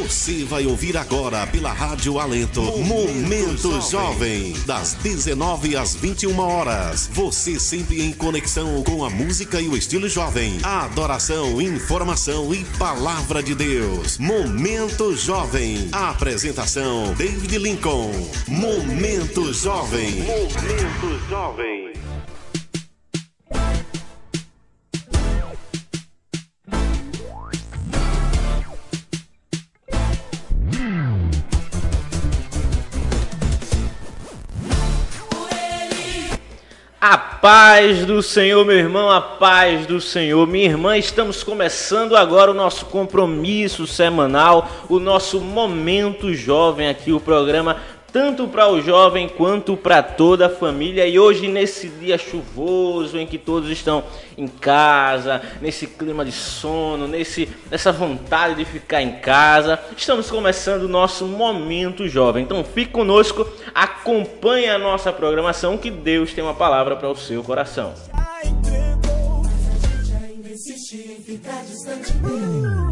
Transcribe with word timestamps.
Você 0.00 0.44
vai 0.44 0.64
ouvir 0.64 0.96
agora 0.96 1.46
pela 1.46 1.74
Rádio 1.74 2.18
Alento 2.18 2.62
Momento, 2.62 3.78
Jovem. 3.82 4.54
Das 4.64 4.94
19 4.94 5.76
às 5.76 5.94
21 5.94 6.38
horas. 6.38 7.10
Você 7.12 7.60
sempre 7.60 8.00
em 8.00 8.10
conexão 8.10 8.82
com 8.82 9.04
a 9.04 9.10
música 9.10 9.60
e 9.60 9.68
o 9.68 9.76
estilo 9.76 10.08
jovem. 10.08 10.58
Adoração, 10.62 11.60
informação 11.60 12.54
e 12.54 12.64
palavra 12.78 13.42
de 13.42 13.54
Deus. 13.54 14.16
Momento 14.16 15.14
Jovem. 15.14 15.90
Apresentação: 15.92 17.12
David 17.12 17.58
Lincoln. 17.58 18.10
Momento 18.48 19.52
Jovem. 19.52 20.22
Momento 20.22 21.28
Jovem. 21.28 21.79
Paz 37.40 38.04
do 38.04 38.22
Senhor, 38.22 38.66
meu 38.66 38.76
irmão, 38.76 39.10
a 39.10 39.20
paz 39.20 39.86
do 39.86 39.98
Senhor, 39.98 40.46
minha 40.46 40.66
irmã. 40.66 40.98
Estamos 40.98 41.42
começando 41.42 42.14
agora 42.14 42.50
o 42.50 42.54
nosso 42.54 42.84
compromisso 42.86 43.86
semanal, 43.86 44.68
o 44.90 44.98
nosso 44.98 45.40
momento 45.40 46.34
jovem 46.34 46.88
aqui, 46.88 47.12
o 47.12 47.20
programa 47.20 47.78
tanto 48.12 48.48
para 48.48 48.68
o 48.68 48.80
jovem 48.80 49.28
quanto 49.28 49.76
para 49.76 50.02
toda 50.02 50.46
a 50.46 50.50
família. 50.50 51.06
E 51.06 51.18
hoje, 51.18 51.48
nesse 51.48 51.88
dia 51.88 52.18
chuvoso 52.18 53.18
em 53.18 53.26
que 53.26 53.38
todos 53.38 53.70
estão 53.70 54.04
em 54.36 54.46
casa, 54.46 55.40
nesse 55.60 55.86
clima 55.86 56.24
de 56.24 56.32
sono, 56.32 57.06
nesse, 57.06 57.48
nessa 57.70 57.92
vontade 57.92 58.54
de 58.54 58.64
ficar 58.64 59.02
em 59.02 59.12
casa, 59.12 59.78
estamos 59.96 60.30
começando 60.30 60.84
o 60.84 60.88
nosso 60.88 61.26
momento 61.26 62.08
jovem. 62.08 62.44
Então, 62.44 62.64
fique 62.64 62.92
conosco, 62.92 63.46
acompanhe 63.74 64.68
a 64.68 64.78
nossa 64.78 65.12
programação, 65.12 65.78
que 65.78 65.90
Deus 65.90 66.32
tem 66.32 66.42
uma 66.42 66.54
palavra 66.54 66.96
para 66.96 67.08
o 67.08 67.16
seu 67.16 67.42
coração. 67.42 67.94
Não 72.22 72.89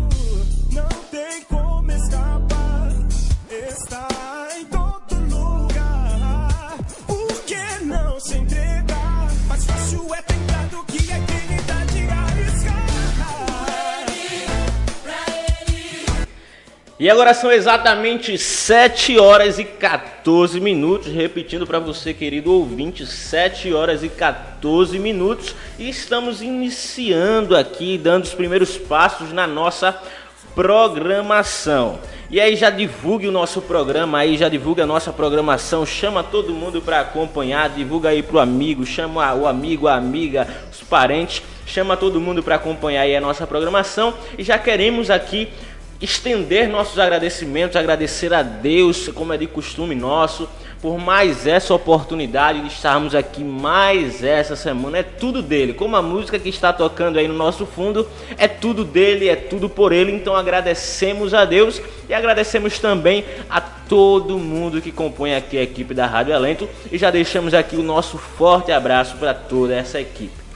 E 17.00 17.08
agora 17.08 17.32
são 17.32 17.52
exatamente 17.52 18.36
7 18.36 19.20
horas 19.20 19.56
e 19.56 19.64
14 19.64 20.58
minutos, 20.60 21.06
repetindo 21.06 21.64
para 21.64 21.78
você, 21.78 22.12
querido 22.12 22.52
ouvinte, 22.52 23.06
7 23.06 23.72
horas 23.72 24.02
e 24.02 24.08
14 24.08 24.98
minutos, 24.98 25.54
e 25.78 25.88
estamos 25.88 26.42
iniciando 26.42 27.56
aqui, 27.56 27.96
dando 27.96 28.24
os 28.24 28.34
primeiros 28.34 28.76
passos 28.76 29.32
na 29.32 29.46
nossa 29.46 29.96
programação. 30.56 32.00
E 32.28 32.41
aí 32.41 32.56
já 32.56 32.69
divulgue 32.69 33.28
o 33.28 33.32
nosso 33.32 33.62
programa 33.62 34.19
aí, 34.19 34.36
já 34.36 34.48
divulgue 34.48 34.82
a 34.82 34.86
nossa 34.86 35.12
programação, 35.12 35.86
chama 35.86 36.24
todo 36.24 36.52
mundo 36.52 36.82
para 36.82 36.98
acompanhar, 36.98 37.70
divulga 37.70 38.08
aí 38.08 38.24
pro 38.24 38.41
amigo, 38.41 38.84
chama 38.84 39.32
o 39.34 39.46
amigo, 39.46 39.86
a 39.86 39.94
amiga, 39.94 40.48
os 40.69 40.82
parentes, 40.82 41.42
chama 41.64 41.96
todo 41.96 42.20
mundo 42.20 42.42
para 42.42 42.56
acompanhar 42.56 43.02
aí 43.02 43.14
a 43.14 43.20
nossa 43.20 43.46
programação. 43.46 44.14
E 44.36 44.42
já 44.42 44.58
queremos 44.58 45.10
aqui 45.10 45.48
estender 46.00 46.68
nossos 46.68 46.98
agradecimentos, 46.98 47.77
agradecer 47.77 48.32
a 48.32 48.42
Deus, 48.42 49.08
como 49.08 49.32
é 49.32 49.36
de 49.36 49.46
costume 49.46 49.94
nosso, 49.94 50.48
por 50.80 50.96
mais 50.96 51.46
essa 51.46 51.74
oportunidade 51.74 52.60
de 52.60 52.68
estarmos 52.68 53.14
aqui 53.14 53.42
mais 53.42 54.22
essa 54.22 54.54
semana. 54.54 54.98
É 54.98 55.03
tudo 55.03 55.42
dele. 55.42 55.75
Como 55.75 55.97
a 55.97 56.03
música 56.03 56.38
que 56.38 56.48
está 56.48 56.72
tocando 56.72 57.19
aí 57.19 57.26
no 57.26 57.34
nosso 57.34 57.66
fundo, 57.66 58.08
é 58.37 58.47
tudo 58.47 58.84
dele, 58.84 59.28
é 59.28 59.34
tudo 59.34 59.69
por 59.69 59.92
ele. 59.92 60.12
Então 60.12 60.37
agradecemos 60.37 61.34
a 61.34 61.44
Deus 61.44 61.82
e 62.08 62.14
agradecemos 62.14 62.78
também 62.78 63.25
a 63.50 63.60
todo 63.60 64.38
mundo 64.38 64.81
que 64.81 64.92
compõe 64.92 65.34
aqui 65.34 65.58
a 65.58 65.62
equipe 65.62 65.94
da 65.94 66.06
Rádio 66.06 66.34
Alento 66.34 66.69
e 66.92 66.98
já 66.98 67.10
deixamos 67.10 67.54
aqui 67.54 67.76
o 67.76 67.82
nosso 67.82 68.19
forte 68.19 68.70
abraço 68.70 69.16
para 69.16 69.34
toda 69.34 69.75
essa 69.75 70.00
equipe. 70.00 70.47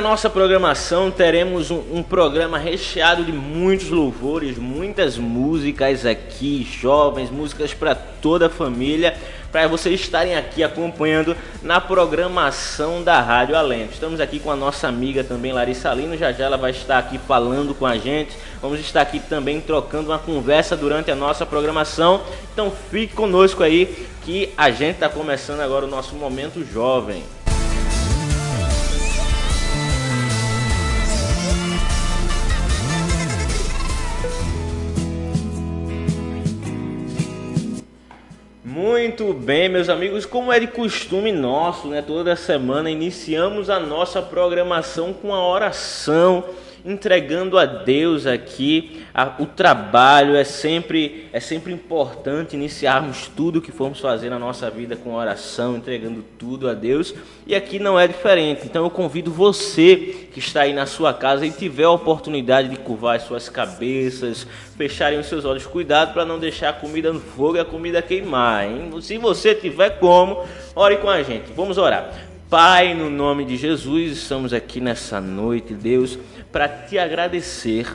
Na 0.00 0.08
nossa 0.08 0.30
programação 0.30 1.10
teremos 1.10 1.70
um, 1.70 1.82
um 1.92 2.02
programa 2.02 2.56
recheado 2.56 3.22
de 3.22 3.32
muitos 3.32 3.90
louvores, 3.90 4.56
muitas 4.56 5.18
músicas 5.18 6.06
aqui, 6.06 6.66
jovens, 6.80 7.30
músicas 7.30 7.74
para 7.74 7.94
toda 7.94 8.46
a 8.46 8.48
família, 8.50 9.14
para 9.52 9.68
vocês 9.68 10.00
estarem 10.00 10.36
aqui 10.36 10.62
acompanhando 10.62 11.36
na 11.62 11.82
programação 11.82 13.02
da 13.02 13.20
Rádio 13.20 13.54
Alento. 13.54 13.92
Estamos 13.92 14.20
aqui 14.20 14.40
com 14.40 14.50
a 14.50 14.56
nossa 14.56 14.88
amiga 14.88 15.22
também 15.22 15.52
Larissa 15.52 15.92
Lino, 15.92 16.16
já 16.16 16.32
já 16.32 16.46
ela 16.46 16.56
vai 16.56 16.70
estar 16.70 16.96
aqui 16.96 17.18
falando 17.18 17.74
com 17.74 17.84
a 17.84 17.98
gente. 17.98 18.34
Vamos 18.62 18.80
estar 18.80 19.02
aqui 19.02 19.20
também 19.20 19.60
trocando 19.60 20.08
uma 20.08 20.18
conversa 20.18 20.74
durante 20.78 21.10
a 21.10 21.14
nossa 21.14 21.44
programação. 21.44 22.22
Então 22.54 22.72
fique 22.90 23.14
conosco 23.14 23.62
aí 23.62 24.08
que 24.24 24.50
a 24.56 24.70
gente 24.70 24.94
está 24.94 25.10
começando 25.10 25.60
agora 25.60 25.84
o 25.84 25.90
nosso 25.90 26.14
momento 26.14 26.64
jovem. 26.64 27.22
Muito 39.10 39.34
bem, 39.34 39.68
meus 39.68 39.88
amigos, 39.88 40.24
como 40.24 40.52
é 40.52 40.60
de 40.60 40.68
costume 40.68 41.32
nosso, 41.32 41.88
né? 41.88 42.00
Toda 42.00 42.36
semana 42.36 42.88
iniciamos 42.88 43.68
a 43.68 43.80
nossa 43.80 44.22
programação 44.22 45.12
com 45.12 45.34
a 45.34 45.44
oração, 45.44 46.44
entregando 46.84 47.58
a 47.58 47.64
Deus 47.66 48.26
aqui 48.26 49.04
a- 49.14 49.34
o 49.38 49.46
trabalho. 49.46 50.34
É 50.34 50.44
sempre, 50.44 51.28
é 51.32 51.40
sempre 51.40 51.72
importante 51.72 52.54
iniciarmos 52.56 53.30
tudo 53.34 53.60
que 53.60 53.72
formos 53.72 54.00
fazer 54.00 54.30
na 54.30 54.38
nossa 54.38 54.70
vida 54.70 54.96
com 54.96 55.14
oração, 55.14 55.76
entregando 55.76 56.24
tudo 56.38 56.68
a 56.68 56.74
Deus. 56.74 57.14
E 57.46 57.54
aqui 57.54 57.78
não 57.78 57.98
é 57.98 58.06
diferente. 58.06 58.62
Então 58.64 58.84
eu 58.84 58.90
convido 58.90 59.30
você 59.30 60.28
que 60.32 60.38
está 60.38 60.62
aí 60.62 60.72
na 60.72 60.86
sua 60.86 61.12
casa 61.12 61.44
e 61.46 61.50
tiver 61.50 61.84
a 61.84 61.90
oportunidade 61.90 62.68
de 62.68 62.76
curvar 62.76 63.16
as 63.16 63.22
suas 63.22 63.48
cabeças, 63.48 64.46
fecharem 64.76 65.18
os 65.18 65.26
seus 65.26 65.44
olhos, 65.44 65.66
cuidado 65.66 66.12
para 66.12 66.24
não 66.24 66.38
deixar 66.38 66.70
a 66.70 66.72
comida 66.72 67.12
no 67.12 67.20
fogo 67.20 67.56
e 67.56 67.60
a 67.60 67.64
comida 67.64 68.00
queimar. 68.00 68.64
Hein? 68.64 68.90
Se 69.00 69.18
você 69.18 69.54
tiver 69.54 69.98
como, 69.98 70.44
ore 70.74 70.96
com 70.96 71.08
a 71.10 71.22
gente. 71.22 71.52
Vamos 71.54 71.78
orar. 71.78 72.28
Pai, 72.48 72.94
no 72.94 73.08
nome 73.08 73.44
de 73.44 73.56
Jesus, 73.56 74.10
estamos 74.10 74.52
aqui 74.52 74.80
nessa 74.80 75.20
noite, 75.20 75.72
Deus, 75.72 76.18
para 76.52 76.68
te 76.68 76.98
agradecer 76.98 77.86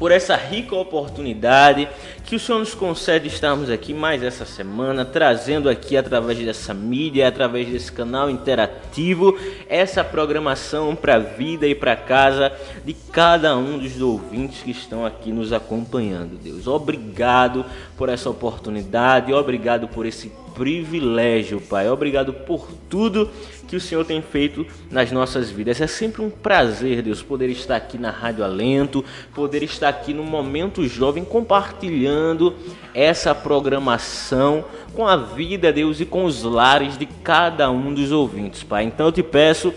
por 0.00 0.10
essa 0.10 0.34
rica 0.34 0.74
oportunidade 0.74 1.86
que 2.24 2.34
o 2.34 2.40
Senhor 2.40 2.60
nos 2.60 2.74
concede 2.74 3.28
estarmos 3.28 3.68
aqui 3.68 3.92
mais 3.92 4.22
essa 4.22 4.46
semana, 4.46 5.04
trazendo 5.04 5.68
aqui 5.68 5.94
através 5.94 6.38
dessa 6.38 6.72
mídia, 6.72 7.28
através 7.28 7.68
desse 7.68 7.92
canal 7.92 8.30
interativo, 8.30 9.38
essa 9.68 10.02
programação 10.02 10.96
para 10.96 11.16
a 11.16 11.18
vida 11.18 11.66
e 11.66 11.74
para 11.74 11.94
casa 11.96 12.50
de 12.82 12.94
cada 12.94 13.54
um 13.58 13.76
dos 13.76 14.00
ouvintes 14.00 14.62
que 14.62 14.70
estão 14.70 15.04
aqui 15.04 15.32
nos 15.32 15.52
acompanhando, 15.52 16.38
Deus. 16.42 16.66
Obrigado 16.66 17.66
por 17.98 18.08
essa 18.08 18.30
oportunidade, 18.30 19.34
obrigado 19.34 19.86
por 19.86 20.06
esse 20.06 20.32
privilégio, 20.54 21.60
Pai. 21.60 21.88
Obrigado 21.88 22.32
por 22.32 22.68
tudo 22.88 23.30
que 23.70 23.76
o 23.76 23.80
Senhor 23.80 24.04
tem 24.04 24.20
feito 24.20 24.66
nas 24.90 25.12
nossas 25.12 25.48
vidas. 25.48 25.80
É 25.80 25.86
sempre 25.86 26.20
um 26.20 26.28
prazer, 26.28 27.02
Deus, 27.02 27.22
poder 27.22 27.48
estar 27.50 27.76
aqui 27.76 27.96
na 27.96 28.10
Rádio 28.10 28.42
Alento, 28.42 29.04
poder 29.32 29.62
estar 29.62 29.88
aqui 29.88 30.12
no 30.12 30.24
Momento 30.24 30.84
Jovem 30.88 31.24
compartilhando 31.24 32.52
essa 32.92 33.32
programação 33.32 34.64
com 34.92 35.06
a 35.06 35.16
vida, 35.16 35.72
Deus, 35.72 36.00
e 36.00 36.04
com 36.04 36.24
os 36.24 36.42
lares 36.42 36.98
de 36.98 37.06
cada 37.06 37.70
um 37.70 37.94
dos 37.94 38.10
ouvintes, 38.10 38.64
Pai. 38.64 38.82
Então 38.82 39.06
eu 39.06 39.12
te 39.12 39.22
peço, 39.22 39.72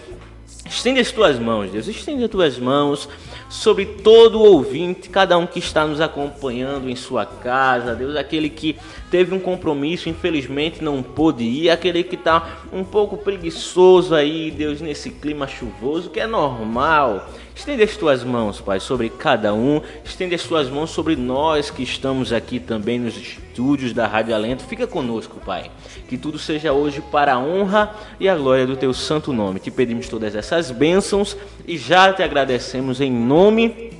estende 0.65 0.99
as 0.99 1.11
tuas 1.11 1.37
mãos, 1.37 1.69
Deus, 1.69 1.87
estende 1.87 2.23
as 2.23 2.31
tuas 2.31 2.57
mãos 2.57 3.07
sobre 3.53 3.85
todo 3.85 4.41
ouvinte, 4.41 5.09
cada 5.09 5.37
um 5.37 5.45
que 5.45 5.59
está 5.59 5.85
nos 5.85 6.01
acompanhando 6.01 6.89
em 6.89 6.95
sua 6.95 7.23
casa, 7.23 7.93
Deus, 7.93 8.15
aquele 8.15 8.49
que 8.49 8.75
teve 9.11 9.31
um 9.31 9.39
compromisso, 9.39 10.09
infelizmente 10.09 10.83
não 10.83 11.03
pôde 11.03 11.43
ir, 11.43 11.69
aquele 11.69 12.03
que 12.03 12.15
está 12.15 12.57
um 12.73 12.83
pouco 12.83 13.15
preguiçoso 13.15 14.15
aí, 14.15 14.49
Deus, 14.49 14.81
nesse 14.81 15.11
clima 15.11 15.47
chuvoso, 15.47 16.09
que 16.09 16.19
é 16.19 16.25
normal. 16.25 17.29
Estende 17.55 17.83
as 17.83 17.95
tuas 17.95 18.23
mãos, 18.23 18.59
Pai, 18.59 18.79
sobre 18.79 19.09
cada 19.09 19.53
um, 19.53 19.81
estende 20.03 20.33
as 20.35 20.43
tuas 20.43 20.69
mãos 20.69 20.89
sobre 20.89 21.15
nós 21.15 21.69
que 21.69 21.83
estamos 21.83 22.33
aqui 22.33 22.59
também 22.59 22.99
nos 22.99 23.15
estúdios 23.15 23.93
da 23.93 24.07
Rádio 24.07 24.33
Alento. 24.33 24.63
Fica 24.63 24.87
conosco, 24.87 25.39
Pai. 25.45 25.71
Que 26.09 26.17
tudo 26.17 26.39
seja 26.39 26.73
hoje 26.73 27.01
para 27.11 27.33
a 27.33 27.39
honra 27.39 27.95
e 28.19 28.27
a 28.27 28.35
glória 28.35 28.65
do 28.65 28.75
teu 28.75 28.93
santo 28.93 29.31
nome. 29.31 29.59
Te 29.59 29.71
pedimos 29.71 30.09
todas 30.09 30.35
essas 30.35 30.71
bênçãos 30.71 31.37
e 31.67 31.77
já 31.77 32.11
te 32.11 32.23
agradecemos 32.23 32.99
em 32.99 33.11
nome 33.11 33.91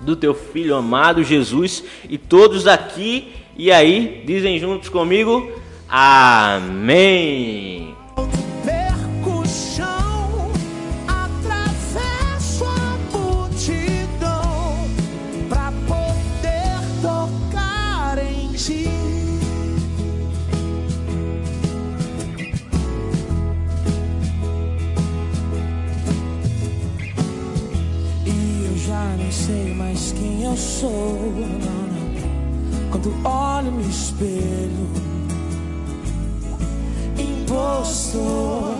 do 0.00 0.14
teu 0.14 0.34
filho 0.34 0.76
amado 0.76 1.24
Jesus 1.24 1.82
e 2.08 2.16
todos 2.18 2.66
aqui 2.66 3.32
e 3.56 3.72
aí 3.72 4.22
dizem 4.24 4.58
juntos 4.58 4.88
comigo: 4.88 5.50
Amém. 5.88 6.78
Sou. 30.58 31.18
Quando 32.90 33.14
olho 33.24 33.70
no 33.70 33.80
espelho 33.80 35.08
impostor, 37.18 38.74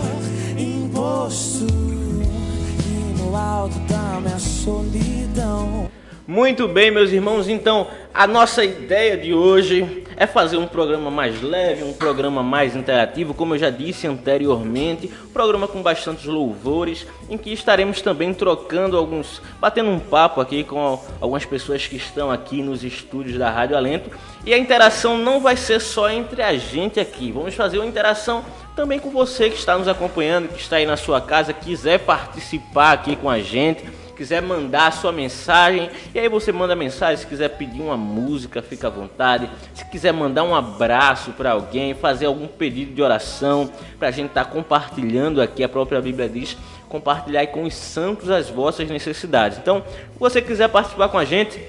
imposto 0.56 1.66
e 2.86 3.22
no 3.22 3.34
alto 3.34 3.78
da 3.80 4.20
minha 4.20 4.38
solidão. 4.38 5.90
Muito 6.28 6.68
bem, 6.68 6.90
meus 6.90 7.10
irmãos, 7.10 7.48
então 7.48 7.86
a 8.12 8.26
nossa 8.26 8.62
ideia 8.62 9.16
de 9.16 9.32
hoje 9.32 10.04
é 10.14 10.26
fazer 10.26 10.58
um 10.58 10.66
programa 10.66 11.10
mais 11.10 11.40
leve, 11.40 11.82
um 11.84 11.94
programa 11.94 12.42
mais 12.42 12.76
interativo, 12.76 13.32
como 13.32 13.54
eu 13.54 13.58
já 13.58 13.70
disse 13.70 14.06
anteriormente, 14.06 15.10
um 15.24 15.32
programa 15.32 15.66
com 15.66 15.80
bastantes 15.80 16.26
louvores, 16.26 17.06
em 17.30 17.38
que 17.38 17.50
estaremos 17.50 18.02
também 18.02 18.34
trocando 18.34 18.98
alguns, 18.98 19.40
batendo 19.58 19.88
um 19.88 19.98
papo 19.98 20.38
aqui 20.38 20.64
com 20.64 21.02
algumas 21.18 21.46
pessoas 21.46 21.86
que 21.86 21.96
estão 21.96 22.30
aqui 22.30 22.62
nos 22.62 22.84
estúdios 22.84 23.38
da 23.38 23.50
Rádio 23.50 23.78
Alento. 23.78 24.10
E 24.44 24.52
a 24.52 24.58
interação 24.58 25.16
não 25.16 25.40
vai 25.40 25.56
ser 25.56 25.80
só 25.80 26.10
entre 26.10 26.42
a 26.42 26.54
gente 26.58 27.00
aqui, 27.00 27.32
vamos 27.32 27.54
fazer 27.54 27.78
uma 27.78 27.86
interação 27.86 28.44
também 28.76 28.98
com 28.98 29.08
você 29.08 29.48
que 29.48 29.56
está 29.56 29.78
nos 29.78 29.88
acompanhando, 29.88 30.48
que 30.48 30.60
está 30.60 30.76
aí 30.76 30.84
na 30.84 30.98
sua 30.98 31.22
casa, 31.22 31.54
quiser 31.54 32.00
participar 32.00 32.92
aqui 32.92 33.16
com 33.16 33.30
a 33.30 33.40
gente 33.40 33.82
quiser 34.18 34.42
mandar 34.42 34.88
a 34.88 34.90
sua 34.90 35.12
mensagem, 35.12 35.88
e 36.12 36.18
aí 36.18 36.28
você 36.28 36.50
manda 36.50 36.74
mensagem, 36.74 37.18
se 37.18 37.26
quiser 37.26 37.50
pedir 37.50 37.80
uma 37.80 37.96
música, 37.96 38.60
fica 38.60 38.88
à 38.88 38.90
vontade. 38.90 39.48
Se 39.72 39.84
quiser 39.84 40.12
mandar 40.12 40.42
um 40.42 40.56
abraço 40.56 41.30
para 41.30 41.52
alguém, 41.52 41.94
fazer 41.94 42.26
algum 42.26 42.48
pedido 42.48 42.92
de 42.92 43.00
oração, 43.00 43.70
para 43.96 44.08
a 44.08 44.10
gente 44.10 44.30
estar 44.30 44.46
compartilhando 44.46 45.40
aqui, 45.40 45.62
a 45.62 45.68
própria 45.68 46.00
Bíblia 46.00 46.28
diz, 46.28 46.56
compartilhar 46.88 47.46
com 47.46 47.62
os 47.62 47.74
santos 47.74 48.28
as 48.28 48.50
vossas 48.50 48.90
necessidades. 48.90 49.56
Então, 49.56 49.84
se 49.86 50.18
você 50.18 50.42
quiser 50.42 50.68
participar 50.68 51.10
com 51.10 51.18
a 51.18 51.24
gente, 51.24 51.62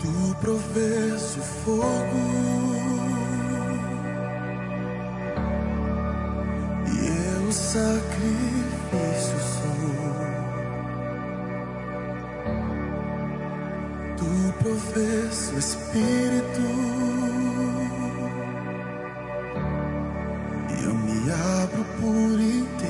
Tu 0.00 0.36
provês 0.40 1.36
o 1.36 1.40
fogo 1.40 2.18
e 6.86 7.06
eu 7.06 7.48
o 7.48 7.52
sacrifício 7.52 9.57
Tu 14.28 15.56
Espírito 15.56 16.60
eu 20.84 20.94
me 20.94 21.30
abro 21.30 21.84
por 21.98 22.40
inteiro. 22.40 22.87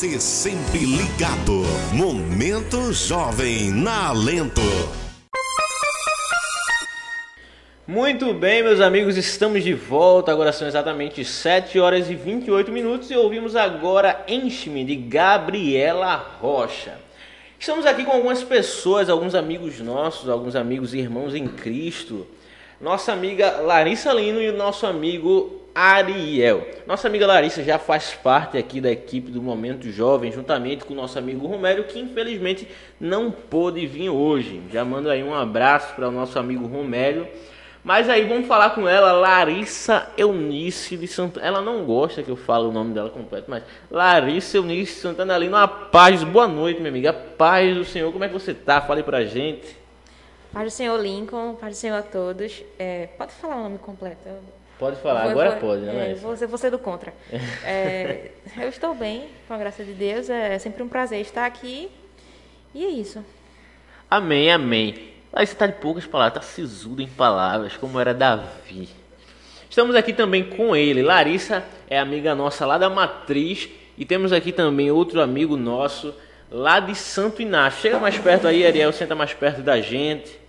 Você 0.00 0.18
sempre 0.18 0.78
ligado. 0.78 1.60
Momento 1.92 2.90
Jovem 2.90 3.70
na 3.70 4.08
Alento. 4.08 4.62
Muito 7.86 8.32
bem, 8.32 8.62
meus 8.62 8.80
amigos, 8.80 9.18
estamos 9.18 9.62
de 9.62 9.74
volta. 9.74 10.32
Agora 10.32 10.54
são 10.54 10.66
exatamente 10.66 11.22
7 11.22 11.78
horas 11.78 12.08
e 12.08 12.14
28 12.14 12.72
minutos 12.72 13.10
e 13.10 13.14
ouvimos 13.14 13.54
agora 13.54 14.24
Enche-me 14.26 14.86
de 14.86 14.96
Gabriela 14.96 16.16
Rocha. 16.40 16.98
Estamos 17.58 17.84
aqui 17.84 18.02
com 18.02 18.12
algumas 18.12 18.42
pessoas, 18.42 19.10
alguns 19.10 19.34
amigos 19.34 19.80
nossos, 19.80 20.30
alguns 20.30 20.56
amigos 20.56 20.94
e 20.94 20.98
irmãos 20.98 21.34
em 21.34 21.46
Cristo. 21.46 22.26
Nossa 22.80 23.12
amiga 23.12 23.60
Larissa 23.60 24.14
Lino 24.14 24.40
e 24.40 24.48
o 24.48 24.56
nosso 24.56 24.86
amigo 24.86 25.59
Ariel. 25.74 26.66
Nossa 26.86 27.08
amiga 27.08 27.26
Larissa 27.26 27.62
já 27.62 27.78
faz 27.78 28.12
parte 28.14 28.58
aqui 28.58 28.80
da 28.80 28.90
equipe 28.90 29.30
do 29.30 29.42
Momento 29.42 29.90
Jovem, 29.90 30.32
juntamente 30.32 30.84
com 30.84 30.92
o 30.92 30.96
nosso 30.96 31.18
amigo 31.18 31.46
Romério, 31.46 31.84
que 31.84 31.98
infelizmente 31.98 32.68
não 33.00 33.30
pôde 33.30 33.86
vir 33.86 34.10
hoje. 34.10 34.62
Já 34.72 34.84
mando 34.84 35.10
aí 35.10 35.22
um 35.22 35.34
abraço 35.34 35.94
para 35.94 36.08
o 36.08 36.12
nosso 36.12 36.38
amigo 36.38 36.66
Romério. 36.66 37.26
Mas 37.82 38.10
aí 38.10 38.26
vamos 38.26 38.46
falar 38.46 38.70
com 38.70 38.86
ela, 38.86 39.12
Larissa 39.12 40.06
Eunice 40.16 40.98
de 40.98 41.06
Santana. 41.06 41.46
Ela 41.46 41.60
não 41.62 41.84
gosta 41.86 42.22
que 42.22 42.30
eu 42.30 42.36
fale 42.36 42.66
o 42.66 42.72
nome 42.72 42.92
dela 42.92 43.08
completo, 43.08 43.50
mas 43.50 43.62
Larissa 43.90 44.58
Eunice 44.58 44.96
de 44.96 45.00
Santana 45.00 45.38
Lino, 45.38 45.56
uma 45.56 45.66
paz, 45.66 46.22
boa 46.22 46.46
noite, 46.46 46.78
minha 46.78 46.90
amiga. 46.90 47.12
Paz 47.12 47.74
do 47.74 47.84
Senhor, 47.84 48.12
como 48.12 48.22
é 48.22 48.28
que 48.28 48.34
você 48.34 48.52
tá? 48.52 48.82
Fale 48.82 49.02
pra 49.02 49.24
gente. 49.24 49.78
Paz 50.52 50.64
do 50.64 50.70
Senhor 50.70 51.00
Lincoln, 51.00 51.54
paz 51.54 51.76
do 51.76 51.78
Senhor 51.78 51.96
a 51.96 52.02
todos. 52.02 52.62
É, 52.78 53.06
pode 53.16 53.32
falar 53.32 53.56
o 53.56 53.62
nome 53.62 53.78
completo? 53.78 54.28
Pode 54.80 54.96
falar, 55.00 55.22
vou- 55.22 55.30
agora 55.30 55.50
vou- 55.50 55.60
pode, 55.60 55.82
né, 55.82 56.12
é? 56.12 56.14
Você, 56.14 56.46
você 56.46 56.70
do 56.70 56.78
contra. 56.78 57.12
É, 57.64 58.30
eu 58.56 58.68
estou 58.68 58.94
bem, 58.94 59.28
com 59.46 59.54
a 59.54 59.58
graça 59.58 59.84
de 59.84 59.92
Deus. 59.92 60.28
É 60.28 60.58
sempre 60.58 60.82
um 60.82 60.88
prazer 60.88 61.20
estar 61.20 61.46
aqui. 61.46 61.88
E 62.74 62.84
é 62.84 62.88
isso. 62.88 63.24
Amém, 64.10 64.50
amém. 64.50 65.10
Larissa 65.32 65.54
tá 65.54 65.66
de 65.66 65.74
poucas 65.74 66.06
palavras, 66.06 66.34
tá 66.34 66.40
sisudo 66.42 67.00
em 67.02 67.06
palavras, 67.06 67.76
como 67.76 68.00
era 68.00 68.12
Davi. 68.14 68.88
Estamos 69.68 69.94
aqui 69.94 70.12
também 70.12 70.42
com 70.42 70.74
ele. 70.74 71.02
Larissa 71.02 71.62
é 71.88 71.98
amiga 71.98 72.34
nossa 72.34 72.66
lá 72.66 72.76
da 72.78 72.90
Matriz. 72.90 73.68
E 73.98 74.04
temos 74.06 74.32
aqui 74.32 74.50
também 74.50 74.90
outro 74.90 75.20
amigo 75.20 75.56
nosso 75.58 76.14
lá 76.50 76.80
de 76.80 76.94
Santo 76.94 77.42
Inácio. 77.42 77.82
Chega 77.82 77.98
mais 78.00 78.16
perto 78.18 78.48
aí, 78.48 78.66
Ariel, 78.66 78.92
senta 78.92 79.14
mais 79.14 79.34
perto 79.34 79.60
da 79.60 79.78
gente. 79.80 80.39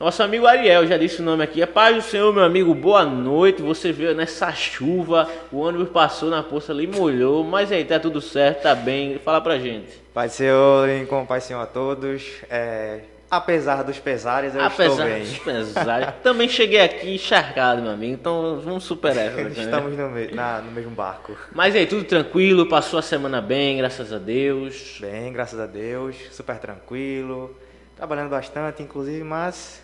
Nosso 0.00 0.22
amigo 0.22 0.46
Ariel, 0.46 0.86
já 0.86 0.96
disse 0.96 1.20
o 1.20 1.24
nome 1.24 1.44
aqui. 1.44 1.60
É 1.60 1.66
paz 1.66 1.94
do 1.94 2.00
Senhor, 2.00 2.32
meu 2.32 2.42
amigo, 2.42 2.74
boa 2.74 3.04
noite. 3.04 3.60
Você 3.60 3.92
veio 3.92 4.14
nessa 4.14 4.50
chuva, 4.50 5.28
o 5.52 5.58
ônibus 5.58 5.90
passou 5.90 6.30
na 6.30 6.42
poça 6.42 6.72
ali, 6.72 6.86
molhou. 6.86 7.44
Mas 7.44 7.70
aí, 7.70 7.84
tá 7.84 8.00
tudo 8.00 8.18
certo, 8.18 8.62
tá 8.62 8.74
bem. 8.74 9.18
Fala 9.22 9.42
pra 9.42 9.58
gente. 9.58 9.90
Pai 10.14 10.28
do 10.28 10.32
Senhor, 10.32 10.88
Lincoln, 10.88 11.26
Pai 11.26 11.40
do 11.40 11.42
Senhor 11.44 11.60
a 11.60 11.66
todos. 11.66 12.24
É, 12.48 13.00
apesar 13.30 13.82
dos 13.84 13.98
pesares, 13.98 14.54
eu 14.54 14.66
estou 14.66 14.86
Apesar 14.86 15.04
bem. 15.04 15.20
dos 15.20 15.38
pesares, 15.38 16.08
também 16.22 16.48
cheguei 16.48 16.80
aqui 16.80 17.14
encharcado, 17.16 17.82
meu 17.82 17.90
amigo. 17.92 18.14
Então 18.14 18.58
vamos 18.64 18.84
superar 18.84 19.26
essa 19.26 19.36
né? 19.42 19.50
Estamos 19.54 19.94
no, 19.98 20.08
me- 20.08 20.28
na- 20.28 20.62
no 20.62 20.72
mesmo 20.72 20.92
barco. 20.92 21.36
Mas 21.52 21.76
aí, 21.76 21.86
tudo 21.86 22.04
tranquilo, 22.04 22.66
passou 22.66 22.98
a 22.98 23.02
semana 23.02 23.42
bem, 23.42 23.76
graças 23.76 24.14
a 24.14 24.18
Deus. 24.18 24.96
Bem, 24.98 25.30
graças 25.30 25.60
a 25.60 25.66
Deus, 25.66 26.16
super 26.32 26.56
tranquilo. 26.56 27.54
Trabalhando 27.98 28.30
bastante, 28.30 28.82
inclusive, 28.82 29.22
mas 29.22 29.82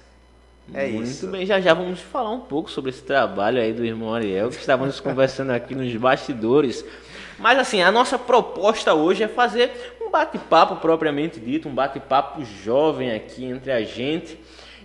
é 0.74 0.88
Muito 0.88 1.08
isso. 1.08 1.26
bem, 1.28 1.46
já 1.46 1.60
já 1.60 1.72
vamos 1.74 2.00
falar 2.00 2.30
um 2.30 2.40
pouco 2.40 2.70
sobre 2.70 2.90
esse 2.90 3.02
trabalho 3.02 3.60
aí 3.60 3.72
do 3.72 3.84
irmão 3.84 4.12
Ariel, 4.12 4.48
que 4.50 4.56
estávamos 4.56 4.98
conversando 5.00 5.50
aqui 5.50 5.74
nos 5.74 5.94
bastidores. 5.96 6.84
Mas 7.38 7.58
assim, 7.58 7.82
a 7.82 7.92
nossa 7.92 8.18
proposta 8.18 8.94
hoje 8.94 9.22
é 9.22 9.28
fazer 9.28 9.70
um 10.00 10.10
bate-papo 10.10 10.76
propriamente 10.76 11.38
dito, 11.38 11.68
um 11.68 11.74
bate-papo 11.74 12.44
jovem 12.44 13.14
aqui 13.14 13.44
entre 13.44 13.70
a 13.70 13.82
gente. 13.82 14.38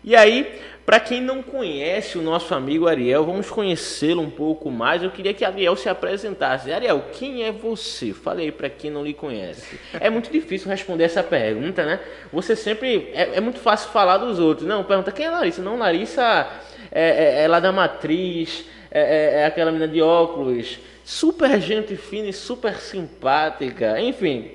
E 0.04 0.16
aí, 0.16 0.60
para 0.86 1.00
quem 1.00 1.22
não 1.22 1.42
conhece 1.44 2.18
o 2.18 2.22
nosso 2.22 2.54
amigo 2.56 2.88
Ariel, 2.88 3.24
vamos 3.26 3.50
conhecê-lo 3.50 4.22
um 4.22 4.30
pouco 4.30 4.70
mais. 4.72 5.04
Eu 5.04 5.12
queria 5.12 5.34
que 5.34 5.46
Ariel 5.46 5.76
se 5.76 5.88
apresentasse. 5.88 6.72
Ariel, 6.72 7.06
quem 7.14 7.44
é 7.44 7.52
você? 7.52 8.14
Fale 8.14 8.44
aí 8.44 8.52
para 8.52 8.70
quem 8.70 8.90
não 8.90 9.04
lhe 9.04 9.14
conhece. 9.14 9.80
É 10.00 10.10
muito 10.10 10.32
difícil 10.32 10.70
responder 10.70 11.04
essa 11.04 11.22
pergunta, 11.24 11.86
né? 11.86 12.00
Você 12.34 12.56
sempre. 12.56 13.10
É, 13.14 13.38
é 13.38 13.42
muito 13.42 13.60
fácil 13.60 13.92
falar 13.92 14.18
dos 14.18 14.40
outros. 14.40 14.68
Não, 14.68 14.84
pergunta 14.84 15.12
quem 15.12 15.26
é 15.26 15.30
Larissa? 15.30 15.62
Não, 15.62 15.78
Larissa 15.78 16.48
é, 16.92 17.40
é, 17.40 17.44
é 17.44 17.48
lá 17.48 17.60
da 17.60 17.72
matriz, 17.72 18.66
é, 18.90 19.02
é- 19.02 19.42
é 19.42 19.46
aquela 19.46 19.72
menina 19.72 19.92
de 19.92 20.02
óculos. 20.02 20.80
Super 21.04 21.60
gente 21.62 21.96
fina 21.96 22.28
e 22.30 22.34
super 22.34 22.76
simpática. 22.78 24.00
Enfim. 24.00 24.52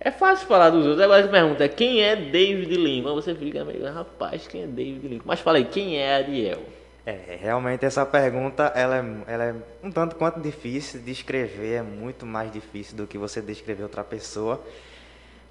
É 0.00 0.10
fácil 0.10 0.46
falar 0.48 0.70
dos 0.70 0.86
outros. 0.86 1.02
Agora 1.02 1.22
você 1.22 1.28
pergunta, 1.28 1.68
quem 1.68 2.02
é 2.02 2.16
David 2.16 2.74
Lincoln? 2.74 3.10
Aí 3.10 3.14
Você 3.14 3.34
fica 3.34 3.62
meio, 3.64 3.84
rapaz, 3.92 4.46
quem 4.46 4.62
é 4.62 4.66
David 4.66 5.06
Lincoln? 5.06 5.26
Mas 5.26 5.40
fala 5.40 5.58
aí, 5.58 5.66
quem 5.66 5.98
é 5.98 6.16
Ariel? 6.16 6.62
É, 7.04 7.38
realmente 7.40 7.84
essa 7.84 8.04
pergunta 8.06 8.72
ela 8.74 8.96
é, 8.96 9.32
ela 9.32 9.44
é 9.44 9.54
um 9.82 9.90
tanto 9.90 10.16
quanto 10.16 10.40
difícil 10.40 11.00
de 11.00 11.10
escrever, 11.10 11.74
é 11.74 11.82
muito 11.82 12.24
mais 12.24 12.52
difícil 12.52 12.96
do 12.96 13.06
que 13.06 13.18
você 13.18 13.40
descrever 13.42 13.82
outra 13.82 14.04
pessoa. 14.04 14.62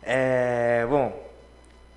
É, 0.02 0.86
bom, 0.90 1.28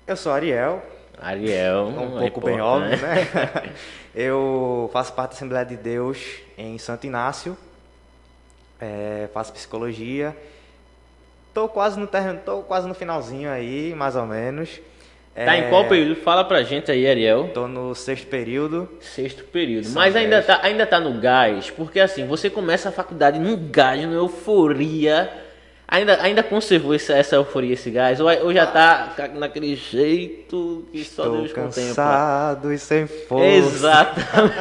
eu 0.05 0.17
sou 0.17 0.31
Ariel, 0.31 0.83
Ariel. 1.19 1.85
um 1.87 2.17
é 2.17 2.29
pouco 2.29 2.41
bem 2.41 2.59
óbvio, 2.59 2.97
né? 2.97 3.73
Eu 4.13 4.91
faço 4.93 5.11
parte 5.13 5.31
da 5.31 5.37
Assembleia 5.37 5.65
de 5.65 5.75
Deus 5.75 6.19
em 6.55 6.77
Santo 6.77 7.07
Inácio, 7.07 7.57
é, 8.79 9.27
faço 9.33 9.51
psicologia. 9.51 10.37
Tô 11.53 11.69
quase 11.69 11.99
no 11.99 12.07
terreno, 12.07 12.39
tô 12.43 12.61
quase 12.63 12.87
no 12.87 12.95
finalzinho 12.95 13.49
aí, 13.49 13.93
mais 13.95 14.15
ou 14.15 14.25
menos. 14.25 14.81
Tá 15.35 15.55
É, 15.55 15.59
em 15.59 15.69
qual 15.69 15.85
período? 15.87 16.15
Fala 16.21 16.43
pra 16.43 16.63
gente 16.63 16.91
aí, 16.91 17.07
Ariel. 17.07 17.49
Tô 17.53 17.67
no 17.67 17.93
sexto 17.93 18.27
período. 18.27 18.89
Sexto 18.99 19.43
período. 19.45 19.85
São 19.85 19.95
Mas 19.95 20.15
ainda 20.15 20.41
tá, 20.41 20.59
ainda 20.63 20.85
tá 20.85 20.99
no 20.99 21.19
gás, 21.19 21.69
porque 21.71 21.99
assim, 21.99 22.25
você 22.25 22.49
começa 22.49 22.89
a 22.89 22.91
faculdade 22.91 23.39
num 23.39 23.55
gás, 23.69 24.01
numa 24.03 24.15
euforia. 24.15 25.31
Ainda, 25.87 26.21
ainda 26.23 26.41
conservou 26.41 26.95
essa, 26.95 27.13
essa 27.13 27.35
euforia, 27.35 27.73
esse 27.73 27.91
gás? 27.91 28.19
Ou, 28.19 28.27
ou 28.45 28.53
já 28.53 28.65
tá 28.65 29.13
naquele 29.35 29.75
jeito 29.75 30.87
que 30.91 31.03
só 31.03 31.25
Tô 31.25 31.31
Deus 31.33 31.51
contempla? 31.53 31.71
cansado 31.71 32.73
e 32.73 32.79
sem 32.79 33.05
força. 33.05 33.45
Exatamente. 33.45 34.53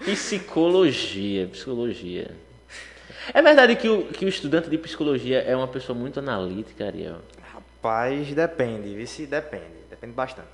psicologia, 0.04 1.46
psicologia. 1.48 2.30
É 3.32 3.42
verdade 3.42 3.76
que 3.76 3.88
o, 3.88 4.06
que 4.06 4.24
o 4.24 4.28
estudante 4.28 4.68
de 4.68 4.78
psicologia 4.78 5.40
é 5.40 5.54
uma 5.54 5.68
pessoa 5.68 5.96
muito 5.96 6.18
analítica, 6.18 6.86
Ariel. 6.86 7.18
Rapaz, 7.52 8.32
depende, 8.32 8.94
vice 8.94 9.26
depende, 9.26 9.64
depende 9.88 10.12
bastante. 10.12 10.48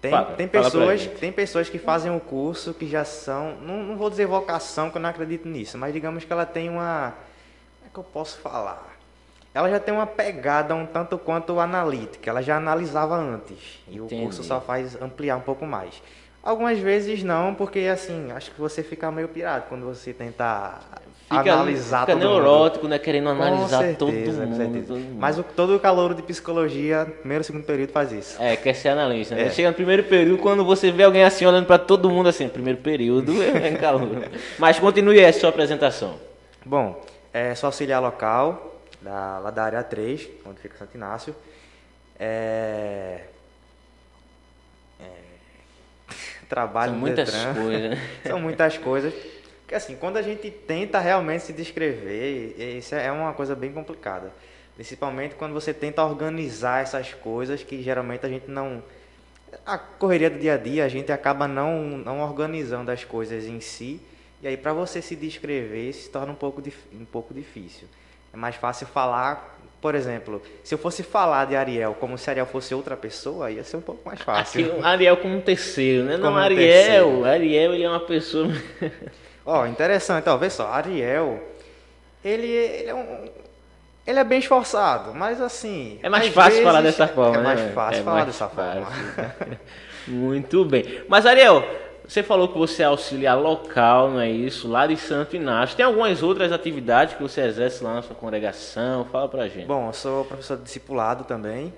Tem, 0.00 0.10
Fala, 0.10 0.34
tem 0.34 0.48
pessoas, 0.48 1.06
tem 1.06 1.32
pessoas 1.32 1.68
que 1.68 1.78
fazem 1.78 2.14
o 2.14 2.18
curso 2.18 2.74
que 2.74 2.88
já 2.88 3.04
são, 3.04 3.56
não, 3.60 3.84
não 3.84 3.96
vou 3.96 4.10
dizer 4.10 4.26
vocação, 4.26 4.90
que 4.90 4.96
eu 4.96 5.02
não 5.02 5.08
acredito 5.08 5.46
nisso, 5.48 5.78
mas 5.78 5.92
digamos 5.92 6.24
que 6.24 6.32
ela 6.32 6.44
tem 6.44 6.68
uma, 6.68 7.14
como 7.78 7.86
é 7.86 7.90
que 7.92 7.98
eu 7.98 8.04
posso 8.04 8.38
falar? 8.38 8.96
Ela 9.54 9.70
já 9.70 9.78
tem 9.78 9.94
uma 9.94 10.06
pegada 10.06 10.74
um 10.74 10.84
tanto 10.86 11.16
quanto 11.18 11.60
analítica, 11.60 12.30
ela 12.30 12.42
já 12.42 12.56
analisava 12.56 13.14
antes, 13.14 13.80
e 13.86 14.00
o 14.00 14.06
Entendi. 14.06 14.22
curso 14.22 14.42
só 14.42 14.60
faz 14.60 15.00
ampliar 15.00 15.36
um 15.36 15.42
pouco 15.42 15.64
mais. 15.64 16.02
Algumas 16.42 16.80
vezes 16.80 17.22
não, 17.22 17.54
porque 17.54 17.80
assim, 17.80 18.32
acho 18.32 18.50
que 18.50 18.60
você 18.60 18.82
fica 18.82 19.08
meio 19.12 19.28
pirado 19.28 19.66
quando 19.68 19.84
você 19.84 20.12
tenta 20.12 20.80
Fica, 21.38 21.52
analisar 21.52 22.00
fica 22.00 22.12
todo 22.12 22.22
mundo. 22.22 22.42
neurótico, 22.42 22.88
né? 22.88 22.98
Querendo 22.98 23.28
analisar 23.28 23.78
certeza, 23.78 23.96
todo, 23.96 24.12
mundo, 24.12 24.86
todo 24.86 24.98
mundo. 24.98 25.16
Mas 25.18 25.38
o, 25.38 25.42
todo 25.42 25.76
o 25.76 25.80
calor 25.80 26.14
de 26.14 26.22
psicologia, 26.22 27.06
primeiro 27.20 27.44
segundo 27.44 27.64
período 27.64 27.92
faz 27.92 28.12
isso. 28.12 28.42
É, 28.42 28.56
quer 28.56 28.74
ser 28.74 28.88
analista, 28.88 29.34
né? 29.34 29.46
É. 29.46 29.50
Chega 29.50 29.68
no 29.68 29.74
primeiro 29.74 30.04
período, 30.04 30.40
quando 30.40 30.64
você 30.64 30.90
vê 30.90 31.04
alguém 31.04 31.24
assim 31.24 31.46
olhando 31.46 31.66
pra 31.66 31.78
todo 31.78 32.10
mundo 32.10 32.28
assim, 32.28 32.48
primeiro 32.48 32.80
período, 32.80 33.42
é 33.42 33.72
calor. 33.72 34.28
Mas 34.58 34.78
continue 34.78 35.18
aí 35.18 35.26
a 35.26 35.32
sua 35.32 35.48
apresentação. 35.48 36.14
Bom, 36.64 37.00
é, 37.32 37.54
sou 37.54 37.68
auxiliar 37.68 38.00
local, 38.00 38.80
da, 39.00 39.38
lá 39.38 39.50
da 39.50 39.64
área 39.64 39.82
3, 39.82 40.28
onde 40.46 40.60
fica 40.60 40.76
Santo 40.76 40.96
Inácio. 40.96 41.34
É, 42.18 43.22
é, 45.00 45.04
trabalho 46.48 46.92
São 46.92 47.00
muitas 47.00 47.32
Detran. 47.32 47.54
coisas? 47.54 47.98
São 48.26 48.40
muitas 48.40 48.78
coisas. 48.78 49.14
Porque 49.62 49.74
assim, 49.74 49.96
quando 49.96 50.16
a 50.16 50.22
gente 50.22 50.50
tenta 50.50 50.98
realmente 50.98 51.44
se 51.44 51.52
descrever, 51.52 52.54
isso 52.78 52.94
é 52.94 53.10
uma 53.10 53.32
coisa 53.32 53.54
bem 53.54 53.72
complicada. 53.72 54.32
Principalmente 54.74 55.34
quando 55.34 55.52
você 55.52 55.72
tenta 55.72 56.04
organizar 56.04 56.82
essas 56.82 57.12
coisas 57.14 57.62
que 57.62 57.82
geralmente 57.82 58.26
a 58.26 58.28
gente 58.28 58.50
não. 58.50 58.82
A 59.66 59.76
correria 59.76 60.30
do 60.30 60.38
dia 60.38 60.54
a 60.54 60.56
dia, 60.56 60.84
a 60.84 60.88
gente 60.88 61.12
acaba 61.12 61.46
não, 61.46 61.80
não 61.82 62.20
organizando 62.20 62.90
as 62.90 63.04
coisas 63.04 63.44
em 63.44 63.60
si. 63.60 64.00
E 64.42 64.48
aí, 64.48 64.56
para 64.56 64.72
você 64.72 65.00
se 65.00 65.14
descrever, 65.14 65.92
se 65.92 66.10
torna 66.10 66.32
um 66.32 66.34
pouco, 66.34 66.60
um 66.92 67.04
pouco 67.04 67.32
difícil. 67.32 67.86
É 68.32 68.36
mais 68.36 68.56
fácil 68.56 68.86
falar, 68.86 69.58
por 69.80 69.94
exemplo, 69.94 70.42
se 70.64 70.74
eu 70.74 70.78
fosse 70.78 71.02
falar 71.02 71.44
de 71.44 71.54
Ariel 71.54 71.94
como 72.00 72.16
se 72.16 72.30
Ariel 72.30 72.46
fosse 72.46 72.74
outra 72.74 72.96
pessoa, 72.96 73.50
ia 73.50 73.62
ser 73.62 73.76
um 73.76 73.82
pouco 73.82 74.00
mais 74.08 74.20
fácil. 74.20 74.72
Aqui, 74.72 74.82
Ariel 74.82 75.18
como 75.18 75.36
um 75.36 75.40
terceiro, 75.40 76.04
né? 76.04 76.16
Não, 76.16 76.24
Como 76.24 76.36
um 76.36 76.40
Ariel. 76.40 77.24
Ariel 77.24 77.74
ele 77.74 77.84
é 77.84 77.88
uma 77.88 78.00
pessoa. 78.00 78.48
Ó, 79.44 79.66
interessante, 79.66 80.28
ó, 80.28 80.36
vê 80.36 80.48
só, 80.50 80.68
Ariel, 80.68 81.42
ele, 82.24 82.46
ele 82.46 82.88
é 82.90 82.94
um. 82.94 83.28
Ele 84.06 84.18
é 84.18 84.24
bem 84.24 84.40
esforçado, 84.40 85.14
mas 85.14 85.40
assim. 85.40 85.98
É 86.02 86.08
mais 86.08 86.26
fácil 86.28 86.50
vezes, 86.52 86.64
falar 86.64 86.80
dessa 86.82 87.06
forma, 87.06 87.36
É 87.36 87.38
né, 87.38 87.44
mais 87.44 87.60
velho? 87.60 87.72
fácil 87.74 88.00
É 88.00 88.04
falar 88.04 88.16
mais 88.16 88.26
dessa 88.26 88.48
fácil. 88.48 88.82
forma. 88.84 89.36
Muito 90.08 90.64
bem. 90.64 91.02
Mas, 91.08 91.24
Ariel, 91.24 91.64
você 92.06 92.20
falou 92.22 92.48
que 92.48 92.58
você 92.58 92.82
é 92.82 92.86
auxiliar 92.86 93.38
local, 93.38 94.10
não 94.10 94.20
é 94.20 94.28
isso? 94.28 94.66
Lá 94.68 94.88
de 94.88 94.96
Santo 94.96 95.36
Inácio. 95.36 95.76
Tem 95.76 95.86
algumas 95.86 96.20
outras 96.20 96.50
atividades 96.50 97.14
que 97.14 97.22
você 97.22 97.42
exerce 97.42 97.82
lá 97.84 97.94
na 97.94 98.02
sua 98.02 98.16
congregação? 98.16 99.04
Fala 99.04 99.28
pra 99.28 99.46
gente. 99.46 99.66
Bom, 99.66 99.86
eu 99.88 99.92
sou 99.92 100.24
professor 100.24 100.56
de 100.56 100.64
discipulado 100.64 101.22
também. 101.22 101.72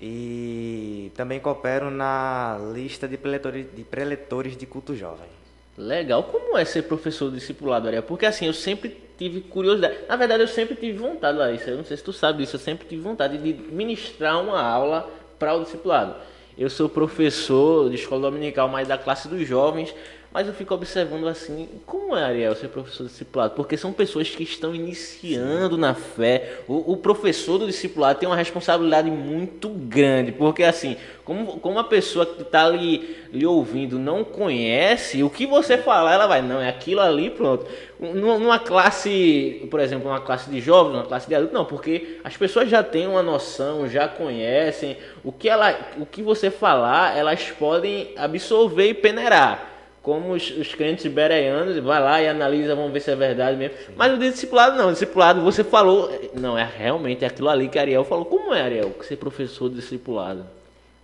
E 0.00 1.12
também 1.14 1.38
coopero 1.38 1.90
na 1.90 2.58
lista 2.72 3.06
de 3.06 3.18
preletores 3.18 3.66
de, 3.74 3.84
preletores 3.84 4.56
de 4.56 4.64
culto 4.64 4.96
jovem. 4.96 5.28
Legal. 5.76 6.22
Como 6.24 6.56
é 6.58 6.64
ser 6.64 6.82
professor 6.82 7.30
discipulado, 7.30 7.86
Ariel? 7.86 8.02
Porque 8.02 8.26
assim, 8.26 8.46
eu 8.46 8.52
sempre 8.52 8.96
tive 9.16 9.40
curiosidade. 9.40 9.98
Na 10.08 10.16
verdade, 10.16 10.42
eu 10.42 10.48
sempre 10.48 10.74
tive 10.74 10.98
vontade, 10.98 11.38
Larissa. 11.38 11.70
Eu 11.70 11.76
não 11.76 11.84
sei 11.84 11.96
se 11.96 12.04
tu 12.04 12.12
sabe 12.12 12.38
disso. 12.38 12.56
Eu 12.56 12.60
sempre 12.60 12.86
tive 12.88 13.02
vontade 13.02 13.38
de 13.38 13.52
ministrar 13.72 14.40
uma 14.42 14.60
aula 14.60 15.08
para 15.38 15.54
o 15.54 15.62
discipulado. 15.62 16.14
Eu 16.58 16.68
sou 16.68 16.88
professor 16.88 17.88
de 17.88 17.96
escola 17.96 18.22
dominical, 18.22 18.68
mais 18.68 18.86
da 18.86 18.98
classe 18.98 19.28
dos 19.28 19.46
jovens. 19.46 19.94
Mas 20.32 20.46
eu 20.46 20.54
fico 20.54 20.72
observando 20.72 21.26
assim, 21.26 21.68
como 21.84 22.16
é, 22.16 22.22
Ariel, 22.22 22.54
ser 22.54 22.68
professor 22.68 23.04
discipulado? 23.04 23.54
Porque 23.56 23.76
são 23.76 23.92
pessoas 23.92 24.30
que 24.30 24.44
estão 24.44 24.72
iniciando 24.72 25.76
na 25.76 25.92
fé. 25.92 26.60
O, 26.68 26.92
o 26.92 26.96
professor 26.96 27.58
do 27.58 27.66
discipulado 27.66 28.20
tem 28.20 28.28
uma 28.28 28.36
responsabilidade 28.36 29.10
muito 29.10 29.68
grande. 29.68 30.30
Porque 30.30 30.62
assim, 30.62 30.96
como, 31.24 31.58
como 31.58 31.80
a 31.80 31.84
pessoa 31.84 32.24
que 32.24 32.42
está 32.42 32.68
lhe, 32.68 33.16
lhe 33.32 33.44
ouvindo 33.44 33.98
não 33.98 34.22
conhece, 34.22 35.20
o 35.24 35.28
que 35.28 35.48
você 35.48 35.76
falar, 35.76 36.14
ela 36.14 36.28
vai, 36.28 36.40
não, 36.40 36.60
é 36.60 36.68
aquilo 36.68 37.00
ali, 37.00 37.28
pronto. 37.28 37.66
Numa 37.98 38.60
classe, 38.60 39.66
por 39.68 39.80
exemplo, 39.80 40.08
uma 40.08 40.20
classe 40.20 40.48
de 40.48 40.60
jovens, 40.60 40.94
uma 40.94 41.06
classe 41.06 41.26
de 41.26 41.34
adultos, 41.34 41.58
não, 41.58 41.64
porque 41.64 42.20
as 42.22 42.36
pessoas 42.36 42.70
já 42.70 42.84
têm 42.84 43.08
uma 43.08 43.22
noção, 43.22 43.88
já 43.88 44.06
conhecem. 44.06 44.96
O 45.24 45.32
que, 45.32 45.48
ela, 45.48 45.76
o 45.98 46.06
que 46.06 46.22
você 46.22 46.52
falar, 46.52 47.18
elas 47.18 47.50
podem 47.50 48.12
absorver 48.16 48.90
e 48.90 48.94
peneirar 48.94 49.69
como 50.02 50.32
os, 50.32 50.50
os 50.50 50.74
crentes 50.74 51.06
bereanos, 51.12 51.78
vai 51.78 52.00
lá 52.00 52.22
e 52.22 52.28
analisa, 52.28 52.74
vamos 52.74 52.92
ver 52.92 53.00
se 53.00 53.10
é 53.10 53.16
verdade 53.16 53.56
mesmo. 53.56 53.76
Mas 53.96 54.12
o 54.14 54.18
discipulado 54.18 54.76
não, 54.78 54.88
o 54.88 54.92
discipulado 54.92 55.42
você 55.42 55.62
falou, 55.62 56.10
não, 56.34 56.56
é 56.56 56.64
realmente 56.64 57.24
aquilo 57.24 57.48
ali 57.50 57.68
que 57.68 57.78
Ariel 57.78 58.04
falou. 58.04 58.24
Como 58.24 58.54
é, 58.54 58.62
Ariel, 58.62 58.94
ser 59.02 59.16
professor 59.16 59.68
discipulado? 59.68 60.46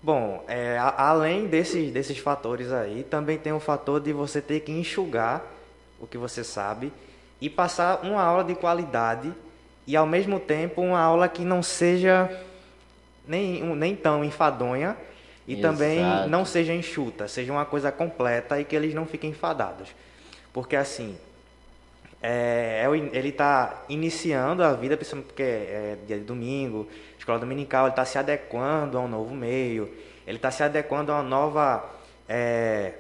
Bom, 0.03 0.43
é, 0.49 0.79
a- 0.79 1.09
além 1.11 1.47
desses, 1.47 1.91
desses 1.93 2.19
fatores 2.19 2.73
aí, 2.73 3.03
também 3.03 3.37
tem 3.37 3.53
o 3.53 3.61
fator 3.61 4.01
de 4.01 4.13
você 4.13 4.41
ter 4.41 4.61
que 4.61 4.73
enxugar 4.73 5.45
o 6.01 6.07
que 6.07 6.17
você 6.17 6.43
sabe 6.45 6.93
e 7.41 7.51
passar 7.51 8.01
uma 8.03 8.23
aula 8.23 8.45
de 8.45 8.55
qualidade 8.55 9.33
e 9.87 9.95
ao 9.97 10.07
mesmo 10.07 10.41
tempo 10.41 10.81
uma 10.81 11.01
aula 11.01 11.29
que 11.29 11.43
não 11.45 11.63
seja 11.63 12.31
nem, 13.27 13.63
nem 13.75 13.95
tão 13.97 14.25
enfadonha 14.25 14.97
e 15.47 15.57
também 15.57 15.99
Exato. 15.99 16.29
não 16.29 16.45
seja 16.45 16.73
enxuta, 16.73 17.29
seja 17.29 17.53
uma 17.53 17.65
coisa 17.65 17.93
completa 17.93 18.61
e 18.61 18.65
que 18.65 18.75
eles 18.75 18.93
não 18.95 19.07
fiquem 19.07 19.31
enfadados. 19.31 19.95
Porque 20.53 20.75
assim, 20.75 21.17
é, 22.23 22.85
é 22.85 23.17
ele 23.17 23.29
está 23.29 23.85
iniciando 23.89 24.65
a 24.65 24.73
vida, 24.73 24.97
principalmente 24.97 25.27
porque 25.29 25.43
é 25.43 25.97
dia 26.07 26.19
de 26.19 26.25
domingo, 26.25 26.89
escola 27.19 27.39
dominical, 27.39 27.85
ele 27.85 27.93
está 27.93 28.05
se 28.05 28.19
adequando 28.19 28.99
a 28.99 29.01
um 29.01 29.09
novo 29.09 29.35
meio, 29.35 29.89
ele 30.27 30.37
está 30.37 30.51
se 30.51 30.63
adequando 30.63 31.13
a 31.13 31.17
uma 31.17 31.23
nova, 31.23 31.85
é, 32.29 32.93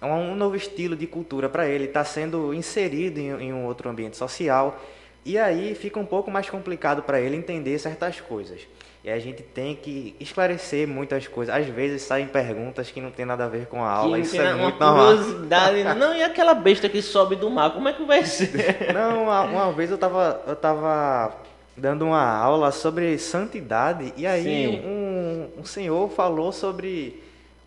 a 0.00 0.06
um 0.06 0.36
novo 0.36 0.54
estilo 0.54 0.94
de 0.94 1.06
cultura 1.06 1.48
para 1.48 1.66
ele, 1.66 1.84
está 1.84 2.04
sendo 2.04 2.54
inserido 2.54 3.18
em, 3.18 3.30
em 3.30 3.52
um 3.52 3.64
outro 3.64 3.88
ambiente 3.88 4.16
social, 4.16 4.80
e 5.24 5.36
aí 5.36 5.74
fica 5.74 5.98
um 5.98 6.06
pouco 6.06 6.30
mais 6.30 6.48
complicado 6.48 7.02
para 7.02 7.20
ele 7.20 7.36
entender 7.36 7.78
certas 7.78 8.20
coisas. 8.20 8.60
E 9.02 9.10
a 9.10 9.18
gente 9.18 9.42
tem 9.42 9.76
que 9.76 10.16
esclarecer 10.18 10.86
muitas 10.88 11.28
coisas. 11.28 11.54
Às 11.54 11.66
vezes 11.66 12.02
saem 12.02 12.26
perguntas 12.26 12.90
que 12.90 13.00
não 13.00 13.10
tem 13.10 13.24
nada 13.24 13.44
a 13.44 13.48
ver 13.48 13.66
com 13.66 13.84
a 13.84 13.90
aula, 13.90 14.18
isso 14.18 14.40
é 14.40 14.54
muito 14.54 14.78
normal. 14.78 15.14
não, 15.96 16.14
e 16.14 16.22
aquela 16.22 16.52
besta 16.52 16.88
que 16.88 17.00
sobe 17.00 17.36
do 17.36 17.48
mar, 17.48 17.72
como 17.72 17.88
é 17.88 17.92
que 17.92 18.04
vai 18.04 18.24
ser? 18.24 18.92
Não, 18.92 19.24
uma, 19.24 19.42
uma 19.42 19.72
vez 19.72 19.90
eu 19.90 19.98
tava, 19.98 20.42
eu 20.46 20.56
tava 20.56 21.32
dando 21.76 22.06
uma 22.06 22.22
aula 22.22 22.72
sobre 22.72 23.16
santidade 23.18 24.12
e 24.16 24.26
aí 24.26 24.82
um, 24.84 25.60
um 25.60 25.64
senhor 25.64 26.10
falou 26.10 26.50
sobre 26.50 27.22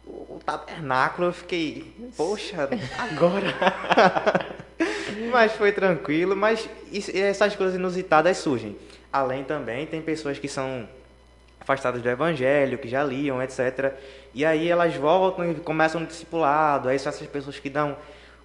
o, 0.06 0.40
tabernáculo. 0.46 1.30
Eu 1.30 1.34
fiquei, 1.34 1.94
poxa, 2.18 2.70
agora. 2.98 3.54
mas 5.32 5.54
foi 5.54 5.72
tranquilo, 5.72 6.36
mas 6.36 6.68
essas 7.14 7.56
coisas 7.56 7.76
inusitadas 7.76 8.38
surgem. 8.38 8.76
Além 9.12 9.44
também, 9.44 9.86
tem 9.86 10.02
pessoas 10.02 10.38
que 10.38 10.48
são 10.48 10.88
afastadas 11.62 12.02
do 12.02 12.10
evangelho, 12.10 12.78
que 12.78 12.90
já 12.90 13.04
liam, 13.04 13.42
etc. 13.42 13.94
E 14.34 14.44
aí 14.44 14.68
elas 14.68 14.96
voltam 14.96 15.50
e 15.52 15.56
começam 15.56 16.02
no 16.02 16.08
discipulado. 16.08 16.90
Aí 16.90 16.98
são 16.98 17.12
essas 17.12 17.28
pessoas 17.28 17.60
que 17.60 17.70
dão 17.70 17.96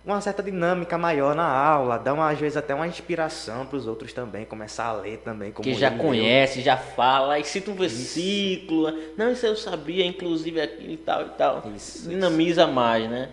uma 0.04 0.20
certa 0.20 0.40
dinâmica 0.40 0.96
maior 0.96 1.34
na 1.34 1.48
aula, 1.48 1.98
dão 1.98 2.22
às 2.22 2.38
vezes 2.38 2.56
até 2.56 2.72
uma 2.72 2.86
inspiração 2.86 3.66
para 3.66 3.76
os 3.76 3.88
outros 3.88 4.12
também, 4.12 4.44
começar 4.44 4.84
a 4.84 4.92
ler 4.92 5.18
também. 5.18 5.50
Como 5.50 5.68
que 5.68 5.74
já 5.74 5.90
conhece, 5.90 6.60
já 6.60 6.76
fala, 6.76 7.40
e 7.40 7.44
cita 7.44 7.72
um 7.72 7.74
versículo. 7.74 8.92
Não, 9.16 9.32
isso 9.32 9.44
eu 9.44 9.56
sabia, 9.56 10.06
inclusive 10.06 10.60
aquilo 10.60 10.92
e 10.92 10.96
tal 10.96 11.22
e 11.22 11.30
tal. 11.30 11.64
Isso, 11.74 12.08
Dinamiza 12.08 12.68
mais, 12.68 13.10
né? 13.10 13.30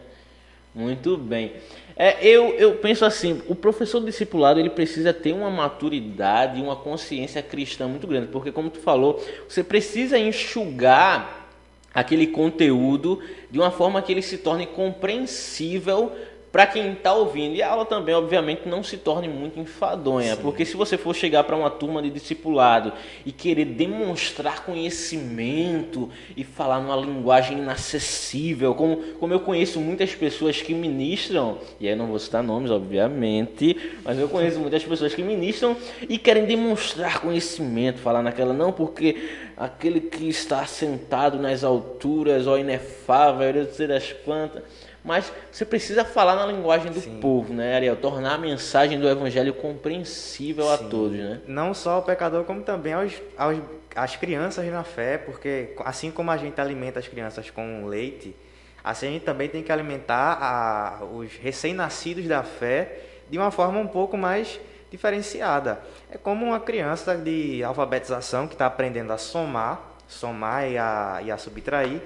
Muito 0.74 1.16
bem. 1.16 1.54
É, 1.96 2.26
eu, 2.26 2.50
eu 2.56 2.76
penso 2.76 3.06
assim, 3.06 3.42
o 3.48 3.54
professor 3.54 4.04
discipulado 4.04 4.60
ele 4.60 4.70
precisa 4.70 5.14
ter 5.14 5.32
uma 5.32 5.50
maturidade, 5.50 6.62
uma 6.62 6.76
consciência 6.76 7.42
cristã 7.42 7.88
muito 7.88 8.08
grande, 8.08 8.28
porque 8.28 8.52
como 8.52 8.70
tu 8.70 8.80
falou, 8.80 9.24
você 9.48 9.64
precisa 9.64 10.18
enxugar 10.18 11.50
aquele 11.94 12.26
conteúdo 12.28 13.20
de 13.52 13.60
uma 13.60 13.70
forma 13.70 14.02
que 14.02 14.12
ele 14.12 14.24
se 14.24 14.40
torne 14.40 14.66
compreensível 14.66 16.12
para 16.54 16.68
quem 16.68 16.92
está 16.94 17.12
ouvindo. 17.12 17.56
E 17.56 17.64
a 17.64 17.72
aula 17.72 17.84
também, 17.84 18.14
obviamente, 18.14 18.70
não 18.70 18.84
se 18.84 18.96
torne 18.96 19.28
muito 19.28 19.60
enfadonha, 19.60 20.38
porque 20.38 20.64
se 20.64 20.78
você 20.78 21.00
for 21.00 21.16
chegar 21.16 21.44
para 21.46 21.56
uma 21.56 21.72
turma 21.72 22.00
de 22.00 22.12
discipulado 22.12 22.94
e 23.26 23.32
querer 23.32 23.66
demonstrar 23.66 24.64
conhecimento 24.64 26.12
e 26.38 26.44
falar 26.44 26.80
numa 26.80 26.96
linguagem 26.96 27.58
inacessível, 27.58 28.76
como, 28.76 28.98
como 29.20 29.34
eu 29.34 29.40
conheço 29.40 29.80
muitas 29.80 30.14
pessoas 30.14 30.62
que 30.62 30.76
ministram, 30.76 31.58
e 31.80 31.90
aí 31.90 31.96
não 31.96 32.06
vou 32.06 32.20
citar 32.20 32.44
nomes, 32.44 32.70
obviamente, 32.70 33.76
mas 34.06 34.20
eu 34.20 34.30
conheço 34.30 34.60
muitas 34.60 34.84
pessoas 34.84 35.16
que 35.16 35.24
ministram 35.24 35.76
e 36.08 36.20
querem 36.20 36.46
demonstrar 36.46 37.20
conhecimento, 37.20 37.98
falar 37.98 38.22
naquela, 38.22 38.54
não, 38.54 38.72
porque 38.72 39.28
aquele 39.58 40.00
que 40.00 40.30
está 40.30 40.64
sentado 40.68 41.40
nas 41.40 41.64
alturas, 41.64 42.46
ó 42.46 42.60
inefável, 42.60 43.50
eu 43.50 43.74
sei 43.74 43.88
das 43.88 44.14
quantas. 44.24 44.62
Mas 45.04 45.32
você 45.52 45.66
precisa 45.66 46.06
falar 46.06 46.36
na 46.36 46.46
linguagem 46.46 46.92
do 46.92 47.02
povo, 47.20 47.54
né, 47.54 47.76
Ariel? 47.76 47.96
Tornar 47.98 48.36
a 48.36 48.38
mensagem 48.38 48.98
do 48.98 49.08
evangelho 49.10 49.54
compreensível 49.54 50.72
a 50.72 50.78
Sim. 50.78 50.90
todos, 50.90 51.18
né? 51.18 51.42
Não 51.46 51.74
só 51.74 51.92
ao 51.92 52.04
pecador, 52.04 52.46
como 52.46 52.62
também 52.62 52.94
aos, 52.94 53.14
aos, 53.38 53.58
às 53.96 54.16
crianças 54.16 54.66
na 54.72 54.84
fé, 54.84 55.18
porque 55.18 55.76
assim 55.84 56.10
como 56.10 56.32
a 56.32 56.38
gente 56.38 56.60
alimenta 56.62 57.00
as 57.00 57.08
crianças 57.08 57.50
com 57.50 57.86
leite, 57.86 58.34
assim 58.82 59.08
a 59.08 59.12
gente 59.12 59.26
também 59.26 59.50
tem 59.50 59.62
que 59.62 59.72
alimentar 59.72 60.38
a, 60.42 61.04
os 61.04 61.34
recém-nascidos 61.34 62.26
da 62.26 62.42
fé 62.42 63.00
de 63.30 63.38
uma 63.38 63.52
forma 63.52 63.80
um 63.80 63.88
pouco 63.88 64.18
mais 64.18 64.58
diferenciada. 64.90 65.82
É 66.10 66.18
como 66.18 66.46
uma 66.46 66.62
criança 66.62 67.18
de 67.18 67.62
alfabetização 67.62 68.48
que 68.48 68.54
está 68.54 68.68
aprendendo 68.68 69.12
a 69.12 69.18
somar, 69.18 69.82
somar 70.08 70.70
e 70.70 70.78
a, 70.78 71.20
e 71.26 71.32
a 71.32 71.38
subtrair. 71.38 72.00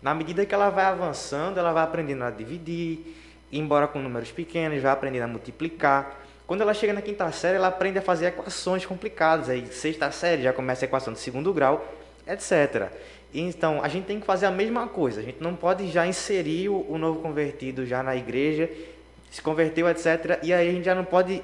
Na 0.00 0.14
medida 0.14 0.46
que 0.46 0.54
ela 0.54 0.70
vai 0.70 0.84
avançando, 0.84 1.58
ela 1.58 1.72
vai 1.72 1.82
aprendendo 1.82 2.24
a 2.24 2.30
dividir, 2.30 3.16
embora 3.52 3.88
com 3.88 3.98
números 3.98 4.30
pequenos, 4.30 4.80
vai 4.80 4.92
aprendendo 4.92 5.24
a 5.24 5.28
multiplicar. 5.28 6.20
Quando 6.46 6.60
ela 6.62 6.72
chega 6.72 6.92
na 6.92 7.02
quinta 7.02 7.30
série, 7.32 7.56
ela 7.56 7.68
aprende 7.68 7.98
a 7.98 8.02
fazer 8.02 8.26
equações 8.26 8.86
complicadas. 8.86 9.48
Aí, 9.48 9.66
sexta 9.66 10.10
série, 10.10 10.42
já 10.42 10.52
começa 10.52 10.84
a 10.84 10.86
equação 10.86 11.12
de 11.12 11.18
segundo 11.18 11.52
grau, 11.52 11.86
etc. 12.26 12.90
Então, 13.34 13.82
a 13.82 13.88
gente 13.88 14.06
tem 14.06 14.20
que 14.20 14.26
fazer 14.26 14.46
a 14.46 14.50
mesma 14.50 14.86
coisa. 14.86 15.20
A 15.20 15.22
gente 15.22 15.42
não 15.42 15.54
pode 15.54 15.88
já 15.88 16.06
inserir 16.06 16.68
o, 16.68 16.96
novo 16.96 17.20
convertido 17.20 17.84
já 17.84 18.02
na 18.02 18.16
igreja, 18.16 18.70
se 19.30 19.42
converteu, 19.42 19.88
etc. 19.88 20.38
E 20.42 20.52
aí 20.52 20.68
a 20.68 20.72
gente 20.72 20.84
já 20.84 20.94
não 20.94 21.04
pode 21.04 21.42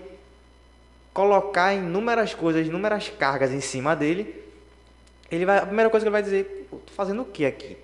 colocar 1.12 1.74
inúmeras 1.74 2.34
coisas, 2.34 2.66
inúmeras 2.66 3.08
cargas 3.10 3.52
em 3.52 3.60
cima 3.60 3.94
dele. 3.94 4.42
Ele 5.30 5.44
vai, 5.44 5.58
a 5.58 5.66
primeira 5.66 5.90
coisa 5.90 6.04
que 6.04 6.08
ele 6.08 6.12
vai 6.12 6.22
dizer, 6.22 6.66
"Pô, 6.70 6.78
tô 6.78 6.92
fazendo 6.92 7.22
o 7.22 7.24
que 7.24 7.44
aqui? 7.44 7.76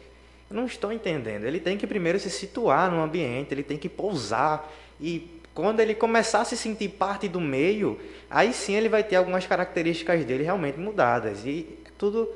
Não 0.51 0.67
estou 0.67 0.93
entendendo. 0.93 1.45
Ele 1.45 1.61
tem 1.61 1.79
que 1.79 1.87
primeiro 1.87 2.19
se 2.19 2.29
situar 2.29 2.91
no 2.91 3.01
ambiente, 3.01 3.55
ele 3.55 3.63
tem 3.63 3.79
que 3.79 3.89
pousar 3.89 4.71
e 5.01 5.41
quando 5.55 5.81
ele 5.81 5.95
começar 5.95 6.41
a 6.41 6.45
se 6.45 6.57
sentir 6.57 6.89
parte 6.89 7.29
do 7.29 7.41
meio, 7.41 7.99
aí 8.29 8.53
sim 8.53 8.75
ele 8.75 8.89
vai 8.89 9.03
ter 9.03 9.17
algumas 9.17 9.47
características 9.47 10.25
dele 10.25 10.45
realmente 10.45 10.79
mudadas 10.79 11.45
e 11.45 11.67
tudo 11.99 12.29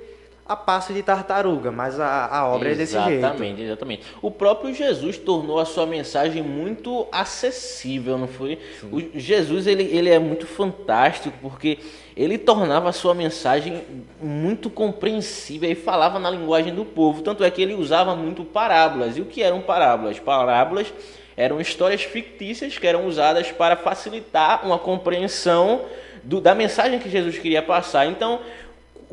a 0.47 0.55
passo 0.55 0.93
de 0.93 1.03
tartaruga, 1.03 1.71
mas 1.73 1.99
a, 1.99 2.27
a 2.27 2.47
obra 2.49 2.69
é 2.73 2.75
desse 2.75 2.93
jeito. 3.07 3.19
Exatamente, 3.19 3.63
exatamente. 3.63 4.03
O 4.21 4.31
próprio 4.31 4.75
Jesus 4.75 5.17
tornou 5.17 5.59
a 5.59 5.65
sua 5.65 5.87
mensagem 5.87 6.43
muito 6.43 7.07
acessível, 7.11 8.19
não 8.19 8.29
foi? 8.29 8.59
O 8.93 9.01
Jesus 9.19 9.67
ele, 9.67 9.85
ele 9.85 10.11
é 10.11 10.19
muito 10.19 10.47
fantástico 10.47 11.35
porque 11.41 11.79
ele 12.17 12.37
tornava 12.39 12.91
a 12.91 12.93
sua 12.93 13.15
mensagem 13.15 13.83
muito 14.21 14.69
compreensível 14.69 15.71
e 15.71 15.75
falava 15.75 16.19
na 16.19 16.31
linguagem 16.31 16.75
do 16.75 16.85
povo. 16.85 17.23
Tanto 17.23 17.43
é 17.43 17.51
que 17.51 17.63
ele 17.63 17.75
usava 17.75 18.15
muito 18.15 18.45
parábolas. 18.45 19.17
E 19.17 19.21
o 19.21 19.25
que 19.25 19.43
eram 19.43 19.61
parábolas? 19.63 20.19
Parábolas 20.21 20.93
eram 21.37 21.61
histórias 21.61 22.03
fictícias 22.03 22.79
que 22.79 22.87
eram 22.87 23.07
usadas 23.07 23.51
para 23.51 23.77
facilitar 23.77 24.65
uma 24.65 24.79
compreensão 24.79 25.83
do- 26.23 26.41
da 26.41 26.55
mensagem 26.55 26.99
que 26.99 27.11
Jesus 27.11 27.39
queria 27.39 27.61
passar. 27.63 28.07
Então, 28.07 28.41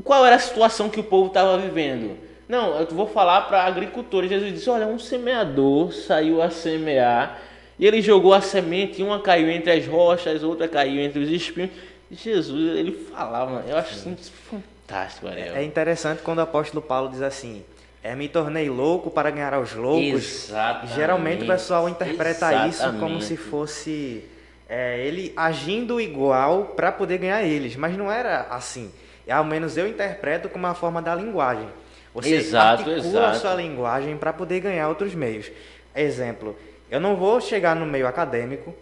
qual 0.01 0.25
era 0.25 0.35
a 0.35 0.39
situação 0.39 0.89
que 0.89 0.99
o 0.99 1.03
povo 1.03 1.27
estava 1.27 1.57
vivendo? 1.57 2.17
Não, 2.47 2.79
eu 2.79 2.85
vou 2.87 3.07
falar 3.07 3.41
para 3.41 3.63
agricultores. 3.63 4.29
Jesus 4.29 4.53
disse: 4.53 4.69
Olha, 4.69 4.87
um 4.87 4.99
semeador 4.99 5.93
saiu 5.93 6.41
a 6.41 6.49
semear 6.49 7.39
e 7.81 7.85
ele 7.87 8.01
jogou 8.01 8.33
a 8.33 8.41
semente, 8.41 9.01
uma 9.01 9.19
caiu 9.19 9.49
entre 9.49 9.71
as 9.71 9.87
rochas, 9.87 10.43
outra 10.43 10.67
caiu 10.67 11.01
entre 11.01 11.19
os 11.19 11.29
espinhos. 11.29 11.71
Jesus, 12.11 12.77
ele 12.77 12.91
falava, 12.91 13.63
eu 13.67 13.77
acho 13.77 13.93
isso 13.93 14.31
fantástico, 14.49 15.27
Ariel. 15.27 15.55
É 15.55 15.63
interessante 15.63 16.21
quando 16.21 16.39
o 16.39 16.41
apóstolo 16.41 16.81
Paulo 16.81 17.09
diz 17.09 17.21
assim: 17.21 17.63
é, 18.03 18.15
me 18.15 18.27
tornei 18.27 18.69
louco 18.69 19.09
para 19.09 19.31
ganhar 19.31 19.53
aos 19.53 19.73
loucos. 19.73 20.49
Exatamente. 20.49 20.93
Geralmente 20.93 21.43
o 21.43 21.47
pessoal 21.47 21.89
interpreta 21.89 22.67
isso 22.67 22.83
como 22.83 22.95
Exatamente. 22.95 23.25
se 23.25 23.37
fosse 23.37 24.25
é, 24.69 25.03
ele 25.05 25.33
agindo 25.35 25.99
igual 25.99 26.73
para 26.75 26.91
poder 26.91 27.17
ganhar 27.17 27.43
eles, 27.43 27.75
mas 27.75 27.97
não 27.97 28.11
era 28.11 28.47
assim. 28.49 28.91
Ao 29.29 29.43
menos 29.43 29.77
eu 29.77 29.87
interpreto 29.87 30.49
como 30.49 30.65
uma 30.65 30.73
forma 30.73 31.01
da 31.01 31.15
linguagem. 31.15 31.67
Você 32.13 32.35
Exato, 32.35 32.89
articula 32.89 33.07
exato. 33.07 33.25
a 33.25 33.33
sua 33.35 33.53
linguagem 33.55 34.17
para 34.17 34.33
poder 34.33 34.59
ganhar 34.59 34.89
outros 34.89 35.15
meios. 35.15 35.49
Exemplo, 35.95 36.57
eu 36.89 36.99
não 36.99 37.15
vou 37.15 37.39
chegar 37.39 37.75
no 37.75 37.85
meio 37.85 38.07
acadêmico, 38.07 38.75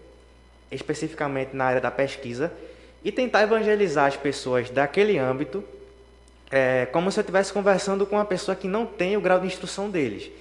especificamente 0.72 1.56
na 1.56 1.66
área 1.66 1.82
da 1.82 1.92
pesquisa, 1.92 2.52
e 3.04 3.12
tentar 3.12 3.44
evangelizar 3.44 4.08
as 4.08 4.18
pessoas 4.18 4.70
daquele 4.70 5.18
âmbito 5.18 5.64
é, 6.52 6.88
como 6.88 7.12
se 7.12 7.20
eu 7.20 7.22
estivesse 7.22 7.54
conversando 7.54 8.06
com 8.06 8.16
uma 8.16 8.26
pessoa 8.26 8.56
que 8.56 8.68
não 8.68 8.86
tem 8.86 9.16
o 9.16 9.22
grau 9.22 9.40
de 9.40 9.48
instrução 9.48 9.90
deles. 9.90 10.32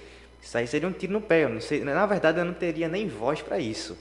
Isso 0.41 0.57
aí 0.57 0.65
seria 0.65 0.87
um 0.87 0.91
tiro 0.91 1.13
no 1.13 1.21
pé. 1.21 1.43
Eu 1.43 1.49
não 1.49 1.61
sei, 1.61 1.83
na 1.83 2.05
verdade, 2.05 2.39
eu 2.39 2.45
não 2.45 2.53
teria 2.53 2.87
nem 2.87 3.07
voz 3.07 3.41
para 3.41 3.59
isso. 3.59 3.97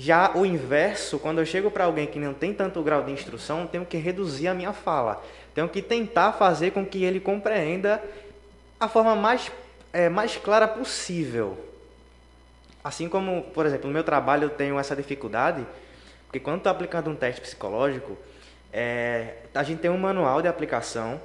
Já 0.00 0.30
o 0.36 0.46
inverso, 0.46 1.18
quando 1.18 1.40
eu 1.40 1.44
chego 1.44 1.72
para 1.72 1.82
alguém 1.82 2.06
que 2.06 2.20
não 2.20 2.32
tem 2.32 2.54
tanto 2.54 2.80
grau 2.84 3.02
de 3.02 3.10
instrução, 3.10 3.66
tenho 3.66 3.84
que 3.84 3.96
reduzir 3.96 4.46
a 4.46 4.54
minha 4.54 4.72
fala. 4.72 5.20
Tenho 5.52 5.68
que 5.68 5.82
tentar 5.82 6.34
fazer 6.34 6.70
com 6.70 6.86
que 6.86 7.02
ele 7.02 7.18
compreenda 7.18 8.00
a 8.78 8.86
forma 8.86 9.16
mais, 9.16 9.50
é, 9.92 10.08
mais 10.08 10.36
clara 10.36 10.68
possível. 10.68 11.58
Assim 12.84 13.08
como, 13.08 13.42
por 13.52 13.66
exemplo, 13.66 13.88
no 13.88 13.92
meu 13.92 14.04
trabalho 14.04 14.44
eu 14.44 14.50
tenho 14.50 14.78
essa 14.78 14.94
dificuldade, 14.94 15.66
porque 16.26 16.38
quando 16.38 16.58
estou 16.58 16.70
aplicando 16.70 17.10
um 17.10 17.16
teste 17.16 17.40
psicológico, 17.40 18.16
é, 18.72 19.38
a 19.52 19.64
gente 19.64 19.80
tem 19.80 19.90
um 19.90 19.98
manual 19.98 20.40
de 20.40 20.46
aplicação, 20.46 21.20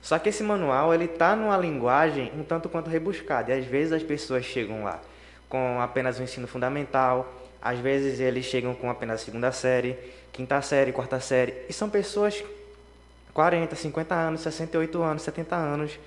só 0.00 0.18
que 0.18 0.30
esse 0.30 0.42
manual 0.42 0.94
ele 0.94 1.04
está 1.04 1.36
numa 1.36 1.58
linguagem 1.58 2.32
um 2.34 2.42
tanto 2.42 2.70
quanto 2.70 2.88
rebuscada, 2.88 3.54
e 3.54 3.58
às 3.58 3.66
vezes 3.66 3.92
as 3.92 4.02
pessoas 4.02 4.46
chegam 4.46 4.82
lá 4.82 4.98
com 5.46 5.78
apenas 5.78 6.18
o 6.18 6.22
ensino 6.22 6.46
fundamental, 6.46 7.43
às 7.64 7.78
vezes 7.78 8.20
eles 8.20 8.44
chegam 8.44 8.74
com 8.74 8.90
apenas 8.90 9.22
segunda 9.22 9.50
série, 9.50 9.96
quinta 10.30 10.60
série, 10.60 10.92
quarta 10.92 11.18
série, 11.18 11.54
e 11.66 11.72
são 11.72 11.88
pessoas 11.88 12.44
40, 13.32 13.74
50 13.74 14.14
anos, 14.14 14.40
68 14.42 15.02
anos, 15.02 15.22
70 15.22 15.56
anos. 15.56 15.98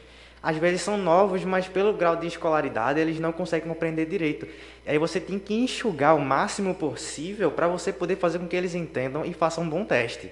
Às 0.41 0.55
vezes 0.57 0.81
são 0.81 0.97
novos, 0.97 1.43
mas 1.43 1.67
pelo 1.67 1.93
grau 1.93 2.15
de 2.15 2.27
escolaridade 2.27 2.99
eles 2.99 3.19
não 3.19 3.31
conseguem 3.31 3.67
compreender 3.67 4.05
direito. 4.05 4.47
E 4.85 4.91
aí 4.91 4.99
você 4.99 5.19
tem 5.19 5.39
que 5.39 5.55
enxugar 5.55 6.15
o 6.15 6.21
máximo 6.21 6.75
possível 6.75 7.49
para 7.49 7.67
você 7.67 7.91
poder 7.91 8.17
fazer 8.17 8.37
com 8.37 8.47
que 8.47 8.55
eles 8.55 8.75
entendam 8.75 9.25
e 9.25 9.33
façam 9.33 9.63
um 9.63 9.69
bom 9.69 9.83
teste. 9.83 10.31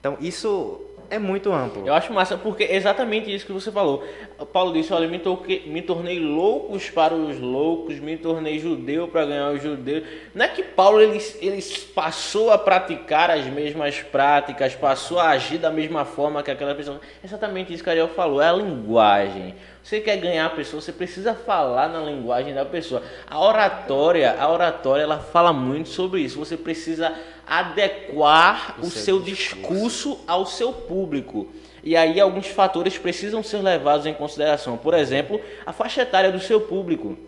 Então 0.00 0.16
isso 0.18 0.80
é 1.12 1.18
muito 1.18 1.52
amplo. 1.52 1.86
Eu 1.86 1.92
acho 1.92 2.10
massa, 2.10 2.38
porque 2.38 2.64
é 2.64 2.74
exatamente 2.74 3.32
isso 3.32 3.44
que 3.44 3.52
você 3.52 3.70
falou. 3.70 4.02
Paulo 4.50 4.72
disse, 4.72 4.94
olha, 4.94 5.06
me, 5.06 5.20
me 5.66 5.82
tornei 5.82 6.18
loucos 6.18 6.88
para 6.88 7.14
os 7.14 7.38
loucos, 7.38 8.00
me 8.00 8.16
tornei 8.16 8.58
judeu 8.58 9.06
para 9.08 9.26
ganhar 9.26 9.50
os 9.50 9.62
judeus. 9.62 10.04
Não 10.34 10.46
é 10.46 10.48
que 10.48 10.62
Paulo 10.62 11.02
ele, 11.02 11.22
ele 11.42 11.62
passou 11.94 12.50
a 12.50 12.56
praticar 12.56 13.30
as 13.30 13.44
mesmas 13.44 14.00
práticas, 14.00 14.74
passou 14.74 15.18
a 15.18 15.28
agir 15.28 15.58
da 15.58 15.70
mesma 15.70 16.06
forma 16.06 16.42
que 16.42 16.50
aquela 16.50 16.74
pessoa. 16.74 16.98
Exatamente 17.22 17.74
isso 17.74 17.84
que 17.84 17.90
Ariel 17.90 18.08
falou, 18.08 18.40
é 18.40 18.48
a 18.48 18.52
linguagem. 18.54 19.54
Você 19.82 20.00
quer 20.00 20.16
ganhar 20.16 20.46
a 20.46 20.50
pessoa, 20.50 20.80
você 20.80 20.92
precisa 20.92 21.34
falar 21.34 21.88
na 21.88 22.00
linguagem 22.00 22.54
da 22.54 22.64
pessoa. 22.64 23.02
A 23.28 23.38
oratória, 23.38 24.34
a 24.38 24.50
oratória, 24.50 25.02
ela 25.02 25.18
fala 25.18 25.52
muito 25.52 25.90
sobre 25.90 26.22
isso. 26.22 26.38
Você 26.38 26.56
precisa 26.56 27.12
adequar 27.46 28.76
o, 28.80 28.86
seu, 28.86 29.20
discurso 29.20 30.18
ao 30.26 30.46
seu 30.46 30.72
público. 30.72 31.48
E 31.82 31.96
aí 31.96 32.20
alguns 32.20 32.46
fatores 32.46 32.96
precisam 32.96 33.42
ser 33.42 33.58
levados 33.58 34.06
em 34.06 34.14
consideração. 34.14 34.76
Por 34.76 34.94
exemplo, 34.94 35.40
a 35.66 35.72
faixa 35.72 36.02
etária 36.02 36.30
do 36.30 36.40
seu 36.40 36.60
público. 36.60 37.18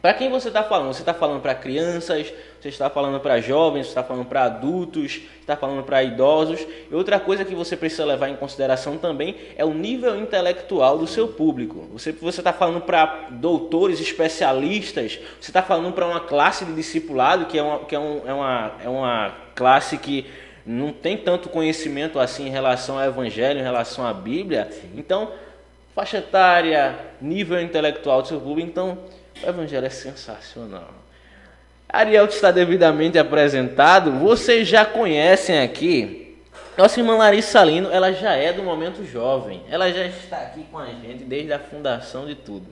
Para 0.00 0.14
quem 0.14 0.30
você 0.30 0.48
está 0.48 0.64
falando? 0.64 0.92
Você 0.92 1.02
está 1.02 1.14
falando 1.14 1.40
para 1.40 1.54
crianças, 1.54 2.32
você 2.62 2.68
está 2.68 2.88
falando 2.88 3.18
para 3.18 3.40
jovens, 3.40 3.86
você 3.86 3.88
está 3.88 4.04
falando 4.04 4.24
para 4.24 4.44
adultos, 4.44 5.14
você 5.14 5.40
está 5.40 5.56
falando 5.56 5.82
para 5.82 6.00
idosos. 6.00 6.64
E 6.88 6.94
outra 6.94 7.18
coisa 7.18 7.44
que 7.44 7.56
você 7.56 7.76
precisa 7.76 8.04
levar 8.04 8.28
em 8.28 8.36
consideração 8.36 8.96
também 8.96 9.34
é 9.56 9.64
o 9.64 9.74
nível 9.74 10.16
intelectual 10.16 10.96
do 10.96 11.06
seu 11.06 11.26
público. 11.26 11.88
Você 11.92 12.12
você 12.12 12.40
está 12.40 12.52
falando 12.52 12.80
para 12.80 13.26
doutores, 13.30 14.00
especialistas, 14.00 15.18
você 15.40 15.50
está 15.50 15.60
falando 15.60 15.92
para 15.92 16.06
uma 16.06 16.20
classe 16.20 16.64
de 16.64 16.72
discipulado, 16.72 17.46
que, 17.46 17.58
é 17.58 17.62
uma, 17.62 17.80
que 17.80 17.96
é, 17.96 17.98
um, 17.98 18.20
é, 18.24 18.32
uma, 18.32 18.72
é 18.84 18.88
uma 18.88 19.34
classe 19.56 19.98
que 19.98 20.24
não 20.64 20.92
tem 20.92 21.16
tanto 21.16 21.48
conhecimento 21.48 22.20
assim 22.20 22.46
em 22.46 22.50
relação 22.50 22.96
ao 22.96 23.04
Evangelho, 23.04 23.58
em 23.58 23.64
relação 23.64 24.06
à 24.06 24.14
Bíblia. 24.14 24.70
Então, 24.96 25.32
faixa 25.96 26.18
etária, 26.18 26.96
nível 27.20 27.60
intelectual 27.60 28.22
do 28.22 28.28
seu 28.28 28.40
público. 28.40 28.68
Então, 28.68 28.98
o 29.42 29.48
Evangelho 29.48 29.86
é 29.86 29.90
sensacional. 29.90 31.01
Ariel 31.92 32.24
está 32.24 32.50
devidamente 32.50 33.18
apresentado. 33.18 34.12
Vocês 34.12 34.66
já 34.66 34.82
conhecem 34.84 35.60
aqui. 35.60 36.38
Nossa 36.76 36.98
irmã 36.98 37.18
Larissa 37.18 37.62
Lino, 37.62 37.90
ela 37.92 38.12
já 38.12 38.32
é 38.32 38.50
do 38.50 38.62
Momento 38.62 39.04
Jovem. 39.04 39.62
Ela 39.68 39.92
já 39.92 40.06
está 40.06 40.38
aqui 40.38 40.64
com 40.72 40.78
a 40.78 40.86
gente 40.86 41.22
desde 41.24 41.52
a 41.52 41.58
fundação 41.58 42.24
de 42.24 42.34
tudo. 42.34 42.66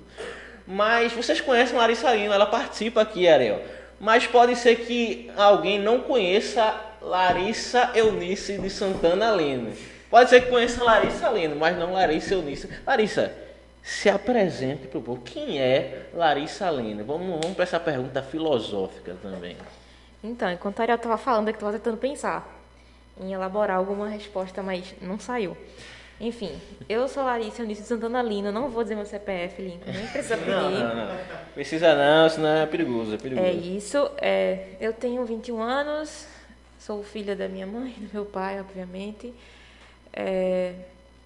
Mas 0.67 1.13
vocês 1.13 1.39
conhecem 1.39 1.77
Larissa 1.77 2.15
Lino, 2.15 2.33
ela 2.33 2.47
participa 2.47 3.03
aqui, 3.03 3.29
Ariel. 3.29 3.61
Mas 4.01 4.27
pode 4.27 4.57
ser 4.57 4.77
que 4.77 5.31
alguém 5.37 5.79
não 5.79 6.01
conheça 6.01 6.75
Larissa 7.03 7.91
Eunice 7.95 8.57
de 8.57 8.71
Santana 8.71 9.33
Lino. 9.33 9.73
Pode 10.09 10.31
ser 10.31 10.41
que 10.41 10.49
conheça 10.49 10.83
Larissa 10.83 11.29
Lino, 11.29 11.57
mas 11.57 11.77
não 11.77 11.93
Larissa 11.93 12.33
Eunice. 12.33 12.71
Larissa, 12.87 13.31
se 13.83 14.09
apresente 14.09 14.87
para 14.87 14.99
o 14.99 15.03
povo. 15.03 15.23
Quem 15.23 15.61
é 15.61 16.09
Larissa 16.15 16.71
Lino? 16.71 17.05
Vamos, 17.05 17.41
vamos 17.41 17.55
para 17.55 17.65
essa 17.65 17.81
pergunta 17.81 18.23
filosófica 18.23 19.17
também. 19.23 19.57
Então, 20.23 20.51
enquanto 20.51 20.81
a 20.81 20.83
Ariel 20.83 20.97
estava 20.97 21.17
falando, 21.17 21.49
é 21.49 21.53
que 21.53 21.57
estava 21.57 21.73
tentando 21.73 21.97
pensar 21.97 22.61
em 23.21 23.33
elaborar 23.33 23.77
alguma 23.77 24.09
resposta, 24.09 24.63
mas 24.63 24.95
não 25.01 25.19
saiu. 25.19 25.57
Enfim, 26.21 26.53
eu 26.87 27.09
sou 27.09 27.25
Larissa 27.25 27.63
Eunice 27.63 27.81
de 27.81 27.89
Santana 27.89 28.21
Lino, 28.23 28.53
não 28.53 28.69
vou 28.69 28.83
dizer 28.83 28.95
meu 28.95 29.07
CPF, 29.07 29.63
Lincoln, 29.63 29.91
nem 29.91 30.07
precisa 30.07 30.37
pedir. 30.39 30.51
Não, 30.51 30.71
não, 30.71 31.07
não. 31.07 31.17
Precisa 31.55 31.95
não, 31.95 32.29
senão 32.29 32.57
é 32.57 32.67
perigoso, 32.67 33.15
é 33.15 33.17
perigoso. 33.17 33.47
É 33.47 33.53
isso. 33.53 34.11
É, 34.19 34.67
eu 34.79 34.93
tenho 34.93 35.25
21 35.25 35.63
anos, 35.63 36.27
sou 36.79 37.03
filha 37.03 37.35
da 37.35 37.49
minha 37.49 37.67
mãe, 37.67 37.95
do 37.99 38.13
meu 38.13 38.27
pai, 38.27 38.61
obviamente. 38.61 39.33
É, 40.13 40.75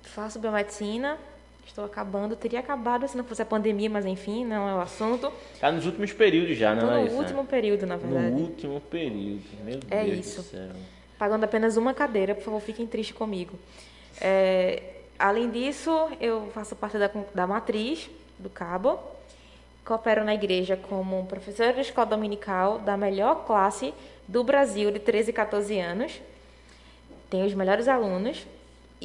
faço 0.02 0.38
biomedicina, 0.38 1.18
estou 1.66 1.84
acabando. 1.84 2.36
Teria 2.36 2.60
acabado 2.60 3.06
se 3.08 3.16
não 3.16 3.24
fosse 3.24 3.42
a 3.42 3.46
pandemia, 3.46 3.88
mas 3.90 4.04
enfim, 4.06 4.44
não 4.44 4.68
é 4.68 4.74
o 4.74 4.80
assunto. 4.80 5.32
Tá 5.60 5.70
nos 5.72 5.86
últimos 5.86 6.12
períodos 6.12 6.56
já, 6.56 6.70
né, 6.70 6.76
Estou 6.76 6.90
no 6.90 6.96
Larissa? 6.96 7.16
último 7.16 7.44
período, 7.46 7.86
na 7.86 7.96
verdade. 7.96 8.30
No 8.30 8.40
último 8.40 8.80
período. 8.80 9.42
Meu 9.64 9.80
É 9.90 10.04
Deus 10.04 10.18
isso. 10.26 10.42
do 10.42 10.48
céu. 10.48 10.70
Pagando 11.18 11.44
apenas 11.44 11.76
uma 11.76 11.94
cadeira, 11.94 12.34
por 12.34 12.42
favor, 12.44 12.60
fiquem 12.60 12.86
tristes 12.86 13.16
comigo. 13.16 13.58
É, 14.20 14.82
além 15.18 15.50
disso, 15.50 16.08
eu 16.20 16.48
faço 16.52 16.74
parte 16.76 16.98
da, 16.98 17.10
da 17.34 17.46
matriz 17.46 18.10
do 18.38 18.50
Cabo. 18.50 18.98
Coopero 19.84 20.24
na 20.24 20.34
igreja 20.34 20.76
como 20.88 21.26
professora 21.26 21.72
de 21.74 21.80
escola 21.82 22.06
dominical 22.06 22.78
da 22.78 22.96
melhor 22.96 23.44
classe 23.44 23.92
do 24.26 24.42
Brasil 24.42 24.90
de 24.90 24.98
13 24.98 25.30
e 25.30 25.32
14 25.32 25.78
anos. 25.78 26.20
Tenho 27.28 27.44
os 27.46 27.54
melhores 27.54 27.86
alunos. 27.86 28.46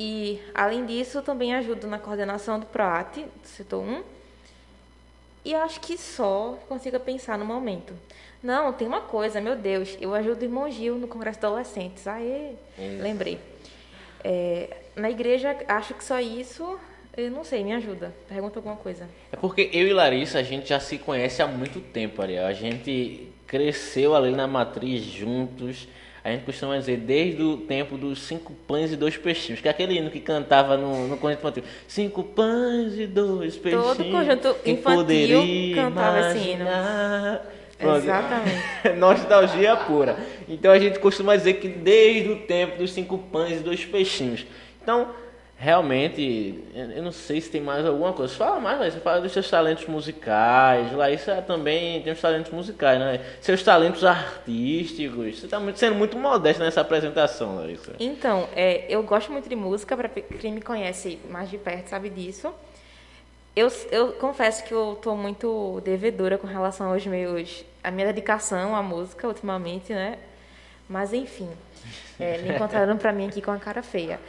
E, 0.01 0.41
além 0.55 0.85
disso, 0.85 1.21
também 1.21 1.53
ajudo 1.53 1.85
na 1.85 1.99
coordenação 1.99 2.57
do 2.57 2.65
PROAT, 2.65 3.17
do 3.17 3.47
setor 3.49 3.83
1. 3.83 4.01
E 5.43 5.53
acho 5.53 5.81
que 5.81 5.97
só 5.97 6.57
consigo 6.69 6.97
pensar 7.01 7.38
no 7.38 7.43
momento. 7.43 7.93
Não, 8.41 8.71
tem 8.71 8.88
uma 8.88 9.01
coisa, 9.01 9.41
meu 9.41 9.57
Deus. 9.57 9.97
Eu 9.99 10.15
ajudo 10.15 10.41
o 10.41 10.45
irmão 10.45 10.71
Gil 10.71 10.95
no 10.95 11.05
Congresso 11.05 11.41
de 11.41 11.45
Adolescentes. 11.45 12.07
Aê, 12.07 12.53
lembrei. 13.01 13.39
É, 14.23 14.77
na 14.95 15.12
igreja, 15.12 15.57
acho 15.67 15.93
que 15.93 16.03
só 16.05 16.17
isso, 16.17 16.79
eu 17.17 17.29
não 17.29 17.43
sei, 17.43 17.62
me 17.65 17.73
ajuda. 17.73 18.15
Pergunta 18.29 18.57
alguma 18.57 18.77
coisa. 18.77 19.05
É 19.33 19.35
porque 19.35 19.69
eu 19.73 19.85
e 19.85 19.91
Larissa, 19.91 20.39
a 20.39 20.43
gente 20.43 20.69
já 20.69 20.79
se 20.79 20.97
conhece 20.97 21.41
há 21.41 21.47
muito 21.47 21.81
tempo, 21.81 22.21
Ariel. 22.21 22.45
A 22.45 22.53
gente 22.53 23.27
cresceu 23.45 24.15
ali 24.15 24.31
na 24.31 24.47
matriz 24.47 25.01
juntos. 25.01 25.89
A 26.23 26.32
gente 26.32 26.43
costuma 26.43 26.77
dizer 26.77 26.97
desde 26.97 27.41
o 27.41 27.58
tempo 27.58 27.97
dos 27.97 28.23
cinco 28.23 28.53
pães 28.67 28.91
e 28.91 28.95
dois 28.95 29.15
peixinhos, 29.17 29.62
que 29.62 29.67
é 29.67 29.71
aquele 29.71 29.97
hino 29.97 30.10
que 30.10 30.19
cantava 30.19 30.75
no, 30.75 31.08
no 31.08 31.17
conjunto 31.17 31.39
infantil. 31.39 31.63
Cinco 31.88 32.23
pães 32.23 32.97
e 32.97 33.08
dois 33.08 33.55
peixinhos. 33.58 33.97
Todo 33.97 34.12
conjunto 34.12 34.55
infantil 34.65 35.75
cantava 35.75 36.19
esse 36.32 36.49
hino. 36.49 36.65
Pronto. 37.77 37.97
Exatamente. 37.97 38.89
Nostalgia 38.99 39.75
pura. 39.77 40.17
Então 40.47 40.71
a 40.71 40.77
gente 40.77 40.99
costuma 40.99 41.36
dizer 41.36 41.53
que 41.53 41.69
desde 41.69 42.29
o 42.29 42.36
tempo 42.39 42.77
dos 42.77 42.91
cinco 42.91 43.17
pães 43.17 43.62
e 43.62 43.63
dois 43.63 43.86
peixinhos. 43.86 44.45
Então, 44.84 45.10
realmente, 45.60 46.63
eu 46.74 47.04
não 47.04 47.12
sei 47.12 47.41
se 47.41 47.52
tem 47.52 47.60
mais 47.60 47.86
alguma 47.86 48.13
coisa. 48.13 48.34
Fala 48.34 48.62
mais, 48.62 48.80
Laísa. 48.80 49.02
Fala 49.02 49.19
dos 49.19 49.34
seus 49.34 49.50
talentos 49.50 49.86
musicais. 49.88 50.93
Laísa 50.93 51.41
também 51.41 52.02
tem 52.02 52.13
os 52.13 52.22
talentos 52.22 52.52
musicais, 52.52 52.98
né? 52.98 53.19
Seus 53.41 53.62
talentos 53.62 54.06
artísticos. 54.06 55.38
Você 55.38 55.45
está 55.45 55.60
sendo 55.76 55.95
muito 55.95 56.17
modesta 56.17 56.63
nessa 56.63 56.80
apresentação, 56.80 57.58
Larissa. 57.58 57.93
Então, 58.00 58.48
é, 58.56 58.86
eu 58.88 59.04
gosto 59.04 59.34
muito 59.34 59.50
de 59.50 59.56
música, 59.56 59.98
para 59.98 60.08
quem 60.08 60.54
me 60.54 60.62
conhece 60.62 61.19
mais 61.30 61.50
de 61.50 61.58
perto 61.58 61.89
sabe 61.89 62.10
disso. 62.10 62.54
Eu, 63.54 63.67
eu 63.91 64.13
confesso 64.13 64.63
que 64.63 64.74
eu 64.74 64.98
tô 65.02 65.13
muito 65.17 65.82
devedora 65.84 66.38
com 66.38 66.48
relação 66.48 66.93
aos 66.93 67.06
meus, 67.06 67.65
a 67.84 67.91
minha 67.91 68.08
dedicação 68.08 68.74
à 68.74 68.82
música 68.82 69.28
ultimamente, 69.28 69.91
né? 69.91 70.19
Mas 70.88 71.12
enfim, 71.12 71.50
é, 72.19 72.38
me 72.39 72.53
encontraram 72.53 72.97
para 72.97 73.13
mim 73.13 73.27
aqui 73.27 73.41
com 73.41 73.51
a 73.51 73.58
cara 73.58 73.82
feia. 73.82 74.19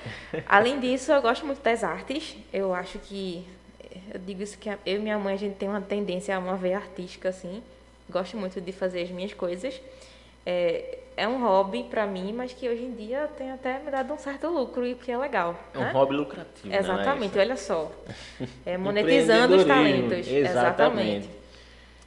Além 0.47 0.79
disso, 0.79 1.13
eu 1.13 1.21
gosto 1.21 1.45
muito 1.45 1.63
das 1.63 1.83
artes. 1.83 2.37
Eu 2.53 2.73
acho 2.73 2.99
que 2.99 3.47
eu 4.13 4.21
digo 4.21 4.43
isso 4.43 4.59
que 4.59 4.69
eu 4.69 4.77
e 4.87 4.99
minha 4.99 5.19
mãe 5.19 5.35
a 5.35 5.39
gente 5.39 5.57
tem 5.57 5.69
uma 5.69 5.81
tendência 5.81 6.35
a 6.37 6.39
uma 6.39 6.57
veia 6.57 6.77
artística 6.77 7.29
assim. 7.29 7.63
Gosto 8.09 8.37
muito 8.37 8.61
de 8.61 8.73
fazer 8.73 9.03
as 9.03 9.11
minhas 9.11 9.33
coisas. 9.33 9.81
É, 10.45 10.99
é 11.17 11.29
um 11.29 11.43
hobby 11.43 11.85
para 11.85 12.07
mim, 12.07 12.33
mas 12.33 12.53
que 12.53 12.69
hoje 12.69 12.83
em 12.83 12.95
dia 12.95 13.29
tem 13.37 13.51
até 13.51 13.79
me 13.79 13.91
dado 13.91 14.13
um 14.13 14.19
certo 14.19 14.49
lucro 14.49 14.87
e 14.87 14.95
que 14.95 15.13
é 15.13 15.19
legal. 15.19 15.55
É 15.75 15.79
um 15.79 15.83
né? 15.83 15.91
hobby 15.93 16.15
lucrativo, 16.15 16.69
né, 16.69 16.79
Exatamente, 16.79 17.39
olha 17.39 17.57
só. 17.57 17.93
É, 18.65 18.77
monetizando 18.79 19.57
os 19.57 19.65
talentos. 19.65 20.27
Exatamente. 20.27 20.49
Exatamente. 20.49 21.40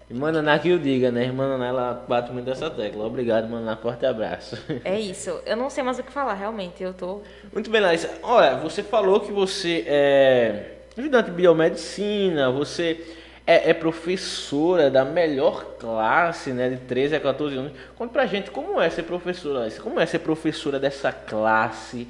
Irmã 0.09 0.31
Naná 0.31 0.59
que 0.59 0.71
o 0.71 0.79
diga, 0.79 1.11
né? 1.11 1.23
Irmã 1.23 1.47
Naná, 1.47 1.67
ela 1.67 2.05
bate 2.07 2.31
muito 2.31 2.49
essa 2.49 2.69
tecla. 2.69 3.05
Obrigado, 3.05 3.45
irmã 3.45 3.59
Naná. 3.59 3.77
Forte 3.77 4.05
abraço. 4.05 4.57
É 4.83 4.99
isso. 4.99 5.41
Eu 5.45 5.55
não 5.55 5.69
sei 5.69 5.83
mais 5.83 5.97
o 5.99 6.03
que 6.03 6.11
falar, 6.11 6.33
realmente. 6.33 6.83
Eu 6.83 6.93
tô. 6.93 7.21
Muito 7.51 7.69
bem, 7.69 7.81
Larissa. 7.81 8.09
Olha, 8.21 8.55
você 8.57 8.83
falou 8.83 9.19
que 9.19 9.31
você 9.31 9.83
é 9.87 10.73
ajudante 10.97 11.31
de 11.31 11.35
biomedicina, 11.35 12.51
você 12.51 13.03
é, 13.45 13.71
é 13.71 13.73
professora 13.73 14.89
da 14.89 15.03
melhor 15.03 15.77
classe, 15.79 16.51
né, 16.51 16.69
de 16.69 16.77
13 16.77 17.15
a 17.15 17.19
14 17.19 17.57
anos. 17.57 17.71
Conta 17.95 18.13
pra 18.13 18.25
gente 18.25 18.51
como 18.51 18.79
é 18.79 18.89
ser 18.89 19.03
professora, 19.03 19.59
Larissa. 19.59 19.81
Como 19.81 19.99
é 19.99 20.05
ser 20.05 20.19
professora 20.19 20.79
dessa 20.79 21.11
classe? 21.11 22.07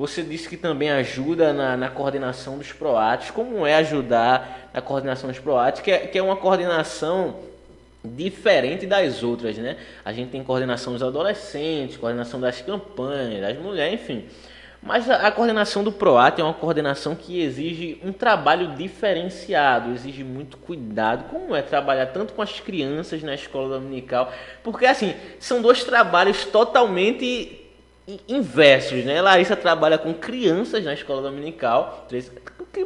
Você 0.00 0.22
disse 0.22 0.48
que 0.48 0.56
também 0.56 0.90
ajuda 0.90 1.52
na, 1.52 1.76
na 1.76 1.90
coordenação 1.90 2.56
dos 2.56 2.72
PROATs. 2.72 3.30
Como 3.30 3.66
é 3.66 3.74
ajudar 3.74 4.70
na 4.72 4.80
coordenação 4.80 5.28
dos 5.28 5.38
PROATs? 5.38 5.82
Que 5.82 5.90
é, 5.90 5.98
que 6.06 6.16
é 6.16 6.22
uma 6.22 6.36
coordenação 6.36 7.36
diferente 8.02 8.86
das 8.86 9.22
outras, 9.22 9.58
né? 9.58 9.76
A 10.02 10.10
gente 10.10 10.30
tem 10.30 10.42
coordenação 10.42 10.94
dos 10.94 11.02
adolescentes, 11.02 11.98
coordenação 11.98 12.40
das 12.40 12.62
campanhas, 12.62 13.42
das 13.42 13.58
mulheres, 13.58 14.00
enfim. 14.00 14.24
Mas 14.82 15.10
a, 15.10 15.16
a 15.26 15.30
coordenação 15.30 15.84
do 15.84 15.92
PROAT 15.92 16.40
é 16.40 16.44
uma 16.44 16.54
coordenação 16.54 17.14
que 17.14 17.42
exige 17.42 18.00
um 18.02 18.10
trabalho 18.10 18.68
diferenciado, 18.68 19.92
exige 19.92 20.24
muito 20.24 20.56
cuidado. 20.56 21.24
Como 21.28 21.54
é 21.54 21.60
trabalhar 21.60 22.06
tanto 22.06 22.32
com 22.32 22.40
as 22.40 22.58
crianças 22.58 23.22
na 23.22 23.34
escola 23.34 23.78
dominical? 23.78 24.32
Porque, 24.64 24.86
assim, 24.86 25.14
são 25.38 25.60
dois 25.60 25.84
trabalhos 25.84 26.46
totalmente 26.46 27.59
inversos, 28.28 29.04
né? 29.04 29.20
Larissa 29.20 29.56
trabalha 29.56 29.98
com 29.98 30.14
crianças 30.14 30.84
na 30.84 30.94
escola 30.94 31.22
dominical, 31.22 32.06
13 32.08 32.32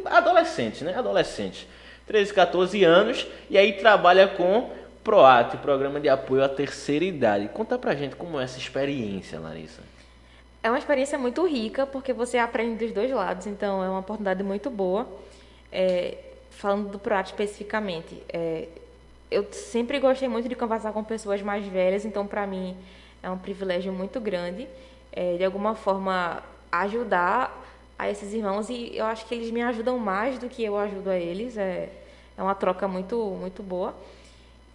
adolescentes, 0.05 0.81
né? 0.81 0.93
Adolescentes, 0.95 1.67
13, 2.05 2.33
14 2.33 2.83
anos, 2.83 3.27
e 3.49 3.57
aí 3.57 3.73
trabalha 3.73 4.27
com 4.27 4.69
PROAT, 5.03 5.57
Programa 5.57 5.99
de 5.99 6.09
Apoio 6.09 6.43
à 6.43 6.49
Terceira 6.49 7.05
Idade. 7.05 7.49
Conta 7.49 7.77
pra 7.77 7.95
gente 7.95 8.15
como 8.15 8.39
é 8.39 8.43
essa 8.43 8.57
experiência, 8.57 9.39
Larissa. 9.39 9.81
É 10.63 10.69
uma 10.69 10.79
experiência 10.79 11.17
muito 11.17 11.45
rica, 11.45 11.85
porque 11.85 12.11
você 12.11 12.39
aprende 12.39 12.85
dos 12.85 12.93
dois 12.93 13.11
lados, 13.11 13.45
então 13.45 13.83
é 13.83 13.89
uma 13.89 13.99
oportunidade 13.99 14.41
muito 14.41 14.69
boa. 14.69 15.07
É, 15.71 16.17
falando 16.49 16.89
do 16.89 16.97
PROAT 16.97 17.27
especificamente, 17.27 18.21
é, 18.29 18.67
eu 19.29 19.45
sempre 19.51 19.99
gostei 19.99 20.27
muito 20.27 20.49
de 20.49 20.55
conversar 20.55 20.91
com 20.91 21.03
pessoas 21.03 21.41
mais 21.41 21.65
velhas, 21.67 22.03
então 22.03 22.25
para 22.25 22.47
mim 22.47 22.75
é 23.21 23.29
um 23.29 23.37
privilégio 23.37 23.91
muito 23.91 24.19
grande, 24.19 24.67
é, 25.15 25.37
de 25.37 25.45
alguma 25.45 25.75
forma 25.75 26.43
ajudar 26.71 27.63
a 27.97 28.09
esses 28.09 28.33
irmãos 28.33 28.69
e 28.69 28.91
eu 28.95 29.05
acho 29.05 29.25
que 29.25 29.33
eles 29.33 29.49
me 29.49 29.61
ajudam 29.61 29.97
mais 29.97 30.37
do 30.37 30.49
que 30.49 30.63
eu 30.63 30.77
ajudo 30.77 31.09
a 31.09 31.17
eles. 31.17 31.57
É, 31.57 31.89
é 32.37 32.43
uma 32.43 32.53
troca 32.53 32.87
muito 32.87 33.17
muito 33.39 33.63
boa. 33.63 33.95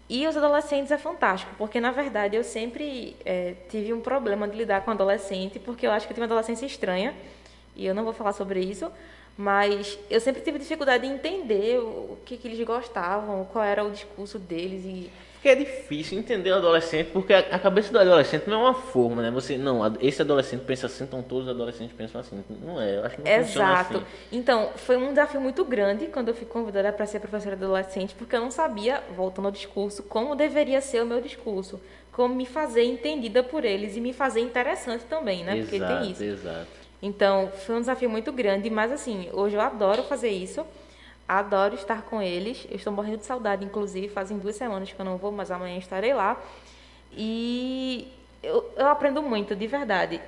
E 0.09 0.27
os 0.27 0.37
adolescentes 0.37 0.91
é 0.91 0.99
fantástico, 0.99 1.53
porque 1.57 1.81
na 1.81 1.93
verdade 1.93 2.35
eu 2.35 2.43
sempre 2.43 3.15
eh, 3.25 3.55
tive 3.69 3.93
um 3.93 4.01
problema 4.01 4.49
de 4.49 4.57
lidar 4.57 4.81
com 4.81 4.91
adolescente, 4.91 5.61
porque 5.61 5.87
eu 5.87 5.93
acho 5.93 6.05
que 6.05 6.13
eu 6.13 6.17
tenho 6.17 6.27
uma 6.27 6.33
adolescência 6.33 6.67
estranha, 6.67 7.15
e 7.77 7.87
eu 7.87 7.95
não 7.95 8.03
vou 8.03 8.13
falar 8.13 8.33
sobre 8.33 8.59
isso, 8.61 8.91
mas 9.39 9.97
eu 10.11 10.21
sempre 10.21 10.43
tive 10.43 10.59
dificuldade 10.59 11.07
em 11.07 11.15
entender 11.15 11.79
o 11.79 12.19
que, 12.25 12.37
que 12.37 12.49
eles 12.49 12.67
gostavam, 12.67 13.45
qual 13.53 13.65
era 13.65 13.85
o 13.85 13.91
discurso 13.93 14.37
deles 14.37 14.85
e 14.85 15.09
Porque 15.41 15.49
é 15.49 15.55
difícil 15.55 16.19
entender 16.19 16.51
o 16.51 16.57
adolescente, 16.57 17.13
porque 17.15 17.33
a 17.33 17.59
cabeça 17.59 17.91
do 17.91 17.99
adolescente 17.99 18.47
não 18.47 18.61
é 18.61 18.65
uma 18.65 18.75
forma, 18.75 19.23
né? 19.23 19.31
Você, 19.31 19.57
não, 19.57 19.81
esse 19.99 20.21
adolescente 20.21 20.61
pensa 20.67 20.85
assim, 20.85 21.05
então 21.05 21.23
todos 21.23 21.45
os 21.45 21.51
adolescentes 21.51 21.97
pensam 21.97 22.21
assim. 22.21 22.45
Não 22.63 22.79
é, 22.79 22.99
eu 22.99 23.05
acho 23.07 23.17
que 23.17 23.23
não 23.23 23.31
Exato. 23.31 23.97
assim. 23.97 24.07
Então, 24.31 24.69
foi 24.77 24.99
um 24.99 25.09
desafio 25.09 25.41
muito 25.41 25.65
grande 25.65 26.09
quando 26.09 26.29
eu 26.29 26.35
fui 26.35 26.47
convidada 26.47 26.93
para 26.93 27.07
ser 27.07 27.21
professora 27.21 27.57
de 27.57 27.65
adolescente, 27.65 28.15
porque 28.19 28.37
eu 28.37 28.41
não 28.43 28.51
sabia, 28.51 29.03
voltando 29.17 29.47
ao 29.47 29.51
discurso, 29.51 30.03
como 30.03 30.37
deveria 30.37 30.83
ser 30.83 31.03
o 31.03 31.07
meu 31.07 31.23
discurso, 31.23 31.81
como 32.13 32.35
me 32.35 32.45
fazer 32.45 32.85
entendida 32.85 33.43
por 33.43 33.65
eles 33.65 33.97
e 33.97 34.01
me 34.01 34.13
fazer 34.13 34.41
interessante 34.41 35.07
também, 35.07 35.43
né? 35.43 35.57
Porque 35.57 35.77
exato, 35.77 36.03
tem 36.03 36.11
isso. 36.13 36.23
exato. 36.23 36.67
Então, 37.01 37.51
foi 37.65 37.77
um 37.77 37.81
desafio 37.81 38.11
muito 38.11 38.31
grande, 38.31 38.69
mas 38.69 38.93
assim, 38.93 39.31
hoje 39.33 39.57
eu 39.57 39.61
adoro 39.63 40.03
fazer 40.03 40.29
isso. 40.29 40.67
Adoro 41.31 41.77
estar 41.77 42.03
com 42.03 42.21
eles. 42.21 42.67
Eu 42.69 42.75
estou 42.75 42.93
morrendo 42.93 43.19
de 43.19 43.25
saudade, 43.25 43.65
inclusive, 43.65 44.09
fazem 44.09 44.37
duas 44.37 44.57
semanas 44.57 44.91
que 44.93 44.99
eu 45.01 45.05
não 45.05 45.17
vou, 45.17 45.31
mas 45.31 45.49
amanhã 45.53 45.79
estarei 45.79 46.13
lá. 46.13 46.37
E 47.13 48.09
eu, 48.43 48.69
eu 48.77 48.89
aprendo 48.89 49.23
muito, 49.23 49.55
de 49.55 49.67
verdade. 49.69 50.21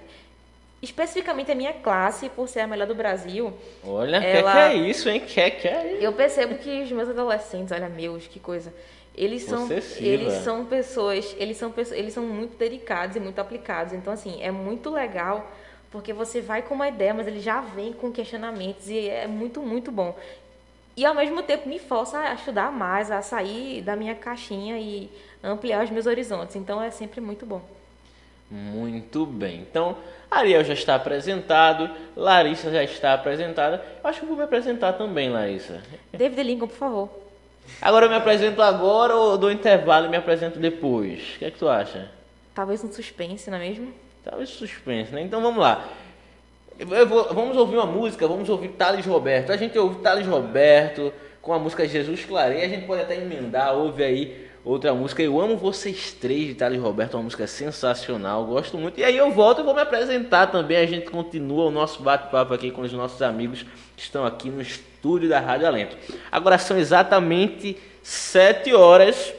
Especificamente 0.80 1.50
a 1.50 1.56
minha 1.56 1.72
classe, 1.72 2.28
por 2.28 2.48
ser 2.48 2.60
a 2.60 2.66
melhor 2.68 2.86
do 2.86 2.94
Brasil, 2.94 3.52
Olha, 3.84 4.18
Ela- 4.18 4.52
que, 4.52 4.58
é 4.58 4.74
isso, 4.74 5.08
hein? 5.08 5.18
Que, 5.26 5.50
que 5.50 5.66
é 5.68 5.94
isso? 5.94 6.04
eu 6.04 6.12
percebo 6.12 6.54
que 6.58 6.82
os 6.82 6.92
meus 6.92 7.08
adolescentes, 7.08 7.72
olha 7.72 7.88
meus, 7.88 8.28
que 8.28 8.38
coisa. 8.38 8.72
Eles 9.16 9.42
são, 9.42 9.62
Possessiva. 9.62 10.08
eles 10.08 10.32
são 10.34 10.64
pessoas, 10.64 11.34
eles 11.36 11.56
são 11.56 11.74
eles 11.90 12.14
são 12.14 12.22
muito 12.24 12.56
dedicados 12.56 13.16
e 13.16 13.20
muito 13.20 13.40
aplicados. 13.40 13.92
Então 13.92 14.12
assim, 14.12 14.40
é 14.40 14.52
muito 14.52 14.88
legal 14.88 15.50
porque 15.90 16.12
você 16.12 16.40
vai 16.40 16.62
com 16.62 16.74
uma 16.74 16.88
ideia, 16.88 17.12
mas 17.12 17.26
ele 17.26 17.38
já 17.40 17.60
vem 17.60 17.92
com 17.92 18.10
questionamentos 18.10 18.88
e 18.88 19.08
é 19.08 19.26
muito 19.26 19.60
muito 19.60 19.92
bom. 19.92 20.16
E 20.96 21.04
ao 21.04 21.14
mesmo 21.14 21.42
tempo 21.42 21.68
me 21.68 21.78
força 21.78 22.18
a 22.18 22.34
estudar 22.34 22.70
mais, 22.70 23.10
a 23.10 23.22
sair 23.22 23.82
da 23.82 23.96
minha 23.96 24.14
caixinha 24.14 24.78
e 24.78 25.10
ampliar 25.42 25.84
os 25.84 25.90
meus 25.90 26.06
horizontes. 26.06 26.56
Então 26.56 26.82
é 26.82 26.90
sempre 26.90 27.20
muito 27.20 27.46
bom. 27.46 27.62
Muito 28.50 29.24
bem. 29.24 29.60
Então, 29.60 29.96
Ariel 30.30 30.62
já 30.62 30.74
está 30.74 30.94
apresentado, 30.94 31.90
Larissa 32.14 32.70
já 32.70 32.84
está 32.84 33.14
apresentada. 33.14 33.82
Eu 34.04 34.10
acho 34.10 34.18
que 34.20 34.24
eu 34.24 34.28
vou 34.28 34.36
me 34.36 34.44
apresentar 34.44 34.92
também, 34.92 35.30
Larissa. 35.30 35.82
David 36.12 36.42
Lincoln, 36.42 36.68
por 36.68 36.76
favor. 36.76 37.08
Agora 37.80 38.06
eu 38.06 38.10
me 38.10 38.16
apresento 38.16 38.60
agora 38.60 39.16
ou 39.16 39.38
dou 39.38 39.50
intervalo 39.50 40.06
e 40.06 40.08
me 40.10 40.16
apresento 40.18 40.58
depois? 40.58 41.36
O 41.36 41.38
que 41.38 41.44
é 41.46 41.50
que 41.50 41.58
tu 41.58 41.68
acha? 41.68 42.10
Talvez 42.54 42.84
um 42.84 42.92
suspense, 42.92 43.50
não 43.50 43.56
é 43.56 43.60
mesmo? 43.60 43.94
Talvez 44.22 44.50
suspense, 44.50 45.12
né? 45.12 45.22
Então 45.22 45.40
vamos 45.40 45.58
lá. 45.58 45.88
Vou- 47.08 47.32
vamos 47.34 47.56
ouvir 47.56 47.76
uma 47.76 47.86
música, 47.86 48.26
vamos 48.26 48.48
ouvir 48.48 48.68
Thales 48.68 49.06
Roberto. 49.06 49.52
A 49.52 49.56
gente 49.56 49.78
ouve 49.78 50.00
Thales 50.00 50.26
Roberto 50.26 51.12
com 51.40 51.52
a 51.52 51.58
música 51.58 51.86
Jesus 51.86 52.24
Clareia. 52.24 52.64
A 52.64 52.68
gente 52.68 52.86
pode 52.86 53.02
até 53.02 53.16
emendar, 53.16 53.74
ouve 53.74 54.02
aí 54.02 54.46
outra 54.64 54.94
música. 54.94 55.22
Eu 55.22 55.40
amo 55.40 55.56
vocês 55.56 56.12
três 56.12 56.46
de 56.48 56.54
Thales 56.54 56.80
Roberto, 56.80 57.14
uma 57.14 57.24
música 57.24 57.46
sensacional, 57.46 58.44
gosto 58.46 58.76
muito. 58.78 58.98
E 58.98 59.04
aí 59.04 59.16
eu 59.16 59.30
volto 59.30 59.60
e 59.60 59.64
vou 59.64 59.74
me 59.74 59.80
apresentar 59.80 60.46
também. 60.48 60.76
A 60.78 60.86
gente 60.86 61.10
continua 61.10 61.66
o 61.66 61.70
nosso 61.70 62.02
bate-papo 62.02 62.54
aqui 62.54 62.70
com 62.70 62.82
os 62.82 62.92
nossos 62.92 63.20
amigos 63.22 63.64
que 63.96 64.02
estão 64.02 64.24
aqui 64.24 64.48
no 64.48 64.60
estúdio 64.62 65.28
da 65.28 65.40
Rádio 65.40 65.66
Alento. 65.66 65.96
Agora 66.30 66.58
são 66.58 66.78
exatamente 66.78 67.76
sete 68.02 68.72
horas 68.74 69.32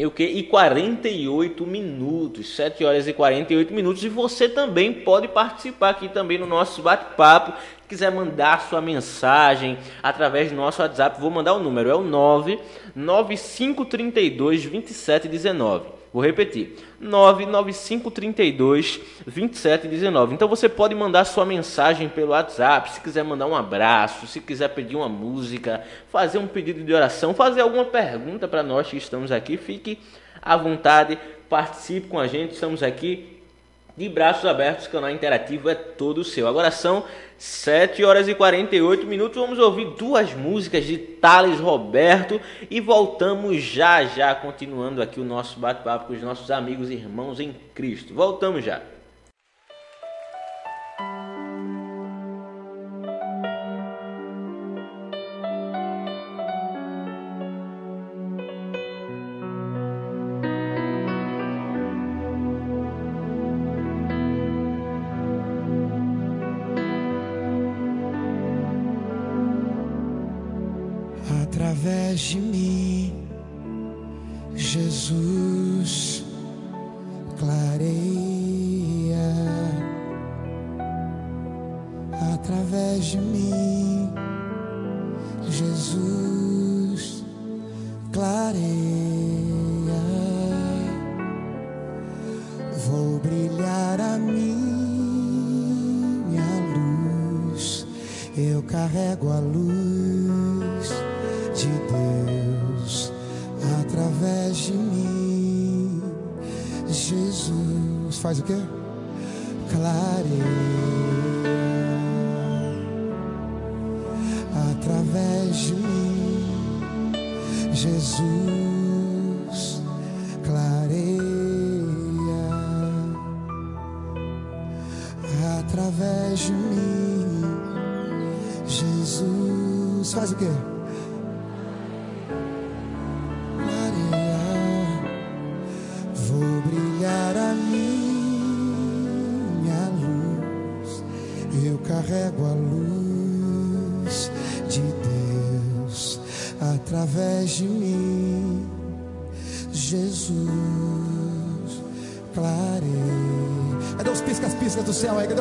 e 0.00 0.06
o 0.06 0.10
que? 0.10 0.24
E 0.24 0.42
48 0.44 1.66
minutos, 1.66 2.56
7 2.56 2.82
horas 2.86 3.06
e 3.06 3.12
48 3.12 3.74
minutos. 3.74 4.02
E 4.02 4.08
você 4.08 4.48
também 4.48 4.94
pode 4.94 5.28
participar 5.28 5.90
aqui 5.90 6.08
também 6.08 6.38
no 6.38 6.46
nosso 6.46 6.80
bate-papo. 6.80 7.52
Quiser 7.86 8.10
mandar 8.10 8.62
sua 8.62 8.80
mensagem 8.80 9.76
através 10.02 10.50
do 10.50 10.56
nosso 10.56 10.80
WhatsApp, 10.80 11.20
vou 11.20 11.30
mandar 11.30 11.52
o 11.52 11.58
número, 11.58 11.90
é 11.90 11.94
o 11.94 12.02
99532 12.02 14.64
2719. 14.64 15.99
Vou 16.12 16.22
repetir, 16.22 16.76
99532 16.98 19.00
2719. 19.26 20.34
Então 20.34 20.48
você 20.48 20.68
pode 20.68 20.92
mandar 20.92 21.24
sua 21.24 21.46
mensagem 21.46 22.08
pelo 22.08 22.32
WhatsApp, 22.32 22.90
se 22.90 23.00
quiser 23.00 23.22
mandar 23.22 23.46
um 23.46 23.54
abraço, 23.54 24.26
se 24.26 24.40
quiser 24.40 24.70
pedir 24.70 24.96
uma 24.96 25.08
música, 25.08 25.84
fazer 26.08 26.38
um 26.38 26.48
pedido 26.48 26.82
de 26.82 26.92
oração, 26.92 27.32
fazer 27.32 27.60
alguma 27.60 27.84
pergunta 27.84 28.48
para 28.48 28.62
nós 28.62 28.88
que 28.88 28.96
estamos 28.96 29.30
aqui, 29.30 29.56
fique 29.56 30.00
à 30.42 30.56
vontade, 30.56 31.16
participe 31.48 32.08
com 32.08 32.18
a 32.18 32.26
gente, 32.26 32.54
estamos 32.54 32.82
aqui 32.82 33.39
de 34.00 34.08
braços 34.08 34.46
abertos, 34.46 34.86
o 34.86 34.90
canal 34.90 35.10
interativo 35.10 35.68
é 35.68 35.74
todo 35.74 36.24
seu. 36.24 36.48
Agora 36.48 36.70
são 36.70 37.04
7 37.36 38.02
horas 38.02 38.28
e 38.28 38.34
48 38.34 39.06
minutos. 39.06 39.38
Vamos 39.38 39.58
ouvir 39.58 39.90
duas 39.90 40.32
músicas 40.32 40.86
de 40.86 40.96
Thales 40.96 41.60
Roberto 41.60 42.40
e 42.70 42.80
voltamos 42.80 43.62
já 43.62 44.02
já, 44.06 44.34
continuando 44.34 45.02
aqui 45.02 45.20
o 45.20 45.24
nosso 45.24 45.60
bate-papo 45.60 46.06
com 46.06 46.14
os 46.14 46.22
nossos 46.22 46.50
amigos 46.50 46.88
e 46.88 46.94
irmãos 46.94 47.40
em 47.40 47.54
Cristo. 47.74 48.14
Voltamos 48.14 48.64
já. 48.64 48.80
Através 71.80 72.34
de 72.34 72.38
mim, 72.38 72.79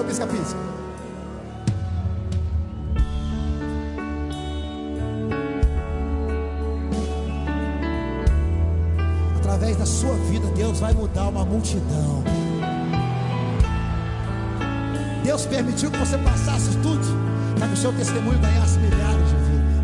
o 0.09 0.11
pisca-pisca? 0.11 0.57
Através 9.37 9.77
da 9.77 9.85
sua 9.85 10.13
vida, 10.29 10.47
Deus 10.55 10.79
vai 10.79 10.93
mudar 10.93 11.27
uma 11.27 11.45
multidão. 11.45 12.23
Deus 15.23 15.45
permitiu 15.45 15.91
que 15.91 15.97
você 15.97 16.17
passasse 16.17 16.75
tudo 16.77 17.05
para 17.57 17.67
que 17.67 17.73
o 17.73 17.77
seu 17.77 17.93
testemunho 17.93 18.39
ganhasse 18.39 18.79
milhares 18.79 19.29
de 19.29 19.35
vidas. 19.35 19.83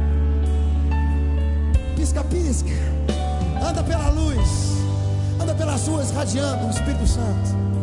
Pisca-pisca. 1.96 2.70
Anda 3.64 3.84
pela 3.84 4.10
luz. 4.10 4.76
Anda 5.40 5.54
pelas 5.54 5.88
ruas 5.88 6.12
radiando 6.12 6.66
o 6.66 6.70
Espírito 6.72 7.06
Santo. 7.06 7.75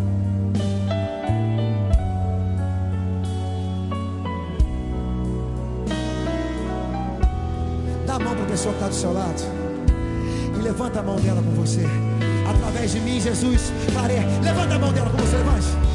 Do 8.92 8.96
seu 8.96 9.12
lado. 9.12 9.42
E 10.54 10.62
levanta 10.62 11.00
a 11.00 11.02
mão 11.02 11.16
dela 11.16 11.42
com 11.42 11.50
você. 11.52 11.84
Através 12.46 12.92
de 12.92 13.00
mim, 13.00 13.20
Jesus, 13.20 13.72
clareia. 13.92 14.26
Levanta 14.42 14.74
a 14.74 14.78
mão 14.78 14.92
dela 14.92 15.08
com 15.10 15.16
você, 15.16 15.36
levante. 15.36 15.91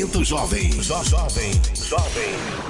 Momento 0.00 0.24
Jovem. 0.24 0.70
Jo- 0.80 1.02
Jovem, 1.04 1.60
jovem. 1.90 2.69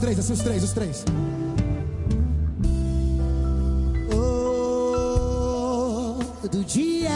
três, 0.03 0.19
assim 0.19 0.33
os 0.33 0.41
três, 0.41 0.65
os 0.65 0.73
três. 0.73 1.05
Todo 6.43 6.65
dia 6.65 7.11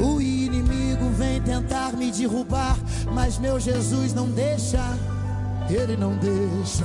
o 0.00 0.20
inimigo 0.20 1.08
vem 1.16 1.40
tentar 1.40 1.92
me 1.92 2.10
derrubar, 2.10 2.76
mas 3.14 3.38
meu 3.38 3.60
Jesus 3.60 4.12
não 4.12 4.28
deixa, 4.28 4.82
ele 5.70 5.96
não 5.96 6.16
deixa. 6.16 6.84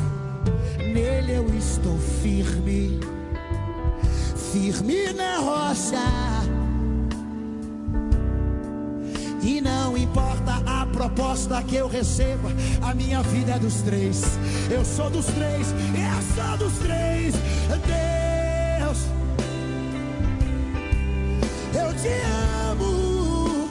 Nele 0.77 1.37
eu 1.37 1.55
estou 1.55 1.97
firme, 2.21 2.99
firme 4.51 5.11
na 5.13 5.39
rocha. 5.39 6.42
Proposta 10.93 11.61
que 11.63 11.75
eu 11.75 11.87
receba, 11.87 12.49
a 12.81 12.93
minha 12.93 13.21
vida 13.23 13.53
é 13.53 13.59
dos 13.59 13.81
três. 13.81 14.21
Eu 14.69 14.85
sou 14.85 15.09
dos 15.09 15.25
três, 15.25 15.67
eu 15.67 16.35
sou 16.35 16.57
dos 16.57 16.77
três. 16.77 17.33
Deus, 18.79 18.99
eu 21.73 21.93
te 21.95 22.13
amo. 22.71 23.69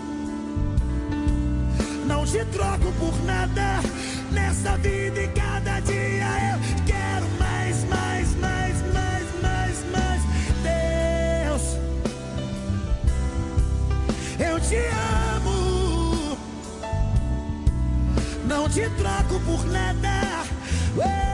Não 2.06 2.26
te 2.26 2.44
troco 2.46 2.92
por 2.98 3.24
nada 3.24 3.80
nessa 4.32 4.76
vida 4.78 5.22
e 5.22 5.28
cada 5.28 5.80
dia 5.80 6.26
eu 6.52 6.84
quero 6.84 7.26
mais, 7.38 7.84
mais, 7.84 8.34
mais, 8.36 8.76
mais, 8.92 9.26
mais, 9.40 9.76
mais. 9.92 10.22
Deus, 10.62 11.78
eu 14.38 14.60
te 14.60 14.76
amo. 14.76 15.31
Te 18.72 18.88
troco 18.96 19.38
por 19.40 19.66
nada. 19.66 20.44
Eu 20.96 21.31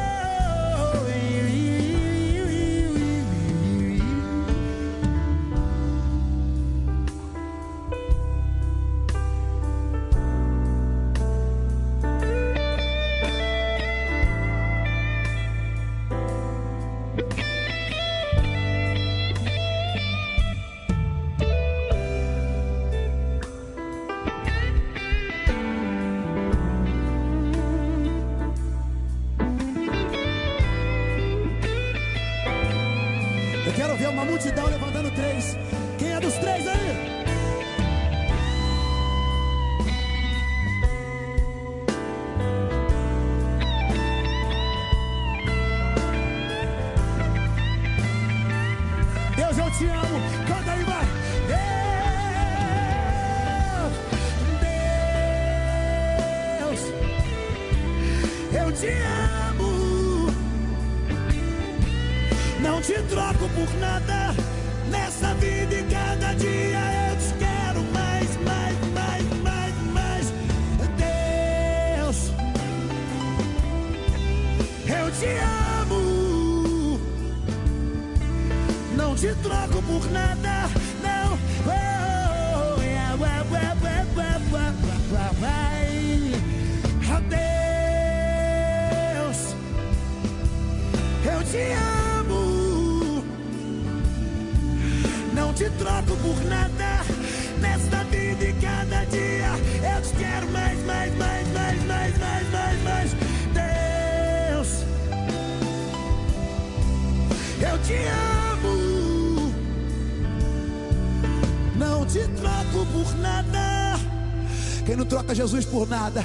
por 115.79 115.89
nada, 115.89 116.25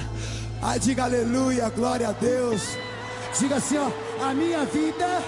ai 0.64 0.80
diga 0.80 1.04
aleluia, 1.04 1.70
glória 1.70 2.10
a 2.10 2.12
Deus. 2.12 2.62
Diga 3.40 3.58
assim, 3.58 3.78
ó, 3.78 3.92
a 4.26 4.34
minha 4.34 4.66
vida 4.66 5.22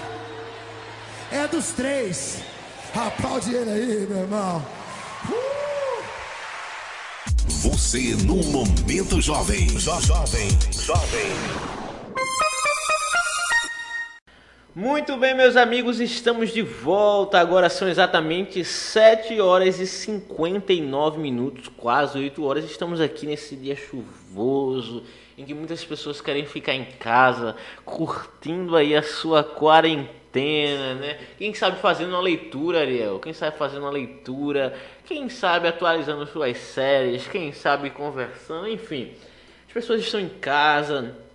é 1.30 1.46
dos 1.46 1.66
três. 1.66 2.38
Aplaude 2.92 3.54
ele 3.54 3.70
aí, 3.70 4.06
meu 4.08 4.18
irmão. 4.22 4.66
Você 7.48 8.16
no 8.24 8.36
Momento 8.50 9.20
Jovem. 9.20 9.68
Jo- 9.78 10.00
Jovem. 10.00 10.48
Jovem. 10.72 11.65
Muito 14.86 15.16
bem, 15.16 15.34
meus 15.34 15.56
amigos, 15.56 15.98
estamos 15.98 16.52
de 16.52 16.62
volta. 16.62 17.40
Agora 17.40 17.68
são 17.68 17.88
exatamente 17.88 18.64
7 18.64 19.40
horas 19.40 19.80
e 19.80 19.86
59 19.86 21.18
minutos, 21.18 21.66
quase 21.76 22.16
8 22.16 22.44
horas. 22.44 22.64
Estamos 22.64 23.00
aqui 23.00 23.26
nesse 23.26 23.56
dia 23.56 23.74
chuvoso, 23.74 25.02
em 25.36 25.44
que 25.44 25.52
muitas 25.52 25.84
pessoas 25.84 26.20
querem 26.20 26.46
ficar 26.46 26.72
em 26.72 26.84
casa, 26.84 27.56
curtindo 27.84 28.76
aí 28.76 28.94
a 28.94 29.02
sua 29.02 29.42
quarentena, 29.42 30.94
né? 30.94 31.18
Quem 31.36 31.52
sabe 31.52 31.80
fazendo 31.80 32.10
uma 32.10 32.22
leitura, 32.22 32.82
Ariel? 32.82 33.18
Quem 33.18 33.32
sabe 33.32 33.58
fazendo 33.58 33.82
uma 33.82 33.90
leitura? 33.90 34.72
Quem 35.04 35.28
sabe 35.28 35.66
atualizando 35.66 36.24
suas 36.28 36.56
séries? 36.58 37.26
Quem 37.26 37.52
sabe 37.52 37.90
conversando? 37.90 38.68
Enfim, 38.68 39.10
as 39.66 39.72
pessoas 39.72 40.02
estão 40.02 40.20
em 40.20 40.28
casa, 40.28 41.25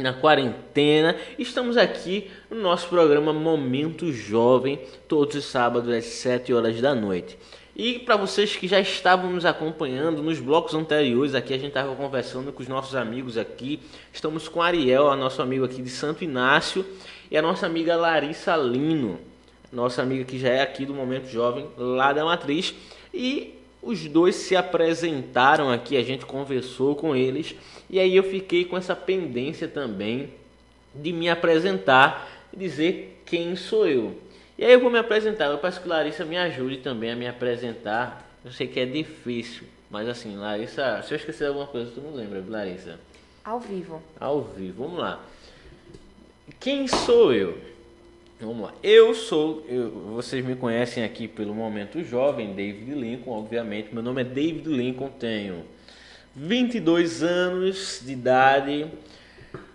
na 0.00 0.12
quarentena. 0.12 1.16
Estamos 1.38 1.76
aqui 1.76 2.30
no 2.50 2.60
nosso 2.60 2.88
programa 2.88 3.32
Momento 3.32 4.12
Jovem, 4.12 4.80
todos 5.06 5.36
os 5.36 5.44
sábados 5.44 5.92
às 5.92 6.04
7 6.04 6.52
horas 6.52 6.80
da 6.80 6.94
noite. 6.94 7.38
E 7.76 7.98
para 7.98 8.16
vocês 8.16 8.56
que 8.56 8.66
já 8.66 8.80
estavam 8.80 9.30
nos 9.30 9.44
acompanhando 9.44 10.22
nos 10.22 10.38
blocos 10.40 10.74
anteriores, 10.74 11.34
aqui 11.34 11.54
a 11.54 11.56
gente 11.56 11.68
estava 11.68 11.94
conversando 11.94 12.52
com 12.52 12.62
os 12.62 12.68
nossos 12.68 12.94
amigos 12.94 13.38
aqui. 13.38 13.80
Estamos 14.12 14.48
com 14.48 14.60
Ariel, 14.60 15.08
a 15.08 15.16
nosso 15.16 15.40
amigo 15.40 15.64
aqui 15.64 15.80
de 15.80 15.88
Santo 15.88 16.24
Inácio, 16.24 16.84
e 17.30 17.38
a 17.38 17.42
nossa 17.42 17.66
amiga 17.66 17.96
Larissa 17.96 18.56
Lino, 18.56 19.20
nossa 19.72 20.02
amiga 20.02 20.24
que 20.24 20.38
já 20.38 20.48
é 20.48 20.62
aqui 20.62 20.84
do 20.84 20.92
Momento 20.92 21.28
Jovem, 21.28 21.68
lá 21.78 22.12
da 22.12 22.24
Matriz. 22.24 22.74
E 23.14 23.59
os 23.82 24.06
dois 24.06 24.34
se 24.34 24.54
apresentaram 24.54 25.70
aqui, 25.70 25.96
a 25.96 26.02
gente 26.02 26.26
conversou 26.26 26.94
com 26.94 27.16
eles, 27.16 27.54
e 27.88 27.98
aí 27.98 28.14
eu 28.14 28.22
fiquei 28.22 28.64
com 28.64 28.76
essa 28.76 28.94
pendência 28.94 29.66
também 29.66 30.30
de 30.94 31.12
me 31.12 31.28
apresentar 31.28 32.28
e 32.52 32.56
dizer 32.56 33.22
quem 33.24 33.56
sou 33.56 33.88
eu. 33.88 34.16
E 34.58 34.64
aí 34.64 34.72
eu 34.72 34.80
vou 34.80 34.90
me 34.90 34.98
apresentar, 34.98 35.46
eu 35.46 35.58
peço 35.58 35.80
que 35.80 35.88
Larissa 35.88 36.24
me 36.24 36.36
ajude 36.36 36.78
também 36.78 37.10
a 37.10 37.16
me 37.16 37.26
apresentar. 37.26 38.28
Eu 38.44 38.52
sei 38.52 38.66
que 38.66 38.78
é 38.78 38.84
difícil, 38.84 39.64
mas 39.90 40.08
assim, 40.08 40.36
Larissa, 40.36 41.02
se 41.02 41.14
eu 41.14 41.16
esquecer 41.16 41.46
alguma 41.46 41.66
coisa, 41.66 41.90
tu 41.90 42.00
não 42.00 42.14
lembra, 42.14 42.44
Larissa? 42.46 42.98
Ao 43.42 43.58
vivo. 43.58 44.02
Ao 44.18 44.42
vivo, 44.42 44.84
vamos 44.84 44.98
lá. 44.98 45.24
Quem 46.58 46.86
sou 46.86 47.32
eu? 47.32 47.69
Vamos 48.40 48.62
lá. 48.62 48.74
Eu 48.82 49.14
sou, 49.14 49.64
eu- 49.68 49.90
vocês 50.14 50.44
me 50.44 50.56
conhecem 50.56 51.04
aqui 51.04 51.28
pelo 51.28 51.54
momento 51.54 52.02
jovem, 52.02 52.54
David 52.54 52.94
Lincoln, 52.94 53.32
obviamente. 53.32 53.92
Meu 53.92 54.02
nome 54.02 54.22
é 54.22 54.24
David 54.24 54.66
Lincoln, 54.68 55.10
tenho 55.18 55.64
22 56.34 57.22
anos 57.22 58.00
de 58.04 58.12
idade. 58.12 58.86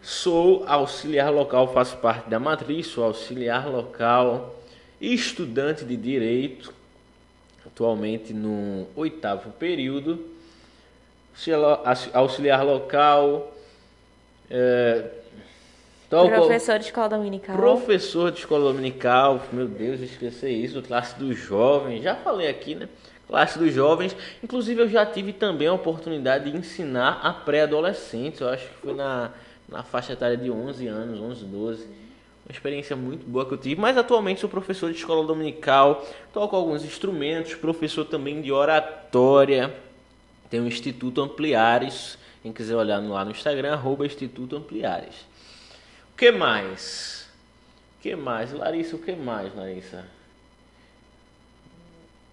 Sou 0.01 0.65
auxiliar 0.67 1.31
local, 1.31 1.71
faço 1.73 1.97
parte 1.97 2.27
da 2.29 2.39
matriz, 2.39 2.87
sou 2.87 3.03
auxiliar 3.03 3.67
local, 3.69 4.59
estudante 4.99 5.83
de 5.85 5.95
direito, 5.95 6.73
atualmente 7.65 8.33
no 8.33 8.87
oitavo 8.95 9.51
período. 9.51 10.25
Auxiliar- 12.15 12.63
local, 12.63 13.53
é, 14.49 15.05
toco- 16.23 16.35
Professor 16.35 16.79
de 16.79 16.85
escola 16.85 17.09
dominical. 17.09 17.55
Professor 17.57 18.31
de 18.31 18.39
escola 18.39 18.71
dominical, 18.71 19.41
meu 19.51 19.67
Deus, 19.67 20.01
esqueci 20.01 20.47
isso, 20.49 20.81
classe 20.81 21.17
dos 21.17 21.37
jovens, 21.37 22.03
já 22.03 22.15
falei 22.15 22.47
aqui, 22.47 22.75
né? 22.75 22.87
Classe 23.27 23.57
dos 23.57 23.73
jovens, 23.73 24.15
inclusive 24.43 24.81
eu 24.83 24.87
já 24.89 25.03
tive 25.05 25.33
também 25.33 25.67
a 25.67 25.73
oportunidade 25.73 26.51
de 26.51 26.55
ensinar 26.57 27.19
a 27.23 27.33
pré-adolescentes, 27.33 28.39
eu 28.41 28.49
acho 28.49 28.67
que 28.67 28.75
foi 28.75 28.93
na, 28.93 29.31
na 29.67 29.81
faixa 29.83 30.13
etária 30.13 30.37
de 30.37 30.51
11 30.51 30.87
anos, 30.87 31.19
11, 31.19 31.43
12. 31.45 31.83
Uma 32.47 32.51
experiência 32.51 32.95
muito 32.95 33.25
boa 33.25 33.43
que 33.43 33.53
eu 33.55 33.57
tive, 33.57 33.81
mas 33.81 33.97
atualmente 33.97 34.39
sou 34.39 34.47
professor 34.47 34.91
de 34.91 34.97
escola 34.99 35.25
dominical, 35.25 36.05
toco 36.31 36.55
alguns 36.55 36.85
instrumentos, 36.85 37.55
professor 37.55 38.05
também 38.05 38.39
de 38.41 38.51
oratória, 38.51 39.73
tem 40.47 40.59
o 40.61 40.67
Instituto 40.67 41.21
Ampliares, 41.23 42.19
quem 42.43 42.53
quiser 42.53 42.75
olhar 42.75 43.01
no- 43.01 43.13
lá 43.13 43.25
no 43.25 43.31
Instagram, 43.31 43.73
arroba 43.73 44.05
Instituto 44.05 44.55
Ampliares. 44.55 45.25
Que 46.17 46.31
mais? 46.31 47.27
Que 48.01 48.15
mais? 48.15 48.53
Larissa, 48.53 48.95
o 48.95 48.99
que 48.99 49.11
mais, 49.13 49.53
Larissa? 49.53 50.05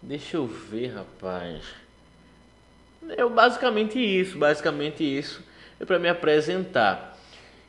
Deixa 0.00 0.36
eu 0.36 0.46
ver, 0.46 0.94
rapaz. 0.94 1.64
É 3.08 3.24
basicamente 3.26 3.98
isso, 3.98 4.38
basicamente 4.38 5.02
isso. 5.02 5.42
É 5.80 5.84
para 5.84 5.98
me 5.98 6.08
apresentar. 6.08 7.18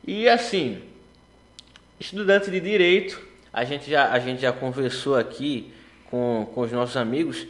E 0.06 0.28
assim, 0.28 0.82
estudante 1.98 2.50
de 2.50 2.60
direito, 2.60 3.20
a 3.52 3.64
gente 3.64 3.90
já, 3.90 4.12
a 4.12 4.18
gente 4.20 4.42
já 4.42 4.52
conversou 4.52 5.16
aqui 5.16 5.72
com, 6.10 6.48
com 6.54 6.60
os 6.60 6.70
nossos 6.70 6.96
amigos. 6.96 7.46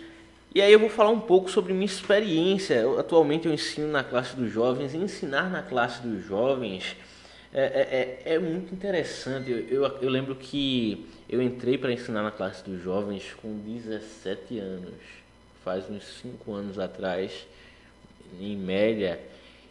E 0.55 0.63
aí 0.63 0.73
eu 0.73 0.79
vou 0.79 0.89
falar 0.89 1.11
um 1.11 1.21
pouco 1.21 1.51
sobre 1.51 1.75
minha 1.75 1.85
experiência. 1.85 2.75
Eu, 2.75 2.99
atualmente 2.99 3.47
eu 3.47 3.53
ensino 3.53 3.89
na 3.89 4.03
classe 4.03 4.35
dos 4.35 4.51
jovens. 4.51 4.95
Ensinar 4.95 5.51
na 5.51 5.63
classe 5.63 6.01
dos 6.01 6.25
jovens 6.25 6.97
é, 7.55 7.63
é, 7.63 8.33
é, 8.33 8.35
é 8.35 8.39
muito 8.39 8.75
interessante. 8.75 9.49
Eu, 9.49 9.85
eu, 9.85 9.99
eu 9.99 10.11
lembro 10.11 10.35
que 10.35 11.07
eu 11.29 11.41
entrei 11.41 11.79
para 11.79 11.93
ensinar 11.93 12.23
na 12.25 12.33
classe 12.33 12.65
dos 12.69 12.83
jovens 12.83 13.33
com 13.41 13.57
17 13.61 14.59
anos. 14.59 14.95
Faz 15.65 15.89
uns 15.89 16.05
5 16.21 16.53
anos 16.53 16.79
atrás, 16.81 17.47
em 18.41 18.57
média. 18.57 19.21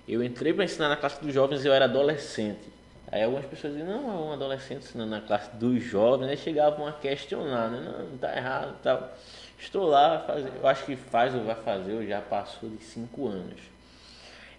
Eu 0.07 0.23
entrei 0.23 0.53
para 0.53 0.63
ensinar 0.63 0.88
na 0.88 0.95
classe 0.95 1.21
dos 1.21 1.34
jovens 1.34 1.65
e 1.65 1.67
eu 1.67 1.73
era 1.73 1.86
adolescente. 1.86 2.71
Aí 3.11 3.21
algumas 3.21 3.45
pessoas 3.45 3.73
diziam, 3.73 4.01
não, 4.01 4.09
é 4.09 4.15
um 4.29 4.31
adolescente 4.31 4.86
ensinando 4.86 5.11
na 5.11 5.21
classe 5.21 5.53
dos 5.57 5.84
jovens. 5.84 6.29
Aí 6.29 6.38
chegavam 6.38 6.88
a 6.88 6.93
questionar, 6.93 7.69
né? 7.69 7.81
Não, 7.81 8.09
não 8.11 8.17
tá 8.17 8.36
errado 8.36 8.77
tal. 8.81 9.13
Estou 9.59 9.86
lá, 9.86 10.19
fazer, 10.19 10.51
eu 10.55 10.67
acho 10.67 10.86
que 10.86 10.95
faz 10.95 11.36
ou 11.36 11.43
vai 11.43 11.55
fazer, 11.55 11.93
ou 11.93 12.05
já 12.05 12.21
passou 12.21 12.69
de 12.69 12.81
5 12.81 13.27
anos. 13.27 13.72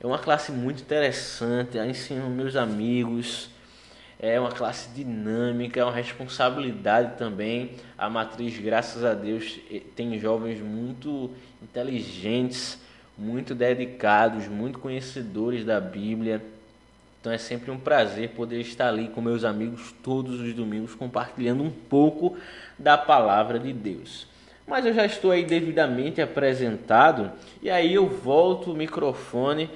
É 0.05 0.07
uma 0.07 0.19
classe 0.19 0.53
muito 0.53 0.83
interessante, 0.83 1.79
eu 1.79 1.85
ensino 1.87 2.29
meus 2.29 2.57
amigos. 2.57 3.49
É 4.21 4.39
uma 4.39 4.51
classe 4.51 4.91
dinâmica, 4.91 5.81
é 5.81 5.83
uma 5.83 5.95
responsabilidade 5.95 7.17
também. 7.17 7.71
A 7.97 8.11
matriz, 8.11 8.59
graças 8.59 9.03
a 9.03 9.15
Deus, 9.15 9.59
tem 9.97 10.19
jovens 10.19 10.61
muito 10.61 11.31
inteligentes, 11.63 12.79
muito 13.17 13.55
dedicados, 13.55 14.47
muito 14.47 14.79
conhecedores 14.79 15.65
da 15.65 15.81
Bíblia. 15.81 16.45
Então 17.19 17.33
é 17.33 17.39
sempre 17.39 17.71
um 17.71 17.79
prazer 17.79 18.29
poder 18.33 18.61
estar 18.61 18.89
ali 18.89 19.09
com 19.09 19.23
meus 19.23 19.43
amigos 19.43 19.95
todos 20.03 20.39
os 20.39 20.53
domingos 20.53 20.95
compartilhando 20.95 21.63
um 21.63 21.71
pouco 21.71 22.37
da 22.79 22.99
palavra 22.99 23.59
de 23.59 23.73
Deus. 23.73 24.27
Mas 24.67 24.85
eu 24.85 24.93
já 24.93 25.07
estou 25.07 25.31
aí 25.31 25.45
devidamente 25.47 26.21
apresentado 26.21 27.33
e 27.63 27.71
aí 27.71 27.95
eu 27.95 28.07
volto 28.07 28.73
o 28.73 28.77
microfone 28.77 29.71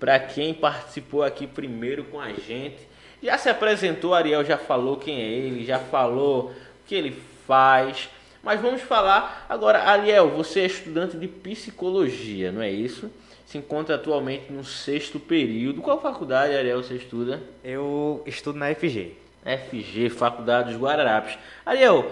para 0.00 0.18
quem 0.18 0.52
participou 0.54 1.22
aqui 1.22 1.46
primeiro 1.46 2.04
com 2.04 2.18
a 2.20 2.32
gente. 2.32 2.78
Já 3.22 3.36
se 3.36 3.48
apresentou, 3.50 4.14
Ariel 4.14 4.42
já 4.44 4.56
falou 4.56 4.96
quem 4.96 5.20
é 5.20 5.28
ele, 5.28 5.64
já 5.64 5.78
falou 5.78 6.46
o 6.46 6.54
que 6.86 6.94
ele 6.94 7.14
faz. 7.46 8.08
Mas 8.42 8.58
vamos 8.60 8.80
falar 8.80 9.44
agora, 9.48 9.82
Ariel, 9.82 10.30
você 10.30 10.60
é 10.60 10.66
estudante 10.66 11.16
de 11.18 11.28
psicologia, 11.28 12.50
não 12.50 12.62
é 12.62 12.70
isso? 12.70 13.10
Se 13.44 13.58
encontra 13.58 13.96
atualmente 13.96 14.50
no 14.50 14.64
sexto 14.64 15.20
período. 15.20 15.82
Qual 15.82 16.00
faculdade, 16.00 16.54
Ariel, 16.54 16.82
você 16.82 16.94
estuda? 16.94 17.42
Eu 17.62 18.22
estudo 18.24 18.58
na 18.58 18.74
FG. 18.74 19.12
FG, 19.44 20.08
Faculdade 20.10 20.70
dos 20.72 20.80
Guararapes. 20.80 21.36
Ariel, 21.66 22.10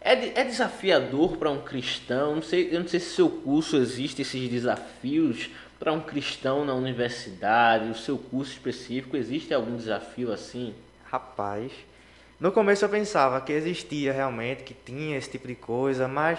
é, 0.00 0.14
de- 0.14 0.32
é 0.38 0.44
desafiador 0.44 1.36
para 1.36 1.50
um 1.50 1.60
cristão? 1.60 2.36
Não 2.36 2.42
sei, 2.42 2.68
eu 2.72 2.80
não 2.80 2.88
sei 2.88 3.00
se 3.00 3.10
seu 3.14 3.28
curso 3.28 3.76
existe 3.76 4.22
esses 4.22 4.48
desafios 4.48 5.50
para 5.78 5.92
um 5.92 6.00
cristão 6.00 6.64
na 6.64 6.74
universidade, 6.74 7.90
o 7.90 7.94
seu 7.94 8.18
curso 8.18 8.52
específico, 8.52 9.16
existe 9.16 9.54
algum 9.54 9.76
desafio 9.76 10.32
assim? 10.32 10.74
Rapaz, 11.10 11.72
no 12.40 12.52
começo 12.52 12.84
eu 12.84 12.88
pensava 12.88 13.40
que 13.40 13.52
existia 13.52 14.12
realmente, 14.12 14.62
que 14.62 14.74
tinha 14.74 15.16
esse 15.16 15.30
tipo 15.30 15.46
de 15.46 15.54
coisa, 15.54 16.06
mas 16.06 16.38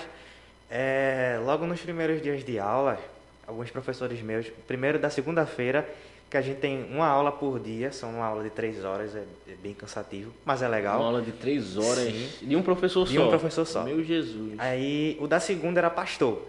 é, 0.70 1.40
logo 1.44 1.66
nos 1.66 1.82
primeiros 1.82 2.22
dias 2.22 2.44
de 2.44 2.60
aula, 2.60 3.00
alguns 3.48 3.72
professores 3.72 4.22
meus, 4.22 4.48
primeiro 4.68 5.00
da 5.00 5.10
segunda-feira, 5.10 5.90
que 6.30 6.38
a 6.38 6.42
gente 6.42 6.60
tem 6.60 6.84
uma 6.92 7.08
aula 7.08 7.32
por 7.32 7.60
dia, 7.60 7.92
são 7.92 8.12
uma 8.12 8.26
aula 8.26 8.44
de 8.44 8.52
três 8.52 8.86
horas, 8.86 9.16
é, 9.16 9.24
é 9.48 9.56
bem 9.64 9.74
cansativo, 9.74 10.32
mas 10.46 10.62
é 10.62 10.68
legal. 10.68 11.00
Uma 11.00 11.08
aula 11.08 11.22
de 11.22 11.32
três 11.32 11.76
horas 11.76 12.14
Sim. 12.14 12.30
de 12.48 12.56
um 12.56 12.62
professor 12.62 13.08
De 13.08 13.16
só. 13.16 13.26
um 13.26 13.30
professor 13.30 13.66
só. 13.66 13.84
Meu 13.84 14.04
Jesus. 14.04 14.54
Aí 14.60 15.18
o 15.20 15.28
da 15.28 15.40
segunda 15.40 15.80
era 15.80 15.90
pastor. 15.90 16.46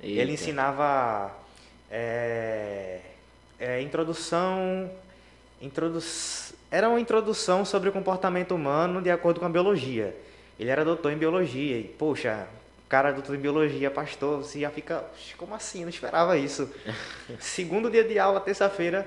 Eita. 0.00 0.22
Ele 0.22 0.32
ensinava 0.32 1.32
é, 1.90 3.00
é, 3.58 3.80
introdução, 3.80 4.90
introdu, 5.60 6.00
era 6.70 6.88
uma 6.88 7.00
introdução 7.00 7.64
sobre 7.64 7.88
o 7.88 7.92
comportamento 7.92 8.54
humano 8.54 9.00
de 9.00 9.10
acordo 9.10 9.40
com 9.40 9.46
a 9.46 9.48
biologia. 9.48 10.14
Ele 10.58 10.70
era 10.70 10.84
doutor 10.84 11.12
em 11.12 11.16
biologia 11.16 11.78
e 11.78 11.84
poxa, 11.84 12.46
cara 12.88 13.12
doutor 13.12 13.36
em 13.36 13.40
biologia, 13.40 13.90
pastor, 13.90 14.38
você 14.38 14.60
já 14.60 14.70
fica, 14.70 15.04
"Oxe, 15.14 15.34
como 15.36 15.54
assim? 15.54 15.82
Não 15.82 15.88
esperava 15.88 16.36
isso. 16.36 16.70
Segundo 17.38 17.90
dia 17.90 18.04
de 18.04 18.18
aula, 18.18 18.40
terça-feira, 18.40 19.06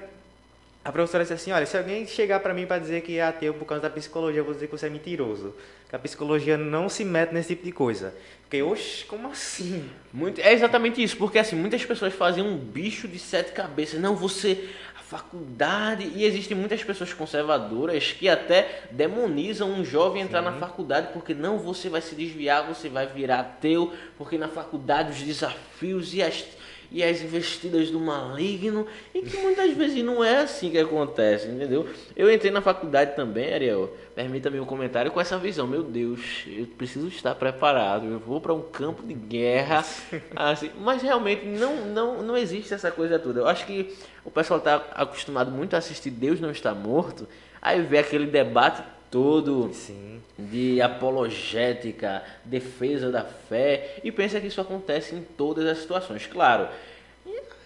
a 0.83 0.91
professora 0.91 1.23
disse 1.23 1.33
assim, 1.33 1.51
olha, 1.51 1.65
se 1.65 1.77
alguém 1.77 2.07
chegar 2.07 2.39
pra 2.39 2.53
mim 2.53 2.65
pra 2.65 2.79
dizer 2.79 3.01
que 3.01 3.17
é 3.17 3.23
ateu 3.23 3.53
por 3.53 3.65
causa 3.65 3.83
da 3.83 3.89
psicologia, 3.89 4.39
eu 4.39 4.45
vou 4.45 4.53
dizer 4.53 4.65
que 4.65 4.71
você 4.71 4.87
é 4.87 4.89
mentiroso. 4.89 5.53
Que 5.91 5.97
a 5.97 5.99
psicologia 5.99 6.57
não 6.57 6.87
se 6.87 7.03
mete 7.03 7.33
nesse 7.33 7.49
tipo 7.49 7.65
de 7.65 7.73
coisa. 7.73 8.15
Fiquei, 8.43 8.63
oxe, 8.63 9.03
como 9.03 9.27
assim? 9.27 9.89
Muito, 10.13 10.39
é 10.39 10.53
exatamente 10.53 11.03
isso, 11.03 11.17
porque 11.17 11.37
assim, 11.37 11.53
muitas 11.53 11.83
pessoas 11.83 12.13
fazem 12.13 12.41
um 12.41 12.57
bicho 12.57 13.09
de 13.09 13.19
sete 13.19 13.51
cabeças. 13.51 13.99
Não, 13.99 14.15
você, 14.15 14.69
a 14.97 15.01
faculdade. 15.01 16.09
E 16.15 16.23
existem 16.23 16.55
muitas 16.55 16.81
pessoas 16.81 17.13
conservadoras 17.13 18.13
que 18.13 18.29
até 18.29 18.83
demonizam 18.91 19.69
um 19.69 19.83
jovem 19.83 20.21
entrar 20.21 20.41
na 20.41 20.53
faculdade, 20.53 21.09
porque 21.11 21.33
não, 21.33 21.59
você 21.59 21.89
vai 21.89 21.99
se 21.99 22.15
desviar, 22.15 22.65
você 22.65 22.87
vai 22.87 23.05
virar 23.07 23.41
ateu, 23.41 23.93
porque 24.17 24.37
na 24.37 24.47
faculdade 24.47 25.11
os 25.11 25.21
desafios 25.21 26.13
e 26.13 26.23
as, 26.23 26.45
e 26.91 27.01
as 27.01 27.21
investidas 27.21 27.89
do 27.89 27.99
maligno, 27.99 28.85
e 29.15 29.21
que 29.21 29.37
muitas 29.37 29.71
vezes 29.73 30.03
não 30.03 30.21
é 30.21 30.39
assim 30.39 30.69
que 30.69 30.77
acontece, 30.77 31.47
entendeu? 31.47 31.87
Eu 32.15 32.31
entrei 32.31 32.51
na 32.51 32.61
faculdade 32.61 33.15
também, 33.15 33.53
Ariel, 33.53 33.95
permita-me 34.13 34.59
um 34.59 34.65
comentário 34.65 35.09
com 35.09 35.21
essa 35.21 35.37
visão, 35.37 35.65
meu 35.65 35.83
Deus, 35.83 36.43
eu 36.45 36.67
preciso 36.67 37.07
estar 37.07 37.33
preparado, 37.35 38.05
eu 38.05 38.19
vou 38.19 38.41
para 38.41 38.53
um 38.53 38.61
campo 38.61 39.03
de 39.03 39.13
guerra, 39.13 39.85
assim, 40.35 40.69
mas 40.81 41.01
realmente 41.01 41.45
não, 41.45 41.85
não, 41.85 42.21
não 42.21 42.37
existe 42.37 42.73
essa 42.73 42.91
coisa 42.91 43.17
toda. 43.17 43.39
Eu 43.39 43.47
acho 43.47 43.65
que 43.65 43.95
o 44.25 44.29
pessoal 44.29 44.59
está 44.59 44.75
acostumado 44.93 45.49
muito 45.49 45.75
a 45.75 45.79
assistir 45.79 46.09
Deus 46.09 46.41
não 46.41 46.51
está 46.51 46.75
morto, 46.75 47.25
aí 47.61 47.81
vê 47.81 47.99
aquele 47.99 48.25
debate 48.25 48.83
todo 49.11 49.71
Sim. 49.73 50.21
de 50.39 50.81
apologética, 50.81 52.23
defesa 52.45 53.11
da 53.11 53.23
fé, 53.23 53.97
e 54.03 54.11
pensa 54.11 54.39
que 54.39 54.47
isso 54.47 54.61
acontece 54.61 55.13
em 55.13 55.21
todas 55.21 55.65
as 55.67 55.79
situações. 55.79 56.25
Claro, 56.25 56.69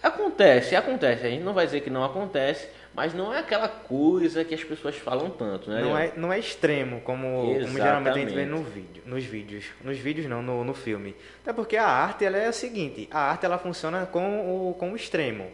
acontece, 0.02 0.74
acontece. 0.74 1.24
A 1.24 1.30
gente 1.30 1.44
não 1.44 1.54
vai 1.54 1.64
dizer 1.64 1.80
que 1.80 1.88
não 1.88 2.04
acontece, 2.04 2.68
mas 2.92 3.14
não 3.14 3.32
é 3.32 3.38
aquela 3.38 3.68
coisa 3.68 4.44
que 4.44 4.54
as 4.54 4.64
pessoas 4.64 4.96
falam 4.96 5.30
tanto, 5.30 5.70
né? 5.70 5.82
Não 5.82 5.96
é, 5.96 6.12
não 6.16 6.32
é 6.32 6.38
extremo, 6.38 7.00
como, 7.02 7.54
como 7.60 7.76
geralmente 7.76 8.18
a 8.18 8.20
gente 8.20 8.34
vê 8.34 8.44
no 8.44 8.62
vídeo, 8.62 9.02
nos 9.06 9.24
vídeos. 9.24 9.66
Nos 9.84 9.98
vídeos 9.98 10.26
não, 10.26 10.42
no, 10.42 10.64
no 10.64 10.74
filme. 10.74 11.14
Até 11.42 11.52
porque 11.52 11.76
a 11.76 11.86
arte 11.86 12.24
ela 12.24 12.38
é 12.38 12.48
o 12.48 12.52
seguinte, 12.52 13.08
a 13.10 13.20
arte 13.20 13.46
ela 13.46 13.58
funciona 13.58 14.04
com 14.06 14.70
o, 14.70 14.74
com 14.74 14.92
o 14.92 14.96
extremo. 14.96 15.46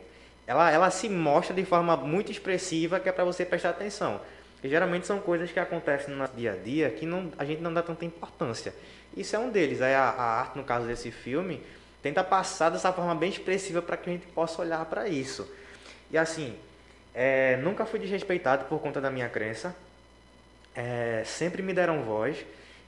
Ela, 0.46 0.70
ela 0.70 0.90
se 0.90 1.08
mostra 1.08 1.54
de 1.54 1.64
forma 1.64 1.96
muito 1.96 2.32
expressiva 2.32 2.98
que 2.98 3.08
é 3.08 3.12
para 3.12 3.24
você 3.24 3.44
prestar 3.44 3.70
atenção. 3.70 4.20
E 4.62 4.68
geralmente 4.68 5.06
são 5.06 5.18
coisas 5.18 5.50
que 5.50 5.58
acontecem 5.58 6.10
no 6.10 6.16
nosso 6.16 6.34
dia 6.34 6.52
a 6.52 6.56
dia 6.56 6.90
que 6.90 7.04
não, 7.04 7.32
a 7.36 7.44
gente 7.44 7.60
não 7.60 7.72
dá 7.72 7.82
tanta 7.82 8.04
importância. 8.04 8.72
Isso 9.16 9.34
é 9.34 9.38
um 9.38 9.50
deles. 9.50 9.82
Aí 9.82 9.94
a, 9.94 10.04
a 10.04 10.40
arte, 10.40 10.56
no 10.56 10.64
caso 10.64 10.86
desse 10.86 11.10
filme, 11.10 11.62
tenta 12.02 12.22
passar 12.22 12.70
dessa 12.70 12.92
forma 12.92 13.14
bem 13.14 13.30
expressiva 13.30 13.82
para 13.82 13.96
que 13.96 14.08
a 14.08 14.12
gente 14.12 14.26
possa 14.28 14.62
olhar 14.62 14.84
para 14.86 15.08
isso. 15.08 15.50
E 16.10 16.16
assim, 16.16 16.56
é, 17.14 17.56
nunca 17.56 17.84
fui 17.84 17.98
desrespeitado 17.98 18.64
por 18.66 18.80
conta 18.80 19.00
da 19.00 19.10
minha 19.10 19.28
crença. 19.28 19.74
É, 20.74 21.22
sempre 21.26 21.60
me 21.62 21.74
deram 21.74 22.02
voz. 22.02 22.44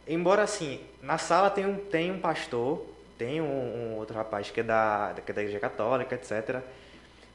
Embora 0.06 0.42
assim, 0.42 0.80
na 1.02 1.18
sala 1.18 1.50
tem 1.50 1.66
um, 1.66 1.76
tem 1.76 2.10
um 2.10 2.20
pastor, 2.20 2.86
tem 3.18 3.40
um, 3.40 3.44
um 3.44 3.94
outro 3.96 4.14
rapaz 4.14 4.50
que 4.50 4.60
é, 4.60 4.62
da, 4.62 5.14
que 5.24 5.30
é 5.32 5.34
da 5.34 5.42
igreja 5.42 5.60
católica, 5.60 6.14
etc. 6.14 6.62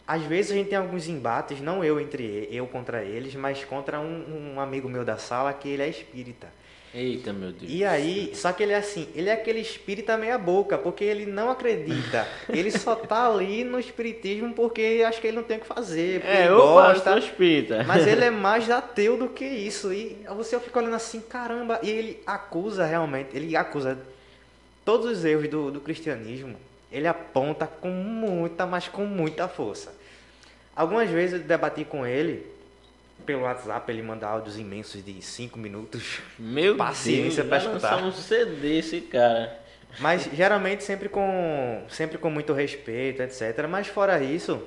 Às 0.09 0.23
vezes 0.23 0.51
a 0.51 0.55
gente 0.55 0.69
tem 0.69 0.77
alguns 0.79 1.07
embates, 1.07 1.61
não 1.61 1.83
eu 1.83 1.99
entre 1.99 2.47
eu 2.51 2.65
contra 2.65 3.03
eles, 3.03 3.35
mas 3.35 3.63
contra 3.63 3.99
um, 3.99 4.53
um 4.55 4.59
amigo 4.59 4.89
meu 4.89 5.05
da 5.05 5.17
sala 5.17 5.53
que 5.53 5.69
ele 5.69 5.83
é 5.83 5.87
espírita. 5.87 6.47
Eita, 6.91 7.31
meu 7.31 7.51
Deus. 7.51 7.71
E 7.71 7.85
aí, 7.85 8.31
só 8.33 8.51
que 8.51 8.63
ele 8.63 8.71
é 8.73 8.77
assim, 8.77 9.07
ele 9.13 9.29
é 9.29 9.33
aquele 9.33 9.59
espírita 9.59 10.17
meia 10.17 10.39
boca, 10.39 10.75
porque 10.75 11.03
ele 11.03 11.27
não 11.27 11.51
acredita. 11.51 12.27
Ele 12.49 12.71
só 12.71 12.95
tá 12.95 13.27
ali 13.31 13.63
no 13.63 13.79
espiritismo 13.79 14.51
porque 14.55 15.03
acho 15.07 15.21
que 15.21 15.27
ele 15.27 15.37
não 15.37 15.43
tem 15.43 15.57
o 15.57 15.59
que 15.59 15.67
fazer, 15.67 16.21
porque 16.21 16.35
É, 16.35 16.39
ele 16.45 16.49
eu 16.49 16.57
gosta. 16.57 17.11
gosto, 17.13 17.27
espírita. 17.27 17.83
Mas 17.83 18.07
ele 18.07 18.25
é 18.25 18.31
mais 18.47 18.67
ateu 18.71 19.15
do 19.17 19.29
que 19.29 19.45
isso. 19.45 19.93
E 19.93 20.17
você 20.35 20.59
fica 20.59 20.79
olhando 20.79 20.95
assim, 20.95 21.21
caramba, 21.21 21.79
e 21.83 21.89
ele 21.91 22.23
acusa 22.25 22.83
realmente, 22.83 23.29
ele 23.37 23.55
acusa 23.55 23.95
todos 24.83 25.05
os 25.19 25.23
erros 25.23 25.47
do, 25.47 25.69
do 25.69 25.79
cristianismo, 25.79 26.55
ele 26.91 27.05
aponta 27.07 27.67
com 27.67 27.89
muita, 27.91 28.65
mas 28.65 28.87
com 28.87 29.05
muita 29.05 29.47
força. 29.47 29.98
Algumas 30.79 31.09
vezes 31.09 31.41
eu 31.41 31.45
debati 31.45 31.83
com 31.83 32.07
ele 32.07 32.49
pelo 33.25 33.41
WhatsApp, 33.41 33.91
ele 33.91 34.01
manda 34.01 34.25
áudios 34.25 34.57
imensos 34.57 35.03
de 35.03 35.21
5 35.21 35.59
minutos. 35.59 36.21
Meu 36.39 36.77
paciência 36.77 37.43
Deus, 37.43 37.63
pra 37.63 37.73
escutar. 37.73 38.01
um 38.01 38.13
CD 38.13 38.79
esse 38.79 39.01
cara. 39.01 39.59
Mas 39.99 40.29
geralmente 40.31 40.85
sempre 40.85 41.09
com, 41.09 41.83
sempre 41.89 42.17
com 42.17 42.29
muito 42.29 42.53
respeito, 42.53 43.21
etc. 43.21 43.67
Mas 43.69 43.87
fora 43.87 44.23
isso, 44.23 44.65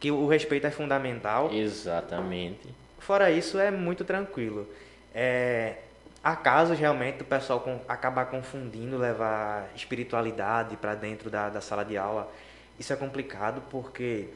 que 0.00 0.10
o 0.10 0.26
respeito 0.26 0.66
é 0.66 0.72
fundamental. 0.72 1.52
Exatamente. 1.52 2.68
Fora 2.98 3.30
isso, 3.30 3.60
é 3.60 3.70
muito 3.70 4.04
tranquilo. 4.04 4.68
É, 5.14 5.76
há 6.24 6.34
casos 6.34 6.76
realmente 6.76 7.18
do 7.18 7.24
pessoal 7.24 7.60
com, 7.60 7.78
acabar 7.86 8.26
confundindo, 8.26 8.98
levar 8.98 9.70
espiritualidade 9.76 10.76
para 10.78 10.96
dentro 10.96 11.30
da, 11.30 11.48
da 11.48 11.60
sala 11.60 11.84
de 11.84 11.96
aula. 11.96 12.28
Isso 12.76 12.92
é 12.92 12.96
complicado 12.96 13.62
porque, 13.70 14.26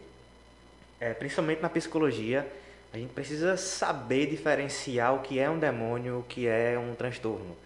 é, 1.00 1.12
principalmente 1.12 1.60
na 1.60 1.68
psicologia, 1.68 2.46
a 2.92 2.98
gente 2.98 3.12
precisa 3.12 3.56
saber 3.56 4.26
diferenciar 4.26 5.14
o 5.14 5.20
que 5.20 5.38
é 5.38 5.50
um 5.50 5.58
demônio, 5.58 6.20
o 6.20 6.22
que 6.22 6.46
é 6.46 6.78
um 6.78 6.94
transtorno. 6.94 7.56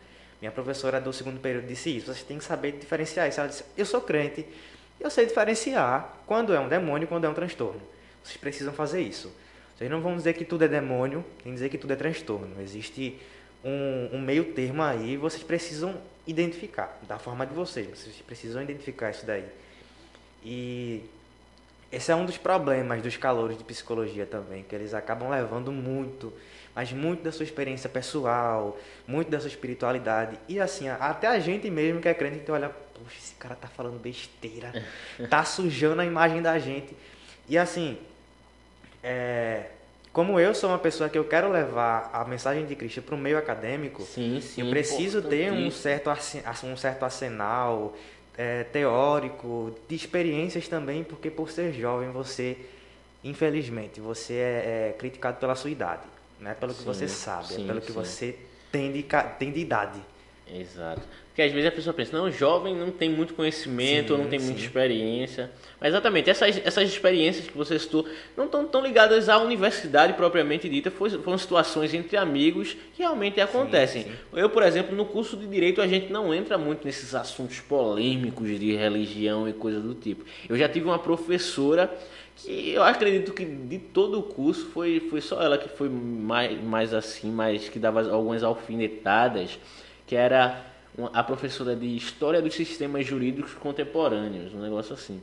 Minha 0.41 0.51
professora 0.51 1.01
do 1.01 1.13
segundo 1.13 1.39
período 1.39 1.67
disse 1.67 1.97
isso. 1.97 2.07
Vocês 2.07 2.25
têm 2.25 2.39
que 2.39 2.45
saber 2.45 2.73
diferenciar 2.73 3.29
isso. 3.29 3.39
Ela 3.39 3.49
disse: 3.49 3.65
Eu 3.77 3.85
sou 3.85 4.01
crente, 4.01 4.47
eu 4.99 5.11
sei 5.11 5.27
diferenciar 5.27 6.17
quando 6.27 6.55
é 6.55 6.59
um 6.59 6.69
demônio 6.69 7.05
e 7.05 7.09
quando 7.09 7.25
é 7.27 7.29
um 7.29 7.35
transtorno. 7.35 7.81
Vocês 8.25 8.37
precisam 8.37 8.73
fazer 8.73 9.03
isso. 9.03 9.33
Vocês 9.77 9.91
não 9.91 10.01
vão 10.01 10.17
dizer 10.17 10.35
que 10.35 10.45
tudo 10.45 10.65
é 10.65 10.69
demônio, 10.69 11.25
nem 11.45 11.55
dizer 11.55 11.69
que 11.69 11.79
tudo 11.79 11.93
é 11.93 11.97
transtorno. 11.97 12.61
Existe 12.61 13.19
um, 13.65 14.17
um 14.17 14.21
meio 14.21 14.53
termo 14.53 14.83
aí, 14.83 15.17
vocês 15.17 15.43
precisam 15.43 16.01
identificar, 16.27 16.99
da 17.07 17.19
forma 17.19 17.47
de 17.47 17.55
vocês. 17.55 17.89
Vocês 17.89 18.17
precisam 18.27 18.63
identificar 18.63 19.11
isso 19.11 19.25
daí. 19.25 19.45
E 20.45 21.03
esse 21.93 22.13
é 22.13 22.15
um 22.15 22.25
dos 22.25 22.37
problemas 22.37 23.03
dos 23.03 23.17
calouros 23.17 23.59
de 23.59 23.65
psicologia 23.65 24.25
também, 24.25 24.63
que 24.63 24.75
eles 24.75 24.95
acabam 24.95 25.29
levando 25.29 25.73
muito, 25.73 26.33
mas 26.75 26.93
muito 26.93 27.23
da 27.23 27.33
sua 27.33 27.45
experiência 27.45 27.91
pessoal, 27.91 28.79
muito 29.07 29.31
da 29.31 29.41
sua 29.41 29.49
espiritualidade. 29.49 30.39
E 30.49 30.61
assim, 30.61 30.89
até 30.89 31.27
a 31.27 31.39
gente 31.41 31.69
mesmo 31.69 32.01
que 32.01 32.09
é 32.09 32.15
crente, 32.15 32.41
que 32.45 32.51
olha, 32.51 32.69
poxa, 32.69 33.17
esse 33.19 33.35
cara 33.35 33.57
tá 33.57 33.67
falando 33.67 33.99
besteira, 33.99 34.73
tá 35.29 35.45
sujando 35.45 36.01
a 36.01 36.05
imagem 36.07 36.41
da 36.41 36.59
gente. 36.59 36.97
E 37.49 37.59
assim, 37.59 37.99
é, 39.03 39.67
como 40.13 40.39
eu 40.39 40.55
sou 40.55 40.71
uma 40.71 40.79
pessoa 40.79 41.09
que 41.09 41.19
eu 41.19 41.25
quero 41.25 41.51
levar 41.51 42.11
a 42.13 42.25
mensagem 42.25 42.67
de 42.67 42.77
Cristo 42.77 43.03
para 43.03 43.15
o 43.15 43.19
meio 43.19 43.39
acadêmico, 43.39 44.03
Sim, 44.03 44.41
sim. 44.41 44.63
eu 44.63 44.71
preciso 44.71 45.23
ter 45.23 45.53
um 45.53 45.71
certo, 45.71 46.11
um 46.65 46.77
certo 46.77 47.05
arsenal 47.05 47.97
é, 48.37 48.65
teórico, 48.65 49.75
de 49.89 49.95
experiências 49.95 50.69
também, 50.69 51.05
porque 51.05 51.31
por 51.31 51.51
ser 51.51 51.73
jovem 51.73 52.11
você, 52.11 52.57
infelizmente, 53.23 54.01
você 54.01 54.35
é, 54.35 54.89
é 54.91 54.97
criticado 54.99 55.39
pela 55.39 55.55
sua 55.55 55.71
idade, 55.71 56.03
não 56.39 56.51
é 56.51 56.55
pelo 56.55 56.73
que 56.73 56.81
Sim, 56.81 56.87
você 56.87 57.09
sabe, 57.09 57.49
sim, 57.49 57.65
é 57.65 57.67
pelo 57.67 57.81
que 57.81 57.89
sim. 57.89 57.93
você 57.93 58.39
tem 58.73 58.93
de, 58.93 59.05
tem 59.39 59.53
de 59.53 59.61
idade. 59.61 60.01
Exato. 60.55 61.03
Porque 61.29 61.43
às 61.43 61.53
vezes 61.53 61.69
a 61.69 61.73
pessoa 61.73 61.95
pensa, 61.95 62.17
não, 62.17 62.31
jovem 62.31 62.75
não 62.75 62.91
tem 62.91 63.09
muito 63.09 63.35
conhecimento, 63.35 64.09
Sim, 64.09 64.13
ou 64.13 64.19
não 64.19 64.27
tem 64.27 64.39
muita 64.41 64.59
sim. 64.59 64.65
experiência. 64.65 65.51
Mas 65.81 65.91
exatamente, 65.91 66.29
essas, 66.29 66.61
essas 66.65 66.89
experiências 66.89 67.47
que 67.47 67.57
você 67.57 67.79
citou 67.79 68.05
não 68.37 68.47
estão 68.47 68.67
tão 68.67 68.83
ligadas 68.83 69.29
à 69.29 69.39
universidade 69.39 70.15
propriamente 70.15 70.69
dita, 70.69 70.91
foram 70.91 71.39
situações 71.39 71.95
entre 71.95 72.17
amigos 72.17 72.77
que 72.95 73.03
realmente 73.03 73.41
acontecem. 73.41 74.03
sim. 74.05 74.13
Eu, 74.33 74.51
por 74.51 74.63
exemplo, 74.65 74.95
no 74.95 75.05
curso 75.05 75.37
de 75.37 75.47
Direito 75.47 75.81
a 75.81 75.87
gente 75.87 76.13
não 76.13 76.35
entra 76.35 76.59
muito 76.59 76.85
nesses 76.85 77.15
assuntos 77.15 77.61
polêmicos 77.61 78.59
de 78.59 78.75
religião 78.75 79.49
e 79.49 79.53
coisa 79.53 79.81
do 79.81 79.95
tipo. 79.95 80.25
Eu 80.49 80.57
já 80.57 80.69
tive 80.69 80.87
uma 80.87 80.99
professora 80.99 81.91
que 82.37 82.71
eu 82.73 82.83
acredito 82.83 83.33
que 83.33 83.45
de 83.45 83.79
todo 83.79 84.19
o 84.19 84.23
curso 84.23 84.67
foi, 84.67 85.01
foi 85.09 85.21
só 85.21 85.41
ela 85.43 85.59
que 85.59 85.69
foi 85.69 85.89
mais, 85.89 86.61
mais 86.63 86.95
assim, 86.95 87.31
mais 87.31 87.69
que 87.69 87.79
dava 87.79 88.11
algumas 88.11 88.43
alfinetadas, 88.43 89.59
que 90.11 90.17
era 90.17 90.61
a 91.13 91.23
professora 91.23 91.77
de 91.77 91.87
História 91.87 92.43
dos 92.43 92.53
Sistemas 92.53 93.07
Jurídicos 93.07 93.55
Contemporâneos, 93.55 94.53
um 94.53 94.61
negócio 94.61 94.93
assim. 94.93 95.23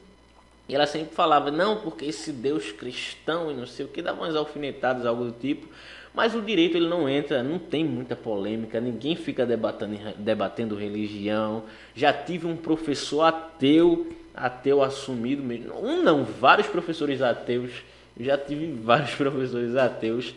E 0.66 0.74
ela 0.74 0.88
sempre 0.88 1.14
falava, 1.14 1.52
não, 1.52 1.82
porque 1.82 2.06
esse 2.06 2.32
Deus 2.32 2.72
cristão 2.72 3.52
e 3.52 3.54
não 3.54 3.68
sei 3.68 3.86
o 3.86 3.90
que, 3.90 4.02
dava 4.02 4.22
umas 4.22 4.34
alfinetadas, 4.34 5.06
algo 5.06 5.26
do 5.26 5.34
tipo. 5.34 5.68
Mas 6.14 6.34
o 6.34 6.42
direito 6.42 6.78
ele 6.78 6.88
não 6.88 7.10
entra, 7.10 7.44
não 7.44 7.60
tem 7.60 7.84
muita 7.84 8.16
polêmica, 8.16 8.80
ninguém 8.80 9.14
fica 9.18 9.46
debatendo, 9.46 9.98
debatendo 10.16 10.78
religião. 10.78 11.64
Já 11.94 12.14
tive 12.14 12.48
um 12.48 12.56
professor 12.56 13.24
ateu, 13.24 14.08
ateu 14.34 14.82
assumido 14.82 15.44
mesmo. 15.44 15.78
Um 15.86 16.02
não, 16.02 16.24
vários 16.24 16.68
professores 16.68 17.22
ateus. 17.22 17.72
Eu 18.18 18.24
já 18.26 18.38
tive 18.38 18.72
vários 18.72 19.12
professores 19.16 19.76
ateus 19.76 20.34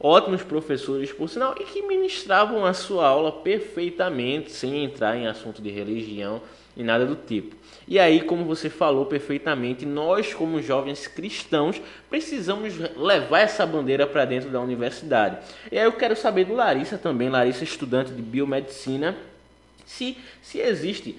ótimos 0.00 0.42
professores, 0.42 1.12
por 1.12 1.28
sinal, 1.28 1.54
e 1.58 1.64
que 1.64 1.82
ministravam 1.82 2.64
a 2.64 2.72
sua 2.72 3.06
aula 3.06 3.32
perfeitamente, 3.32 4.50
sem 4.52 4.84
entrar 4.84 5.16
em 5.16 5.26
assunto 5.26 5.60
de 5.60 5.70
religião 5.70 6.40
e 6.76 6.84
nada 6.84 7.04
do 7.04 7.16
tipo. 7.16 7.56
E 7.88 7.98
aí, 7.98 8.20
como 8.20 8.44
você 8.44 8.70
falou 8.70 9.06
perfeitamente, 9.06 9.84
nós, 9.84 10.32
como 10.32 10.62
jovens 10.62 11.08
cristãos, 11.08 11.80
precisamos 12.08 12.74
levar 12.96 13.40
essa 13.40 13.66
bandeira 13.66 14.06
para 14.06 14.24
dentro 14.24 14.50
da 14.50 14.60
universidade. 14.60 15.38
E 15.72 15.78
aí 15.78 15.84
eu 15.84 15.92
quero 15.92 16.14
saber 16.14 16.44
do 16.44 16.54
Larissa 16.54 16.96
também, 16.96 17.28
Larissa, 17.28 17.64
estudante 17.64 18.12
de 18.12 18.22
biomedicina, 18.22 19.16
se, 19.84 20.16
se 20.40 20.60
existe. 20.60 21.18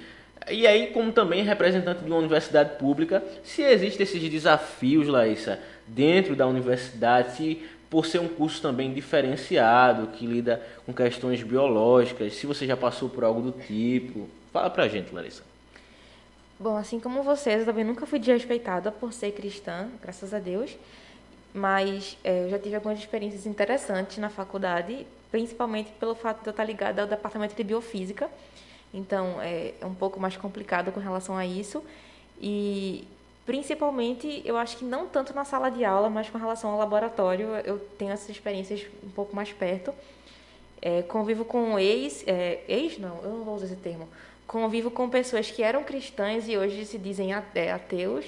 E 0.49 0.65
aí, 0.65 0.87
como 0.87 1.11
também 1.11 1.43
representante 1.43 2.03
de 2.03 2.09
uma 2.09 2.19
universidade 2.19 2.77
pública, 2.77 3.21
se 3.43 3.61
existem 3.61 4.03
esses 4.03 4.29
desafios, 4.29 5.07
Larissa, 5.07 5.59
dentro 5.85 6.35
da 6.35 6.47
universidade, 6.47 7.35
se 7.35 7.61
por 7.89 8.05
ser 8.05 8.19
um 8.19 8.27
curso 8.27 8.61
também 8.61 8.93
diferenciado, 8.93 10.07
que 10.07 10.25
lida 10.25 10.61
com 10.85 10.93
questões 10.93 11.41
biológicas, 11.41 12.35
se 12.35 12.45
você 12.45 12.67
já 12.67 12.77
passou 12.77 13.09
por 13.09 13.23
algo 13.23 13.41
do 13.41 13.51
tipo. 13.51 14.29
Fala 14.53 14.69
pra 14.69 14.87
gente, 14.87 15.13
Larissa. 15.13 15.43
Bom, 16.59 16.75
assim 16.75 16.99
como 16.99 17.23
vocês, 17.23 17.61
eu 17.61 17.65
também 17.65 17.83
nunca 17.83 18.05
fui 18.05 18.19
desrespeitada 18.19 18.91
por 18.91 19.13
ser 19.13 19.31
cristã, 19.31 19.87
graças 20.01 20.33
a 20.33 20.39
Deus. 20.39 20.77
Mas 21.53 22.17
eh, 22.23 22.45
eu 22.45 22.49
já 22.49 22.59
tive 22.59 22.75
algumas 22.75 22.99
experiências 22.99 23.45
interessantes 23.45 24.17
na 24.17 24.29
faculdade, 24.29 25.07
principalmente 25.31 25.91
pelo 25.99 26.13
fato 26.13 26.41
de 26.41 26.47
eu 26.47 26.51
estar 26.51 26.63
ligada 26.63 27.01
ao 27.01 27.07
departamento 27.07 27.55
de 27.55 27.63
biofísica. 27.63 28.29
Então, 28.93 29.41
é 29.41 29.73
um 29.83 29.93
pouco 29.93 30.19
mais 30.19 30.35
complicado 30.35 30.91
com 30.91 30.99
relação 30.99 31.37
a 31.37 31.45
isso. 31.45 31.83
E, 32.41 33.07
principalmente, 33.49 34.43
eu 34.45 34.55
acho 34.55 34.77
que 34.77 34.85
não 34.85 35.07
tanto 35.07 35.33
na 35.33 35.43
sala 35.43 35.71
de 35.71 35.83
aula, 35.83 36.07
mas 36.07 36.29
com 36.29 36.37
relação 36.37 36.69
ao 36.69 36.77
laboratório, 36.77 37.47
eu 37.65 37.79
tenho 37.97 38.11
essas 38.11 38.29
experiências 38.29 38.85
um 39.03 39.09
pouco 39.09 39.35
mais 39.35 39.51
perto. 39.51 39.91
É, 40.79 41.01
convivo 41.01 41.43
com 41.43 41.79
ex, 41.79 42.23
é, 42.27 42.63
ex 42.67 42.99
não, 42.99 43.19
eu 43.23 43.31
não 43.31 43.43
vou 43.43 43.55
usar 43.55 43.65
esse 43.65 43.75
termo. 43.77 44.07
Convivo 44.45 44.91
com 44.91 45.09
pessoas 45.09 45.49
que 45.49 45.63
eram 45.63 45.83
cristãs 45.83 46.47
e 46.47 46.55
hoje 46.55 46.85
se 46.85 46.99
dizem 46.99 47.31
é, 47.55 47.71
ateus 47.71 48.23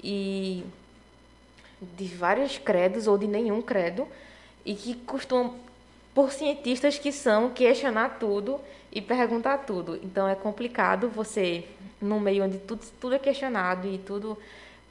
e 0.00 0.62
de 1.80 2.04
vários 2.04 2.56
credos 2.56 3.08
ou 3.08 3.18
de 3.18 3.26
nenhum 3.26 3.60
credo 3.60 4.06
e 4.64 4.76
que 4.76 4.94
costumam, 4.94 5.56
por 6.14 6.30
cientistas 6.30 6.96
que 6.96 7.10
são, 7.10 7.50
questionar 7.50 8.20
tudo 8.20 8.60
e 8.92 9.02
perguntar 9.02 9.58
tudo. 9.66 9.98
Então 10.00 10.28
é 10.28 10.36
complicado 10.36 11.08
você, 11.08 11.64
num 12.04 12.20
meio 12.20 12.44
onde 12.44 12.58
tudo, 12.58 12.84
tudo 13.00 13.14
é 13.14 13.18
questionado 13.18 13.88
e 13.88 13.98
tudo 13.98 14.38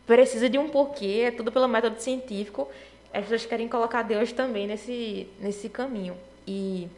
precisa 0.05 0.49
de 0.49 0.57
um 0.57 0.69
porquê, 0.69 1.25
é 1.27 1.31
tudo 1.31 1.51
pelo 1.51 1.67
método 1.67 2.01
científico, 2.01 2.67
as 3.13 3.21
pessoas 3.21 3.45
querem 3.45 3.67
colocar 3.67 4.01
Deus 4.01 4.31
também 4.31 4.67
nesse, 4.67 5.27
nesse 5.39 5.69
caminho. 5.69 6.17
E 6.47 6.89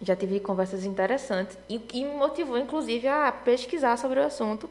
já 0.00 0.14
tive 0.14 0.40
conversas 0.40 0.84
interessantes 0.84 1.58
e 1.68 1.78
que 1.78 2.04
me 2.04 2.14
motivou, 2.14 2.58
inclusive, 2.58 3.08
a 3.08 3.32
pesquisar 3.32 3.96
sobre 3.96 4.20
o 4.20 4.22
assunto 4.22 4.68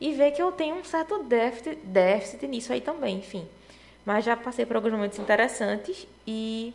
e 0.00 0.12
ver 0.12 0.30
que 0.32 0.40
eu 0.40 0.52
tenho 0.52 0.76
um 0.76 0.84
certo 0.84 1.22
déficit, 1.24 1.76
déficit 1.84 2.46
nisso 2.46 2.72
aí 2.72 2.80
também, 2.80 3.18
enfim. 3.18 3.46
Mas 4.04 4.24
já 4.24 4.36
passei 4.36 4.64
por 4.64 4.76
alguns 4.76 4.92
momentos 4.92 5.18
interessantes 5.18 6.06
e 6.26 6.72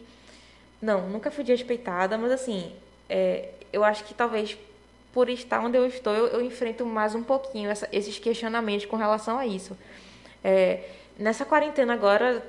não, 0.82 1.10
nunca 1.10 1.32
fui 1.32 1.44
desrespeitada, 1.44 2.18
mas 2.18 2.32
assim, 2.32 2.72
é, 3.10 3.50
eu 3.72 3.84
acho 3.84 4.04
que 4.04 4.14
talvez 4.14 4.58
por 5.14 5.30
estar 5.30 5.60
onde 5.64 5.78
eu 5.78 5.86
estou, 5.86 6.14
eu, 6.14 6.28
eu 6.28 6.42
enfrento 6.42 6.86
mais 6.86 7.14
um 7.14 7.24
pouquinho 7.24 7.70
essa- 7.70 7.88
esses 7.92 8.18
questionamentos 8.18 8.86
com 8.88 8.98
relação 8.98 9.38
a 9.38 9.46
isso. 9.46 9.78
É, 10.44 10.90
nessa 11.18 11.46
quarentena 11.46 11.94
agora, 11.94 12.44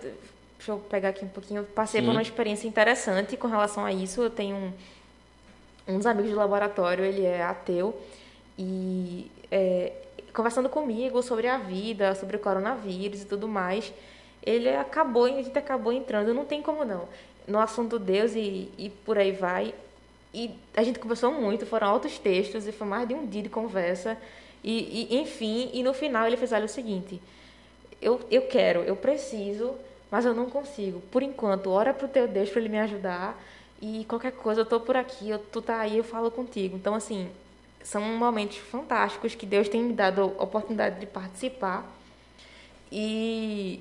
deixa 0.56 0.72
eu 0.72 0.78
pegar 0.78 1.10
aqui 1.10 1.24
um 1.24 1.28
pouquinho, 1.28 1.60
eu 1.60 1.64
passei 1.64 2.00
por 2.00 2.06
Sim. 2.06 2.12
uma 2.12 2.22
experiência 2.22 2.66
interessante 2.66 3.36
com 3.36 3.46
relação 3.46 3.84
a 3.84 3.92
isso. 3.92 4.22
Eu 4.22 4.30
tenho 4.30 4.56
um, 4.56 4.72
um 5.88 5.96
dos 5.98 6.06
amigos 6.06 6.30
do 6.30 6.36
laboratório, 6.38 7.04
ele 7.04 7.24
é 7.24 7.42
ateu, 7.42 7.94
e 8.58 9.30
é, 9.50 9.92
conversando 10.32 10.68
comigo 10.70 11.22
sobre 11.22 11.46
a 11.46 11.58
vida, 11.58 12.14
sobre 12.14 12.36
o 12.36 12.38
coronavírus 12.40 13.22
e 13.22 13.26
tudo 13.26 13.46
mais, 13.46 13.92
ele 14.42 14.68
acabou, 14.74 15.24
a 15.26 15.28
gente 15.28 15.56
acabou 15.58 15.92
entrando, 15.92 16.32
não 16.32 16.44
tem 16.46 16.62
como 16.62 16.84
não, 16.84 17.06
no 17.46 17.58
assunto 17.60 17.98
Deus 17.98 18.34
e, 18.34 18.70
e 18.78 18.88
por 19.04 19.18
aí 19.18 19.32
vai. 19.32 19.74
E 20.34 20.50
a 20.76 20.82
gente 20.82 20.98
conversou 20.98 21.32
muito, 21.32 21.64
foram 21.64 21.86
altos 21.86 22.18
textos 22.18 22.66
e 22.66 22.72
foi 22.72 22.86
mais 22.86 23.06
de 23.06 23.14
um 23.14 23.24
dia 23.24 23.42
de 23.42 23.48
conversa. 23.48 24.18
E, 24.64 25.08
e, 25.12 25.16
enfim, 25.20 25.70
e 25.72 25.82
no 25.82 25.94
final 25.94 26.26
ele 26.26 26.36
fez, 26.36 26.52
olha, 26.52 26.64
o 26.64 26.68
seguinte, 26.68 27.20
eu, 28.02 28.20
eu 28.30 28.42
quero, 28.48 28.80
eu 28.80 28.96
preciso, 28.96 29.74
mas 30.10 30.24
eu 30.24 30.34
não 30.34 30.50
consigo. 30.50 31.00
Por 31.10 31.22
enquanto, 31.22 31.70
ora 31.70 31.94
pro 31.94 32.08
teu 32.08 32.26
Deus 32.26 32.50
para 32.50 32.60
ele 32.60 32.68
me 32.68 32.78
ajudar. 32.80 33.40
E 33.80 34.04
qualquer 34.08 34.32
coisa, 34.32 34.62
eu 34.62 34.66
tô 34.66 34.80
por 34.80 34.96
aqui, 34.96 35.30
eu, 35.30 35.38
tu 35.38 35.62
tá 35.62 35.80
aí, 35.80 35.98
eu 35.98 36.04
falo 36.04 36.30
contigo. 36.30 36.76
Então, 36.76 36.94
assim, 36.94 37.30
são 37.82 38.00
momentos 38.00 38.56
fantásticos 38.56 39.34
que 39.34 39.46
Deus 39.46 39.68
tem 39.68 39.82
me 39.82 39.92
dado 39.92 40.34
a 40.38 40.42
oportunidade 40.42 40.98
de 40.98 41.06
participar. 41.06 41.86
E. 42.90 43.80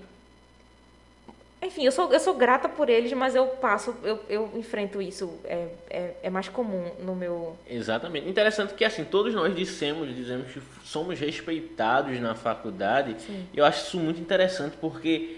Enfim, 1.63 1.85
eu 1.85 1.91
sou, 1.91 2.11
eu 2.11 2.19
sou 2.19 2.33
grata 2.33 2.67
por 2.67 2.89
eles, 2.89 3.13
mas 3.13 3.35
eu 3.35 3.47
passo, 3.47 3.95
eu, 4.03 4.19
eu 4.29 4.51
enfrento 4.55 5.01
isso. 5.01 5.39
É, 5.45 5.67
é, 5.89 6.13
é 6.23 6.29
mais 6.29 6.49
comum 6.49 6.91
no 6.99 7.15
meu. 7.15 7.55
Exatamente. 7.69 8.27
Interessante 8.27 8.73
que 8.73 8.83
assim, 8.83 9.03
todos 9.03 9.33
nós 9.33 9.55
dissemos, 9.55 10.13
dizemos 10.13 10.51
que 10.51 10.61
somos 10.83 11.19
respeitados 11.19 12.19
na 12.19 12.35
faculdade. 12.35 13.15
E 13.53 13.57
eu 13.57 13.65
acho 13.65 13.87
isso 13.87 13.97
muito 13.97 14.19
interessante 14.19 14.75
porque 14.79 15.37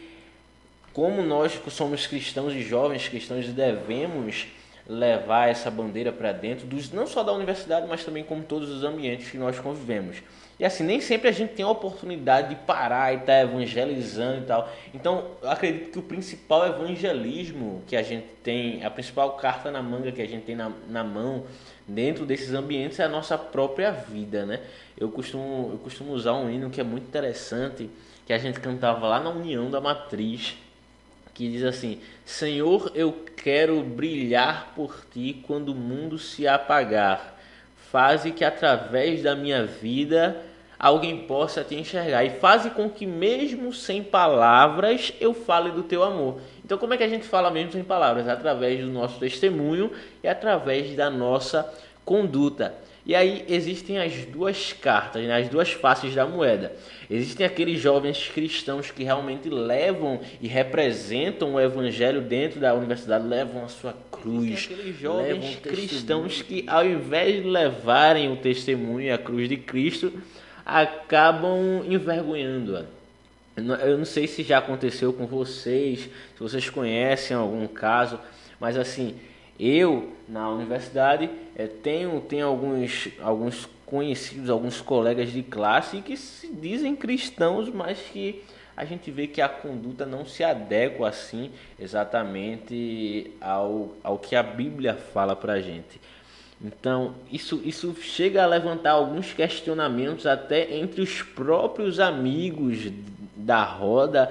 como 0.93 1.21
nós 1.21 1.59
somos 1.69 2.07
cristãos 2.07 2.53
e 2.53 2.61
jovens 2.61 3.07
cristãos 3.07 3.45
devemos 3.47 4.47
levar 4.87 5.49
essa 5.49 5.69
bandeira 5.69 6.11
para 6.11 6.31
dentro 6.31 6.65
dos 6.65 6.91
não 6.91 7.05
só 7.05 7.23
da 7.23 7.33
universidade, 7.33 7.87
mas 7.87 8.03
também 8.03 8.23
como 8.23 8.43
todos 8.43 8.69
os 8.69 8.83
ambientes 8.83 9.29
que 9.29 9.37
nós 9.37 9.59
convivemos. 9.59 10.17
E 10.57 10.63
assim, 10.63 10.85
nem 10.85 11.01
sempre 11.01 11.27
a 11.27 11.31
gente 11.33 11.53
tem 11.53 11.65
a 11.65 11.69
oportunidade 11.69 12.49
de 12.49 12.55
parar 12.55 13.11
e 13.11 13.15
estar 13.15 13.25
tá 13.25 13.41
evangelizando 13.41 14.41
e 14.41 14.45
tal. 14.45 14.73
Então, 14.93 15.31
eu 15.41 15.49
acredito 15.49 15.91
que 15.91 15.99
o 15.99 16.01
principal 16.01 16.65
evangelismo 16.65 17.83
que 17.85 17.95
a 17.95 18.01
gente 18.01 18.25
tem, 18.41 18.83
a 18.85 18.89
principal 18.89 19.33
carta 19.33 19.69
na 19.69 19.81
manga 19.81 20.13
que 20.13 20.21
a 20.21 20.27
gente 20.27 20.45
tem 20.45 20.55
na, 20.55 20.71
na 20.87 21.03
mão 21.03 21.43
dentro 21.85 22.25
desses 22.25 22.53
ambientes 22.53 22.99
é 22.99 23.03
a 23.03 23.09
nossa 23.09 23.37
própria 23.37 23.91
vida, 23.91 24.45
né? 24.45 24.61
Eu 24.97 25.09
costumo, 25.09 25.71
eu 25.73 25.77
costumo 25.79 26.13
usar 26.13 26.33
um 26.33 26.49
hino 26.49 26.69
que 26.69 26.79
é 26.79 26.83
muito 26.85 27.03
interessante, 27.03 27.89
que 28.25 28.31
a 28.31 28.37
gente 28.37 28.59
cantava 28.61 29.07
lá 29.07 29.19
na 29.19 29.31
União 29.31 29.69
da 29.69 29.81
Matriz, 29.81 30.55
que 31.33 31.49
diz 31.49 31.63
assim: 31.63 31.99
Senhor, 32.23 32.93
eu 32.95 33.11
quero 33.35 33.83
brilhar 33.83 34.71
por 34.73 35.05
ti 35.11 35.43
quando 35.45 35.69
o 35.69 35.75
mundo 35.75 36.17
se 36.17 36.47
apagar. 36.47 37.34
Faze 37.91 38.31
que 38.31 38.43
através 38.43 39.23
da 39.23 39.35
minha 39.35 39.65
vida 39.65 40.41
alguém 40.77 41.25
possa 41.25 41.63
te 41.63 41.75
enxergar 41.75 42.23
e 42.25 42.31
faze 42.31 42.69
com 42.69 42.89
que 42.89 43.05
mesmo 43.05 43.73
sem 43.73 44.03
palavras 44.03 45.13
eu 45.19 45.33
fale 45.33 45.71
do 45.71 45.83
teu 45.83 46.03
amor. 46.03 46.39
Então 46.63 46.77
como 46.77 46.93
é 46.93 46.97
que 46.97 47.03
a 47.03 47.07
gente 47.07 47.25
fala 47.25 47.49
mesmo 47.49 47.71
sem 47.71 47.83
palavras? 47.83 48.27
Através 48.27 48.81
do 48.81 48.91
nosso 48.91 49.19
testemunho 49.19 49.91
e 50.23 50.27
através 50.27 50.95
da 50.95 51.09
nossa 51.09 51.71
conduta. 52.03 52.73
E 53.05 53.13
aí 53.13 53.45
existem 53.47 53.99
as 53.99 54.25
duas 54.25 54.73
cartas, 54.73 55.23
né, 55.23 55.37
as 55.41 55.47
duas 55.47 55.71
faces 55.71 56.15
da 56.15 56.25
moeda. 56.25 56.73
Existem 57.09 57.45
aqueles 57.45 57.79
jovens 57.79 58.29
cristãos 58.33 58.89
que 58.89 59.03
realmente 59.03 59.47
levam 59.47 60.19
e 60.41 60.47
representam 60.47 61.53
o 61.53 61.59
evangelho 61.59 62.19
dentro 62.21 62.59
da 62.59 62.73
universidade, 62.73 63.27
levam 63.27 63.63
a 63.63 63.67
sua 63.67 63.95
cruz. 64.11 64.67
Aqueles 64.71 64.97
jovens 64.99 65.55
cristãos 65.57 66.41
que 66.41 66.63
ao 66.67 66.83
invés 66.83 67.43
de 67.43 67.47
levarem 67.47 68.31
o 68.33 68.37
testemunho 68.37 69.01
e 69.05 69.11
a 69.11 69.17
cruz 69.19 69.47
de 69.47 69.57
Cristo, 69.57 70.11
acabam 70.65 71.83
envergonhando-a. 71.87 72.85
Eu 73.55 73.63
não- 73.63 73.75
Eu 73.75 73.97
não 73.99 74.05
sei 74.05 74.27
se 74.27 74.41
já 74.43 74.57
aconteceu 74.57 75.13
com 75.13 75.25
vocês, 75.27 75.99
se 75.99 76.39
vocês 76.39 76.69
conhecem 76.69 77.37
algum 77.37 77.67
caso, 77.67 78.19
mas 78.59 78.75
assim, 78.77 79.15
eu 79.59 80.13
na 80.27 80.49
universidade 80.49 81.29
eh, 81.55 81.67
tenho, 81.67 82.19
tenho 82.21 82.47
alguns, 82.47 83.09
alguns 83.21 83.67
conhecidos, 83.85 84.49
alguns 84.49 84.81
colegas 84.81 85.31
de 85.31 85.43
classe 85.43 86.01
que 86.01 86.17
se 86.17 86.51
dizem 86.51 86.95
cristãos, 86.95 87.69
mas 87.69 87.99
que 87.99 88.43
a 88.75 88.83
gente 88.83 89.09
vê 89.09 89.27
que 89.27 89.41
a 89.41 89.47
conduta 89.47 90.05
não 90.05 90.25
se 90.25 90.43
adequa 90.43 91.07
assim 91.07 91.51
exatamente 91.79 93.31
ao, 93.39 93.93
ao 94.03 94.17
que 94.19 94.35
a 94.35 94.43
Bíblia 94.43 94.95
fala 94.95 95.35
pra 95.35 95.61
gente. 95.61 96.01
Então, 96.61 97.15
isso, 97.31 97.61
isso 97.63 97.95
chega 98.01 98.43
a 98.43 98.47
levantar 98.47 98.91
alguns 98.91 99.33
questionamentos 99.33 100.25
até 100.25 100.75
entre 100.75 101.01
os 101.01 101.21
próprios 101.21 101.99
amigos 101.99 102.91
da 103.35 103.63
roda 103.63 104.29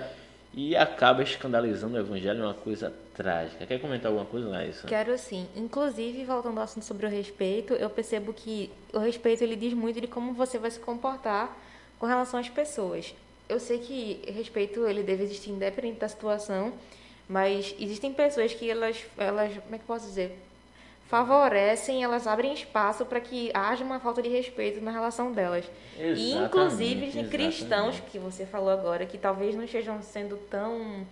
e 0.52 0.76
acaba 0.76 1.22
escandalizando 1.22 1.96
o 1.96 2.00
evangelho, 2.00 2.42
é 2.42 2.46
uma 2.46 2.54
coisa 2.54 2.92
trágica. 3.14 3.64
Quer 3.66 3.80
comentar 3.80 4.10
alguma 4.10 4.26
coisa, 4.26 4.48
Larissa? 4.48 4.86
Quero 4.86 5.16
sim. 5.16 5.46
Inclusive, 5.56 6.24
voltando 6.24 6.58
ao 6.58 6.64
assunto 6.64 6.84
sobre 6.84 7.06
o 7.06 7.08
respeito, 7.08 7.74
eu 7.74 7.88
percebo 7.88 8.32
que 8.32 8.70
o 8.92 8.98
respeito 8.98 9.42
ele 9.42 9.56
diz 9.56 9.72
muito 9.72 10.00
de 10.00 10.06
como 10.06 10.32
você 10.32 10.58
vai 10.58 10.70
se 10.70 10.80
comportar 10.80 11.56
com 11.98 12.06
relação 12.06 12.38
às 12.40 12.48
pessoas. 12.48 13.14
Eu 13.48 13.60
sei 13.60 13.78
que 13.78 14.20
respeito 14.32 14.86
ele 14.86 15.02
deve 15.02 15.22
existir 15.22 15.50
independente 15.50 16.00
da 16.00 16.08
situação, 16.08 16.72
mas 17.28 17.74
existem 17.78 18.12
pessoas 18.12 18.52
que 18.52 18.68
elas, 18.70 19.04
elas 19.16 19.52
como 19.58 19.74
é 19.74 19.78
que 19.78 19.84
eu 19.84 19.86
posso 19.86 20.06
dizer? 20.06 20.38
Favorecem, 21.08 22.02
elas 22.02 22.26
abrem 22.26 22.54
espaço 22.54 23.04
para 23.04 23.20
que 23.20 23.50
haja 23.54 23.84
uma 23.84 24.00
falta 24.00 24.22
de 24.22 24.28
respeito 24.28 24.80
na 24.80 24.90
relação 24.90 25.30
delas. 25.32 25.64
e 25.96 26.02
Exatamente, 26.02 26.44
inclusive 26.46 27.00
existem 27.02 27.22
exatamente. 27.22 27.28
cristãos 27.30 28.00
que 28.10 28.18
você 28.18 28.46
falou 28.46 28.70
agora 28.70 29.04
que 29.04 29.18
talvez 29.18 29.54
não 29.54 29.64
estejam 29.64 30.02
sendo 30.02 30.36
tão 30.50 31.06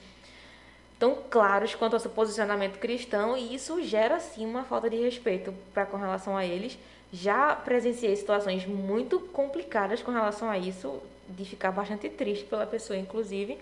tão 1.03 1.19
claros 1.29 1.75
quanto 1.75 1.95
ao 1.95 1.99
seu 1.99 2.13
posicionamento 2.13 2.79
cristão 2.79 3.37
e 3.37 3.57
isso 3.57 3.83
gera 3.83 4.21
sim 4.21 4.47
uma 4.47 4.63
falta 4.63 4.89
de 4.89 4.95
respeito 4.95 5.53
para 5.75 5.85
com 5.85 5.97
relação 5.97 6.37
a 6.37 6.47
eles. 6.47 6.79
Já 7.13 7.57
presenciei 7.57 8.15
situações 8.15 8.65
muito 8.67 9.19
complicadas 9.19 10.01
com 10.01 10.13
relação 10.13 10.49
a 10.49 10.57
isso, 10.57 11.03
de 11.29 11.45
ficar 11.45 11.73
bastante 11.73 12.09
triste 12.09 12.45
pela 12.45 12.67
pessoa, 12.67 12.97
inclusive. 12.97 13.59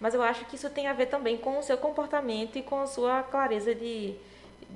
Mas 0.00 0.14
eu 0.14 0.22
acho 0.22 0.46
que 0.46 0.56
isso 0.56 0.70
tem 0.70 0.86
a 0.86 0.94
ver 0.94 1.06
também 1.06 1.36
com 1.36 1.58
o 1.58 1.62
seu 1.62 1.76
comportamento 1.76 2.56
e 2.56 2.62
com 2.62 2.80
a 2.80 2.86
sua 2.86 3.22
clareza 3.22 3.74
de, 3.74 4.14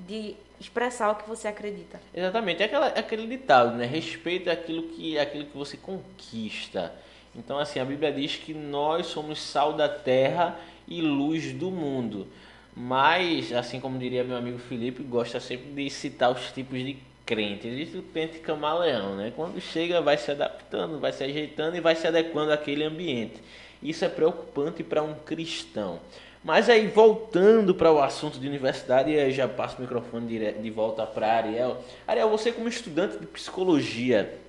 de 0.07 0.35
expressar 0.61 1.09
o 1.09 1.15
que 1.15 1.27
você 1.27 1.47
acredita. 1.47 1.99
Exatamente, 2.13 2.61
é 2.61 2.67
aquela, 2.67 2.89
é 2.89 2.99
aquele 2.99 3.25
ditado, 3.25 3.75
né? 3.75 3.87
Respeito 3.87 4.51
é 4.51 4.53
aquilo 4.53 4.83
que, 4.83 5.17
aquilo 5.17 5.45
que 5.45 5.57
você 5.57 5.77
conquista. 5.77 6.93
Então, 7.35 7.57
assim, 7.57 7.79
a 7.79 7.85
Bíblia 7.85 8.11
diz 8.11 8.35
que 8.35 8.53
nós 8.53 9.07
somos 9.07 9.41
sal 9.41 9.73
da 9.73 9.89
terra 9.89 10.55
e 10.87 11.01
luz 11.01 11.53
do 11.53 11.71
mundo. 11.71 12.27
Mas, 12.75 13.53
assim 13.53 13.79
como 13.79 13.99
diria 13.99 14.23
meu 14.23 14.37
amigo 14.37 14.57
Felipe, 14.57 15.03
gosta 15.03 15.39
sempre 15.39 15.71
de 15.71 15.89
citar 15.89 16.31
os 16.31 16.51
tipos 16.51 16.79
de 16.79 16.97
crente. 17.25 17.67
Existe 17.67 17.97
o 17.97 18.03
crente 18.03 18.39
camaleão, 18.39 19.15
né? 19.15 19.31
Quando 19.35 19.59
chega, 19.61 20.01
vai 20.01 20.17
se 20.17 20.31
adaptando, 20.31 20.99
vai 20.99 21.11
se 21.11 21.23
ajeitando 21.23 21.77
e 21.77 21.81
vai 21.81 21.95
se 21.95 22.07
adequando 22.07 22.51
àquele 22.51 22.83
ambiente. 22.83 23.35
Isso 23.81 24.03
é 24.03 24.09
preocupante 24.09 24.83
para 24.83 25.03
um 25.03 25.13
cristão. 25.13 25.99
Mas 26.43 26.69
aí, 26.69 26.87
voltando 26.87 27.73
para 27.73 27.91
o 27.91 28.01
assunto 28.01 28.37
de 28.37 28.47
universidade, 28.47 29.11
eu 29.13 29.31
já 29.31 29.47
passo 29.47 29.77
o 29.77 29.81
microfone 29.81 30.53
de 30.61 30.69
volta 30.69 31.05
para 31.05 31.37
Ariel. 31.37 31.81
Ariel, 32.05 32.29
você 32.29 32.51
como 32.51 32.67
estudante 32.67 33.17
de 33.17 33.25
psicologia, 33.27 34.41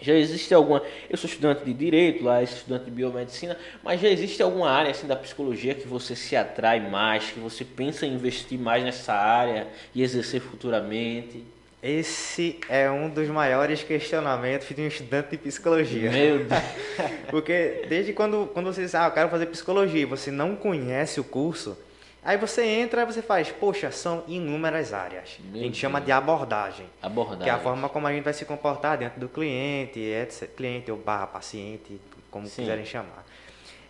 já 0.00 0.14
existe 0.14 0.52
alguma... 0.52 0.82
Eu 1.08 1.16
sou 1.16 1.28
estudante 1.28 1.64
de 1.64 1.72
Direito, 1.72 2.22
lá 2.22 2.44
sou 2.46 2.56
estudante 2.58 2.84
de 2.84 2.90
Biomedicina, 2.90 3.56
mas 3.82 4.00
já 4.00 4.08
existe 4.08 4.42
alguma 4.42 4.70
área 4.70 4.90
assim, 4.90 5.06
da 5.06 5.16
psicologia 5.16 5.74
que 5.74 5.88
você 5.88 6.14
se 6.14 6.36
atrai 6.36 6.80
mais, 6.90 7.30
que 7.30 7.40
você 7.40 7.64
pensa 7.64 8.06
em 8.06 8.14
investir 8.14 8.58
mais 8.58 8.84
nessa 8.84 9.14
área 9.14 9.66
e 9.94 10.02
exercer 10.02 10.40
futuramente? 10.40 11.42
Esse 11.82 12.58
é 12.68 12.90
um 12.90 13.08
dos 13.08 13.28
maiores 13.28 13.82
questionamentos 13.82 14.68
de 14.74 14.82
um 14.82 14.86
estudante 14.86 15.30
de 15.30 15.38
psicologia. 15.38 16.10
Meu 16.10 16.38
Deus. 16.38 16.62
Porque 17.30 17.84
desde 17.88 18.12
quando, 18.12 18.50
quando 18.52 18.66
você 18.66 18.82
diz, 18.82 18.94
ah, 18.94 19.06
eu 19.06 19.12
quero 19.12 19.28
fazer 19.28 19.46
psicologia, 19.46 20.02
e 20.02 20.04
você 20.04 20.30
não 20.30 20.56
conhece 20.56 21.20
o 21.20 21.24
curso, 21.24 21.76
aí 22.26 22.36
você 22.36 22.64
entra 22.64 23.02
e 23.02 23.04
você 23.06 23.22
faz, 23.22 23.50
poxa, 23.50 23.90
são 23.90 24.24
inúmeras 24.26 24.92
áreas. 24.92 25.38
Meu 25.44 25.62
a 25.62 25.64
gente 25.64 25.78
chama 25.78 26.00
Deus. 26.00 26.06
de 26.06 26.12
abordagem. 26.12 26.86
Abordagem. 27.00 27.44
Que 27.44 27.48
é 27.48 27.52
a 27.52 27.58
forma 27.58 27.88
como 27.88 28.06
a 28.06 28.12
gente 28.12 28.24
vai 28.24 28.34
se 28.34 28.44
comportar 28.44 28.98
diante 28.98 29.18
do 29.18 29.28
cliente, 29.28 30.00
etc. 30.00 30.50
Cliente 30.54 30.90
ou 30.90 30.98
barra 30.98 31.26
paciente, 31.26 32.00
como 32.30 32.46
Sim. 32.46 32.62
quiserem 32.62 32.84
chamar. 32.84 33.24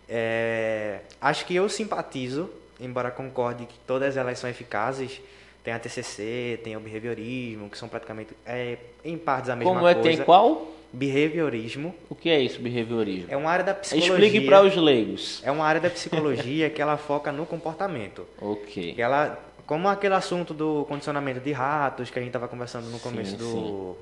É, 0.07 0.99
acho 1.19 1.45
que 1.45 1.55
eu 1.55 1.67
simpatizo, 1.67 2.49
embora 2.79 3.11
concorde 3.11 3.65
que 3.65 3.77
todas 3.79 4.15
elas 4.15 4.39
são 4.39 4.49
eficazes. 4.49 5.19
Tem 5.63 5.73
a 5.73 5.79
TCC, 5.79 6.61
tem 6.63 6.77
o 6.77 6.79
behaviorismo, 6.79 7.69
que 7.69 7.77
são 7.77 7.89
praticamente, 7.89 8.29
é, 8.45 8.77
em 9.03 9.17
partes 9.17 9.49
a 9.49 9.55
mesma 9.55 9.73
Como 9.73 9.85
é, 9.85 9.93
coisa. 9.95 10.09
tem 10.09 10.23
qual? 10.23 10.76
Behaviorismo 10.93 11.93
O 12.09 12.15
que 12.15 12.29
é 12.29 12.39
isso, 12.39 12.59
behaviorismo? 12.59 13.25
é 13.29 13.35
uma 13.37 13.49
área 13.51 13.65
da 13.65 13.73
psicologia. 13.73 14.15
Explique 14.25 14.45
para 14.45 14.61
os 14.63 14.75
leigos. 14.75 15.41
É 15.43 15.51
uma 15.51 15.65
área 15.65 15.81
da 15.81 15.89
psicologia 15.89 16.69
que 16.69 16.81
ela 16.81 16.97
foca 16.97 17.31
no 17.31 17.45
comportamento. 17.45 18.25
Ok. 18.41 18.95
Ela, 18.97 19.37
como 19.65 19.87
aquele 19.89 20.13
assunto 20.15 20.53
do 20.53 20.85
condicionamento 20.87 21.39
de 21.41 21.51
ratos 21.51 22.09
que 22.09 22.17
a 22.17 22.21
gente 22.21 22.29
estava 22.29 22.47
conversando 22.47 22.89
no 22.89 22.99
começo 22.99 23.31
Sim, 23.31 23.37
do 23.37 23.97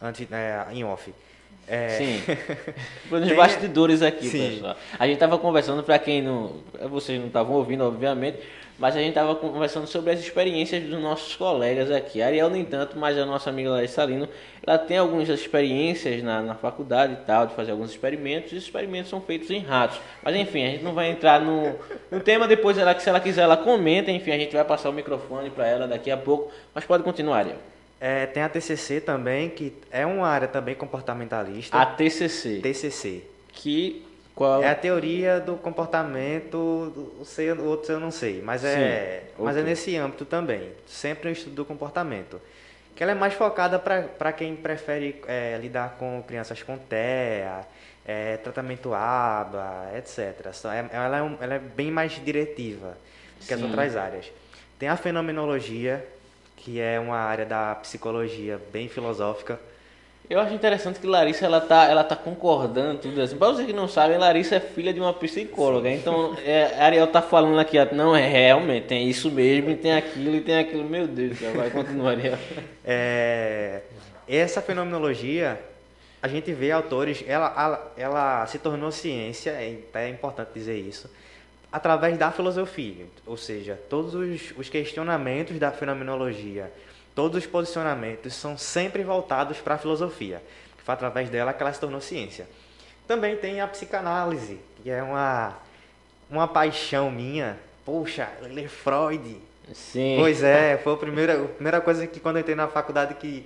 antes, 0.00 0.26
é, 0.30 0.66
em 0.72 0.84
off. 0.84 1.12
É, 1.66 1.88
Sim. 1.98 2.22
Foi 3.10 3.18
nos 3.20 3.28
Tem- 3.28 3.36
bastidores 3.36 4.00
aqui, 4.00 4.28
Sim. 4.28 4.50
pessoal. 4.54 4.76
A 4.98 5.06
gente 5.06 5.18
tava 5.18 5.36
conversando, 5.38 5.82
para 5.82 5.98
quem 5.98 6.22
não. 6.22 6.52
Vocês 6.88 7.18
não 7.18 7.26
estavam 7.26 7.56
ouvindo, 7.56 7.84
obviamente, 7.84 8.38
mas 8.78 8.96
a 8.96 9.00
gente 9.00 9.14
tava 9.14 9.34
conversando 9.34 9.86
sobre 9.88 10.12
as 10.12 10.20
experiências 10.20 10.84
dos 10.84 11.00
nossos 11.00 11.34
colegas 11.34 11.90
aqui. 11.90 12.22
A 12.22 12.26
Ariel, 12.26 12.48
nem 12.48 12.64
tanto, 12.64 12.96
mas 12.96 13.18
a 13.18 13.26
nossa 13.26 13.50
amiga 13.50 13.70
Larissa 13.70 13.96
Salino, 13.96 14.28
ela 14.64 14.78
tem 14.78 14.96
algumas 14.98 15.28
experiências 15.28 16.22
na, 16.22 16.40
na 16.40 16.54
faculdade 16.54 17.14
e 17.14 17.26
tal, 17.26 17.46
de 17.46 17.54
fazer 17.54 17.72
alguns 17.72 17.90
experimentos, 17.90 18.52
e 18.52 18.56
os 18.56 18.62
experimentos 18.62 19.10
são 19.10 19.20
feitos 19.20 19.50
em 19.50 19.58
ratos. 19.58 19.98
Mas 20.22 20.36
enfim, 20.36 20.64
a 20.64 20.70
gente 20.70 20.84
não 20.84 20.94
vai 20.94 21.10
entrar 21.10 21.40
no, 21.40 21.74
no 22.10 22.20
tema, 22.20 22.46
depois 22.46 22.78
ela, 22.78 22.98
se 22.98 23.08
ela 23.08 23.18
quiser, 23.18 23.42
ela 23.42 23.56
comenta, 23.56 24.10
enfim, 24.12 24.30
a 24.30 24.38
gente 24.38 24.54
vai 24.54 24.64
passar 24.64 24.90
o 24.90 24.92
microfone 24.92 25.50
para 25.50 25.66
ela 25.66 25.88
daqui 25.88 26.10
a 26.10 26.16
pouco, 26.16 26.52
mas 26.72 26.84
pode 26.84 27.02
continuar, 27.02 27.38
Ariel. 27.38 27.56
é, 28.00 28.26
tem 28.26 28.42
a 28.42 28.48
TCC 28.48 29.00
também, 29.00 29.50
que 29.50 29.72
é 29.90 30.06
uma 30.06 30.28
área 30.28 30.46
também 30.46 30.74
comportamentalista. 30.74 31.76
A 31.76 31.84
TCC, 31.84 32.60
TCC. 32.60 33.22
que... 33.52 34.07
Qual... 34.38 34.62
É 34.62 34.70
a 34.70 34.74
teoria 34.76 35.40
do 35.40 35.56
comportamento, 35.56 37.24
sei, 37.24 37.50
o 37.50 37.64
outro 37.64 37.90
eu 37.92 37.98
não 37.98 38.12
sei, 38.12 38.40
mas 38.40 38.62
é, 38.64 39.24
Sim, 39.26 39.42
mas 39.42 39.56
é 39.56 39.60
ok. 39.60 39.68
nesse 39.68 39.96
âmbito 39.96 40.24
também. 40.24 40.70
Sempre 40.86 41.28
um 41.28 41.32
estudo 41.32 41.56
do 41.56 41.64
comportamento. 41.64 42.40
Que 42.94 43.02
ela 43.02 43.10
é 43.10 43.14
mais 43.16 43.34
focada 43.34 43.80
para 43.80 44.32
quem 44.32 44.54
prefere 44.54 45.20
é, 45.26 45.58
lidar 45.60 45.96
com 45.98 46.22
crianças 46.24 46.62
com 46.62 46.78
TEA, 46.78 47.66
é, 48.06 48.36
tratamento 48.36 48.94
ABA, 48.94 49.90
etc. 49.96 50.46
É- 50.66 50.96
Ela 50.96 51.16
é, 51.18 51.22
um- 51.22 51.36
ela 51.40 51.54
é 51.54 51.58
bem 51.58 51.90
mais 51.90 52.12
diretiva 52.24 52.96
que 53.44 53.52
as 53.52 53.58
Sim. 53.58 53.66
outras 53.66 53.96
áreas. 53.96 54.30
Tem 54.78 54.88
a 54.88 54.96
fenomenologia, 54.96 56.06
que 56.56 56.80
é 56.80 57.00
uma 57.00 57.16
área 57.18 57.44
da 57.44 57.74
psicologia 57.74 58.60
bem 58.72 58.88
filosófica. 58.88 59.58
Eu 60.30 60.38
acho 60.40 60.52
interessante 60.52 61.00
que 61.00 61.06
Larissa 61.06 61.46
ela 61.46 61.58
tá, 61.58 61.86
ela 61.86 62.04
tá 62.04 62.14
concordando 62.14 62.98
tudo 62.98 63.22
assim. 63.22 63.38
Para 63.38 63.48
vocês 63.48 63.66
que 63.66 63.72
não 63.72 63.88
sabem, 63.88 64.18
Larissa 64.18 64.56
é 64.56 64.60
filha 64.60 64.92
de 64.92 65.00
uma 65.00 65.14
psicóloga. 65.14 65.90
Então, 65.90 66.36
é, 66.44 66.78
Ariel 66.78 67.06
tá 67.06 67.22
falando 67.22 67.58
aqui, 67.58 67.78
não 67.94 68.14
é 68.14 68.28
realmente, 68.28 68.88
tem 68.88 69.08
isso 69.08 69.30
mesmo, 69.30 69.70
e 69.70 69.76
tem 69.76 69.94
aquilo 69.94 70.36
e 70.36 70.42
tem 70.42 70.58
aquilo. 70.58 70.84
Meu 70.84 71.06
Deus, 71.06 71.38
do 71.38 71.52
vai 71.56 71.70
continuar, 71.70 72.10
Ariel. 72.10 72.36
É, 72.84 73.80
essa 74.28 74.60
fenomenologia, 74.60 75.58
a 76.22 76.28
gente 76.28 76.52
vê 76.52 76.72
autores, 76.72 77.24
ela, 77.26 77.54
ela, 77.56 77.92
ela 77.96 78.46
se 78.46 78.58
tornou 78.58 78.92
ciência, 78.92 79.52
é, 79.52 79.78
é 79.94 80.08
importante 80.10 80.50
dizer 80.54 80.78
isso, 80.78 81.10
através 81.72 82.18
da 82.18 82.30
filosofia. 82.30 83.06
Ou 83.26 83.38
seja, 83.38 83.80
todos 83.88 84.14
os, 84.14 84.52
os 84.58 84.68
questionamentos 84.68 85.58
da 85.58 85.70
fenomenologia, 85.70 86.70
todos 87.18 87.38
os 87.38 87.50
posicionamentos 87.50 88.32
são 88.32 88.56
sempre 88.56 89.02
voltados 89.02 89.58
para 89.58 89.74
a 89.74 89.78
filosofia, 89.78 90.40
que 90.76 90.84
foi 90.84 90.94
através 90.94 91.28
dela 91.28 91.52
que 91.52 91.60
ela 91.60 91.72
se 91.72 91.80
tornou 91.80 92.00
ciência. 92.00 92.46
Também 93.08 93.36
tem 93.36 93.60
a 93.60 93.66
psicanálise, 93.66 94.60
que 94.80 94.88
é 94.88 95.02
uma, 95.02 95.56
uma 96.30 96.46
paixão 96.46 97.10
minha. 97.10 97.58
Poxa, 97.84 98.28
ler 98.42 98.68
Freud, 98.68 99.36
Sim. 99.72 100.14
Pois 100.20 100.44
é, 100.44 100.78
foi 100.78 100.94
a 100.94 100.96
primeira, 100.96 101.42
a 101.42 101.48
primeira 101.48 101.80
coisa 101.80 102.06
que 102.06 102.20
quando 102.20 102.36
eu 102.36 102.42
entrei 102.42 102.54
na 102.54 102.68
faculdade 102.68 103.14
que 103.14 103.44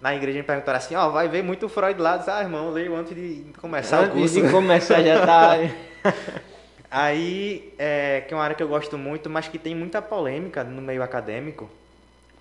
na 0.00 0.14
igreja 0.14 0.38
me 0.38 0.44
perguntaram 0.44 0.78
assim, 0.78 0.94
ó, 0.94 1.08
vai 1.08 1.26
ver 1.26 1.42
muito 1.42 1.68
Freud 1.68 2.00
lá, 2.00 2.18
disse, 2.18 2.30
ah, 2.30 2.40
irmão, 2.40 2.70
leio 2.70 2.94
antes 2.94 3.16
de 3.16 3.46
começar 3.60 3.98
o 3.98 4.04
Antes 4.04 4.16
curso. 4.16 4.42
de 4.42 4.48
começar 4.48 5.02
já 5.02 5.26
tá. 5.26 5.56
Aí, 6.88 7.74
é, 7.76 8.20
que 8.28 8.32
é 8.32 8.36
uma 8.36 8.44
área 8.44 8.54
que 8.54 8.62
eu 8.62 8.68
gosto 8.68 8.96
muito, 8.96 9.28
mas 9.28 9.48
que 9.48 9.58
tem 9.58 9.74
muita 9.74 10.00
polêmica 10.00 10.62
no 10.62 10.80
meio 10.80 11.02
acadêmico, 11.02 11.68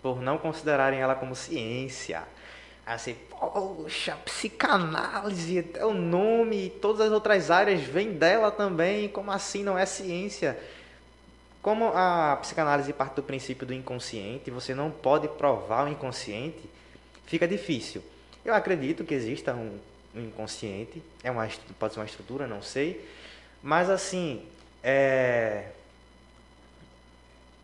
por 0.01 0.21
não 0.21 0.37
considerarem 0.37 0.99
ela 0.99 1.15
como 1.15 1.35
ciência. 1.35 2.23
Assim, 2.85 3.15
poxa, 3.29 4.15
psicanálise, 4.23 5.59
até 5.59 5.85
o 5.85 5.93
nome, 5.93 6.69
todas 6.81 7.01
as 7.07 7.11
outras 7.11 7.51
áreas 7.51 7.81
vêm 7.81 8.13
dela 8.13 8.49
também, 8.49 9.09
como 9.09 9.29
assim 9.29 9.61
não 9.61 9.77
é 9.77 9.85
ciência? 9.85 10.57
Como 11.61 11.87
a 11.93 12.37
psicanálise 12.41 12.93
parte 12.93 13.15
do 13.15 13.23
princípio 13.23 13.67
do 13.67 13.73
inconsciente, 13.73 14.49
você 14.49 14.73
não 14.73 14.89
pode 14.89 15.27
provar 15.27 15.85
o 15.85 15.89
inconsciente, 15.89 16.61
fica 17.25 17.45
difícil. 17.45 18.01
Eu 18.45 18.53
acredito 18.53 19.03
que 19.03 19.13
exista 19.13 19.53
um, 19.53 19.77
um 20.15 20.21
inconsciente, 20.21 21.03
é 21.21 21.29
uma, 21.29 21.45
pode 21.77 21.93
ser 21.93 21.99
uma 21.99 22.05
estrutura, 22.05 22.47
não 22.47 22.61
sei, 22.61 23.05
mas 23.61 23.89
assim, 23.89 24.45
é... 24.81 25.71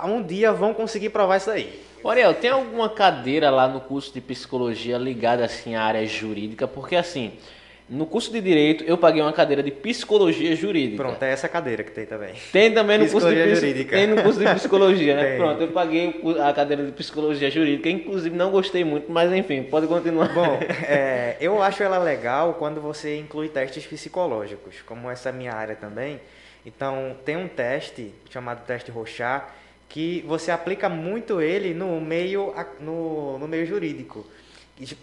um 0.05 0.21
dia 0.21 0.51
vão 0.51 0.73
conseguir 0.73 1.09
provar 1.09 1.37
isso 1.37 1.49
aí. 1.49 1.81
Oriel, 2.03 2.33
tem 2.33 2.49
alguma 2.49 2.89
cadeira 2.89 3.49
lá 3.49 3.67
no 3.67 3.79
curso 3.79 4.13
de 4.13 4.19
psicologia 4.19 4.97
ligada 4.97 5.45
assim 5.45 5.75
à 5.75 5.83
área 5.83 6.05
jurídica? 6.05 6.67
Porque 6.67 6.97
assim, 6.97 7.31
no 7.89 8.05
curso 8.05 8.31
de 8.31 8.41
direito 8.41 8.83
eu 8.85 8.97
paguei 8.97 9.21
uma 9.21 9.31
cadeira 9.31 9.63
de 9.63 9.71
psicologia 9.71 10.55
jurídica. 10.55 11.01
Pronto, 11.01 11.23
é 11.23 11.31
essa 11.31 11.47
cadeira 11.47 11.83
que 11.83 11.91
tem 11.91 12.05
também. 12.05 12.33
Tem 12.51 12.73
também 12.73 12.97
no 12.97 13.09
curso 13.09 13.29
de 13.29 13.55
jurídica. 13.55 13.95
Tem 13.95 14.07
no 14.07 14.21
curso 14.21 14.39
de 14.39 14.53
psicologia, 14.53 15.15
né? 15.15 15.23
Tem. 15.31 15.37
Pronto, 15.37 15.61
eu 15.61 15.67
paguei 15.69 16.21
a 16.43 16.51
cadeira 16.51 16.85
de 16.85 16.91
psicologia 16.91 17.49
jurídica, 17.49 17.89
inclusive 17.89 18.35
não 18.35 18.51
gostei 18.51 18.83
muito, 18.83 19.11
mas 19.11 19.31
enfim, 19.31 19.63
pode 19.63 19.87
continuar. 19.87 20.33
Bom, 20.33 20.59
é, 20.85 21.37
eu 21.39 21.61
acho 21.61 21.83
ela 21.83 21.97
legal 21.97 22.55
quando 22.55 22.81
você 22.81 23.17
inclui 23.17 23.47
testes 23.47 23.85
psicológicos, 23.85 24.81
como 24.85 25.09
essa 25.09 25.29
é 25.29 25.31
minha 25.31 25.53
área 25.53 25.75
também. 25.75 26.19
Então, 26.65 27.15
tem 27.25 27.35
um 27.35 27.47
teste 27.47 28.13
chamado 28.29 28.65
teste 28.65 28.89
Rochat 28.89 29.45
que 29.93 30.23
você 30.27 30.49
aplica 30.49 30.89
muito 30.89 31.39
ele 31.39 31.71
no 31.71 32.01
meio, 32.01 32.51
no, 32.79 33.37
no 33.37 33.47
meio 33.47 33.63
jurídico. 33.63 34.25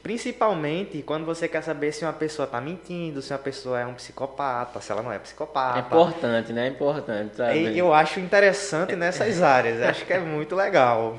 Principalmente 0.02 1.00
quando 1.02 1.24
você 1.24 1.46
quer 1.46 1.62
saber 1.62 1.92
se 1.92 2.04
uma 2.04 2.12
pessoa 2.12 2.44
está 2.44 2.60
mentindo, 2.60 3.22
se 3.22 3.32
uma 3.32 3.38
pessoa 3.38 3.78
é 3.78 3.86
um 3.86 3.94
psicopata, 3.94 4.80
se 4.80 4.90
ela 4.90 5.00
não 5.00 5.12
é 5.12 5.16
é 5.16 5.18
psicopata. 5.20 5.78
importante, 5.78 6.52
né? 6.52 6.66
É 6.66 6.70
importante, 6.70 7.36
sabe? 7.36 7.54
E 7.56 7.78
eu 7.78 7.94
acho 7.94 8.18
interessante 8.18 8.96
nessas 8.96 9.40
áreas, 9.42 9.80
acho 9.80 10.04
que 10.04 10.12
é 10.12 10.18
muito 10.18 10.56
legal. 10.56 11.16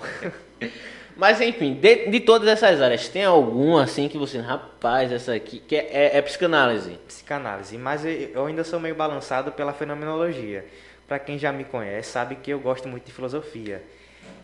Mas 1.16 1.40
enfim, 1.40 1.76
de, 1.76 2.08
de 2.10 2.20
todas 2.20 2.48
essas 2.50 2.82
áreas, 2.82 3.08
tem 3.08 3.24
alguma 3.24 3.84
assim 3.84 4.10
que 4.10 4.18
você, 4.18 4.40
rapaz, 4.40 5.12
essa 5.12 5.34
aqui, 5.34 5.60
que 5.60 5.76
é, 5.76 5.88
é- 5.92 6.18
é 6.18 6.22
psicanálise? 6.22 7.00
Psicanálise, 7.08 7.78
mas 7.78 8.04
eu 8.06 8.12
eu 8.12 8.46
ainda 8.46 8.64
sou 8.64 8.80
meio 8.80 8.96
balançado 8.96 9.52
pela 9.54 9.74
fenomenologia. 9.74 10.66
Para 11.12 11.20
quem 11.20 11.38
já 11.38 11.52
me 11.52 11.66
conhece, 11.66 12.10
sabe 12.10 12.36
que 12.36 12.50
eu 12.52 12.60
gosto 12.62 12.88
muito 12.88 13.04
de 13.04 13.12
filosofia. 13.12 13.84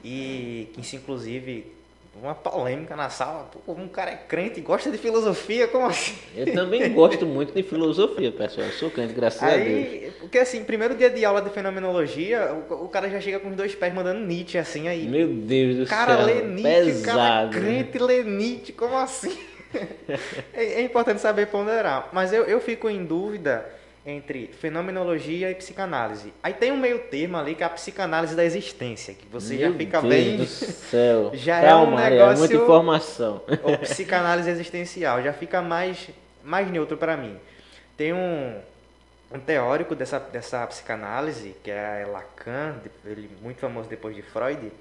E 0.04 0.70
que 0.74 0.82
isso, 0.82 0.98
inclusive, 0.98 1.66
uma 2.22 2.36
polêmica 2.36 2.94
na 2.94 3.10
sala. 3.10 3.50
Pô, 3.66 3.72
um 3.72 3.88
cara 3.88 4.12
é 4.12 4.18
crente 4.18 4.60
e 4.60 4.62
gosta 4.62 4.92
de 4.92 4.98
filosofia, 4.98 5.70
como 5.70 5.86
assim? 5.86 6.18
Eu 6.36 6.54
também 6.54 6.92
gosto 6.92 7.26
muito 7.26 7.54
de 7.54 7.64
filosofia, 7.64 8.34
pessoal. 8.34 8.68
Eu 8.68 8.74
sou 8.74 8.92
crente, 8.92 9.14
graças 9.14 9.42
a 9.42 9.52
Deus. 9.52 9.62
Aí, 9.62 10.12
porque 10.20 10.40
assim, 10.40 10.62
primeiro 10.66 10.94
dia 10.94 11.10
de 11.10 11.24
aula 11.24 11.42
de 11.42 11.52
fenomenologia, 11.52 12.54
o, 12.70 12.84
o 12.84 12.90
cara 12.90 13.10
já 13.10 13.22
chega 13.22 13.40
com 13.40 13.48
os 13.48 13.56
dois 13.56 13.74
pés 13.74 13.94
mandando 13.94 14.20
Nietzsche, 14.26 14.58
assim, 14.58 14.90
aí. 14.90 15.08
Meu 15.08 15.30
Deus 15.30 15.78
do 15.78 15.86
cara 15.86 16.18
céu. 16.18 16.26
lê 16.26 16.42
Nietzsche, 16.42 17.02
cara 17.02 17.22
é 17.22 17.46
pesado. 17.46 17.60
né? 17.62 17.62
crente 17.62 17.98
lê 17.98 18.24
Nietzsche, 18.24 18.74
como 18.74 18.98
assim? 18.98 19.40
é, 20.54 20.64
é 20.64 20.82
importante 20.82 21.22
saber 21.22 21.48
ponderar. 21.48 22.10
Mas 22.12 22.34
eu, 22.34 22.44
eu 22.44 22.60
fico 22.60 22.90
em 22.90 23.06
dúvida 23.06 23.77
entre 24.08 24.48
fenomenologia 24.48 25.52
e 25.52 25.56
psicanálise. 25.56 26.34
Aí 26.42 26.54
tem 26.54 26.72
um 26.72 26.78
meio 26.78 27.00
termo 27.00 27.36
ali 27.36 27.54
que 27.54 27.62
é 27.62 27.66
a 27.66 27.70
psicanálise 27.70 28.38
da 28.38 28.46
existência, 28.46 29.14
que 29.14 29.28
você 29.28 29.58
já 29.58 29.68
Meu 29.70 29.78
fica 29.78 30.00
Deus 30.00 30.14
bem... 30.14 30.38
do 30.38 30.46
céu. 30.46 31.32
Já 31.36 31.58
é 31.60 31.68
Calma, 31.68 31.92
um 31.92 31.98
Ariel, 31.98 32.20
negócio- 32.28 32.40
muita 32.40 32.56
informação. 32.56 33.42
ou 33.64 33.78
psicanálise 33.80 34.50
existencial, 34.50 35.22
já 35.22 35.34
fica 35.34 35.62
mais, 35.62 36.10
mais 36.42 36.72
neutro 36.72 36.96
para 36.96 37.18
mim. 37.18 37.38
Tem 37.98 38.14
um, 38.14 38.58
um 39.30 39.40
teórico 39.40 39.94
dessa, 39.94 40.20
dessa 40.20 40.66
psicanálise, 40.68 41.54
que 41.62 41.70
é 41.70 42.08
Lacan, 42.10 42.76
ele 43.04 43.30
muito 43.42 43.60
famoso 43.60 43.90
depois 43.90 44.16
de 44.16 44.22
Freud, 44.22 44.72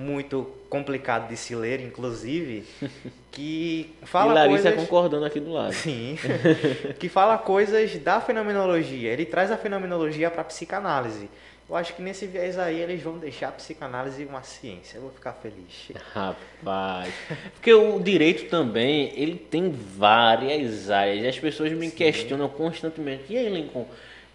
muito 0.00 0.50
complicado 0.68 1.28
de 1.28 1.36
se 1.36 1.54
ler, 1.54 1.80
inclusive, 1.80 2.64
que 3.30 3.92
fala 4.02 4.32
e 4.32 4.34
Larissa 4.34 4.62
coisas... 4.70 4.80
concordando 4.80 5.24
aqui 5.24 5.38
do 5.38 5.52
lado. 5.52 5.72
Sim, 5.72 6.16
que 6.98 7.08
fala 7.08 7.36
coisas 7.38 7.96
da 7.98 8.20
fenomenologia. 8.20 9.12
Ele 9.12 9.26
traz 9.26 9.50
a 9.50 9.56
fenomenologia 9.56 10.30
para 10.30 10.42
a 10.42 10.44
psicanálise. 10.44 11.28
Eu 11.68 11.76
acho 11.76 11.94
que 11.94 12.02
nesse 12.02 12.26
viés 12.26 12.58
aí 12.58 12.80
eles 12.80 13.00
vão 13.00 13.16
deixar 13.16 13.48
a 13.48 13.52
psicanálise 13.52 14.24
uma 14.24 14.42
ciência. 14.42 14.96
Eu 14.96 15.02
vou 15.02 15.12
ficar 15.12 15.34
feliz. 15.34 15.92
Rapaz. 16.12 17.14
Porque 17.52 17.72
o 17.72 18.00
direito 18.00 18.50
também, 18.50 19.12
ele 19.14 19.36
tem 19.36 19.70
várias 19.70 20.90
áreas. 20.90 21.22
E 21.22 21.28
as 21.28 21.38
pessoas 21.38 21.70
me 21.70 21.88
questionam 21.88 22.48
constantemente. 22.48 23.22
E 23.28 23.38
aí, 23.38 23.48
Lincoln, 23.48 23.86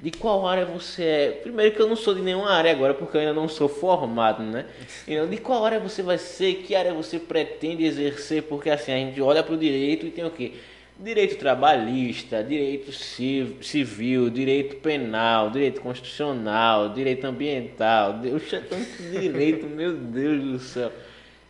de 0.05 0.11
qual 0.11 0.45
área 0.47 0.65
você 0.65 1.03
é? 1.03 1.31
Primeiro 1.31 1.73
que 1.75 1.81
eu 1.81 1.87
não 1.87 1.95
sou 1.95 2.13
de 2.13 2.21
nenhuma 2.21 2.51
área 2.51 2.69
agora, 2.71 2.93
porque 2.93 3.17
eu 3.17 3.21
ainda 3.21 3.33
não 3.33 3.47
sou 3.49 3.67
formado, 3.67 4.43
né? 4.43 4.65
Então, 5.07 5.27
de 5.27 5.37
qual 5.37 5.65
área 5.65 5.79
você 5.79 6.03
vai 6.03 6.19
ser? 6.19 6.57
Que 6.57 6.75
área 6.75 6.93
você 6.93 7.17
pretende 7.17 7.83
exercer? 7.83 8.43
Porque 8.43 8.69
assim, 8.69 8.91
a 8.91 8.97
gente 8.97 9.19
olha 9.19 9.41
para 9.41 9.55
o 9.55 9.57
direito 9.57 10.05
e 10.05 10.11
tem 10.11 10.23
o 10.23 10.29
quê? 10.29 10.51
Direito 10.99 11.37
trabalhista, 11.37 12.43
direito 12.43 12.91
ci- 12.91 13.55
civil, 13.61 14.29
direito 14.29 14.75
penal, 14.75 15.49
direito 15.49 15.81
constitucional, 15.81 16.89
direito 16.89 17.25
ambiental. 17.25 18.13
Deus, 18.13 18.53
é 18.53 18.59
tanto 18.69 19.01
direito, 19.11 19.65
meu 19.65 19.91
Deus 19.93 20.43
do 20.43 20.59
céu. 20.59 20.91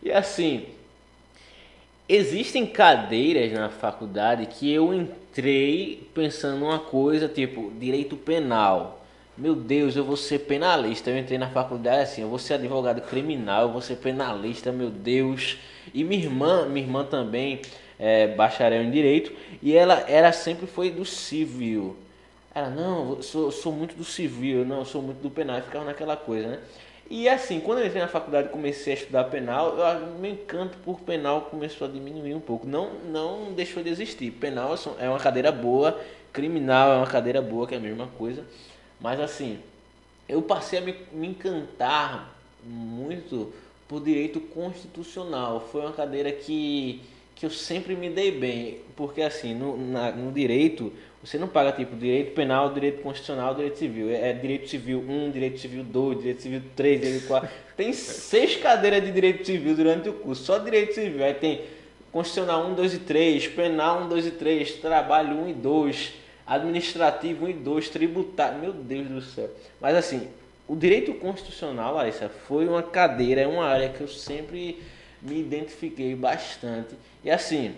E 0.02 0.10
assim, 0.10 0.64
existem 2.08 2.66
cadeiras 2.66 3.52
na 3.52 3.68
faculdade 3.68 4.46
que 4.46 4.72
eu 4.72 4.94
entrei 4.94 6.08
pensando 6.14 6.64
uma 6.64 6.78
coisa 6.78 7.28
tipo 7.28 7.72
direito 7.78 8.16
penal. 8.16 9.04
Meu 9.36 9.54
Deus, 9.54 9.96
eu 9.96 10.04
vou 10.04 10.16
ser 10.16 10.40
penalista. 10.40 11.10
Eu 11.10 11.18
entrei 11.18 11.38
na 11.38 11.50
faculdade 11.50 12.02
assim, 12.02 12.22
eu 12.22 12.28
vou 12.28 12.38
ser 12.38 12.54
advogado 12.54 13.02
criminal, 13.02 13.62
eu 13.62 13.72
vou 13.72 13.82
ser 13.82 13.96
penalista, 13.96 14.72
meu 14.72 14.88
Deus. 14.88 15.58
E 15.92 16.02
minha 16.04 16.22
irmã, 16.22 16.66
minha 16.66 16.86
irmã 16.86 17.04
também 17.04 17.60
é 17.98 18.28
bacharel 18.28 18.82
em 18.82 18.90
direito 18.90 19.32
e 19.62 19.74
ela 19.76 20.04
era 20.08 20.32
sempre 20.32 20.66
foi 20.66 20.90
do 20.90 21.04
civil. 21.04 21.96
Ela, 22.54 22.70
não, 22.70 23.10
eu 23.10 23.22
sou, 23.22 23.50
sou 23.50 23.72
muito 23.72 23.94
do 23.94 24.04
civil, 24.04 24.64
não, 24.64 24.78
eu 24.78 24.84
sou 24.86 25.02
muito 25.02 25.20
do 25.20 25.28
penal, 25.28 25.58
e 25.58 25.62
ficava 25.62 25.84
naquela 25.84 26.16
coisa, 26.16 26.48
né? 26.48 26.58
E 27.08 27.28
assim, 27.28 27.60
quando 27.60 27.78
eu 27.80 27.86
entrei 27.86 28.02
na 28.02 28.08
faculdade 28.08 28.48
e 28.48 28.50
comecei 28.50 28.92
a 28.92 28.96
estudar 28.96 29.24
penal, 29.24 29.76
eu, 29.78 30.06
meu 30.18 30.32
encanto 30.32 30.76
por 30.78 31.00
penal 31.00 31.42
começou 31.42 31.86
a 31.86 31.90
diminuir 31.90 32.34
um 32.34 32.40
pouco. 32.40 32.66
Não, 32.66 32.94
não 33.04 33.52
deixou 33.52 33.82
de 33.82 33.88
existir. 33.90 34.32
Penal 34.32 34.74
é 34.98 35.04
é 35.06 35.08
uma 35.08 35.18
cadeira 35.20 35.52
boa, 35.52 36.00
criminal 36.32 36.92
é 36.92 36.96
uma 36.96 37.06
cadeira 37.06 37.40
boa, 37.40 37.66
que 37.66 37.74
é 37.74 37.78
a 37.78 37.80
mesma 37.80 38.08
coisa. 38.18 38.44
Mas 39.00 39.20
assim, 39.20 39.60
eu 40.28 40.42
passei 40.42 40.78
a 40.80 40.82
me, 40.82 40.94
me 41.12 41.28
encantar 41.28 42.34
muito 42.64 43.52
por 43.88 44.02
direito 44.02 44.40
constitucional. 44.40 45.68
Foi 45.72 45.82
uma 45.82 45.92
cadeira 45.92 46.32
que, 46.32 47.02
que 47.36 47.46
eu 47.46 47.50
sempre 47.50 47.94
me 47.94 48.10
dei 48.10 48.32
bem, 48.32 48.80
porque 48.96 49.22
assim, 49.22 49.54
no, 49.54 49.76
na- 49.76 50.12
no 50.12 50.32
direito, 50.32 50.92
você 51.26 51.38
não 51.38 51.48
paga 51.48 51.72
tipo 51.72 51.96
direito 51.96 52.34
penal, 52.34 52.72
direito 52.72 53.02
constitucional, 53.02 53.52
direito 53.52 53.78
civil. 53.78 54.10
É, 54.10 54.30
é 54.30 54.32
direito 54.32 54.68
civil 54.68 55.04
1, 55.08 55.32
direito 55.32 55.58
civil 55.58 55.82
2, 55.82 56.18
direito 56.18 56.42
civil 56.42 56.62
3, 56.76 57.00
direito 57.00 57.26
4. 57.26 57.50
Tem 57.76 57.92
seis 57.92 58.54
cadeiras 58.54 59.04
de 59.04 59.10
direito 59.10 59.44
civil 59.44 59.74
durante 59.74 60.08
o 60.08 60.12
curso, 60.12 60.44
só 60.44 60.58
direito 60.58 60.94
civil. 60.94 61.24
Aí 61.24 61.34
tem 61.34 61.62
constitucional 62.12 62.68
1, 62.68 62.74
2 62.74 62.94
e 62.94 62.98
3, 63.00 63.48
penal 63.48 64.02
1, 64.02 64.08
2 64.08 64.26
e 64.26 64.30
3, 64.30 64.74
trabalho 64.74 65.36
1 65.36 65.48
e 65.48 65.52
2, 65.54 66.12
administrativo 66.46 67.46
1 67.46 67.48
e 67.48 67.52
2, 67.54 67.88
tributário. 67.88 68.60
Meu 68.60 68.72
Deus 68.72 69.08
do 69.08 69.20
céu. 69.20 69.50
Mas 69.80 69.96
assim, 69.96 70.28
o 70.68 70.76
direito 70.76 71.12
constitucional, 71.14 71.96
Larissa, 71.96 72.28
foi 72.28 72.68
uma 72.68 72.84
cadeira, 72.84 73.40
é 73.40 73.48
uma 73.48 73.66
área 73.66 73.88
que 73.88 74.00
eu 74.00 74.08
sempre 74.08 74.80
me 75.20 75.40
identifiquei 75.40 76.14
bastante. 76.14 76.94
E 77.24 77.30
assim, 77.32 77.74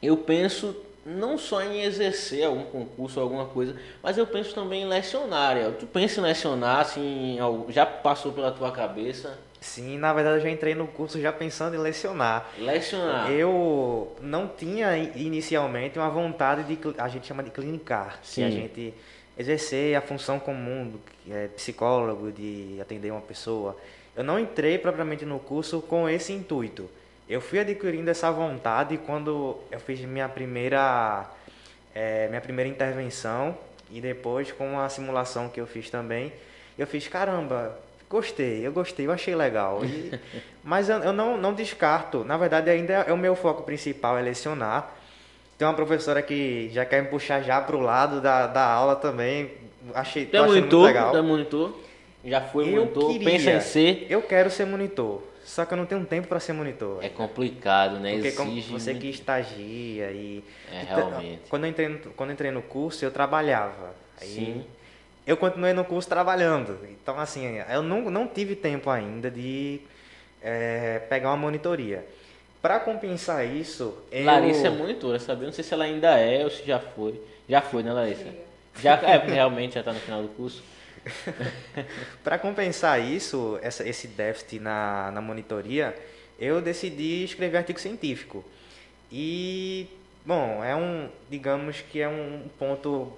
eu 0.00 0.16
penso 0.16 0.85
não 1.06 1.38
só 1.38 1.62
em 1.62 1.82
exercer 1.82 2.44
algum 2.44 2.64
concurso 2.64 3.20
ou 3.20 3.24
alguma 3.24 3.46
coisa, 3.46 3.76
mas 4.02 4.18
eu 4.18 4.26
penso 4.26 4.52
também 4.52 4.82
em 4.82 4.86
lecionar. 4.86 5.56
Tu 5.78 5.86
pensa 5.86 6.20
em 6.20 6.24
lecionar, 6.24 6.80
assim, 6.80 7.38
já 7.68 7.86
passou 7.86 8.32
pela 8.32 8.50
tua 8.50 8.72
cabeça? 8.72 9.38
Sim, 9.60 9.98
na 9.98 10.12
verdade 10.12 10.38
eu 10.38 10.42
já 10.42 10.50
entrei 10.50 10.74
no 10.74 10.86
curso 10.86 11.20
já 11.20 11.32
pensando 11.32 11.74
em 11.76 11.78
lecionar. 11.78 12.50
Lecionar. 12.58 13.30
Eu 13.30 14.14
não 14.20 14.48
tinha 14.48 14.96
inicialmente 14.96 15.98
uma 15.98 16.10
vontade 16.10 16.64
de, 16.64 16.78
a 16.98 17.08
gente 17.08 17.26
chama 17.26 17.42
de 17.42 17.50
clinicar, 17.50 18.20
que 18.22 18.42
a 18.42 18.50
Sim. 18.50 18.56
gente 18.56 18.94
exercer 19.38 19.96
a 19.96 20.00
função 20.00 20.38
comum 20.38 20.88
do 20.88 21.00
é 21.32 21.48
psicólogo, 21.48 22.32
de 22.32 22.78
atender 22.80 23.10
uma 23.10 23.20
pessoa. 23.20 23.76
Eu 24.14 24.24
não 24.24 24.38
entrei 24.38 24.78
propriamente 24.78 25.24
no 25.24 25.38
curso 25.38 25.80
com 25.82 26.08
esse 26.08 26.32
intuito. 26.32 26.88
Eu 27.28 27.40
fui 27.40 27.58
adquirindo 27.58 28.08
essa 28.10 28.30
vontade 28.30 28.98
quando 28.98 29.56
eu 29.70 29.80
fiz 29.80 30.00
minha 30.00 30.28
primeira, 30.28 31.24
eh, 31.94 32.28
minha 32.28 32.40
primeira 32.40 32.70
intervenção 32.70 33.56
e 33.90 34.00
depois 34.00 34.52
com 34.52 34.78
a 34.78 34.88
simulação 34.88 35.48
que 35.48 35.60
eu 35.60 35.66
fiz 35.66 35.90
também, 35.90 36.32
eu 36.78 36.86
fiz, 36.86 37.08
caramba, 37.08 37.76
gostei, 38.08 38.64
eu 38.64 38.70
gostei, 38.72 39.06
eu 39.06 39.12
achei 39.12 39.34
legal. 39.34 39.84
E- 39.84 40.12
mas 40.62 40.88
eu, 40.88 40.98
eu 40.98 41.12
não, 41.12 41.36
não 41.36 41.52
descarto, 41.52 42.24
na 42.24 42.36
verdade 42.36 42.70
ainda 42.70 42.92
é 42.92 43.12
o 43.12 43.16
meu 43.18 43.34
foco 43.34 43.62
principal 43.64 44.16
é 44.16 44.22
lecionar. 44.22 44.92
Tem 45.58 45.66
uma 45.66 45.74
professora 45.74 46.22
que 46.22 46.68
já 46.72 46.84
quer 46.84 47.02
me 47.02 47.08
puxar 47.08 47.42
já 47.42 47.60
pro 47.60 47.80
lado 47.80 48.20
da, 48.20 48.46
da 48.46 48.64
aula 48.64 48.94
também, 48.94 49.50
achei, 49.94 50.28
é 50.32 50.36
achando 50.36 50.46
muito 50.48 50.60
monitor? 50.76 50.84
legal. 50.86 51.16
É 51.16 51.22
monitor? 51.22 51.80
Já 52.24 52.40
foi 52.40 52.68
Eu 52.68 52.80
monitor? 52.82 53.10
queria. 53.10 53.30
Pensa 53.30 53.50
em 53.52 53.60
ser? 53.60 54.06
Eu 54.10 54.20
quero 54.22 54.50
ser 54.50 54.66
monitor, 54.66 55.22
só 55.46 55.64
que 55.64 55.72
eu 55.72 55.78
não 55.78 55.86
tenho 55.86 56.04
tempo 56.04 56.26
para 56.26 56.40
ser 56.40 56.52
monitor. 56.52 57.02
É 57.04 57.08
complicado, 57.08 58.00
né? 58.00 58.14
Porque 58.14 58.28
Exige 58.28 58.72
você 58.72 58.90
muito. 58.90 59.02
que 59.02 59.10
estagia 59.10 60.10
e... 60.10 60.42
É, 60.72 60.82
realmente. 60.82 61.42
Quando 61.48 61.64
eu, 61.64 61.70
entrei 61.70 61.88
no, 61.88 61.98
quando 61.98 62.30
eu 62.30 62.34
entrei 62.34 62.50
no 62.50 62.62
curso, 62.62 63.04
eu 63.04 63.12
trabalhava. 63.12 63.94
Aí 64.20 64.26
Sim. 64.26 64.64
Eu 65.24 65.36
continuei 65.36 65.72
no 65.72 65.84
curso 65.84 66.08
trabalhando. 66.08 66.78
Então, 66.90 67.18
assim, 67.18 67.58
eu 67.72 67.82
não, 67.82 68.10
não 68.10 68.26
tive 68.26 68.56
tempo 68.56 68.90
ainda 68.90 69.30
de 69.30 69.80
eh, 70.42 71.00
pegar 71.08 71.30
uma 71.30 71.36
monitoria. 71.36 72.04
Para 72.60 72.80
compensar 72.80 73.46
isso, 73.46 73.96
eu... 74.10 74.24
Larissa 74.24 74.66
é 74.66 74.70
monitora, 74.70 75.20
sabe? 75.20 75.42
Eu 75.42 75.46
não 75.46 75.52
sei 75.52 75.62
se 75.62 75.72
ela 75.72 75.84
ainda 75.84 76.18
é 76.18 76.42
ou 76.42 76.50
se 76.50 76.64
já 76.66 76.80
foi. 76.80 77.20
Já 77.48 77.60
foi, 77.60 77.84
né, 77.84 77.92
Larissa? 77.92 78.26
Já, 78.82 78.94
é, 78.96 79.16
realmente 79.18 79.76
já 79.76 79.82
tá 79.84 79.92
no 79.92 80.00
final 80.00 80.22
do 80.22 80.28
curso. 80.28 80.62
Para 82.22 82.38
compensar 82.38 83.00
isso, 83.00 83.58
essa- 83.62 83.86
esse 83.88 84.08
déficit 84.08 84.58
na, 84.60 85.10
na 85.12 85.20
monitoria, 85.20 85.94
eu 86.38 86.60
decidi 86.60 87.24
escrever 87.24 87.58
artigo 87.58 87.80
científico. 87.80 88.44
E, 89.12 89.86
bom, 90.24 90.62
é 90.64 90.74
um, 90.76 91.08
digamos 91.30 91.80
que 91.82 92.00
é 92.00 92.08
um 92.08 92.48
ponto 92.58 93.12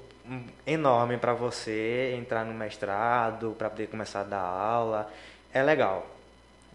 enorme 0.66 1.16
para 1.19 1.32
você 1.35 2.15
entrar 2.19 2.44
no 2.44 2.55
mestrado, 2.55 3.55
para 3.59 3.70
poder 3.70 3.89
começar 3.89 4.20
a 4.20 4.24
dar 4.24 4.40
aula. 4.43 5.12
É 5.52 5.62
legal. 5.62 6.06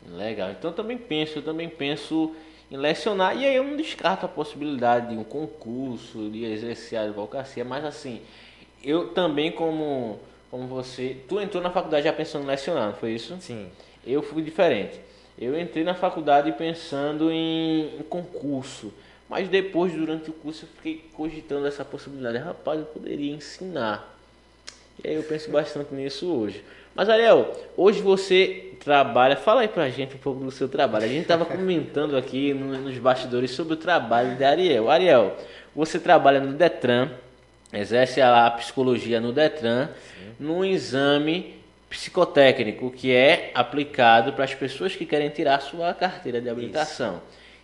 Legal. 0.08 0.52
Então 0.52 0.72
eu 0.72 0.76
também 0.76 0.98
penso, 0.98 1.40
eu 1.40 1.44
também 1.44 1.70
penso 1.70 2.36
em 2.70 2.78
lecionar. 2.78 3.38
E 3.38 3.46
aí 3.46 3.56
eu 3.56 3.64
não 3.64 3.78
descarto 3.78 4.26
a 4.26 4.30
possibilidade 4.30 5.10
de 5.10 5.16
um 5.18 5.24
concurso, 5.24 6.30
de 6.30 6.44
exercer 6.46 7.00
a 7.00 7.04
advocacia, 7.04 7.64
mas 7.64 7.86
assim, 7.86 8.22
eu 8.84 9.10
também 9.10 9.52
como, 9.52 10.20
como 10.54 10.68
você. 10.68 11.18
Tu 11.28 11.42
entrou 11.42 11.64
na 11.64 11.72
faculdade 11.72 12.04
já 12.06 12.14
pensando 12.14 12.44
em 12.44 12.48
lecionar, 12.48 12.86
não 12.90 12.94
foi 12.94 13.10
isso? 13.14 13.36
Sim. 13.42 13.70
Eu 14.06 14.22
fui 14.22 14.44
diferente. 14.44 15.00
Eu 15.36 15.60
entrei 15.60 15.84
na 15.84 15.96
faculdade 15.96 16.52
pensando 16.52 17.32
em, 17.32 17.88
em 18.00 18.04
concurso, 18.08 18.94
mas 19.28 19.50
depois, 19.50 19.92
durante 19.94 20.30
o 20.30 20.34
curso, 20.34 20.66
eu 20.66 20.70
fiquei 20.76 21.04
cogitando 21.14 21.66
essa 21.66 21.84
possibilidade. 21.84 22.38
Rapaz, 22.38 22.80
eu 22.82 22.86
poderia 22.86 23.34
ensinar. 23.34 24.16
E 25.04 25.08
aí 25.08 25.16
eu 25.16 25.24
penso 25.24 25.50
bastante 25.50 25.92
nisso 25.92 26.32
hoje. 26.32 26.64
Mas 26.94 27.10
Ariel, 27.10 27.52
hoje 27.76 28.00
você 28.00 28.76
trabalha, 28.80 29.36
fala 29.36 29.62
aí 29.62 29.68
pra 29.68 29.90
gente 29.90 30.14
um 30.14 30.20
pouco 30.20 30.44
do 30.44 30.52
seu 30.52 30.70
trabalho. 30.70 31.06
A 31.06 31.08
gente 31.08 31.24
estava 31.24 31.46
comentando 31.50 32.16
aqui 32.16 32.54
no- 32.54 32.78
nos 32.78 32.96
bastidores 33.00 33.50
sobre 33.50 33.74
o 33.74 33.78
trabalho 33.78 34.36
de 34.36 34.44
Ariel. 34.44 34.88
Ariel, 34.88 35.36
você 35.76 35.98
trabalha 35.98 36.40
no 36.40 36.54
Detran, 36.54 37.10
exerce 37.74 38.22
a 38.22 38.52
psicologia 38.52 39.20
no 39.20 39.34
Detran, 39.34 39.90
num 40.40 40.64
exame 40.64 41.62
psicotécnico 41.90 42.90
que 42.90 43.12
é 43.12 43.52
aplicado 43.54 44.34
para 44.34 44.46
as 44.46 44.54
pessoas 44.54 44.96
que 44.96 45.06
querem 45.06 45.30
tirar 45.30 45.62
sua 45.62 45.94
carteira 45.94 46.42
de 46.42 46.50
habilitação. 46.50 47.22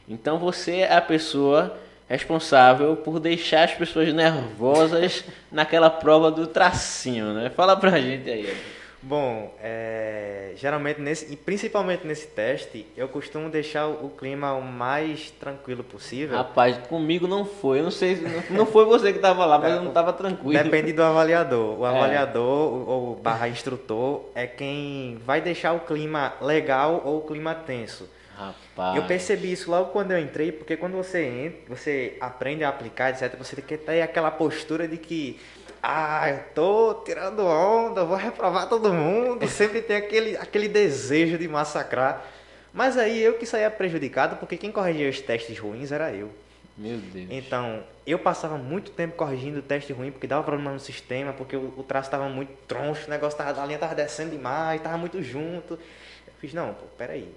Então 0.07 0.37
você 0.37 0.77
é 0.77 0.95
a 0.95 1.01
pessoa 1.01 1.77
responsável 2.07 2.95
por 2.95 3.19
deixar 3.19 3.65
as 3.65 3.73
pessoas 3.73 4.13
nervosas 4.13 5.23
naquela 5.51 5.89
prova 5.89 6.31
do 6.31 6.47
tracinho, 6.47 7.33
né? 7.33 7.49
Fala 7.49 7.77
pra 7.77 7.99
gente 7.99 8.29
aí. 8.29 8.55
Bom, 9.01 9.55
é, 9.61 10.51
geralmente, 10.57 10.99
nesse, 10.99 11.31
e 11.31 11.37
principalmente 11.37 12.05
nesse 12.05 12.27
teste, 12.27 12.85
eu 12.97 13.07
costumo 13.07 13.49
deixar 13.49 13.87
o 13.87 14.09
clima 14.09 14.53
o 14.53 14.61
mais 14.61 15.31
tranquilo 15.31 15.85
possível. 15.85 16.35
Rapaz, 16.37 16.77
comigo 16.89 17.25
não 17.25 17.45
foi. 17.45 17.79
Eu 17.79 17.83
não 17.83 17.91
sei, 17.91 18.17
não- 18.49 18.65
foi 18.65 18.83
você 18.83 19.13
que 19.13 19.19
tava 19.19 19.45
lá, 19.45 19.57
mas 19.57 19.73
eu 19.75 19.83
não 19.83 19.91
tava 19.93 20.11
tranquilo. 20.11 20.61
Depende 20.63 20.91
do 20.91 21.01
avaliador. 21.01 21.79
O 21.79 21.85
É. 21.87 21.89
avaliador 21.89 22.43
ou 22.73 22.89
ou 22.89 23.15
barra 23.15 23.47
instrutor 23.47 24.25
é 24.35 24.45
quem 24.45 25.17
vai 25.25 25.39
deixar 25.39 25.71
o 25.73 25.79
clima 25.81 26.33
legal 26.41 27.01
ou 27.05 27.19
o 27.19 27.21
clima 27.21 27.55
tenso. 27.55 28.09
Rapaz. 28.35 28.95
Eu 28.95 29.03
percebi 29.03 29.51
isso 29.51 29.69
logo 29.69 29.91
quando 29.91 30.11
eu 30.11 30.19
entrei, 30.19 30.49
porque 30.51 30.77
quando 30.77 30.93
você 30.93 31.25
entra, 31.25 31.75
você 31.75 32.15
aprende 32.21 32.63
a 32.63 32.69
aplicar, 32.69 33.09
etc, 33.09 33.37
você 33.37 33.57
tem 33.57 33.65
que 33.65 33.77
ter 33.77 34.01
aquela 34.01 34.31
postura 34.31 34.87
de 34.87 34.95
que, 34.97 35.37
ah, 35.81 36.29
eu 36.29 36.39
tô 36.53 36.93
tirando 37.05 37.45
onda, 37.45 38.03
vou 38.03 38.17
reprovar 38.17 38.67
todo 38.67 38.93
mundo, 38.93 39.47
sempre 39.47 39.81
tem 39.81 39.97
aquele, 39.97 40.37
aquele 40.37 40.67
desejo 40.67 41.37
de 41.37 41.47
massacrar. 41.47 42.25
Mas 42.73 42.97
aí 42.97 43.21
eu 43.21 43.37
que 43.37 43.45
saía 43.45 43.69
prejudicado, 43.71 44.35
porque 44.35 44.57
quem 44.57 44.71
corrigia 44.71 45.09
os 45.09 45.21
testes 45.21 45.57
ruins 45.57 45.91
era 45.91 46.13
eu. 46.13 46.29
Meu 46.77 46.97
Deus. 46.97 47.27
Então, 47.29 47.83
eu 48.07 48.17
passava 48.17 48.57
muito 48.57 48.91
tempo 48.91 49.15
corrigindo 49.15 49.59
o 49.59 49.61
teste 49.61 49.91
ruim, 49.91 50.11
porque 50.11 50.27
dava 50.27 50.43
problema 50.43 50.71
no 50.71 50.79
sistema, 50.79 51.33
porque 51.33 51.55
o, 51.55 51.73
o 51.77 51.83
traço 51.83 52.07
estava 52.07 52.29
muito 52.29 52.51
troncho, 52.67 53.07
o 53.07 53.09
negócio 53.09 53.37
tava, 53.37 53.61
a 53.61 53.65
linha 53.65 53.77
tava 53.77 53.95
descendo 53.95 54.31
demais, 54.31 54.81
tava 54.81 54.97
muito 54.97 55.21
junto. 55.21 55.73
Eu 55.73 56.33
fiz, 56.39 56.53
não, 56.53 56.73
pô, 56.73 56.85
peraí. 56.97 57.29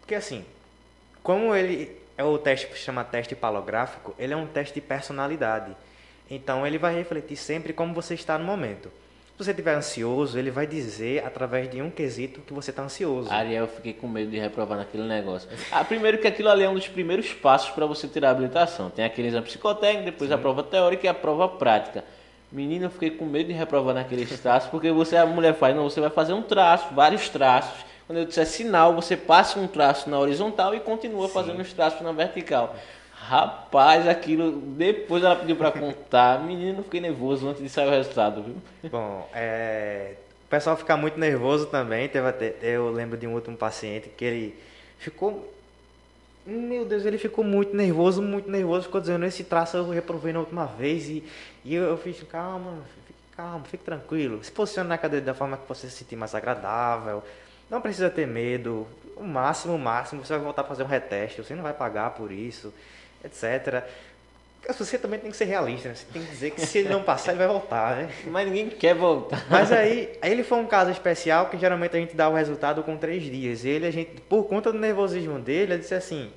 Porque 0.00 0.14
assim, 0.14 0.44
como 1.22 1.54
ele 1.54 1.96
é 2.16 2.24
o 2.24 2.36
teste 2.36 2.66
que 2.66 2.76
chama 2.76 3.04
teste 3.04 3.36
palográfico, 3.36 4.14
ele 4.18 4.32
é 4.32 4.36
um 4.36 4.46
teste 4.46 4.74
de 4.74 4.80
personalidade. 4.80 5.76
Então 6.30 6.66
ele 6.66 6.78
vai 6.78 6.94
refletir 6.94 7.36
sempre 7.36 7.72
como 7.72 7.94
você 7.94 8.14
está 8.14 8.38
no 8.38 8.44
momento. 8.44 8.90
Se 9.38 9.44
você 9.44 9.50
estiver 9.52 9.74
ansioso, 9.74 10.36
ele 10.36 10.50
vai 10.50 10.66
dizer 10.66 11.24
através 11.24 11.70
de 11.70 11.80
um 11.80 11.90
quesito 11.90 12.40
que 12.40 12.52
você 12.52 12.70
está 12.70 12.82
ansioso. 12.82 13.30
Ariel, 13.30 13.64
eu 13.64 13.68
fiquei 13.68 13.92
com 13.92 14.08
medo 14.08 14.32
de 14.32 14.38
reprovar 14.38 14.76
naquele 14.76 15.04
negócio. 15.04 15.48
Ah, 15.70 15.84
primeiro 15.84 16.18
que 16.18 16.26
aquilo 16.26 16.48
ali 16.48 16.64
é 16.64 16.68
um 16.68 16.74
dos 16.74 16.88
primeiros 16.88 17.32
passos 17.32 17.70
para 17.70 17.86
você 17.86 18.08
tirar 18.08 18.28
a 18.28 18.30
habilitação. 18.32 18.90
Tem 18.90 19.04
aquele 19.04 19.28
exame 19.28 19.46
psicotécnico, 19.46 20.06
depois 20.06 20.32
a 20.32 20.36
prova 20.36 20.64
teórica 20.64 21.06
e 21.06 21.08
a 21.08 21.14
prova 21.14 21.48
prática. 21.48 22.02
Menino, 22.50 22.86
eu 22.86 22.90
fiquei 22.90 23.10
com 23.10 23.26
medo 23.26 23.46
de 23.46 23.52
reprovar 23.52 23.94
naqueles 23.94 24.28
traços, 24.40 24.68
porque 24.70 24.90
você, 24.90 25.16
a 25.16 25.24
mulher 25.24 25.54
faz, 25.54 25.76
não, 25.76 25.84
você 25.84 26.00
vai 26.00 26.10
fazer 26.10 26.32
um 26.32 26.42
traço, 26.42 26.92
vários 26.92 27.28
traços. 27.28 27.84
Quando 28.08 28.18
eu 28.18 28.24
disser 28.24 28.46
sinal, 28.46 28.94
você 28.94 29.16
passa 29.16 29.60
um 29.60 29.68
traço 29.68 30.08
na 30.10 30.18
horizontal 30.18 30.74
e 30.74 30.80
continua 30.80 31.28
fazendo 31.28 31.60
os 31.60 31.72
traços 31.72 32.00
na 32.00 32.10
vertical. 32.10 32.74
Rapaz, 33.28 34.08
aquilo, 34.08 34.52
depois 34.52 35.22
ela 35.22 35.36
pediu 35.36 35.54
para 35.54 35.70
contar. 35.70 36.40
Menino, 36.48 36.82
fiquei 36.82 36.98
nervoso 36.98 37.46
antes 37.46 37.62
de 37.62 37.68
sair 37.68 37.86
o 37.86 37.90
resultado, 37.90 38.42
viu? 38.42 38.56
Bom, 38.90 39.28
é, 39.34 40.14
o 40.46 40.48
pessoal 40.48 40.74
fica 40.78 40.96
muito 40.96 41.20
nervoso 41.20 41.66
também. 41.66 42.08
Teve 42.08 42.26
até, 42.26 42.54
eu 42.62 42.90
lembro 42.90 43.18
de 43.18 43.26
um 43.26 43.34
último 43.34 43.54
paciente 43.54 44.08
que 44.08 44.24
ele 44.24 44.58
ficou. 44.98 45.52
Meu 46.46 46.86
Deus, 46.86 47.04
ele 47.04 47.18
ficou 47.18 47.44
muito 47.44 47.76
nervoso, 47.76 48.22
muito 48.22 48.50
nervoso. 48.50 48.84
Ficou 48.84 48.98
dizendo: 48.98 49.26
Esse 49.26 49.44
traço 49.44 49.76
eu 49.76 49.90
reprovei 49.90 50.32
na 50.32 50.40
última 50.40 50.64
vez. 50.64 51.10
E, 51.10 51.22
e 51.66 51.74
eu, 51.74 51.82
eu 51.82 51.98
fiz: 51.98 52.22
Calma, 52.22 52.78
fique 52.94 53.18
calmo, 53.36 53.64
fique 53.66 53.84
tranquilo. 53.84 54.42
Se 54.42 54.50
posicione 54.50 54.88
na 54.88 54.96
cadeira 54.96 55.26
da 55.26 55.34
forma 55.34 55.58
que 55.58 55.68
você 55.68 55.86
se 55.90 55.96
sentir 55.98 56.16
mais 56.16 56.34
agradável. 56.34 57.22
Não 57.68 57.82
precisa 57.82 58.08
ter 58.08 58.26
medo. 58.26 58.86
O 59.16 59.22
máximo, 59.22 59.74
o 59.74 59.78
máximo, 59.78 60.24
você 60.24 60.32
vai 60.32 60.42
voltar 60.42 60.62
a 60.62 60.64
fazer 60.64 60.82
um 60.82 60.86
reteste. 60.86 61.42
Você 61.42 61.54
não 61.54 61.62
vai 61.62 61.74
pagar 61.74 62.14
por 62.14 62.32
isso, 62.32 62.72
etc. 63.24 63.84
Você 64.76 64.98
também 64.98 65.18
tem 65.18 65.30
que 65.30 65.36
ser 65.36 65.46
realista, 65.46 65.88
né? 65.88 65.94
Você 65.94 66.04
tem 66.12 66.22
que 66.22 66.30
dizer 66.30 66.50
que 66.50 66.60
se 66.60 66.78
ele 66.78 66.90
não 66.90 67.02
passar, 67.02 67.30
ele 67.32 67.38
vai 67.38 67.48
voltar, 67.48 67.96
né? 67.96 68.10
Mas 68.26 68.46
ninguém 68.46 68.68
quer 68.68 68.94
voltar. 68.94 69.46
Mas 69.48 69.72
aí, 69.72 70.18
aí 70.20 70.30
ele 70.30 70.42
foi 70.42 70.58
um 70.58 70.66
caso 70.66 70.90
especial 70.90 71.46
que 71.46 71.56
geralmente 71.56 71.96
a 71.96 72.00
gente 72.00 72.14
dá 72.14 72.28
o 72.28 72.34
resultado 72.34 72.82
com 72.82 72.96
três 72.96 73.22
dias. 73.22 73.64
Ele, 73.64 73.86
a 73.86 73.90
gente, 73.90 74.20
por 74.22 74.44
conta 74.44 74.70
do 74.70 74.78
nervosismo 74.78 75.38
dele, 75.38 75.74
eu 75.74 75.78
disse 75.78 75.94
assim, 75.94 76.30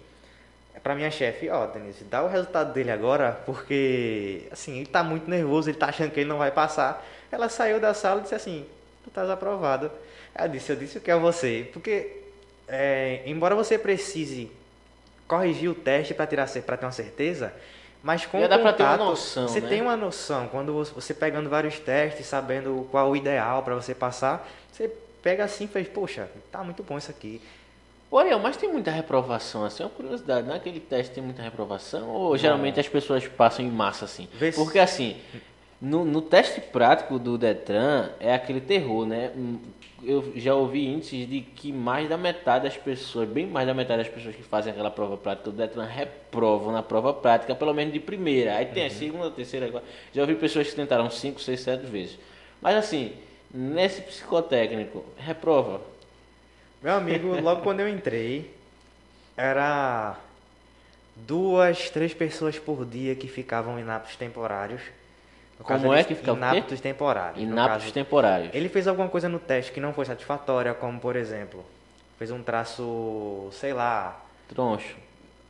pra 0.81 0.95
minha 0.95 1.11
chefe, 1.11 1.49
ó, 1.49 1.65
Denise, 1.67 2.03
dá 2.05 2.23
o 2.23 2.27
resultado 2.27 2.73
dele 2.73 2.91
agora, 2.91 3.39
porque, 3.45 4.43
assim, 4.49 4.77
ele 4.77 4.87
tá 4.87 5.03
muito 5.03 5.29
nervoso, 5.29 5.69
ele 5.69 5.77
tá 5.77 5.87
achando 5.87 6.11
que 6.11 6.21
ele 6.21 6.29
não 6.29 6.37
vai 6.37 6.51
passar. 6.51 7.05
Ela 7.31 7.49
saiu 7.49 7.79
da 7.79 7.93
sala 7.93 8.19
e 8.19 8.23
disse 8.23 8.35
assim, 8.35 8.65
tu 9.03 9.09
estás 9.09 9.29
aprovado. 9.29 9.91
Ela 10.33 10.47
disse, 10.47 10.71
eu 10.71 10.75
disse 10.75 10.97
o 10.97 11.01
que 11.01 11.11
é 11.11 11.15
você? 11.17 11.69
Porque, 11.73 12.21
é, 12.67 13.21
embora 13.25 13.55
você 13.55 13.77
precise 13.77 14.49
corrigir 15.31 15.69
o 15.69 15.73
teste 15.73 16.13
para 16.13 16.27
tirar 16.27 16.49
para 16.65 16.75
ter 16.75 16.85
uma 16.85 16.91
certeza, 16.91 17.53
mas 18.03 18.25
com 18.25 18.37
Já 18.37 18.47
o 18.47 18.49
dá 18.49 18.59
pra 18.59 18.73
ter 18.73 18.83
uma 18.83 18.91
contato, 18.91 19.09
noção, 19.09 19.47
você 19.47 19.61
né? 19.61 19.69
tem 19.69 19.81
uma 19.81 19.95
noção. 19.95 20.49
Quando 20.49 20.73
você, 20.83 21.13
pegando 21.13 21.49
vários 21.49 21.79
testes, 21.79 22.25
sabendo 22.25 22.85
qual 22.91 23.09
o 23.09 23.15
ideal 23.15 23.63
para 23.63 23.73
você 23.73 23.95
passar, 23.95 24.45
você 24.69 24.91
pega 25.21 25.45
assim 25.45 25.63
e 25.63 25.67
faz, 25.67 25.87
poxa, 25.87 26.27
tá 26.51 26.61
muito 26.63 26.83
bom 26.83 26.97
isso 26.97 27.09
aqui. 27.09 27.41
Ariel, 28.13 28.39
mas 28.39 28.57
tem 28.57 28.69
muita 28.69 28.91
reprovação, 28.91 29.63
assim, 29.63 29.83
é 29.83 29.85
uma 29.85 29.91
curiosidade, 29.93 30.45
naquele 30.45 30.81
teste 30.81 31.13
tem 31.13 31.23
muita 31.23 31.41
reprovação 31.41 32.09
ou 32.09 32.35
geralmente 32.35 32.77
as 32.77 32.89
pessoas 32.89 33.25
passam 33.25 33.63
em 33.63 33.69
massa, 33.71 34.03
assim? 34.03 34.27
Vê 34.33 34.51
Porque 34.51 34.79
assim, 34.79 35.15
No, 35.81 36.05
no 36.05 36.21
teste 36.21 36.61
prático 36.61 37.17
do 37.17 37.39
Detran 37.39 38.11
é 38.19 38.35
aquele 38.35 38.61
terror, 38.61 39.03
né? 39.03 39.31
Eu 40.03 40.31
já 40.35 40.53
ouvi 40.53 40.85
índices 40.85 41.27
de 41.27 41.41
que 41.41 41.73
mais 41.73 42.07
da 42.07 42.17
metade 42.17 42.65
das 42.65 42.77
pessoas, 42.77 43.27
bem 43.27 43.47
mais 43.47 43.65
da 43.65 43.73
metade 43.73 44.03
das 44.03 44.13
pessoas 44.13 44.35
que 44.35 44.43
fazem 44.43 44.71
aquela 44.71 44.91
prova 44.91 45.17
prática 45.17 45.49
do 45.49 45.57
Detran 45.57 45.85
reprovam 45.85 46.71
na 46.71 46.83
prova 46.83 47.11
prática, 47.13 47.55
pelo 47.55 47.73
menos 47.73 47.93
de 47.93 47.99
primeira. 47.99 48.57
Aí 48.57 48.67
tem 48.67 48.85
a 48.85 48.89
segunda, 48.91 49.27
a 49.27 49.31
terceira, 49.31 49.65
agora. 49.65 49.83
Já 50.13 50.21
ouvi 50.21 50.35
pessoas 50.35 50.69
que 50.69 50.75
tentaram 50.75 51.09
cinco, 51.09 51.41
seis, 51.41 51.61
sete 51.61 51.85
vezes. 51.87 52.19
Mas 52.61 52.75
assim, 52.75 53.13
nesse 53.51 54.03
psicotécnico, 54.03 55.03
reprova. 55.17 55.81
Meu 56.81 56.93
amigo, 56.93 57.27
logo 57.41 57.61
quando 57.61 57.79
eu 57.79 57.89
entrei, 57.89 58.51
era 59.35 60.15
duas, 61.15 61.89
três 61.89 62.13
pessoas 62.13 62.59
por 62.59 62.85
dia 62.85 63.15
que 63.15 63.27
ficavam 63.27 63.79
inaptos 63.79 64.15
temporários. 64.15 64.81
No 65.61 65.65
Como 65.67 65.93
é 65.93 66.03
que 66.03 66.13
o 66.13 66.17
quê? 66.17 66.31
Inaptos 66.31 66.81
temporários. 66.81 67.37
no 67.45 67.51
Inaptos 67.53 67.83
caso. 67.83 67.93
temporários. 67.93 68.49
Ele 68.53 68.67
fez 68.67 68.87
alguma 68.87 69.07
coisa 69.07 69.29
no 69.29 69.37
teste 69.39 69.71
que 69.71 69.79
não 69.79 69.93
foi 69.93 70.05
satisfatória, 70.05 70.73
como 70.73 70.99
por 70.99 71.15
exemplo, 71.15 71.63
fez 72.17 72.31
um 72.31 72.41
traço, 72.41 73.47
sei 73.51 73.71
lá, 73.73 74.19
Troncho. 74.49 74.95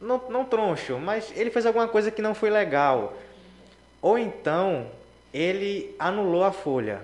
não, 0.01 0.21
não 0.29 0.43
troncho, 0.45 0.99
mas 0.99 1.31
ele 1.35 1.49
fez 1.49 1.65
alguma 1.65 1.87
coisa 1.87 2.11
que 2.11 2.21
não 2.21 2.33
foi 2.35 2.49
legal. 2.49 3.13
Ou 4.01 4.17
então, 4.17 4.87
ele 5.33 5.95
anulou 5.97 6.43
a 6.43 6.51
folha. 6.51 6.99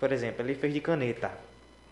Por 0.00 0.10
exemplo, 0.12 0.44
ele 0.44 0.54
fez 0.54 0.72
de 0.74 0.80
caneta. 0.80 1.30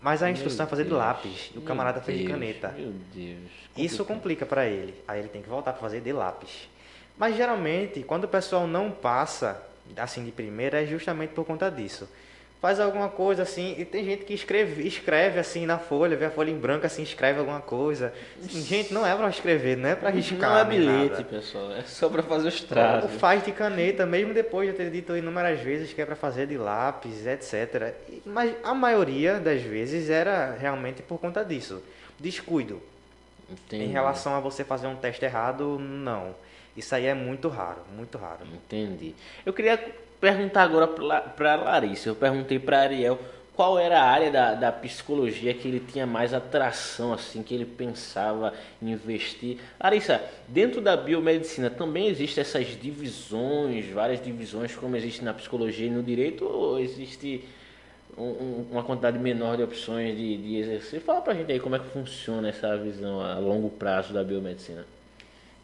Mas 0.01 0.21
a 0.21 0.29
instrução 0.29 0.65
é 0.65 0.69
fazer 0.69 0.83
de 0.85 0.91
lápis. 0.91 1.49
E 1.55 1.57
o 1.57 1.61
camarada 1.61 2.01
fez 2.01 2.17
de 2.19 2.25
caneta. 2.27 2.73
Meu 2.77 2.93
Deus. 3.13 3.51
Isso 3.77 4.03
complica 4.05 4.45
pra 4.45 4.65
ele. 4.65 4.93
Aí 5.07 5.19
ele 5.19 5.27
tem 5.29 5.41
que 5.41 5.49
voltar 5.49 5.71
pra 5.73 5.81
fazer 5.81 6.01
de 6.01 6.11
lápis. 6.11 6.67
Mas 7.17 7.35
geralmente, 7.35 8.03
quando 8.03 8.25
o 8.25 8.27
pessoal 8.27 8.67
não 8.67 8.91
passa 8.91 9.61
assim 9.95 10.23
de 10.23 10.31
primeira, 10.31 10.81
é 10.83 10.85
justamente 10.85 11.31
por 11.31 11.45
conta 11.45 11.69
disso. 11.69 12.07
Faz 12.59 12.79
alguma 12.79 13.07
coisa 13.07 13.43
assim, 13.43 13.75
e 13.77 13.85
tem 13.85 14.03
gente 14.03 14.25
que 14.25 14.33
escreve, 14.33 14.81
escreve 14.87 15.39
assim 15.39 15.67
na 15.67 15.77
folha, 15.77 16.17
vê 16.17 16.25
a 16.25 16.31
folha 16.31 16.49
em 16.49 16.57
branco 16.57 16.87
assim, 16.87 17.03
escreve 17.03 17.37
alguma 17.37 17.61
coisa. 17.61 18.11
Assim, 18.43 18.63
gente, 18.63 18.91
não 18.91 19.05
é 19.05 19.15
pra 19.15 19.29
escrever, 19.29 19.77
não 19.77 19.89
é 19.89 19.95
pra 19.95 20.09
riscar. 20.09 20.49
Não 20.49 20.57
é 20.57 20.65
bilhete, 20.65 21.11
nada. 21.11 21.23
pessoal. 21.23 21.71
É 21.73 21.83
só 21.83 22.09
pra 22.09 22.23
fazer 22.23 22.47
os 22.47 22.59
Ou 22.59 22.67
traços. 22.67 23.11
faz 23.19 23.45
de 23.45 23.51
caneta, 23.51 24.07
mesmo 24.07 24.33
depois 24.33 24.71
de 24.71 24.75
ter 24.75 24.89
dito 24.89 25.15
inúmeras 25.15 25.59
vezes 25.59 25.93
que 25.93 26.01
é 26.01 26.05
para 26.05 26.15
fazer 26.15 26.47
de 26.47 26.57
lápis, 26.57 27.27
etc. 27.27 27.93
Mas 28.25 28.55
a 28.63 28.73
maioria 28.73 29.39
das 29.39 29.61
vezes 29.61 30.09
era 30.09 30.57
realmente 30.59 31.03
por 31.03 31.19
conta 31.19 31.45
disso. 31.45 31.83
Descuido. 32.19 32.81
Entendi. 33.47 33.83
Em 33.83 33.87
relação 33.89 34.33
a 34.33 34.39
você 34.39 34.63
fazer 34.63 34.87
um 34.87 34.95
teste 34.95 35.23
errado, 35.23 35.77
não. 35.79 36.33
Isso 36.77 36.93
aí 36.93 37.07
é 37.07 37.13
muito 37.13 37.47
raro, 37.49 37.81
muito 37.95 38.17
raro. 38.19 38.45
Entendi. 38.53 39.15
Eu 39.43 39.51
queria 39.51 39.77
perguntar 40.21 40.61
agora 40.63 40.87
pra 40.87 41.55
Larissa. 41.55 42.07
Eu 42.09 42.15
perguntei 42.15 42.59
pra 42.59 42.81
Ariel 42.81 43.19
qual 43.55 43.79
era 43.79 43.99
a 43.99 44.03
área 44.03 44.29
da, 44.29 44.53
da 44.53 44.71
psicologia 44.71 45.51
que 45.55 45.67
ele 45.67 45.79
tinha 45.79 46.05
mais 46.05 46.31
atração, 46.35 47.11
assim, 47.11 47.41
que 47.41 47.55
ele 47.55 47.65
pensava 47.65 48.53
investir. 48.79 49.57
Larissa, 49.81 50.21
dentro 50.47 50.79
da 50.79 50.95
biomedicina 50.95 51.67
também 51.71 52.07
existem 52.07 52.41
essas 52.41 52.67
divisões, 52.79 53.89
várias 53.89 54.23
divisões, 54.23 54.75
como 54.75 54.95
existe 54.95 55.23
na 55.23 55.33
psicologia 55.33 55.87
e 55.87 55.89
no 55.89 56.03
direito, 56.03 56.45
ou 56.45 56.79
existe 56.79 57.43
um- 58.15 58.65
uma 58.71 58.83
quantidade 58.83 59.17
menor 59.17 59.57
de 59.57 59.63
opções 59.63 60.15
de, 60.15 60.37
de 60.37 60.57
exercer? 60.57 61.01
Fala 61.01 61.21
pra 61.21 61.33
gente 61.33 61.51
aí 61.51 61.59
como 61.59 61.75
é 61.75 61.79
que 61.79 61.87
funciona 61.87 62.49
essa 62.49 62.77
visão 62.77 63.19
a 63.19 63.39
longo 63.39 63.71
prazo 63.71 64.13
da 64.13 64.23
biomedicina. 64.23 64.85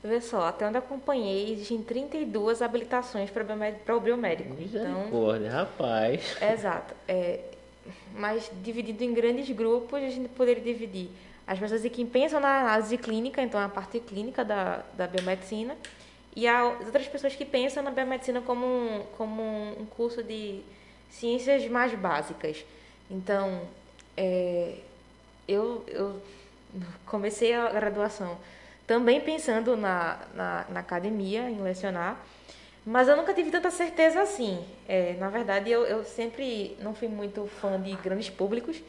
Vê 0.04 0.20
só, 0.20 0.48
até 0.48 0.68
onde 0.68 0.78
acompanhei, 0.78 1.54
existem 1.54 1.82
32 1.82 2.62
habilitações 2.62 3.30
para 3.30 3.96
o 3.96 4.00
biomédico. 4.02 4.50
Então, 4.60 4.60
Misericórdia, 4.60 5.50
rapaz. 5.50 6.36
exato. 6.44 6.94
É, 7.08 7.40
mas 8.14 8.52
dividido 8.62 9.02
em 9.02 9.14
grandes 9.14 9.50
grupos, 9.56 10.04
a 10.04 10.10
gente 10.10 10.28
poderia 10.30 10.62
dividir 10.62 11.10
as 11.48 11.58
pessoas 11.58 11.82
que 11.82 12.06
pensam 12.06 12.42
na 12.42 12.62
análise 12.62 12.98
clínica, 12.98 13.42
então 13.42 13.60
a 13.60 13.70
parte 13.70 14.00
clínica 14.02 14.44
da, 14.44 14.84
da 14.98 15.08
biomedicina, 15.08 15.76
e 16.36 16.48
as 16.48 16.86
outras 16.86 17.08
pessoas 17.08 17.34
que 17.36 17.46
pensam 17.46 17.82
na 17.82 17.92
biomedicina 17.92 18.42
como 18.42 18.66
um, 18.66 19.04
como 19.18 19.42
um 19.42 19.86
curso 19.86 20.22
de 20.22 20.62
ciências 21.10 21.66
mais 21.68 21.94
básicas. 21.96 22.66
Então, 23.10 23.62
é, 24.18 24.76
eu, 25.48 25.86
eu 25.88 26.22
comecei 27.06 27.54
a 27.54 27.70
graduação 27.70 28.38
também 28.94 29.20
pensando 29.20 29.76
na, 29.76 30.20
na, 30.36 30.66
na 30.70 30.80
academia, 30.82 31.50
em 31.50 31.60
lecionar, 31.64 32.24
mas 32.86 33.08
eu 33.08 33.18
nunca 33.18 33.34
tive 33.34 33.50
tanta 33.50 33.72
certeza 33.72 34.22
assim. 34.22 34.64
É, 34.88 35.16
na 35.20 35.30
verdade, 35.30 35.72
eu, 35.72 35.84
eu 35.84 36.04
sempre 36.04 36.78
não 36.80 36.94
fui 36.94 37.08
muito 37.08 37.48
fã 37.48 37.82
de 37.82 37.96
grandes 37.96 38.30
públicos 38.30 38.84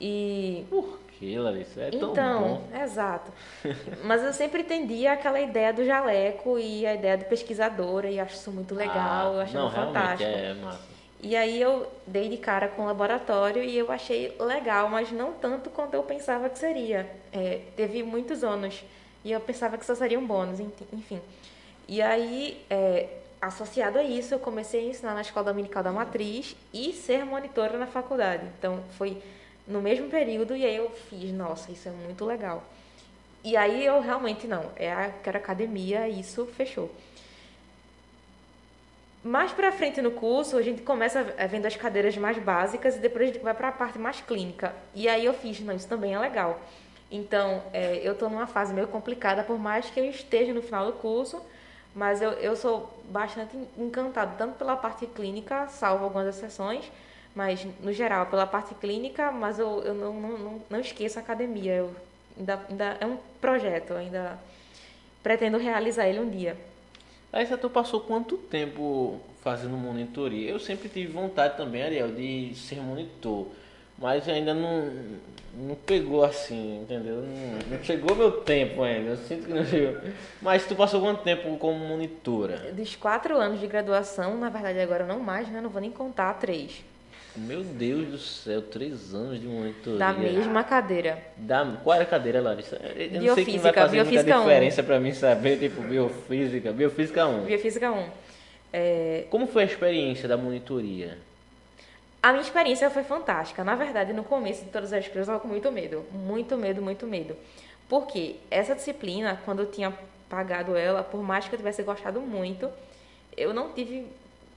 e 0.00 0.64
Por 0.70 0.98
que, 1.18 1.38
Larissa? 1.38 1.82
É 1.82 1.90
tão 1.90 2.12
então, 2.12 2.40
bom. 2.42 2.68
exato. 2.82 3.30
Mas 4.02 4.22
eu 4.22 4.32
sempre 4.32 4.62
entendia 4.62 5.12
aquela 5.12 5.38
ideia 5.38 5.70
do 5.70 5.84
jaleco 5.84 6.58
e 6.58 6.86
a 6.86 6.94
ideia 6.94 7.18
de 7.18 7.26
pesquisadora 7.26 8.08
e 8.10 8.18
acho 8.18 8.34
isso 8.36 8.50
muito 8.50 8.74
legal, 8.74 9.32
Ah, 9.32 9.34
eu 9.34 9.40
achava 9.40 9.64
não, 9.64 9.68
realmente 9.68 9.94
fantástico. 9.94 10.30
É 10.32 10.54
massa. 10.54 10.92
E 11.20 11.36
aí 11.36 11.60
eu 11.60 11.86
dei 12.06 12.28
de 12.30 12.38
cara 12.38 12.68
com 12.68 12.82
o 12.82 12.86
laboratório 12.86 13.62
e 13.62 13.76
eu 13.76 13.92
achei 13.92 14.34
legal, 14.40 14.88
mas 14.88 15.12
não 15.12 15.32
tanto 15.34 15.68
quanto 15.68 15.92
eu 15.94 16.02
pensava 16.02 16.48
que 16.48 16.58
seria. 16.58 17.08
É, 17.30 17.60
teve 17.76 18.02
muitos 18.02 18.42
anos 18.42 18.82
e 19.24 19.32
eu 19.32 19.40
pensava 19.40 19.78
que 19.78 19.86
só 19.86 19.94
seria 19.94 20.18
um 20.18 20.26
bônus, 20.26 20.60
enfim. 20.92 21.20
E 21.88 22.00
aí, 22.00 22.64
é, 22.70 23.08
associado 23.40 23.98
a 23.98 24.02
isso, 24.02 24.34
eu 24.34 24.38
comecei 24.38 24.86
a 24.86 24.90
ensinar 24.90 25.14
na 25.14 25.20
Escola 25.20 25.46
Dominical 25.46 25.82
da 25.82 25.92
Matriz 25.92 26.56
e 26.72 26.92
ser 26.92 27.24
monitora 27.24 27.76
na 27.78 27.86
faculdade. 27.86 28.46
Então, 28.58 28.82
foi 28.96 29.22
no 29.66 29.80
mesmo 29.80 30.08
período 30.08 30.56
e 30.56 30.64
aí 30.64 30.76
eu 30.76 30.90
fiz, 30.90 31.32
nossa, 31.32 31.70
isso 31.70 31.88
é 31.88 31.92
muito 31.92 32.24
legal. 32.24 32.64
E 33.44 33.56
aí 33.56 33.84
eu 33.84 34.00
realmente 34.00 34.46
não, 34.46 34.70
é 34.76 34.92
a, 34.92 35.10
quero 35.22 35.36
academia, 35.36 36.08
isso 36.08 36.46
fechou. 36.46 36.90
Mais 39.24 39.52
pra 39.52 39.70
frente 39.70 40.02
no 40.02 40.12
curso, 40.12 40.56
a 40.56 40.62
gente 40.62 40.82
começa 40.82 41.22
vendo 41.48 41.66
as 41.66 41.76
cadeiras 41.76 42.16
mais 42.16 42.38
básicas 42.38 42.96
e 42.96 42.98
depois 42.98 43.22
a 43.28 43.32
gente 43.32 43.42
vai 43.42 43.54
para 43.54 43.68
a 43.68 43.72
parte 43.72 43.98
mais 43.98 44.20
clínica. 44.20 44.74
E 44.94 45.08
aí 45.08 45.24
eu 45.24 45.32
fiz, 45.32 45.60
não, 45.60 45.74
isso 45.74 45.86
também 45.88 46.14
é 46.14 46.18
legal. 46.18 46.60
Então, 47.12 47.62
é, 47.74 48.00
eu 48.02 48.14
estou 48.14 48.30
numa 48.30 48.46
fase 48.46 48.72
meio 48.72 48.88
complicada, 48.88 49.44
por 49.44 49.58
mais 49.58 49.90
que 49.90 50.00
eu 50.00 50.06
esteja 50.06 50.54
no 50.54 50.62
final 50.62 50.86
do 50.86 50.94
curso, 50.94 51.42
mas 51.94 52.22
eu, 52.22 52.30
eu 52.30 52.56
sou 52.56 52.98
bastante 53.10 53.54
encantado, 53.76 54.34
tanto 54.38 54.54
pela 54.54 54.74
parte 54.74 55.06
clínica, 55.06 55.68
salvo 55.68 56.04
algumas 56.04 56.34
exceções, 56.34 56.90
mas 57.34 57.66
no 57.80 57.92
geral 57.92 58.26
pela 58.26 58.46
parte 58.46 58.74
clínica, 58.74 59.30
mas 59.30 59.58
eu, 59.58 59.82
eu 59.82 59.94
não, 59.94 60.14
não, 60.14 60.38
não, 60.38 60.62
não 60.70 60.80
esqueço 60.80 61.18
a 61.18 61.22
academia. 61.22 61.74
Eu 61.74 61.94
ainda, 62.38 62.66
ainda 62.70 62.96
é 62.98 63.06
um 63.06 63.18
projeto, 63.42 63.92
ainda 63.92 64.38
pretendo 65.22 65.58
realizar 65.58 66.08
ele 66.08 66.18
um 66.18 66.30
dia. 66.30 66.56
Larissa, 67.30 67.58
tu 67.58 67.68
passou 67.68 68.00
quanto 68.00 68.38
tempo 68.38 69.20
fazendo 69.42 69.76
monitoria? 69.76 70.50
Eu 70.50 70.58
sempre 70.58 70.88
tive 70.88 71.12
vontade 71.12 71.58
também, 71.58 71.82
Ariel, 71.82 72.08
de 72.08 72.54
ser 72.54 72.80
monitor. 72.80 73.48
Mas 74.02 74.28
ainda 74.28 74.52
não, 74.52 74.90
não 75.54 75.76
pegou 75.76 76.24
assim, 76.24 76.80
entendeu? 76.82 77.22
Não, 77.22 77.76
não 77.76 77.84
chegou 77.84 78.16
meu 78.16 78.32
tempo 78.32 78.82
ainda. 78.82 79.10
Eu 79.10 79.16
sinto 79.16 79.46
que 79.46 79.52
não 79.54 79.64
chegou. 79.64 80.00
Mas 80.42 80.66
tu 80.66 80.74
passou 80.74 81.00
quanto 81.00 81.22
tempo 81.22 81.56
como 81.56 81.78
monitora? 81.78 82.72
Dos 82.72 82.96
quatro 82.96 83.36
anos 83.36 83.60
de 83.60 83.66
graduação, 83.68 84.36
na 84.36 84.50
verdade 84.50 84.80
agora 84.80 85.06
não 85.06 85.20
mais, 85.20 85.48
né? 85.48 85.60
Não 85.60 85.70
vou 85.70 85.80
nem 85.80 85.92
contar 85.92 86.34
três. 86.34 86.82
Meu 87.36 87.62
Deus 87.62 88.08
do 88.08 88.18
céu, 88.18 88.60
três 88.60 89.14
anos 89.14 89.40
de 89.40 89.46
monitoria. 89.46 89.98
Da 89.98 90.12
mesma 90.12 90.64
cadeira. 90.64 91.18
Da, 91.36 91.78
qual 91.82 91.94
era 91.94 92.02
a 92.02 92.06
cadeira, 92.06 92.42
Larissa? 92.42 92.76
Eu 92.76 93.22
não 93.22 93.34
sei 93.34 93.44
quem 93.44 93.58
vai 93.58 93.72
Biofísica, 93.72 93.80
fazer 93.80 93.96
biofísica 94.02 94.34
muita 94.34 94.40
diferença 94.40 94.82
pra 94.82 95.00
mim 95.00 95.12
saber, 95.14 95.58
tipo, 95.58 95.80
biofísica. 95.80 96.72
Biofísica 96.72 97.26
1. 97.26 97.44
Biofísica 97.44 97.90
1. 97.90 98.10
É, 98.72 99.24
Como 99.30 99.46
foi 99.46 99.62
a 99.62 99.66
experiência 99.66 100.28
da 100.28 100.36
monitoria? 100.36 101.16
A 102.22 102.30
minha 102.30 102.42
experiência 102.42 102.88
foi 102.88 103.02
fantástica. 103.02 103.64
Na 103.64 103.74
verdade, 103.74 104.12
no 104.12 104.22
começo 104.22 104.64
de 104.64 104.70
todas 104.70 104.92
as 104.92 105.04
coisas, 105.06 105.16
eu 105.16 105.34
estava 105.34 105.40
com 105.40 105.48
muito 105.48 105.72
medo. 105.72 106.04
Muito 106.12 106.56
medo, 106.56 106.80
muito 106.80 107.04
medo. 107.04 107.36
Porque 107.88 108.36
essa 108.48 108.76
disciplina, 108.76 109.40
quando 109.44 109.60
eu 109.60 109.70
tinha 109.70 109.92
pagado 110.28 110.76
ela, 110.76 111.02
por 111.02 111.20
mais 111.20 111.48
que 111.48 111.54
eu 111.54 111.58
tivesse 111.58 111.82
gostado 111.82 112.20
muito, 112.20 112.70
eu 113.36 113.52
não 113.52 113.72
tive 113.72 114.06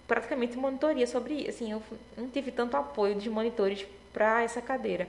praticamente 0.07 0.55
monitoria 0.55 1.07
sobre 1.07 1.49
assim, 1.49 1.71
eu 1.71 1.81
não 2.15 2.29
tive 2.29 2.51
tanto 2.51 2.77
apoio 2.77 3.15
de 3.15 3.29
monitores 3.29 3.85
para 4.13 4.43
essa 4.43 4.61
cadeira. 4.61 5.07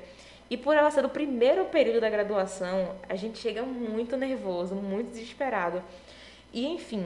E 0.49 0.57
por 0.57 0.75
ela 0.75 0.91
ser 0.91 1.03
do 1.03 1.09
primeiro 1.09 1.67
período 1.67 2.01
da 2.01 2.09
graduação, 2.09 2.97
a 3.09 3.17
gente 3.17 3.39
chega 3.39 3.63
muito 3.63 4.17
nervoso, 4.17 4.75
muito 4.75 5.11
desesperado. 5.11 5.83
E 6.53 6.67
enfim, 6.67 7.05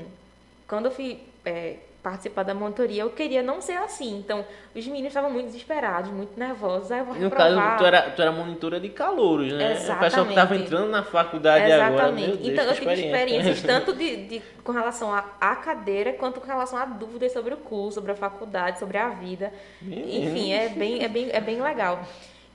quando 0.68 0.86
eu 0.86 0.90
fui 0.92 1.20
é, 1.44 1.76
participar 2.02 2.42
da 2.44 2.54
monitoria, 2.54 3.02
eu 3.02 3.10
queria 3.10 3.42
não 3.42 3.60
ser 3.60 3.76
assim. 3.76 4.18
Então, 4.18 4.44
os 4.74 4.86
meninos 4.86 5.08
estavam 5.08 5.30
muito 5.30 5.46
desesperados, 5.46 6.10
muito 6.10 6.38
nervosos. 6.38 6.90
Aí 6.90 7.00
eu 7.00 7.04
vou 7.04 7.14
No 7.14 7.30
caso, 7.30 7.54
reprovar. 7.56 7.78
tu 7.78 7.84
era, 7.84 8.02
tu 8.10 8.22
era 8.22 8.32
monitora 8.32 8.80
de 8.80 8.88
calouros, 8.88 9.52
né? 9.52 9.72
O 9.72 9.74
pessoal 9.76 9.98
que 9.98 10.04
Exatamente. 10.06 10.34
tava 10.34 10.56
entrando 10.56 10.90
na 10.90 11.02
faculdade 11.02 11.70
agora. 11.70 11.92
Exatamente. 11.92 12.26
Meu 12.28 12.36
Deus, 12.36 12.48
então, 12.48 12.64
eu 12.64 12.74
tive 12.74 12.92
experiência. 12.92 13.16
experiências 13.50 13.62
tanto 13.66 13.92
de, 13.92 14.16
de- 14.26 14.42
com 14.64 14.72
relação 14.72 15.12
à, 15.14 15.24
à 15.40 15.56
cadeira, 15.56 16.12
quanto 16.14 16.40
com 16.40 16.46
relação 16.46 16.78
a 16.78 16.84
dúvidas 16.86 17.32
sobre 17.32 17.52
o 17.54 17.56
curso, 17.58 17.96
sobre 17.96 18.12
a 18.12 18.16
faculdade, 18.16 18.78
sobre 18.78 18.96
a 18.98 19.08
vida. 19.10 19.52
Enfim, 19.82 20.52
é 20.52 20.68
bem, 20.70 21.02
é, 21.04 21.08
bem, 21.08 21.28
é 21.30 21.40
bem 21.40 21.60
legal. 21.62 22.00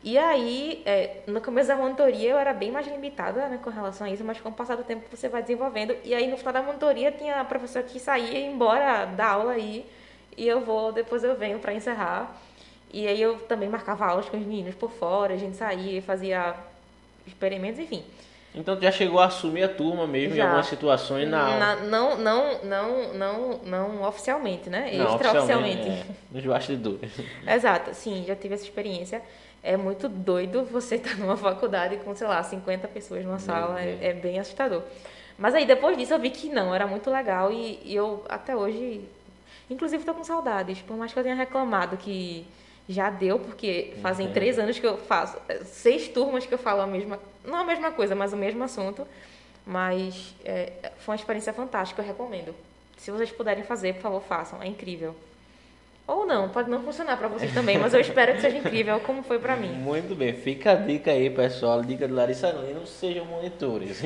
E 0.06 0.19
aí, 0.19 0.84
é, 0.86 1.18
no 1.26 1.41
começo 1.41 1.68
da 1.68 1.76
monitoria, 1.76 2.30
eu 2.30 2.38
era 2.38 2.53
bem 2.53 2.69
mais 2.72 2.86
limitada 2.86 3.49
né, 3.49 3.60
com 3.64 3.72
relação 3.72 4.06
a 4.06 4.10
isso, 4.11 4.23
mas 4.23 4.40
com 4.40 4.49
o 4.49 4.52
passar 4.52 4.77
do 4.77 4.84
tempo 4.84 5.03
você 5.10 5.27
vai 5.27 5.41
desenvolvendo. 5.41 5.95
E 6.03 6.14
aí, 6.14 6.27
no 6.30 6.38
final 6.38 6.53
da 6.53 6.61
monitoria, 6.61 7.11
tinha 7.11 7.41
a 7.41 7.44
professora 7.44 7.84
que 7.84 7.99
saía 7.99 8.40
embora 8.45 9.06
da 9.06 9.26
aula 9.32 9.53
aí, 9.53 9.84
e 10.38 10.48
eu 10.48 10.61
vou, 10.61 10.91
depois 10.91 11.23
eu 11.23 11.36
venho 11.36 11.57
para 11.57 11.73
encerrar. 11.73 12.40
E 12.94 13.07
aí, 13.07 13.19
eu 13.19 13.40
também 13.48 13.68
marcava 13.68 14.06
aulas 14.06 14.30
com 14.30 14.38
os 14.38 14.45
meninos 14.45 14.76
por 14.76 14.91
fora, 14.91 15.34
a 15.34 15.38
gente 15.38 15.57
saía 15.57 15.98
e 15.98 16.02
fazia 16.02 16.53
experimentos, 17.26 17.80
enfim. 17.80 18.03
Então 18.53 18.80
já 18.80 18.91
chegou 18.91 19.19
a 19.19 19.26
assumir 19.26 19.64
a 19.64 19.68
turma 19.69 20.06
mesmo 20.06 20.36
em 20.36 20.38
Já. 20.38 20.45
algumas 20.45 20.68
situações 20.68 21.27
na. 21.27 21.57
Na- 21.57 21.76
não, 21.77 22.15
não, 22.15 22.64
não, 22.64 23.14
não, 23.14 23.57
não 23.65 24.03
oficialmente, 24.07 24.69
né? 24.69 24.95
Extraoficialmente. 24.95 25.90
oficialmente, 25.90 25.90
é, 25.90 26.36
nos 26.38 26.45
bastidores. 26.45 27.11
Exato, 27.45 27.94
sim, 27.95 28.23
já 28.26 28.36
tive 28.36 28.53
essa 28.53 28.64
experiência. 28.64 29.22
É 29.66 29.76
muito 29.76 30.08
doido 30.08 30.64
você 30.64 30.96
estar 30.96 31.18
numa 31.18 31.36
faculdade 31.36 31.98
com, 31.98 32.16
sei 32.16 32.28
lá, 32.28 32.44
50 32.44 32.88
pessoas 32.88 33.26
numa 33.26 33.40
sala, 33.40 33.82
é, 33.82 33.98
é 34.00 34.14
bem 34.14 34.40
assustador. 34.40 34.84
Mas 35.38 35.56
aí 35.56 35.66
depois 35.66 35.98
disso 35.98 36.14
eu 36.14 36.20
vi 36.20 36.30
que 36.30 36.50
não, 36.50 36.74
era 36.74 36.86
muito 36.86 37.10
legal 37.10 37.52
e, 37.52 37.80
e 37.84 37.96
eu 37.96 38.24
até 38.30 38.56
hoje, 38.56 39.02
inclusive 39.70 40.02
estou 40.02 40.14
com 40.14 40.24
saudades, 40.24 40.80
por 40.82 40.96
mais 40.96 41.12
que 41.12 41.18
eu 41.18 41.24
tenha 41.24 41.36
reclamado 41.36 41.98
que 41.98 42.46
já 42.88 43.10
deu, 43.10 43.40
porque 43.40 43.96
fazem 44.02 44.32
três 44.32 44.60
anos 44.60 44.78
que 44.78 44.86
eu 44.86 44.98
faço, 44.98 45.36
é, 45.50 45.64
seis 45.64 46.08
turmas 46.08 46.46
que 46.46 46.54
eu 46.54 46.60
falo 46.60 46.82
a 46.82 46.88
mesma, 46.88 47.20
não 47.44 47.58
a 47.58 47.64
mesma 47.64 47.92
coisa, 47.92 48.14
mas 48.14 48.34
o 48.34 48.38
mesmo 48.38 48.64
assunto. 48.64 49.06
Mas 49.66 50.36
é, 50.46 50.92
foi 51.00 51.14
uma 51.14 51.20
experiência 51.20 51.52
fantástica, 51.52 52.02
eu 52.02 52.06
recomendo. 52.06 52.54
Se 52.98 53.10
vocês 53.10 53.32
puderem 53.32 53.64
fazer, 53.64 53.96
por 53.96 54.02
favor, 54.04 54.22
façam, 54.22 54.62
é 54.62 54.68
incrível. 54.68 55.16
Ou 56.07 56.23
não, 56.27 56.49
pode 56.49 56.69
não 56.69 56.84
funcionar 56.84 57.18
pra 57.18 57.27
vocês 57.27 57.52
também, 57.52 57.80
mas 57.80 57.94
eu 57.94 57.99
espero 57.99 58.36
que 58.36 58.41
seja 58.41 58.57
incrível, 58.57 58.99
como 58.99 59.23
foi 59.23 59.40
pra 59.40 59.56
mim. 59.56 59.69
Muito 59.69 60.14
bem, 60.14 60.34
fica 60.34 60.73
a 60.73 60.76
dica 60.76 61.10
aí, 61.10 61.32
pessoal. 61.32 61.82
Dica 61.82 62.07
de 62.07 62.14
Larissa 62.14 62.52
Lino, 62.52 62.86
sejam 62.86 63.26
monitores. 63.26 64.03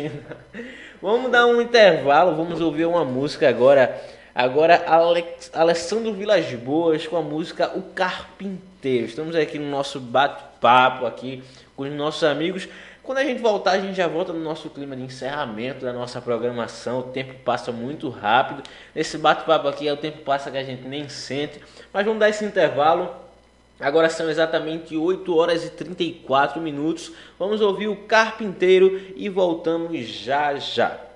vamos 1.01 1.29
dar 1.29 1.45
um 1.45 1.61
intervalo, 1.61 2.37
vamos 2.37 2.61
ouvir 2.61 2.85
uma 2.85 3.03
música 3.03 3.49
agora. 3.49 4.01
Agora, 4.33 4.85
Alex, 4.87 5.51
Alessandro 5.53 6.13
Vilas 6.13 6.45
Boas 6.53 7.05
com 7.05 7.17
a 7.17 7.21
música 7.21 7.77
O 7.77 7.81
Carpinteiro. 7.81 9.05
Estamos 9.05 9.35
aqui 9.35 9.59
no 9.59 9.69
nosso 9.69 9.99
bate-papo 9.99 11.05
aqui 11.05 11.43
com 11.75 11.83
os 11.83 11.91
nossos 11.91 12.23
amigos. 12.23 12.69
Quando 13.09 13.17
a 13.17 13.23
gente 13.23 13.41
voltar, 13.41 13.71
a 13.71 13.79
gente 13.79 13.95
já 13.95 14.07
volta 14.07 14.31
no 14.31 14.39
nosso 14.39 14.69
clima 14.69 14.95
de 14.95 15.01
encerramento 15.01 15.83
da 15.83 15.91
nossa 15.91 16.21
programação. 16.21 16.99
O 16.99 17.03
tempo 17.05 17.33
passa 17.43 17.71
muito 17.71 18.07
rápido. 18.07 18.61
Nesse 18.93 19.17
bate-papo 19.17 19.67
aqui, 19.67 19.89
o 19.89 19.97
tempo 19.97 20.19
passa 20.19 20.51
que 20.51 20.57
a 20.59 20.63
gente 20.63 20.87
nem 20.87 21.09
sente. 21.09 21.59
Mas 21.91 22.05
vamos 22.05 22.19
dar 22.19 22.29
esse 22.29 22.45
intervalo. 22.45 23.11
Agora 23.79 24.11
são 24.11 24.29
exatamente 24.29 24.95
8 24.95 25.35
horas 25.35 25.65
e 25.65 25.71
34 25.71 26.61
minutos. 26.61 27.11
Vamos 27.39 27.61
ouvir 27.61 27.87
o 27.87 27.95
Carpinteiro 27.95 29.01
e 29.15 29.27
voltamos 29.27 30.05
já 30.05 30.59
já. 30.59 31.08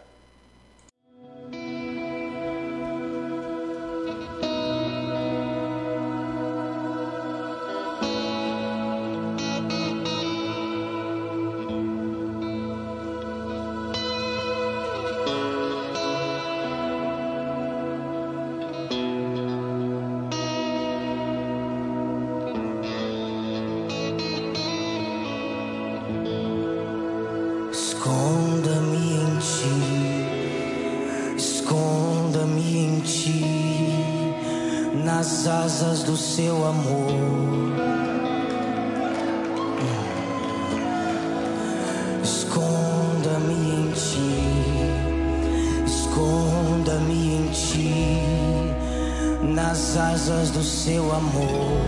Do 50.53 50.63
seu 50.63 51.11
amor. 51.11 51.82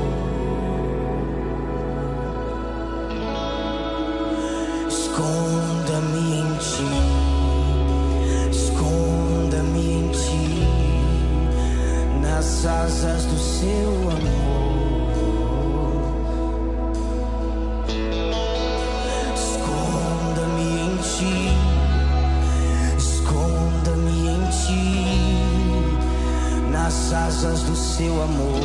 Seu 27.95 28.21
amor. 28.21 28.59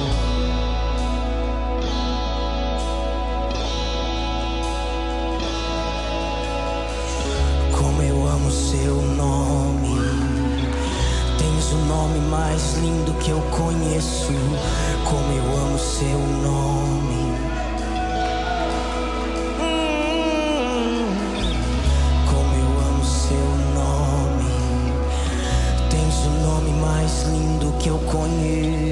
Como 7.70 8.02
eu 8.02 8.26
amo 8.26 8.50
seu 8.50 8.96
nome. 8.96 10.00
Tens 11.38 11.72
o 11.72 11.76
nome 11.76 12.18
mais 12.28 12.74
lindo 12.78 13.12
que 13.20 13.30
eu 13.30 13.40
conheço. 13.52 14.32
Como 15.08 15.32
eu 15.32 15.56
amo 15.64 15.78
seu 15.78 16.18
nome. 16.18 16.90
Mais 26.80 27.24
lindo 27.24 27.72
que 27.78 27.88
eu 27.88 27.98
conheço. 27.98 28.89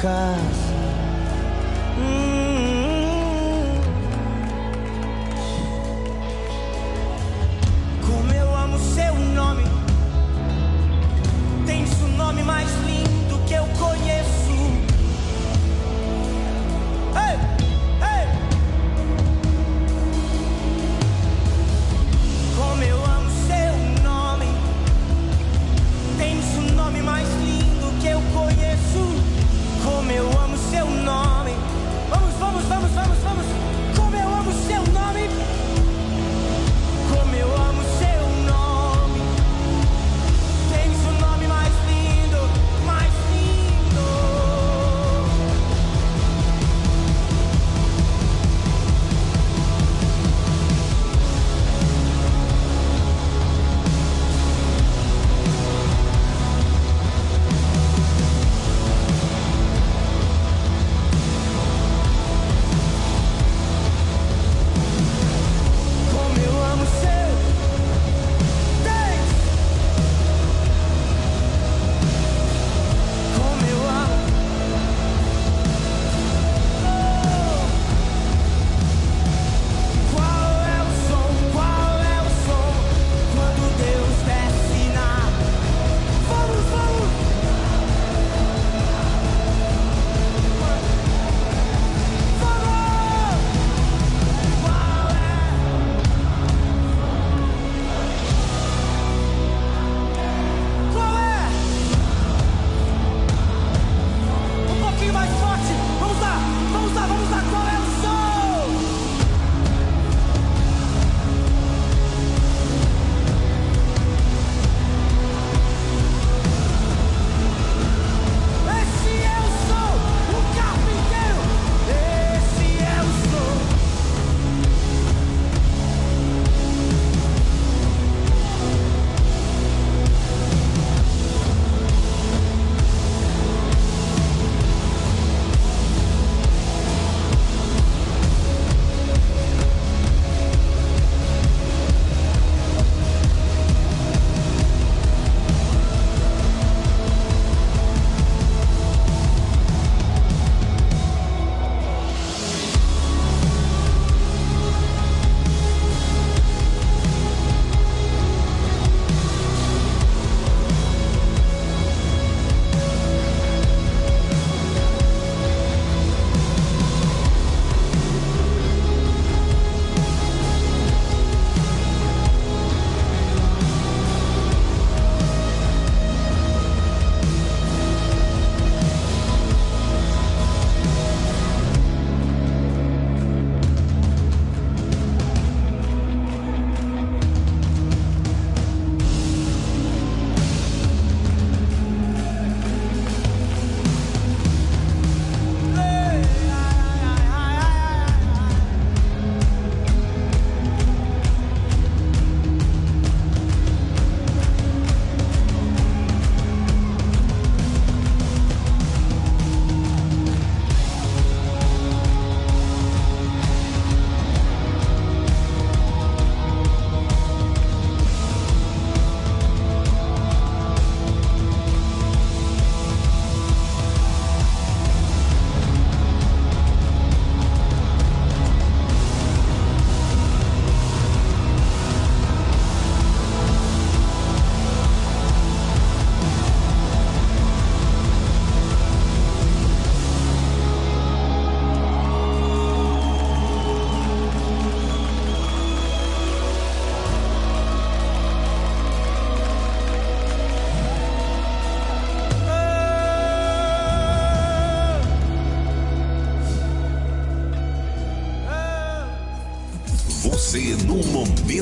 casa. 0.00 0.57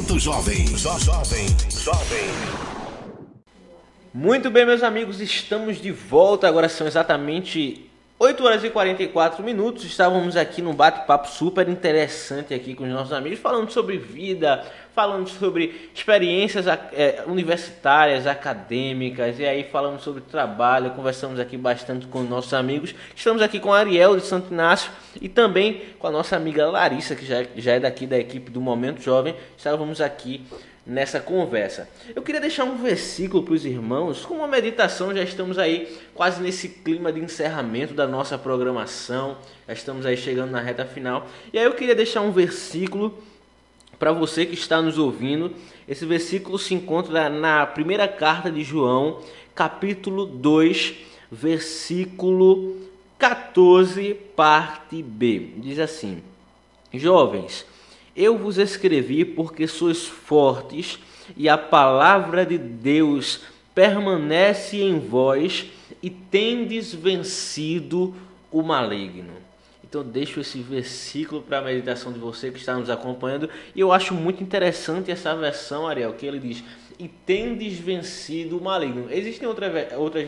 Momento 0.07 0.21
Jovem. 0.21 0.67
Jovem. 0.69 1.47
Jovem. 1.69 2.29
Muito 4.15 4.49
bem, 4.51 4.65
meus 4.65 4.85
amigos, 4.85 5.21
estamos 5.21 5.79
de 5.83 5.91
volta. 5.91 6.47
Agora 6.47 6.69
são 6.69 6.87
exatamente 6.87 7.91
8 8.17 8.45
horas 8.45 8.63
e 8.63 8.71
44 8.71 9.43
minutos. 9.43 9.85
Estávamos 9.85 10.37
aqui 10.37 10.63
num 10.63 10.73
bate-papo 10.75 11.29
super 11.29 11.69
interessante 11.69 12.55
aqui 12.55 12.73
com 12.77 12.85
os 12.85 12.91
nossos 12.91 13.13
amigos, 13.13 13.41
falando 13.41 13.69
sobre 13.73 13.99
vida, 13.99 14.65
falando 14.97 15.29
sobre 15.29 15.91
experiências 15.95 16.67
eh, 16.67 17.23
universitárias, 17.27 18.27
acadêmicas, 18.27 19.39
e 19.39 19.45
aí 19.45 19.63
falando 19.65 20.01
sobre 20.01 20.23
trabalho, 20.23 20.93
conversamos 20.93 21.39
aqui 21.39 21.55
bastante 21.59 22.07
com 22.07 22.21
os 22.21 22.29
nossos 22.31 22.55
amigos. 22.55 22.95
Estamos 23.15 23.43
aqui 23.43 23.61
com 23.61 23.75
a 23.75 23.81
Ariel 23.81 24.17
de 24.17 24.25
Santo 24.25 24.51
Inácio 24.51 24.91
e 25.21 25.29
também 25.29 25.83
com 25.99 26.07
a 26.07 26.11
nossa 26.11 26.35
amiga 26.35 26.67
Larissa, 26.71 27.15
que 27.15 27.27
já, 27.27 27.45
já 27.55 27.73
é 27.73 27.81
daqui 27.81 28.07
da 28.07 28.19
equipe 28.19 28.51
do 28.51 28.59
Momento 28.59 29.03
Jovem. 29.03 29.37
Estávamos 29.55 30.01
aqui 30.01 30.47
nessa 30.87 31.21
conversa. 31.21 31.87
Eu 32.15 32.23
queria 32.23 32.41
deixar 32.41 32.65
um 32.65 32.79
versículo 32.79 33.43
para 33.43 33.53
os 33.53 33.67
irmãos, 33.67 34.25
com 34.25 34.37
uma 34.37 34.49
meditação, 34.49 35.15
já 35.15 35.23
estamos 35.23 35.59
aí 35.59 35.95
quase 36.15 36.41
nesse 36.41 36.71
clima 36.71 37.13
de 37.13 37.21
encerramento 37.21 37.93
da 37.93 38.07
nossa 38.07 38.39
programação, 38.39 39.37
já 39.69 39.75
estamos 39.75 40.07
aí 40.07 40.17
chegando 40.17 40.53
na 40.53 40.61
reta 40.61 40.87
final. 40.87 41.27
E 41.53 41.59
aí 41.59 41.67
eu 41.67 41.75
queria 41.75 41.95
deixar 41.95 42.23
um 42.23 42.33
versículo 42.33 43.23
para 43.99 44.13
você 44.13 44.47
que 44.47 44.55
está 44.55 44.81
nos 44.81 44.99
ouvindo. 44.99 45.53
Esse 45.89 46.05
versículo 46.05 46.59
se 46.59 46.75
encontra 46.75 47.29
na 47.29 47.67
primeira 47.67 48.07
carta 48.09 48.51
de 48.51 48.63
João, 48.63 49.21
capítulo 49.55 50.27
2, 50.27 50.95
versículo 51.31 52.77
14, 53.19 54.15
parte 54.35 55.03
B. 55.03 55.51
Diz 55.59 55.79
assim: 55.79 56.23
Jovens, 56.93 57.67
eu 58.15 58.37
vos 58.39 58.59
escrevi 58.59 59.25
porque 59.25 59.67
sois 59.67 60.07
fortes 60.07 60.99
e 61.37 61.49
a 61.49 61.59
palavra 61.59 62.45
de 62.45 62.59
Deus 62.59 63.41
permanece 63.75 64.81
em 64.81 64.99
vós 64.99 65.67
e 66.03 66.09
tendes 66.09 66.95
vencido 66.95 68.15
o 68.51 68.63
maligno. 68.63 69.46
Então 69.97 70.07
deixo 70.07 70.41
esse 70.41 70.59
versículo 70.61 71.41
para 71.41 71.59
a 71.59 71.63
meditação 71.63 72.13
de 72.13 72.19
você 72.19 72.51
que 72.51 72.59
está 72.59 72.75
nos 72.75 72.91
acompanhando 72.91 73.49
e 73.75 73.81
eu 73.81 73.91
acho 73.93 74.13
muito 74.13 74.43
interessante 74.43 75.11
essa 75.11 75.35
versão, 75.35 75.89
Ariel, 75.89 76.13
que 76.13 76.27
ele 76.27 76.39
diz 76.39 76.63
e 76.99 77.09
tendes 77.09 77.79
vencido 77.79 78.59
o 78.59 78.63
maligno. 78.63 79.07
Existem 79.11 79.49
outra, 79.49 79.97
outras, 79.97 80.27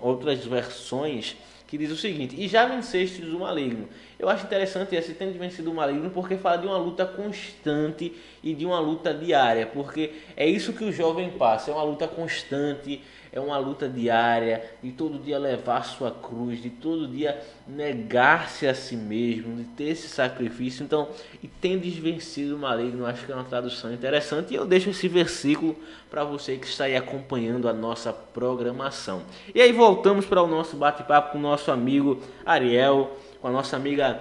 outras 0.00 0.44
versões 0.44 1.36
que 1.68 1.78
diz 1.78 1.92
o 1.92 1.96
seguinte: 1.96 2.34
E 2.36 2.48
já 2.48 2.66
vencestes 2.66 3.32
o 3.32 3.38
maligno. 3.38 3.88
Eu 4.18 4.28
acho 4.28 4.46
interessante 4.46 4.96
esse 4.96 5.14
tendo 5.14 5.38
vencido 5.38 5.70
o 5.70 5.74
maligno 5.74 6.10
porque 6.10 6.36
fala 6.36 6.56
de 6.56 6.66
uma 6.66 6.76
luta 6.76 7.06
constante 7.06 8.12
e 8.42 8.52
de 8.52 8.66
uma 8.66 8.80
luta 8.80 9.14
diária, 9.14 9.64
porque 9.66 10.10
é 10.36 10.44
isso 10.44 10.72
que 10.72 10.82
o 10.82 10.90
jovem 10.90 11.30
passa, 11.30 11.70
é 11.70 11.74
uma 11.74 11.84
luta 11.84 12.08
constante, 12.08 13.00
é 13.34 13.40
uma 13.40 13.58
luta 13.58 13.88
diária, 13.88 14.64
de 14.80 14.92
todo 14.92 15.18
dia 15.18 15.36
levar 15.40 15.84
sua 15.84 16.12
cruz, 16.12 16.62
de 16.62 16.70
todo 16.70 17.08
dia 17.08 17.42
negar-se 17.66 18.64
a 18.64 18.72
si 18.72 18.96
mesmo, 18.96 19.56
de 19.56 19.64
ter 19.64 19.88
esse 19.88 20.06
sacrifício. 20.06 20.84
Então, 20.84 21.08
e 21.42 21.48
tendes 21.48 21.96
vencido 21.96 22.54
o 22.54 22.58
maligno, 22.60 23.04
acho 23.04 23.26
que 23.26 23.32
é 23.32 23.34
uma 23.34 23.42
tradução 23.42 23.92
interessante. 23.92 24.52
E 24.52 24.54
eu 24.54 24.64
deixo 24.64 24.88
esse 24.90 25.08
versículo 25.08 25.76
para 26.08 26.22
você 26.22 26.56
que 26.56 26.68
está 26.68 26.84
aí 26.84 26.94
acompanhando 26.94 27.68
a 27.68 27.72
nossa 27.72 28.12
programação. 28.12 29.24
E 29.52 29.60
aí 29.60 29.72
voltamos 29.72 30.24
para 30.24 30.40
o 30.40 30.46
nosso 30.46 30.76
bate-papo 30.76 31.32
com 31.32 31.38
o 31.38 31.42
nosso 31.42 31.72
amigo 31.72 32.22
Ariel, 32.46 33.18
com 33.40 33.48
a 33.48 33.50
nossa 33.50 33.74
amiga 33.74 34.20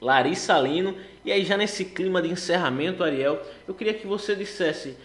Larissa 0.00 0.58
Lino. 0.58 0.96
E 1.26 1.30
aí 1.30 1.44
já 1.44 1.58
nesse 1.58 1.84
clima 1.84 2.22
de 2.22 2.30
encerramento, 2.30 3.04
Ariel, 3.04 3.42
eu 3.68 3.74
queria 3.74 3.92
que 3.92 4.06
você 4.06 4.34
dissesse 4.34 4.96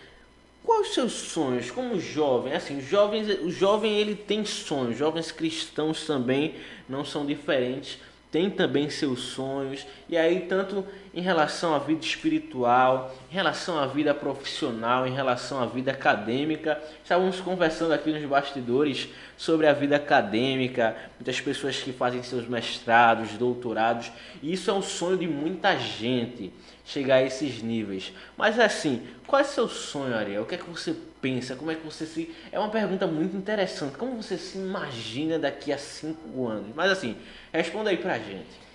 quais 0.66 0.88
os 0.88 0.94
seus 0.94 1.12
sonhos 1.14 1.72
como 1.72 2.00
jovem? 2.00 2.54
Assim, 2.54 2.82
jovens, 2.82 3.30
o 3.42 3.50
jovem 3.50 3.98
ele 3.98 4.16
tem 4.16 4.44
sonhos, 4.44 4.98
jovens 4.98 5.32
cristãos 5.32 6.06
também 6.06 6.56
não 6.90 7.06
são 7.06 7.26
diferentes, 7.26 8.00
têm 8.32 8.50
também 8.50 8.90
seus 8.90 9.20
sonhos. 9.20 9.86
E 10.10 10.18
aí 10.18 10.42
tanto 10.42 10.86
em 11.14 11.22
relação 11.22 11.74
à 11.74 11.80
vida 11.80 12.04
espiritual, 12.04 13.16
em 13.32 13.34
relação 13.34 13.80
à 13.80 13.88
vida 13.88 14.14
profissional, 14.14 15.08
em 15.08 15.14
relação 15.14 15.62
à 15.62 15.66
vida 15.66 15.92
acadêmica, 15.92 16.82
estávamos 17.02 17.40
conversando 17.40 17.94
aqui 17.94 18.12
nos 18.12 18.26
bastidores 18.26 19.08
sobre 19.38 19.68
a 19.68 19.74
vida 19.74 19.96
acadêmica, 19.96 20.96
muitas 21.18 21.40
pessoas 21.40 21.78
que 21.78 21.94
fazem 21.94 22.24
seus 22.24 22.48
mestrados, 22.48 23.32
doutorados, 23.34 24.12
e 24.42 24.52
isso 24.52 24.70
é 24.70 24.74
um 24.74 24.82
sonho 24.82 25.18
de 25.18 25.28
muita 25.28 25.78
gente 25.78 26.52
chegar 26.86 27.16
a 27.16 27.24
esses 27.24 27.62
níveis. 27.62 28.14
Mas 28.38 28.60
assim, 28.60 29.06
qual 29.28 29.42
é 29.42 29.44
seu 29.44 29.68
sonho, 29.68 30.16
Ariel? 30.16 30.44
O 30.44 30.46
que 30.46 30.56
é 30.56 30.58
que 30.58 30.70
você 30.70 30.96
pensa? 31.22 31.56
Como 31.56 31.72
é 31.72 31.76
que 31.76 31.84
você 31.86 32.06
se. 32.06 32.34
É 32.52 32.60
uma 32.60 32.70
pergunta 32.70 33.08
muito 33.08 33.36
interessante. 33.36 33.98
Como 33.98 34.22
você 34.22 34.38
se 34.38 34.58
imagina 34.58 35.40
daqui 35.40 35.74
a 35.74 35.78
cinco 35.78 36.48
anos? 36.48 36.76
Mas 36.76 36.92
assim, 36.92 37.18
responda 37.52 37.90
aí 37.90 37.98
pra 37.98 38.18
gente. 38.20 38.66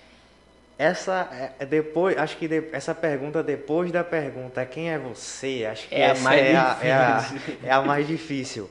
Essa 0.77 1.29
é- 1.31 1.63
é 1.63 1.65
depois, 1.65 2.17
acho 2.17 2.37
que 2.37 2.47
de- 2.47 2.69
essa 2.71 2.95
pergunta 2.95 3.43
depois 3.43 3.91
da 3.91 4.03
pergunta 4.03 4.65
quem 4.65 4.89
é 4.89 4.97
você, 4.97 5.67
acho 5.69 5.87
que 5.87 5.93
É 5.95 6.05
a 6.05 6.09
essa 6.09 6.23
mais 6.23 6.41
é, 6.41 6.55
a, 6.55 6.77
é, 6.81 6.91
a, 6.91 7.33
é 7.63 7.71
a 7.71 7.81
mais 7.83 8.07
difícil, 8.07 8.67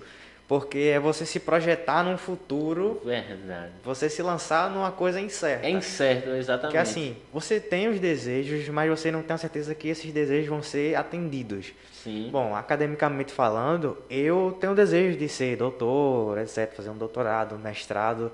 porque 0.51 0.90
é 0.93 0.98
você 0.98 1.24
se 1.24 1.39
projetar 1.39 2.02
num 2.02 2.18
futuro, 2.18 3.01
Verdade. 3.05 3.70
você 3.85 4.10
se 4.10 4.20
lançar 4.20 4.68
numa 4.68 4.90
coisa 4.90 5.20
incerta. 5.20 5.64
É 5.64 5.70
incerto, 5.70 6.31
exatamente. 6.31 6.72
Que 6.72 6.77
assim, 6.77 7.16
você 7.32 7.60
tem 7.60 7.86
os 7.86 8.01
desejos, 8.01 8.68
mas 8.68 8.90
você 8.90 9.12
não 9.12 9.22
tem 9.22 9.32
a 9.32 9.39
certeza 9.39 9.77
que 9.77 9.86
esses 9.86 10.12
desejos 10.12 10.48
vão 10.48 10.60
ser 10.60 10.97
atendidos. 10.97 11.72
Sim. 11.93 12.31
Bom, 12.32 12.56
academicamente 12.56 13.31
falando, 13.31 13.97
eu 14.10 14.59
tenho 14.60 14.74
desejo 14.74 15.16
de 15.16 15.28
ser 15.28 15.56
doutor, 15.56 16.36
etc., 16.39 16.74
fazer 16.74 16.90
um 16.90 16.98
doutorado, 16.98 17.55
um 17.55 17.59
mestrado. 17.59 18.32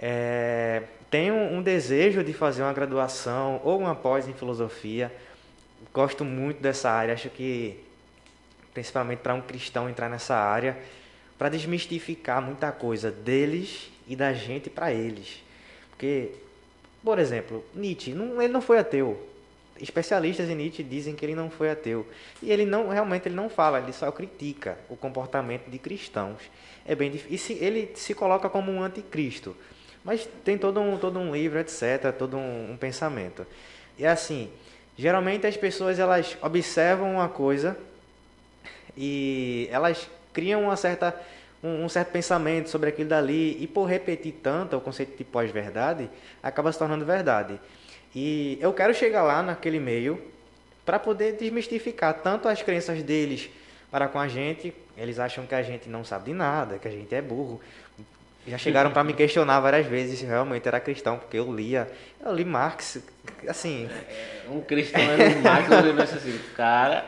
É, 0.00 0.82
tenho 1.08 1.36
um 1.36 1.62
desejo 1.62 2.24
de 2.24 2.32
fazer 2.32 2.62
uma 2.62 2.72
graduação 2.72 3.60
ou 3.62 3.78
uma 3.78 3.94
pós 3.94 4.26
em 4.26 4.32
filosofia. 4.32 5.12
Gosto 5.94 6.24
muito 6.24 6.60
dessa 6.60 6.90
área, 6.90 7.14
acho 7.14 7.30
que, 7.30 7.78
principalmente 8.74 9.20
para 9.20 9.32
um 9.32 9.40
cristão 9.40 9.88
entrar 9.88 10.08
nessa 10.08 10.34
área, 10.34 10.76
para 11.42 11.48
desmistificar 11.48 12.40
muita 12.40 12.70
coisa 12.70 13.10
deles 13.10 13.90
e 14.06 14.14
da 14.14 14.32
gente 14.32 14.70
para 14.70 14.92
eles. 14.92 15.42
Porque, 15.90 16.30
por 17.02 17.18
exemplo, 17.18 17.64
Nietzsche, 17.74 18.14
não, 18.14 18.40
ele 18.40 18.52
não 18.52 18.60
foi 18.60 18.78
ateu. 18.78 19.20
Especialistas 19.80 20.48
em 20.48 20.54
Nietzsche 20.54 20.84
dizem 20.84 21.16
que 21.16 21.26
ele 21.26 21.34
não 21.34 21.50
foi 21.50 21.68
ateu. 21.68 22.06
E 22.40 22.52
ele 22.52 22.64
não, 22.64 22.90
realmente 22.90 23.26
ele 23.26 23.34
não 23.34 23.50
fala, 23.50 23.80
ele 23.80 23.92
só 23.92 24.08
critica 24.12 24.78
o 24.88 24.96
comportamento 24.96 25.68
de 25.68 25.80
cristãos. 25.80 26.38
É 26.86 26.94
bem. 26.94 27.20
E 27.28 27.36
se, 27.36 27.54
ele 27.54 27.90
se 27.96 28.14
coloca 28.14 28.48
como 28.48 28.70
um 28.70 28.80
anticristo. 28.80 29.56
Mas 30.04 30.28
tem 30.44 30.56
todo 30.56 30.80
um, 30.80 30.96
todo 30.96 31.18
um 31.18 31.34
livro, 31.34 31.58
etc., 31.58 32.12
todo 32.16 32.36
um, 32.36 32.70
um 32.70 32.76
pensamento. 32.76 33.44
E 33.98 34.06
assim, 34.06 34.48
geralmente 34.96 35.44
as 35.44 35.56
pessoas 35.56 35.98
elas 35.98 36.36
observam 36.40 37.14
uma 37.14 37.28
coisa 37.28 37.76
e 38.96 39.68
elas 39.72 40.08
criam 40.32 40.64
uma 40.64 40.76
certa, 40.76 41.14
um, 41.62 41.84
um 41.84 41.88
certo 41.88 42.10
pensamento 42.10 42.68
sobre 42.68 42.88
aquilo 42.88 43.08
dali 43.08 43.56
e 43.62 43.66
por 43.66 43.84
repetir 43.84 44.34
tanto 44.42 44.76
o 44.76 44.80
conceito 44.80 45.16
de 45.16 45.24
pós-verdade, 45.24 46.10
acaba 46.42 46.72
se 46.72 46.78
tornando 46.78 47.04
verdade. 47.04 47.60
E 48.14 48.58
eu 48.60 48.72
quero 48.72 48.92
chegar 48.92 49.22
lá 49.22 49.42
naquele 49.42 49.78
meio 49.78 50.20
para 50.84 50.98
poder 50.98 51.32
desmistificar 51.32 52.14
tanto 52.14 52.48
as 52.48 52.62
crenças 52.62 53.02
deles 53.02 53.48
para 53.90 54.08
com 54.08 54.18
a 54.18 54.26
gente, 54.26 54.74
eles 54.96 55.18
acham 55.18 55.46
que 55.46 55.54
a 55.54 55.62
gente 55.62 55.88
não 55.88 56.02
sabe 56.02 56.26
de 56.26 56.32
nada, 56.32 56.78
que 56.78 56.88
a 56.88 56.90
gente 56.90 57.14
é 57.14 57.20
burro. 57.20 57.60
Já 58.46 58.58
chegaram 58.58 58.90
para 58.90 59.04
me 59.04 59.12
questionar 59.12 59.60
várias 59.60 59.86
vezes 59.86 60.18
se 60.18 60.24
realmente 60.24 60.66
era 60.66 60.80
cristão, 60.80 61.16
porque 61.16 61.38
eu 61.38 61.54
lia, 61.54 61.88
eu 62.24 62.34
li 62.34 62.44
Marx, 62.44 62.98
assim, 63.46 63.88
Um 64.48 64.60
cristão 64.60 65.00
era 65.00 65.38
um 65.38 65.40
máquina, 65.40 65.80
eu 65.80 65.94
penso 65.94 66.16
assim, 66.16 66.38
cara. 66.56 67.06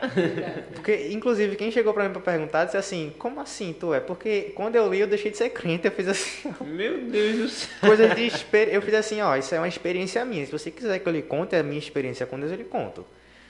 Porque, 0.73 1.09
inclusive, 1.11 1.55
quem 1.55 1.69
chegou 1.69 1.93
pra 1.93 2.05
mim 2.05 2.11
pra 2.11 2.21
perguntar 2.21 2.65
disse 2.65 2.77
assim: 2.77 3.13
Como 3.19 3.39
assim 3.39 3.75
tu 3.77 3.93
é? 3.93 3.99
Porque 3.99 4.53
quando 4.55 4.75
eu 4.75 4.89
li, 4.91 4.99
eu 4.99 5.07
deixei 5.07 5.29
de 5.31 5.37
ser 5.37 5.49
crente. 5.49 5.85
Eu 5.85 5.91
fiz 5.91 6.07
assim: 6.07 6.53
Meu 6.61 6.97
Deus 7.01 7.37
do 7.37 7.49
céu. 7.49 7.69
Coisas 7.81 8.15
de 8.15 8.25
exper... 8.25 8.69
Eu 8.69 8.81
fiz 8.81 8.93
assim: 8.93 9.21
Ó, 9.21 9.35
isso 9.35 9.53
é 9.53 9.59
uma 9.59 9.67
experiência 9.67 10.23
minha. 10.23 10.45
Se 10.45 10.51
você 10.51 10.71
quiser 10.71 10.99
que 10.99 11.07
eu 11.07 11.13
lhe 11.13 11.21
conte 11.21 11.55
a 11.55 11.63
minha 11.63 11.79
experiência 11.79 12.25
com 12.25 12.39
Deus, 12.39 12.51
eu 12.51 12.57
lhe 12.57 12.63
conto. 12.63 13.05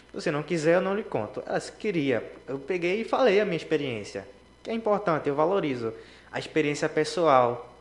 Se 0.09 0.21
você 0.21 0.31
não 0.31 0.41
quiser, 0.43 0.75
eu 0.75 0.81
não 0.81 0.95
lhe 0.95 1.03
conto. 1.03 1.43
Ela 1.45 1.59
se 1.59 1.71
queria. 1.71 2.23
Eu 2.47 2.57
peguei 2.57 3.01
e 3.01 3.03
falei 3.03 3.39
a 3.39 3.45
minha 3.45 3.57
experiência. 3.57 4.27
Que 4.63 4.71
é 4.71 4.73
importante, 4.73 5.29
eu 5.29 5.35
valorizo 5.35 5.93
a 6.31 6.39
experiência 6.39 6.89
pessoal. 6.89 7.74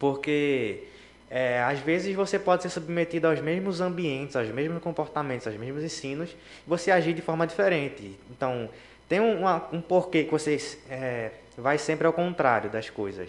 Porque. 0.00 0.82
é, 1.30 1.62
às 1.62 1.78
vezes 1.78 2.12
você 2.16 2.40
pode 2.40 2.62
ser 2.64 2.70
submetido 2.70 3.28
aos 3.28 3.40
mesmos 3.40 3.80
ambientes, 3.80 4.34
aos 4.34 4.48
mesmos 4.48 4.82
comportamentos, 4.82 5.46
aos 5.46 5.56
mesmos 5.56 5.84
ensinos, 5.84 6.30
e 6.30 6.68
você 6.68 6.90
agir 6.90 7.14
de 7.14 7.22
forma 7.22 7.46
diferente. 7.46 8.18
Então, 8.28 8.68
tem 9.08 9.20
um, 9.20 9.80
porquê 9.80 10.24
que 10.24 10.30
você 10.30 10.56
é, 10.88 11.30
vai 11.56 11.78
sempre 11.78 12.06
ao 12.06 12.12
contrário 12.12 12.68
das 12.68 12.90
coisas. 12.90 13.28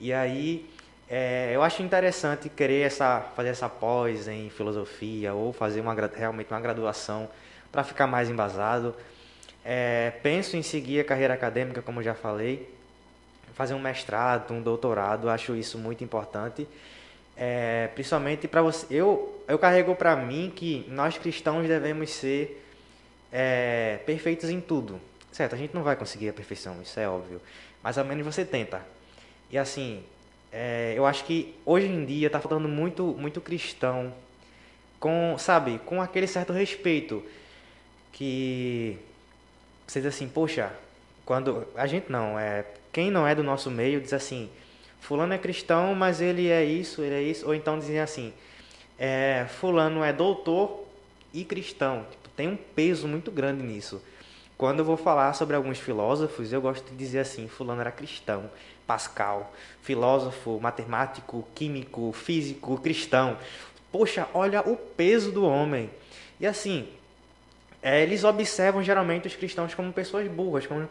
E 0.00 0.12
aí, 0.12 0.66
é, 1.08 1.52
eu 1.54 1.62
acho 1.62 1.82
interessante 1.82 2.48
querer 2.48 2.82
essa, 2.82 3.20
fazer 3.34 3.50
essa 3.50 3.68
pós 3.68 4.28
em 4.28 4.50
filosofia 4.50 5.34
ou 5.34 5.52
fazer 5.52 5.80
uma, 5.80 5.94
realmente 5.94 6.50
uma 6.50 6.60
graduação 6.60 7.28
para 7.70 7.84
ficar 7.84 8.06
mais 8.06 8.30
embasado. 8.30 8.94
É, 9.64 10.12
penso 10.22 10.56
em 10.56 10.62
seguir 10.62 11.00
a 11.00 11.04
carreira 11.04 11.34
acadêmica, 11.34 11.82
como 11.82 12.02
já 12.02 12.14
falei, 12.14 12.68
fazer 13.56 13.72
um 13.72 13.78
mestrado, 13.78 14.52
um 14.52 14.60
doutorado, 14.60 15.30
acho 15.30 15.56
isso 15.56 15.78
muito 15.78 16.04
importante. 16.04 16.68
É, 17.34 17.88
principalmente 17.94 18.46
para 18.46 18.60
você. 18.62 18.86
Eu, 18.90 19.42
eu 19.48 19.58
carrego 19.58 19.94
para 19.94 20.14
mim 20.14 20.52
que 20.54 20.86
nós 20.88 21.16
cristãos 21.16 21.66
devemos 21.66 22.10
ser 22.10 22.62
é, 23.32 23.98
perfeitos 24.04 24.50
em 24.50 24.60
tudo. 24.60 25.00
Certo, 25.32 25.54
a 25.54 25.58
gente 25.58 25.74
não 25.74 25.82
vai 25.82 25.96
conseguir 25.96 26.28
a 26.28 26.32
perfeição, 26.34 26.80
isso 26.82 27.00
é 27.00 27.08
óbvio. 27.08 27.40
Mas 27.82 27.96
ao 27.96 28.04
menos 28.04 28.24
você 28.24 28.44
tenta. 28.44 28.82
E 29.50 29.56
assim, 29.56 30.02
é, 30.52 30.92
eu 30.94 31.06
acho 31.06 31.24
que 31.24 31.54
hoje 31.64 31.86
em 31.86 32.04
dia 32.04 32.28
tá 32.28 32.38
faltando 32.38 32.68
muito, 32.68 33.16
muito 33.18 33.40
cristão 33.40 34.12
com, 35.00 35.36
sabe, 35.38 35.78
com 35.86 36.00
aquele 36.00 36.26
certo 36.26 36.52
respeito 36.52 37.22
que 38.12 38.98
você 39.86 40.00
diz 40.00 40.14
assim, 40.14 40.28
poxa, 40.28 40.72
quando 41.24 41.66
a 41.74 41.86
gente 41.86 42.10
não, 42.10 42.38
é 42.38 42.64
quem 42.96 43.10
não 43.10 43.26
é 43.26 43.34
do 43.34 43.42
nosso 43.42 43.70
meio 43.70 44.00
diz 44.00 44.14
assim, 44.14 44.48
fulano 45.00 45.34
é 45.34 45.36
cristão, 45.36 45.94
mas 45.94 46.22
ele 46.22 46.48
é 46.48 46.64
isso, 46.64 47.02
ele 47.02 47.14
é 47.14 47.20
isso, 47.20 47.46
ou 47.46 47.54
então 47.54 47.78
dizem 47.78 48.00
assim, 48.00 48.32
é, 48.98 49.44
fulano 49.60 50.02
é 50.02 50.14
doutor 50.14 50.82
e 51.30 51.44
cristão, 51.44 52.06
tipo, 52.10 52.30
tem 52.30 52.48
um 52.48 52.56
peso 52.56 53.06
muito 53.06 53.30
grande 53.30 53.62
nisso. 53.62 54.02
Quando 54.56 54.78
eu 54.78 54.84
vou 54.86 54.96
falar 54.96 55.34
sobre 55.34 55.54
alguns 55.54 55.78
filósofos, 55.78 56.54
eu 56.54 56.62
gosto 56.62 56.88
de 56.88 56.96
dizer 56.96 57.18
assim, 57.18 57.46
fulano 57.46 57.82
era 57.82 57.92
cristão, 57.92 58.50
Pascal, 58.86 59.52
filósofo, 59.82 60.58
matemático, 60.58 61.46
químico, 61.54 62.12
físico, 62.12 62.80
cristão. 62.80 63.36
Poxa, 63.92 64.26
olha 64.32 64.62
o 64.62 64.74
peso 64.74 65.30
do 65.32 65.44
homem. 65.44 65.90
E 66.40 66.46
assim, 66.46 66.88
é, 67.82 68.02
eles 68.02 68.24
observam 68.24 68.82
geralmente 68.82 69.26
os 69.26 69.36
cristãos 69.36 69.74
como 69.74 69.92
pessoas 69.92 70.26
burras, 70.28 70.66
como 70.66 70.88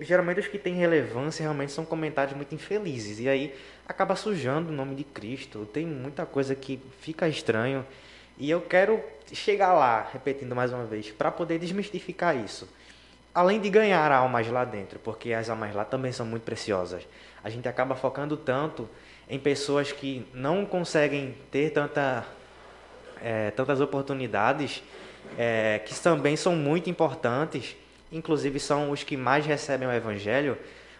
geralmente 0.00 0.40
os 0.40 0.46
que 0.46 0.58
têm 0.58 0.74
relevância 0.74 1.42
realmente 1.42 1.72
são 1.72 1.84
comentários 1.84 2.36
muito 2.36 2.54
infelizes 2.54 3.20
e 3.20 3.28
aí 3.28 3.54
acaba 3.86 4.16
sujando 4.16 4.70
o 4.70 4.72
nome 4.72 4.94
de 4.94 5.04
Cristo. 5.04 5.66
Tem 5.72 5.86
muita 5.86 6.26
coisa 6.26 6.54
que 6.54 6.80
fica 7.00 7.28
estranho 7.28 7.84
e 8.38 8.50
eu 8.50 8.60
quero 8.60 9.02
chegar 9.32 9.72
lá, 9.72 10.08
repetindo 10.12 10.54
mais 10.54 10.72
uma 10.72 10.84
vez, 10.84 11.10
para 11.10 11.30
poder 11.30 11.58
desmistificar 11.58 12.36
isso. 12.36 12.68
Além 13.34 13.60
de 13.60 13.68
ganhar 13.68 14.10
almas 14.10 14.48
lá 14.48 14.64
dentro, 14.64 14.98
porque 14.98 15.32
as 15.32 15.50
almas 15.50 15.74
lá 15.74 15.84
também 15.84 16.12
são 16.12 16.26
muito 16.26 16.42
preciosas. 16.42 17.06
A 17.42 17.50
gente 17.50 17.68
acaba 17.68 17.94
focando 17.94 18.36
tanto 18.36 18.88
em 19.28 19.38
pessoas 19.38 19.92
que 19.92 20.26
não 20.32 20.64
conseguem 20.64 21.36
ter 21.50 21.70
tanta 21.70 22.26
é, 23.22 23.50
tantas 23.50 23.80
oportunidades 23.80 24.82
é, 25.36 25.80
que 25.84 25.98
também 26.00 26.36
são 26.36 26.54
muito 26.56 26.88
importantes, 26.88 27.76
inclusive 28.12 28.58
são 28.60 28.90
os 28.90 29.02
que 29.02 29.16
mais 29.16 29.44
recebem 29.46 29.86
o 29.88 29.92
evangelho, 29.92 30.56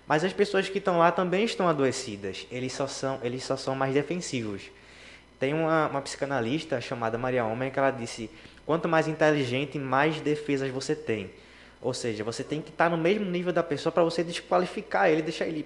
mas 0.07 0.25
as 0.25 0.33
pessoas 0.33 0.69
que 0.69 0.79
estão 0.79 0.99
lá 0.99 1.11
também 1.13 1.45
estão 1.45 1.69
adoecidas, 1.69 2.47
eles 2.51 2.73
só 2.73 2.87
são, 2.87 3.19
eles 3.23 3.45
só 3.45 3.57
são 3.57 3.75
mais 3.75 3.93
defensivos. 3.93 4.63
Tem 5.39 5.55
uma, 5.55 5.87
uma 5.89 6.01
psicanalista 6.01 6.81
chamada 6.81 7.17
Maria 7.19 7.45
Homem 7.45 7.71
que 7.71 7.79
ela 7.79 7.91
disse: 7.91 8.31
quanto 8.67 8.89
mais 8.89 9.07
inteligente, 9.07 9.79
mais 9.79 10.21
defesas 10.21 10.71
você 10.71 10.97
tem. 10.97 11.31
Ou 11.81 11.95
seja, 11.95 12.25
você 12.25 12.43
tem 12.43 12.61
que 12.61 12.71
estar 12.71 12.91
no 12.91 12.97
mesmo 12.97 13.25
nível 13.27 13.53
da 13.53 13.63
pessoa 13.63 13.93
para 13.93 14.03
você 14.03 14.25
desqualificar 14.25 15.09
ele, 15.11 15.23
deixar 15.23 15.47
ele 15.47 15.65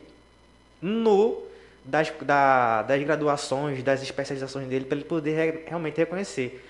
nu 0.81 1.43
das, 1.85 2.12
da, 2.20 2.82
das 2.82 3.02
graduações, 3.02 3.82
das 3.82 4.02
especializações 4.02 4.69
dele, 4.69 4.85
para 4.85 4.97
ele 4.97 5.06
poder 5.06 5.35
re- 5.35 5.62
realmente 5.66 5.97
reconhecer. 5.97 6.62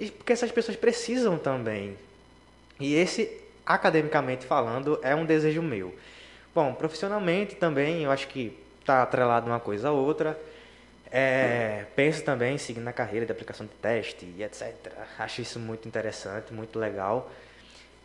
E 0.00 0.10
Porque 0.10 0.32
essas 0.32 0.50
pessoas 0.50 0.76
precisam 0.76 1.38
também. 1.38 1.96
E 2.80 2.94
esse, 2.94 3.30
academicamente 3.66 4.46
falando, 4.46 4.98
é 5.02 5.14
um 5.14 5.24
desejo 5.24 5.62
meu. 5.62 5.94
Bom, 6.54 6.74
profissionalmente 6.74 7.54
também, 7.56 8.04
eu 8.04 8.10
acho 8.10 8.28
que 8.28 8.56
está 8.80 9.02
atrelado 9.02 9.46
uma 9.46 9.60
coisa 9.60 9.88
a 9.88 9.92
outra. 9.92 10.38
É, 11.10 11.84
penso 11.94 12.24
também 12.24 12.54
em 12.54 12.58
seguir 12.58 12.80
na 12.80 12.92
carreira 12.92 13.26
de 13.26 13.32
aplicação 13.32 13.66
de 13.66 13.72
teste 13.74 14.26
e 14.36 14.42
etc. 14.42 14.72
Acho 15.18 15.42
isso 15.42 15.58
muito 15.60 15.86
interessante, 15.86 16.52
muito 16.54 16.78
legal. 16.78 17.30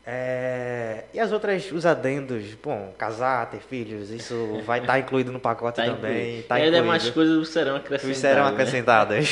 É, 0.09 1.03
e 1.13 1.19
as 1.19 1.33
outras, 1.33 1.69
os 1.71 1.85
adendos, 1.85 2.53
bom, 2.63 2.93
casar, 2.97 3.49
ter 3.49 3.59
filhos, 3.59 4.09
isso 4.09 4.61
vai 4.65 4.79
estar 4.79 4.97
incluído 4.99 5.33
no 5.33 5.39
pacote 5.39 5.77
Tá 5.77 5.85
também. 5.85 6.27
incluído. 6.29 6.47
Tá 6.47 6.55
ainda 6.55 6.81
mais 6.81 7.09
coisas 7.09 7.49
serão 7.49 7.75
acrescentadas. 7.75 8.17
serão 8.17 8.43
né? 8.45 8.49
acrescentadas. 8.51 9.29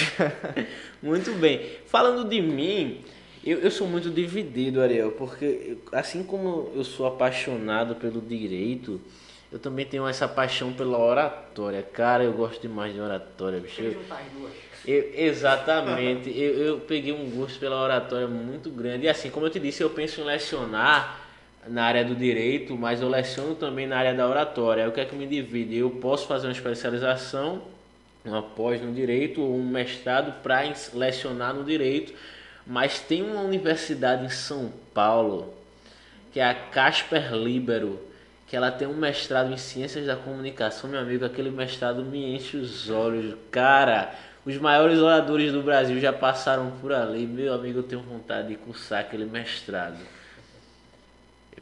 Muito 1.01 1.31
bem. 1.35 1.77
Falando 1.87 2.27
de 2.27 2.41
mim, 2.41 3.05
eu, 3.45 3.59
eu 3.59 3.71
sou 3.71 3.87
muito 3.87 4.09
dividido, 4.09 4.81
Ariel, 4.81 5.11
porque 5.11 5.77
assim 5.91 6.23
como 6.23 6.71
eu 6.75 6.83
sou 6.83 7.05
apaixonado 7.05 7.95
pelo 7.95 8.19
direito, 8.21 8.99
eu 9.51 9.59
também 9.59 9.85
tenho 9.85 10.07
essa 10.07 10.27
paixão 10.27 10.73
pela 10.73 10.97
oratória. 10.97 11.81
Cara, 11.83 12.23
eu 12.23 12.33
gosto 12.33 12.61
demais 12.61 12.93
de 12.93 12.99
oratória, 12.99 13.59
bicho. 13.59 13.81
Eu- 13.81 13.91
eu- 14.87 15.11
exatamente. 15.15 16.29
Eu, 16.37 16.53
eu 16.57 16.79
peguei 16.79 17.13
um 17.13 17.29
gosto 17.29 17.59
pela 17.59 17.81
oratória 17.81 18.27
muito 18.27 18.69
grande. 18.69 19.05
E 19.05 19.09
assim, 19.09 19.29
como 19.29 19.45
eu 19.45 19.49
te 19.49 19.59
disse, 19.59 19.81
eu 19.83 19.89
penso 19.89 20.21
em 20.21 20.23
lecionar 20.23 21.21
na 21.67 21.83
área 21.85 22.03
do 22.03 22.15
direito, 22.15 22.75
mas 22.75 23.01
eu 23.01 23.07
leciono 23.09 23.55
também 23.55 23.87
na 23.87 23.97
área 23.97 24.13
da 24.13 24.27
oratória. 24.27 24.87
O 24.87 24.91
que 24.91 24.99
é 24.99 25.05
que 25.05 25.15
me 25.15 25.25
divide? 25.25 25.77
Eu 25.77 25.89
posso 25.89 26.27
fazer 26.27 26.47
uma 26.47 26.53
especialização, 26.53 27.61
uma 28.23 28.41
pós 28.41 28.81
no 28.81 28.91
direito 28.93 29.41
ou 29.41 29.55
um 29.55 29.63
mestrado 29.67 30.41
para 30.43 30.63
lecionar 30.93 31.53
no 31.53 31.63
direito, 31.63 32.13
mas 32.65 32.99
tem 32.99 33.21
uma 33.21 33.41
universidade 33.41 34.25
em 34.25 34.29
São 34.29 34.71
Paulo, 34.93 35.53
que 36.31 36.39
é 36.39 36.45
a 36.45 36.53
Casper 36.53 37.33
Libero, 37.33 37.99
que 38.47 38.55
ela 38.55 38.71
tem 38.71 38.87
um 38.87 38.93
mestrado 38.93 39.51
em 39.51 39.57
ciências 39.57 40.05
da 40.05 40.15
comunicação, 40.15 40.89
meu 40.89 40.99
amigo, 40.99 41.25
aquele 41.25 41.49
mestrado 41.49 42.03
me 42.03 42.35
enche 42.35 42.57
os 42.57 42.89
olhos. 42.89 43.35
Cara, 43.51 44.13
os 44.45 44.57
maiores 44.57 44.99
oradores 44.99 45.51
do 45.51 45.63
Brasil 45.63 45.99
já 45.99 46.13
passaram 46.13 46.71
por 46.79 46.93
ali. 46.93 47.25
Meu 47.25 47.53
amigo, 47.53 47.79
eu 47.79 47.83
tenho 47.83 48.01
vontade 48.01 48.49
de 48.49 48.55
cursar 48.55 48.99
aquele 48.99 49.25
mestrado. 49.25 49.97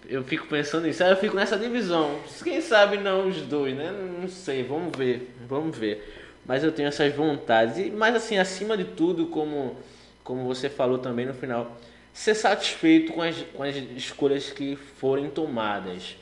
Eu 0.10 0.22
fico 0.24 0.48
pensando 0.48 0.86
nisso, 0.86 1.02
aí 1.02 1.12
eu 1.12 1.16
fico 1.16 1.36
nessa 1.36 1.58
divisão. 1.58 2.20
Quem 2.44 2.60
sabe 2.60 2.98
não 2.98 3.30
os 3.30 3.38
dois, 3.38 3.74
né? 3.74 3.90
Não 3.92 4.28
sei, 4.28 4.64
vamos 4.64 4.98
ver, 4.98 5.34
vamos 5.48 5.78
ver. 5.78 6.22
Mas 6.46 6.62
eu 6.62 6.74
tenho 6.74 6.90
essas 6.90 7.14
vontades. 7.14 7.90
Mas 7.94 8.16
assim, 8.16 8.38
acima 8.38 8.76
de 8.76 8.84
tudo, 8.84 9.28
como, 9.28 9.78
como 10.24 10.46
você 10.46 10.70
falou 10.70 10.98
também 10.98 11.26
no 11.26 11.34
final, 11.34 11.78
ser 12.14 12.36
satisfeito 12.36 13.14
com 13.14 13.22
as, 13.22 13.36
com 13.54 13.64
as 13.64 13.76
escolhas 13.76 14.50
que 14.52 14.76
forem 14.76 15.30
tomadas. 15.30 16.16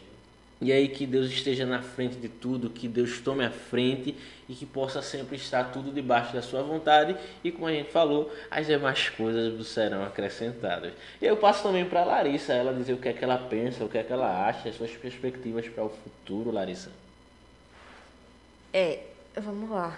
E 0.62 0.72
aí 0.72 0.88
que 0.88 1.08
Deus 1.08 1.32
esteja 1.32 1.66
na 1.66 1.82
frente 1.82 2.18
de 2.18 2.30
tudo, 2.30 2.70
que 2.70 2.88
Deus 2.88 3.20
tome 3.20 3.44
a 3.44 3.50
frente 3.50 4.16
e 4.48 4.54
que 4.54 4.64
possa 4.64 5.02
sempre 5.02 5.36
estar 5.36 5.72
tudo 5.72 5.92
debaixo 5.92 6.34
da 6.34 6.42
sua 6.42 6.62
vontade 6.62 7.18
e 7.44 7.52
como 7.52 7.66
a 7.66 7.72
gente 7.72 7.90
falou, 7.90 8.32
as 8.50 8.68
demais 8.68 9.10
coisas 9.10 9.68
serão 9.68 10.04
acrescentadas. 10.04 10.94
E 11.20 11.26
eu 11.26 11.36
passo 11.36 11.64
também 11.64 11.84
para 11.84 12.04
Larissa, 12.04 12.54
ela 12.54 12.74
dizer 12.74 12.94
o 12.94 12.98
que 12.98 13.10
é 13.10 13.14
que 13.14 13.24
ela 13.24 13.40
pensa, 13.40 13.84
o 13.84 13.90
que 13.90 13.98
é 13.98 14.04
que 14.04 14.14
ela 14.14 14.48
acha, 14.48 14.70
as 14.70 14.76
suas 14.76 14.92
perspectivas 14.92 15.68
para 15.68 15.84
o 15.84 15.90
futuro, 15.90 16.52
Larissa. 16.52 16.92
É, 18.72 19.00
vamos 19.36 19.68
lá. 19.68 19.98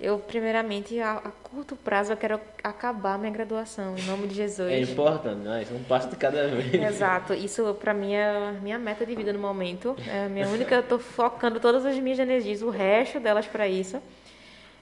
Eu, 0.00 0.18
primeiramente, 0.18 0.98
a, 0.98 1.18
a 1.18 1.30
curto 1.30 1.76
prazo, 1.76 2.12
eu 2.12 2.16
quero 2.16 2.40
acabar 2.64 3.18
minha 3.18 3.30
graduação, 3.30 3.94
em 3.98 4.02
nome 4.04 4.26
de 4.28 4.34
Jesus. 4.34 4.72
É 4.72 4.80
importante, 4.80 5.40
né? 5.40 5.62
Isso 5.62 5.74
é 5.74 5.76
um 5.76 5.82
passo 5.84 6.08
de 6.08 6.16
cada 6.16 6.48
vez. 6.48 6.72
Exato, 6.72 7.34
isso 7.34 7.74
pra 7.74 7.92
mim 7.92 8.14
é 8.14 8.52
minha 8.62 8.78
meta 8.78 9.04
de 9.04 9.14
vida 9.14 9.30
no 9.30 9.38
momento. 9.38 9.94
É 10.08 10.24
a 10.24 10.28
minha 10.30 10.48
única, 10.48 10.76
eu 10.76 10.82
tô 10.82 10.98
focando 10.98 11.60
todas 11.60 11.84
as 11.84 11.98
minhas 11.98 12.18
energias, 12.18 12.62
o 12.62 12.70
resto 12.70 13.20
delas 13.20 13.46
pra 13.46 13.68
isso. 13.68 14.00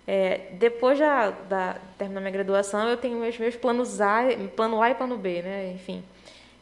É, 0.06 0.52
depois 0.52 1.00
da, 1.00 1.30
da 1.30 1.76
terminar 1.98 2.20
minha 2.20 2.32
graduação, 2.32 2.88
eu 2.88 2.96
tenho 2.96 3.18
meus, 3.18 3.36
meus 3.38 3.56
planos 3.56 4.00
A, 4.00 4.20
plano 4.54 4.80
A 4.80 4.90
e 4.90 4.94
plano 4.94 5.18
B, 5.18 5.42
né? 5.42 5.72
Enfim. 5.74 6.04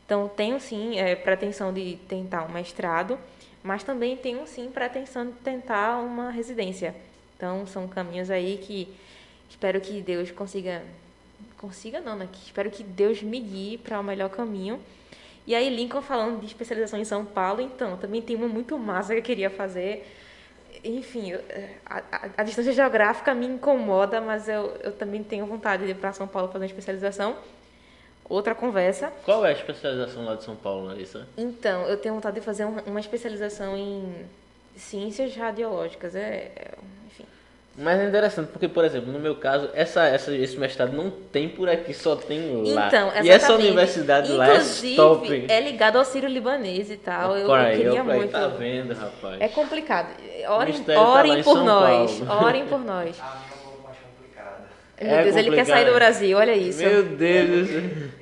Então, 0.07 0.29
tenho 0.29 0.59
sim 0.59 0.99
é, 0.99 1.15
pretensão 1.15 1.75
de 1.75 1.99
tentar 2.09 2.45
um 2.45 2.53
mestrado, 2.53 3.19
mas 3.63 3.83
também 3.83 4.17
tenho 4.17 4.47
sim 4.47 4.71
pretensão 4.71 5.27
de 5.27 5.33
tentar 5.33 5.99
uma 5.99 6.31
residência. 6.31 6.95
Então, 7.37 7.67
são 7.67 7.87
caminhos 7.87 8.31
aí 8.31 8.59
que 8.59 8.89
espero 9.49 9.81
que 9.81 10.01
Deus 10.01 10.31
consiga. 10.31 10.83
Consiga 11.59 12.01
não, 12.01 12.17
né? 12.17 12.29
Espero 12.45 12.71
que 12.71 12.83
Deus 12.83 13.23
me 13.23 13.39
guie 13.41 13.79
para 13.79 14.01
o 14.01 14.05
melhor 14.05 14.31
caminho. 14.31 14.81
E 15.47 15.55
aí, 15.55 15.69
Lincoln 15.75 16.03
falando 16.03 16.41
de 16.41 16.47
especialização 16.47 16.99
em 16.99 17.05
São 17.05 17.25
Paulo, 17.25 17.61
então, 17.61 17.97
também 17.97 18.21
tem 18.21 18.35
uma 18.37 18.49
muito 18.49 18.77
massa 18.79 19.13
que 19.13 19.21
eu 19.21 19.23
queria 19.23 19.49
fazer. 19.51 20.07
Enfim, 20.85 21.33
a, 21.85 22.03
a- 22.11 22.31
a 22.39 22.43
distância 22.43 22.73
geográfica 22.73 23.35
me 23.35 23.47
incomoda, 23.47 24.21
mas 24.21 24.49
eu, 24.49 24.77
eu 24.83 24.93
também 24.93 25.23
tenho 25.23 25.47
vontade 25.47 25.85
de 25.85 25.91
ir 25.93 25.95
para 25.95 26.13
São 26.13 26.27
Paulo 26.27 26.49
fazer 26.49 26.65
uma 26.65 26.69
especialização. 26.71 27.37
Outra 28.29 28.55
conversa. 28.55 29.13
Qual 29.25 29.45
é 29.47 29.51
a 29.51 29.53
especialização 29.53 30.25
lá 30.25 30.35
de 30.35 30.43
São 30.43 30.57
Paulo, 30.57 30.87
Larissa? 30.87 31.29
Então, 31.39 31.83
eu 31.87 31.97
tenho 31.97 32.15
vontade 32.15 32.41
de 32.41 32.45
fazer 32.45 32.65
um- 32.65 32.81
uma 32.87 32.99
especialização 33.01 33.77
em 33.77 34.27
ciências 34.77 35.35
radiológicas. 35.37 36.15
É, 36.17 36.51
é. 36.57 36.75
Mas 37.79 38.01
é 38.01 38.09
interessante 38.09 38.49
porque, 38.51 38.69
por 38.69 38.85
exemplo, 38.87 39.13
no 39.13 39.19
meu 39.19 39.35
caso, 39.37 39.69
essa, 39.75 40.07
essa, 40.07 40.35
esse 40.35 40.57
mestrado 40.57 40.93
não 40.97 41.11
tem 41.11 41.47
por 41.47 41.69
aqui, 41.69 41.93
só 41.93 42.17
tem 42.17 42.73
lá. 42.73 42.87
Então, 42.89 43.13
e 43.23 43.29
essa 43.29 43.55
universidade 43.55 44.33
lá 44.33 44.49
é 44.49 44.53
Inclusive, 44.55 44.97
top. 44.97 45.45
é 45.49 45.61
ligado 45.61 45.99
ao 45.99 46.05
Sírio 46.05 46.29
Libanês 46.29 46.91
e 46.91 46.97
tal. 46.97 47.37
Eu, 47.37 47.51
Olha 47.51 47.75
eu 47.75 47.77
queria 47.77 48.03
muito. 48.03 48.31
Tá 48.33 48.47
vendo, 48.49 48.95
rapaz? 48.95 49.41
É 49.41 49.49
complicado. 49.49 50.09
Orem, 50.49 50.83
tá 50.85 51.01
orem 51.01 51.41
em 51.41 51.43
por 51.43 51.63
nós. 51.63 52.23
Orem 52.29 52.67
por 52.67 52.79
nós. 52.85 53.21
Meu 54.99 55.11
É 55.15 55.23
Deus, 55.25 55.37
ele 55.37 55.51
quer 55.51 55.57
complicado. 55.57 55.67
sair 55.67 55.85
do 55.85 55.93
Brasil, 55.95 56.39
olha 56.39 56.57
isso. 56.57 56.83
Meu 56.83 57.03
Deus. 57.03 57.69
do 57.69 57.73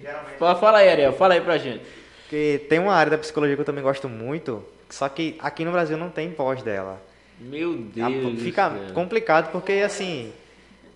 céu. 0.03 0.15
Fala, 0.39 0.55
fala 0.57 0.79
aí, 0.79 0.89
Ariel. 0.89 1.13
Fala 1.13 1.35
aí 1.35 1.41
pra 1.41 1.57
gente. 1.59 1.85
Porque 2.23 2.67
tem 2.69 2.81
uma 2.81 2.93
área 2.93 3.11
da 3.13 3.19
psicologia 3.19 3.55
que 3.55 3.61
eu 3.63 3.67
também 3.67 3.85
gosto 3.85 4.09
muito, 4.09 4.65
só 4.91 5.09
que 5.09 5.37
aqui 5.39 5.65
no 5.65 5.71
Brasil 5.71 5.97
não 5.97 6.11
tem 6.11 6.31
pós 6.33 6.61
dela. 6.63 7.01
Meu 7.39 7.73
A- 7.73 8.09
Deus. 8.09 8.43
Fica 8.43 8.71
céu. 8.71 8.81
complicado 8.95 9.51
porque 9.51 9.73
assim, 9.85 10.33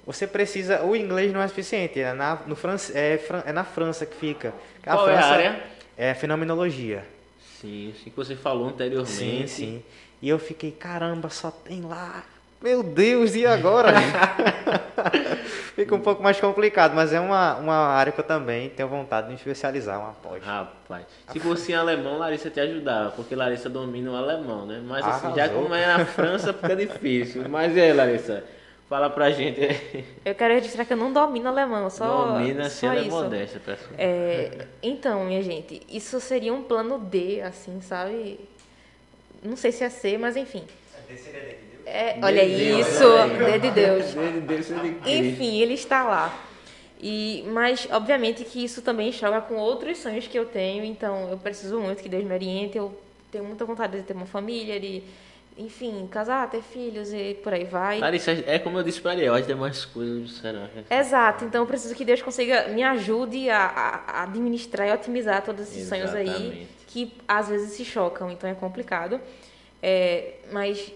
você 0.06 0.26
precisa, 0.26 0.82
o 0.84 0.94
inglês 0.96 1.32
não 1.32 1.40
é 1.42 1.48
suficiente, 1.48 2.00
é 2.00 2.12
na, 2.12 2.36
no 2.46 2.54
France, 2.56 2.92
é, 2.96 3.20
é 3.46 3.52
na 3.52 3.64
França 3.64 4.06
que 4.06 4.16
fica. 4.16 4.54
A 4.86 4.94
Qual 4.96 5.08
é 5.08 5.12
a 5.12 5.16
França 5.18 5.34
área? 5.34 5.62
É 5.96 6.14
fenomenologia. 6.14 7.04
Sim, 7.60 7.92
sim, 8.02 8.10
que 8.10 8.16
você 8.16 8.36
falou 8.36 8.68
anteriormente. 8.68 9.10
Sim, 9.12 9.46
sim. 9.48 9.82
E 10.22 10.28
eu 10.28 10.38
fiquei, 10.38 10.70
caramba, 10.70 11.28
só 11.28 11.50
tem 11.50 11.82
lá. 11.82 12.24
Meu 12.62 12.82
Deus, 12.82 13.34
e 13.34 13.44
agora? 13.46 13.92
Fica 15.78 15.94
um 15.94 16.00
pouco 16.00 16.20
mais 16.20 16.40
complicado, 16.40 16.92
mas 16.92 17.12
é 17.12 17.20
uma, 17.20 17.54
uma 17.54 17.76
área 17.76 18.10
que 18.10 18.18
eu 18.18 18.24
também 18.24 18.68
tenho 18.68 18.88
vontade 18.88 19.28
de 19.28 19.34
me 19.34 19.38
especializar, 19.38 20.00
uma 20.00 20.12
pós. 20.12 20.42
Rapaz, 20.42 21.06
se 21.30 21.38
fosse 21.38 21.70
em 21.70 21.76
alemão, 21.76 22.18
Larissa 22.18 22.50
te 22.50 22.58
ajudava, 22.58 23.12
porque 23.12 23.36
Larissa 23.36 23.70
domina 23.70 24.10
o 24.10 24.16
alemão, 24.16 24.66
né? 24.66 24.82
Mas 24.84 25.06
assim, 25.06 25.32
já 25.36 25.44
Arrasou. 25.44 25.62
como 25.62 25.74
é 25.76 25.86
na 25.86 26.04
França, 26.04 26.52
fica 26.52 26.74
difícil. 26.74 27.48
Mas 27.48 27.76
e 27.76 27.80
aí, 27.80 27.92
Larissa? 27.92 28.42
Fala 28.88 29.08
pra 29.08 29.30
gente. 29.30 29.60
Eu 30.24 30.34
quero 30.34 30.54
registrar 30.54 30.84
que 30.84 30.94
eu 30.94 30.96
não 30.96 31.12
domino 31.12 31.48
alemão, 31.48 31.88
só, 31.88 32.32
domina 32.32 32.68
se 32.68 32.80
só 32.80 32.86
ela 32.88 32.96
é 32.96 33.02
isso. 33.02 33.10
modesta, 33.10 33.60
pessoal. 33.60 33.90
É, 33.96 34.66
então, 34.82 35.26
minha 35.26 35.44
gente, 35.44 35.80
isso 35.88 36.18
seria 36.18 36.52
um 36.52 36.64
plano 36.64 36.98
D, 36.98 37.40
assim, 37.42 37.80
sabe? 37.82 38.40
Não 39.44 39.54
sei 39.54 39.70
se 39.70 39.84
é 39.84 39.88
C, 39.88 40.18
mas 40.18 40.36
enfim. 40.36 40.64
É, 41.88 42.18
olha 42.22 42.44
isso, 42.44 43.04
D 43.38 43.58
de 43.58 43.70
Deus. 43.70 44.04
Deus. 44.46 44.70
Enfim, 45.06 45.60
ele 45.60 45.74
está 45.74 46.04
lá. 46.04 46.44
E, 47.00 47.44
mas, 47.52 47.86
obviamente, 47.90 48.44
que 48.44 48.62
isso 48.62 48.82
também 48.82 49.10
choca 49.12 49.40
com 49.40 49.54
outros 49.56 49.98
sonhos 49.98 50.26
que 50.26 50.38
eu 50.38 50.44
tenho. 50.44 50.84
Então, 50.84 51.28
eu 51.30 51.38
preciso 51.38 51.78
muito 51.80 52.02
que 52.02 52.08
Deus 52.08 52.24
me 52.24 52.34
oriente. 52.34 52.76
Eu 52.76 52.92
tenho 53.30 53.44
muita 53.44 53.64
vontade 53.64 53.96
de 53.96 54.02
ter 54.02 54.14
uma 54.14 54.26
família, 54.26 54.78
de, 54.80 55.02
enfim, 55.56 56.08
casar, 56.10 56.50
ter 56.50 56.60
filhos 56.62 57.12
e 57.12 57.34
por 57.42 57.52
aí 57.54 57.64
vai. 57.64 58.00
Larissa, 58.00 58.32
é 58.46 58.58
como 58.58 58.78
eu 58.78 58.82
disse 58.82 59.00
pra 59.00 59.12
Ariel, 59.12 59.34
as 59.34 59.46
demais 59.46 59.84
coisas 59.84 60.32
serão. 60.38 60.68
Exato, 60.90 61.44
então 61.44 61.62
eu 61.62 61.66
preciso 61.66 61.94
que 61.94 62.04
Deus 62.04 62.20
consiga 62.22 62.68
me 62.68 62.82
ajude 62.82 63.48
a, 63.50 63.64
a- 63.66 64.22
administrar 64.24 64.88
e 64.88 64.92
otimizar 64.92 65.42
todos 65.42 65.68
esses 65.68 65.88
sonhos 65.88 66.12
aí 66.14 66.26
Exatamente. 66.28 66.68
que 66.88 67.12
às 67.28 67.48
vezes 67.48 67.72
se 67.72 67.84
chocam, 67.84 68.30
então 68.30 68.48
é 68.50 68.54
complicado. 68.54 69.20
É, 69.82 70.34
mas 70.50 70.90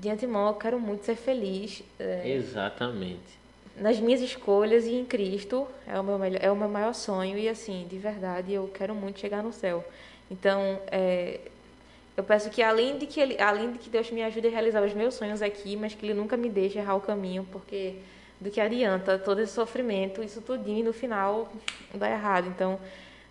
de 0.00 0.10
antemão 0.10 0.48
eu 0.48 0.54
quero 0.54 0.78
muito 0.78 1.04
ser 1.04 1.16
feliz 1.16 1.82
é, 1.98 2.28
Exatamente. 2.28 3.38
nas 3.76 3.98
minhas 4.00 4.20
escolhas 4.20 4.86
e 4.86 4.94
em 4.94 5.04
Cristo 5.04 5.66
é 5.86 5.98
o 5.98 6.04
meu 6.04 6.18
melhor, 6.18 6.42
é 6.42 6.50
o 6.50 6.56
meu 6.56 6.68
maior 6.68 6.94
sonho 6.94 7.38
e 7.38 7.48
assim 7.48 7.86
de 7.88 7.98
verdade 7.98 8.52
eu 8.52 8.68
quero 8.72 8.94
muito 8.94 9.20
chegar 9.20 9.42
no 9.42 9.52
céu. 9.52 9.84
Então 10.30 10.80
é, 10.86 11.40
eu 12.16 12.22
peço 12.22 12.48
que 12.48 12.62
além 12.62 12.96
de 12.96 13.06
que 13.06 13.20
ele, 13.20 13.40
além 13.40 13.72
de 13.72 13.78
que 13.78 13.90
Deus 13.90 14.10
me 14.10 14.22
ajude 14.22 14.46
a 14.46 14.50
realizar 14.50 14.82
os 14.84 14.94
meus 14.94 15.14
sonhos 15.14 15.42
aqui, 15.42 15.76
mas 15.76 15.94
que 15.94 16.06
Ele 16.06 16.14
nunca 16.14 16.36
me 16.36 16.48
deixe 16.48 16.78
errar 16.78 16.94
o 16.94 17.00
caminho, 17.00 17.46
porque 17.50 17.96
do 18.40 18.50
que 18.50 18.60
adianta 18.60 19.18
todo 19.18 19.40
esse 19.40 19.52
sofrimento, 19.52 20.22
isso 20.22 20.40
tudinho 20.40 20.78
e 20.80 20.82
no 20.82 20.92
final 20.92 21.50
dá 21.92 22.08
errado. 22.08 22.46
Então, 22.48 22.78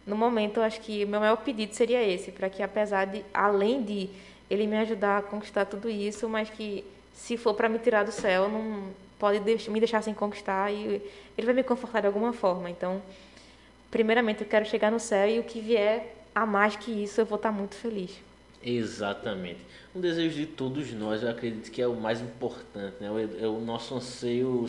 no 0.06 0.18
momento, 0.18 0.57
eu 0.57 0.64
acho 0.64 0.81
que 0.81 1.06
o 1.06 1.07
meu 1.07 1.22
maior 1.22 1.38
pedido 1.38 1.73
seria 1.73 2.03
esse, 2.03 2.31
para 2.31 2.49
que 2.49 2.61
apesar 2.61 3.06
de, 3.06 3.23
além 3.34 3.81
de 3.81 4.10
Ele 4.53 4.67
me 4.67 4.77
ajudar 4.77 5.17
a 5.17 5.21
conquistar 5.23 5.65
tudo 5.65 5.89
isso, 5.89 6.30
mas 6.30 6.47
que 6.47 6.85
se 7.11 7.38
for 7.38 7.55
para 7.55 7.67
me 7.67 7.80
tirar 7.80 8.03
do 8.03 8.11
céu, 8.11 8.47
não 8.47 8.89
pode 9.17 9.39
me 9.39 9.80
deixar 9.80 10.03
sem 10.03 10.13
conquistar 10.13 10.71
e 10.71 11.01
Ele 11.35 11.45
vai 11.45 11.55
me 11.55 11.63
confortar 11.63 12.01
de 12.01 12.07
alguma 12.07 12.34
forma. 12.34 12.69
Então, 12.69 13.01
primeiramente, 13.89 14.41
eu 14.41 14.47
quero 14.47 14.63
chegar 14.63 14.91
no 14.91 14.99
céu 14.99 15.27
e 15.27 15.39
o 15.39 15.43
que 15.43 15.59
vier 15.59 16.15
a 16.35 16.45
mais 16.45 16.75
que 16.75 16.91
isso, 16.91 17.19
eu 17.19 17.25
vou 17.25 17.38
estar 17.38 17.51
muito 17.51 17.73
feliz. 17.73 18.11
Exatamente. 18.63 19.59
Um 19.95 19.99
desejo 19.99 20.35
de 20.35 20.45
todos 20.45 20.93
nós, 20.93 21.23
eu 21.23 21.30
acredito 21.31 21.71
que 21.71 21.81
é 21.81 21.88
o 21.88 21.95
mais 21.95 22.21
importante, 22.21 22.95
né? 23.01 23.07
É 23.41 23.47
o 23.47 23.59
nosso 23.59 23.95
anseio 23.95 24.67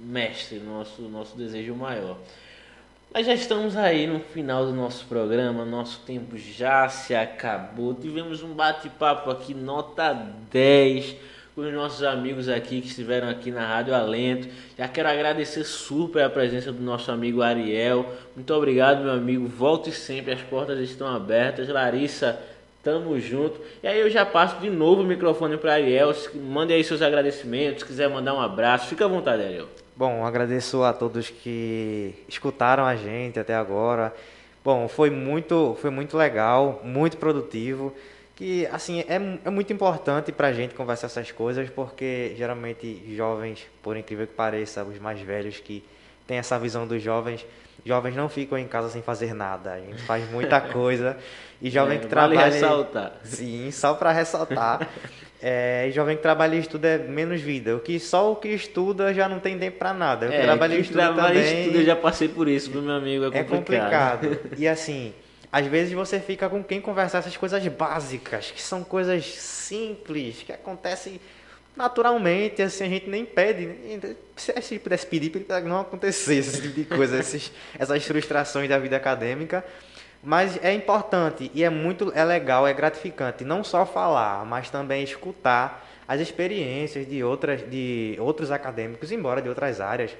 mestre, 0.00 0.58
nosso, 0.58 1.02
nosso 1.02 1.36
desejo 1.36 1.74
maior. 1.74 2.18
Mas 3.14 3.26
já 3.26 3.34
estamos 3.34 3.76
aí 3.76 4.06
no 4.06 4.20
final 4.20 4.64
do 4.64 4.72
nosso 4.72 5.04
programa, 5.04 5.66
nosso 5.66 6.00
tempo 6.06 6.38
já 6.38 6.88
se 6.88 7.14
acabou. 7.14 7.92
Tivemos 7.92 8.42
um 8.42 8.54
bate-papo 8.54 9.30
aqui, 9.30 9.52
nota 9.52 10.14
10, 10.50 11.16
com 11.54 11.60
os 11.60 11.74
nossos 11.74 12.02
amigos 12.04 12.48
aqui 12.48 12.80
que 12.80 12.86
estiveram 12.86 13.28
aqui 13.28 13.50
na 13.50 13.66
Rádio 13.66 13.94
Alento. 13.94 14.48
Já 14.78 14.88
quero 14.88 15.10
agradecer 15.10 15.62
super 15.64 16.24
a 16.24 16.30
presença 16.30 16.72
do 16.72 16.82
nosso 16.82 17.12
amigo 17.12 17.42
Ariel. 17.42 18.10
Muito 18.34 18.54
obrigado, 18.54 19.02
meu 19.02 19.12
amigo. 19.12 19.46
Volte 19.46 19.92
sempre, 19.92 20.32
as 20.32 20.40
portas 20.40 20.78
estão 20.78 21.06
abertas. 21.06 21.68
Larissa, 21.68 22.40
tamo 22.82 23.20
junto. 23.20 23.60
E 23.82 23.88
aí 23.88 24.00
eu 24.00 24.08
já 24.08 24.24
passo 24.24 24.58
de 24.58 24.70
novo 24.70 25.02
o 25.02 25.04
microfone 25.04 25.58
para 25.58 25.74
Ariel. 25.74 26.14
Mande 26.34 26.72
aí 26.72 26.82
seus 26.82 27.02
agradecimentos, 27.02 27.80
se 27.80 27.86
quiser 27.86 28.08
mandar 28.08 28.32
um 28.32 28.40
abraço, 28.40 28.86
fica 28.86 29.04
à 29.04 29.08
vontade, 29.08 29.42
Ariel. 29.42 29.68
Bom, 29.94 30.24
agradeço 30.24 30.82
a 30.82 30.92
todos 30.92 31.28
que 31.28 32.14
escutaram 32.28 32.84
a 32.84 32.96
gente 32.96 33.38
até 33.38 33.54
agora. 33.54 34.14
Bom, 34.64 34.88
foi 34.88 35.10
muito, 35.10 35.76
foi 35.80 35.90
muito 35.90 36.16
legal, 36.16 36.80
muito 36.82 37.16
produtivo. 37.18 37.94
Que 38.34 38.66
assim 38.72 39.00
é, 39.00 39.20
é 39.44 39.50
muito 39.50 39.72
importante 39.72 40.32
pra 40.32 40.52
gente 40.52 40.74
conversar 40.74 41.06
essas 41.06 41.30
coisas, 41.30 41.68
porque 41.68 42.32
geralmente 42.36 43.14
jovens, 43.14 43.66
por 43.82 43.96
incrível 43.96 44.26
que 44.26 44.32
pareça, 44.32 44.82
os 44.82 44.98
mais 44.98 45.20
velhos 45.20 45.58
que 45.58 45.84
têm 46.26 46.38
essa 46.38 46.58
visão 46.58 46.86
dos 46.86 47.02
jovens, 47.02 47.44
jovens 47.84 48.16
não 48.16 48.28
ficam 48.30 48.56
em 48.56 48.66
casa 48.66 48.88
sem 48.88 49.02
fazer 49.02 49.34
nada. 49.34 49.74
A 49.74 49.78
gente 49.80 50.02
faz 50.04 50.28
muita 50.30 50.58
coisa. 50.72 51.16
E 51.60 51.68
jovem 51.70 51.98
É, 51.98 52.00
que 52.00 52.06
vale 52.12 52.34
trabalha. 52.34 52.52
ressaltar. 52.54 53.12
Sim, 53.22 53.70
só 53.70 53.92
para 53.94 54.10
ressaltar. 54.10 54.88
É, 55.44 55.90
jovem 55.92 56.16
que 56.16 56.22
trabalha 56.22 56.54
e 56.54 56.60
estuda 56.60 56.86
é 56.88 56.98
menos 56.98 57.40
vida. 57.40 57.74
O 57.76 57.80
que 57.80 57.98
só 57.98 58.30
o 58.30 58.36
que 58.36 58.48
estuda 58.48 59.12
já 59.12 59.28
não 59.28 59.40
tem 59.40 59.58
tempo 59.58 59.76
para 59.78 59.92
nada. 59.92 60.28
O 60.28 60.30
que 60.30 60.40
trabalha 60.40 60.74
e 60.76 60.80
estuda 60.80 61.02
É, 61.02 61.06
trabalha 61.06 61.34
também 61.34 61.60
estuda, 61.62 61.78
eu 61.78 61.84
já 61.84 61.96
passei 61.96 62.28
por 62.28 62.48
isso, 62.48 62.70
meu 62.70 62.94
amigo, 62.94 63.24
é 63.24 63.38
é 63.38 63.42
complicado. 63.44 64.28
complicado. 64.28 64.54
E 64.56 64.68
assim, 64.68 65.12
às 65.50 65.66
vezes 65.66 65.92
você 65.92 66.20
fica 66.20 66.48
com 66.48 66.62
quem 66.62 66.80
conversar 66.80 67.18
essas 67.18 67.36
coisas 67.36 67.66
básicas, 67.66 68.52
que 68.52 68.62
são 68.62 68.84
coisas 68.84 69.24
simples, 69.26 70.42
que 70.46 70.52
acontecem 70.52 71.20
naturalmente, 71.76 72.62
assim, 72.62 72.84
a 72.84 72.88
gente 72.88 73.08
nem 73.08 73.24
pede. 73.24 73.66
né? 73.66 74.14
Se 74.36 74.52
a 74.52 74.60
gente 74.60 74.78
pudesse 74.78 75.06
pedir, 75.06 75.30
para 75.30 75.60
não 75.62 75.80
acontecesse 75.80 76.38
esse 76.38 76.62
tipo 76.62 76.74
de 76.74 76.84
coisa, 76.84 77.18
esses, 77.20 77.50
essas 77.78 78.04
frustrações 78.04 78.68
da 78.68 78.78
vida 78.78 78.96
acadêmica. 78.96 79.64
Mas 80.22 80.62
é 80.62 80.72
importante 80.72 81.50
e 81.52 81.64
é 81.64 81.68
muito 81.70 82.12
é 82.14 82.24
legal, 82.24 82.66
é 82.66 82.72
gratificante 82.72 83.44
não 83.44 83.64
só 83.64 83.84
falar, 83.84 84.44
mas 84.46 84.70
também 84.70 85.02
escutar 85.02 85.84
as 86.06 86.20
experiências 86.20 87.08
de 87.08 87.24
outras 87.24 87.68
de 87.68 88.16
outros 88.20 88.50
acadêmicos, 88.52 89.10
embora 89.10 89.42
de 89.42 89.48
outras 89.48 89.80
áreas, 89.80 90.12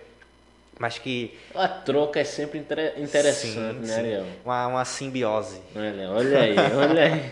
mas 0.78 0.98
que 0.98 1.38
A 1.54 1.68
troca 1.68 2.18
é 2.18 2.24
sempre 2.24 2.58
inter- 2.58 2.94
interessante, 2.98 3.76
Sim, 3.76 3.86
né, 3.86 3.86
sim. 3.86 4.00
Ariel? 4.00 4.26
uma, 4.44 4.66
uma 4.66 4.84
simbiose. 4.84 5.60
Olha, 5.76 6.10
olha 6.10 6.38
aí, 6.40 6.56
olha 6.74 7.02
aí. 7.04 7.22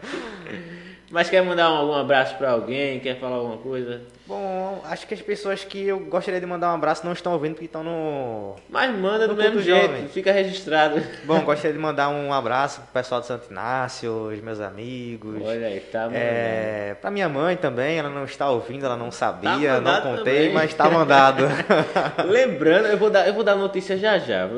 Mas 1.10 1.28
quer 1.28 1.42
mandar 1.42 1.72
um- 1.72 1.76
algum 1.76 1.94
abraço 1.94 2.36
pra 2.36 2.52
alguém? 2.52 3.00
Quer 3.00 3.18
falar 3.18 3.36
alguma 3.36 3.56
coisa? 3.58 4.00
Bom, 4.30 4.80
acho 4.84 5.08
que 5.08 5.14
as 5.14 5.20
pessoas 5.20 5.64
que 5.64 5.88
eu 5.88 5.98
gostaria 5.98 6.38
de 6.38 6.46
mandar 6.46 6.70
um 6.70 6.74
abraço 6.76 7.04
não 7.04 7.12
estão 7.12 7.32
ouvindo 7.32 7.54
porque 7.54 7.64
estão 7.64 7.82
no. 7.82 8.54
Mas 8.68 8.88
manda 8.96 9.26
do 9.26 9.34
No 9.34 9.42
mesmo 9.42 9.54
culto 9.54 9.64
jeito, 9.66 9.86
jovem. 9.88 10.06
fica 10.06 10.30
registrado. 10.30 11.02
Bom, 11.24 11.40
gostaria 11.42 11.72
de 11.72 11.78
mandar 11.80 12.10
um 12.10 12.32
abraço 12.32 12.80
pro 12.80 12.92
pessoal 12.92 13.20
de 13.20 13.26
Santo 13.26 13.50
Inácio, 13.50 14.28
os 14.32 14.40
meus 14.40 14.60
amigos. 14.60 15.42
Olha 15.44 15.66
aí, 15.66 15.80
tá 15.80 16.02
mandando. 16.02 16.16
É, 16.22 16.96
pra 17.00 17.10
minha 17.10 17.28
mãe 17.28 17.56
também, 17.56 17.98
ela 17.98 18.08
não 18.08 18.22
está 18.24 18.48
ouvindo, 18.48 18.86
ela 18.86 18.96
não 18.96 19.10
sabia, 19.10 19.50
Tá 19.50 19.80
não 19.80 20.00
contei, 20.18 20.34
também. 20.34 20.52
mas 20.54 20.72
tá 20.74 20.88
mandado. 20.88 21.42
Lembrando, 22.30 22.86
eu 22.86 22.96
vou 22.98 23.10
dar, 23.10 23.26
eu 23.26 23.34
vou 23.34 23.42
dar 23.42 23.56
notícia 23.56 23.98
já 23.98 24.16
já. 24.16 24.48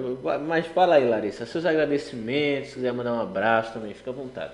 Mas 0.46 0.66
fala 0.66 0.96
aí, 0.96 1.08
Larissa, 1.08 1.46
seus 1.46 1.64
agradecimentos, 1.64 2.68
se 2.68 2.74
quiser 2.74 2.92
mandar 2.92 3.14
um 3.14 3.20
abraço 3.22 3.72
também, 3.72 3.94
fica 3.94 4.10
à 4.10 4.12
vontade. 4.12 4.52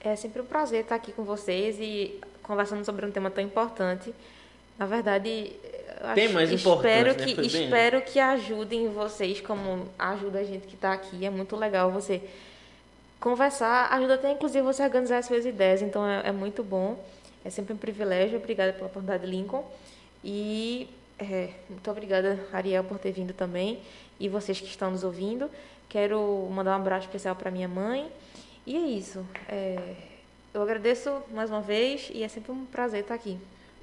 É 0.00 0.16
sempre 0.16 0.40
um 0.40 0.46
prazer 0.46 0.80
estar 0.80 0.94
aqui 0.94 1.12
com 1.12 1.22
vocês 1.24 1.76
e 1.78 2.18
conversando 2.44 2.84
sobre 2.84 3.04
um 3.04 3.10
tema 3.10 3.30
tão 3.30 3.42
importante. 3.42 4.14
Na 4.78 4.86
verdade, 4.86 5.52
Tem 6.14 6.28
mais 6.28 6.50
espero 6.50 7.08
né? 7.08 7.14
que 7.14 7.34
bem- 7.34 7.46
espero 7.46 8.02
que 8.02 8.20
ajudem 8.20 8.88
vocês 8.88 9.40
como 9.40 9.88
ajuda 9.98 10.38
a 10.40 10.44
gente 10.44 10.66
que 10.66 10.74
está 10.76 10.92
aqui. 10.92 11.24
É 11.26 11.30
muito 11.30 11.56
legal 11.56 11.90
você 11.90 12.22
conversar, 13.20 13.92
ajuda 13.92 14.14
até 14.14 14.30
inclusive 14.32 14.62
você 14.62 14.82
a 14.82 14.86
organizar 14.86 15.18
as 15.18 15.26
suas 15.26 15.46
ideias. 15.46 15.82
Então 15.82 16.06
é, 16.06 16.28
é 16.28 16.32
muito 16.32 16.62
bom. 16.62 17.02
É 17.44 17.50
sempre 17.50 17.74
um 17.74 17.76
privilégio. 17.76 18.38
Obrigada 18.38 18.72
pela 18.72 18.86
oportunidade, 18.86 19.26
Lincoln. 19.26 19.64
E 20.22 20.88
é, 21.18 21.50
muito 21.68 21.90
obrigada, 21.90 22.38
Ariel, 22.52 22.84
por 22.84 22.98
ter 22.98 23.12
vindo 23.12 23.32
também. 23.32 23.78
E 24.18 24.28
vocês 24.28 24.60
que 24.60 24.66
estão 24.66 24.90
nos 24.90 25.04
ouvindo. 25.04 25.50
Quero 25.88 26.48
mandar 26.50 26.72
um 26.72 26.80
abraço 26.80 27.06
especial 27.06 27.36
para 27.36 27.50
minha 27.50 27.68
mãe. 27.68 28.08
E 28.66 28.76
é 28.76 28.80
isso. 28.80 29.24
É, 29.48 29.78
eu 30.54 30.62
agradeço 30.62 31.10
mais 31.32 31.50
uma 31.50 31.60
vez 31.60 32.10
e 32.14 32.22
é 32.22 32.28
sempre 32.28 32.52
um 32.52 32.64
prazer 32.64 33.00
estar 33.00 33.14
aqui. 33.14 33.36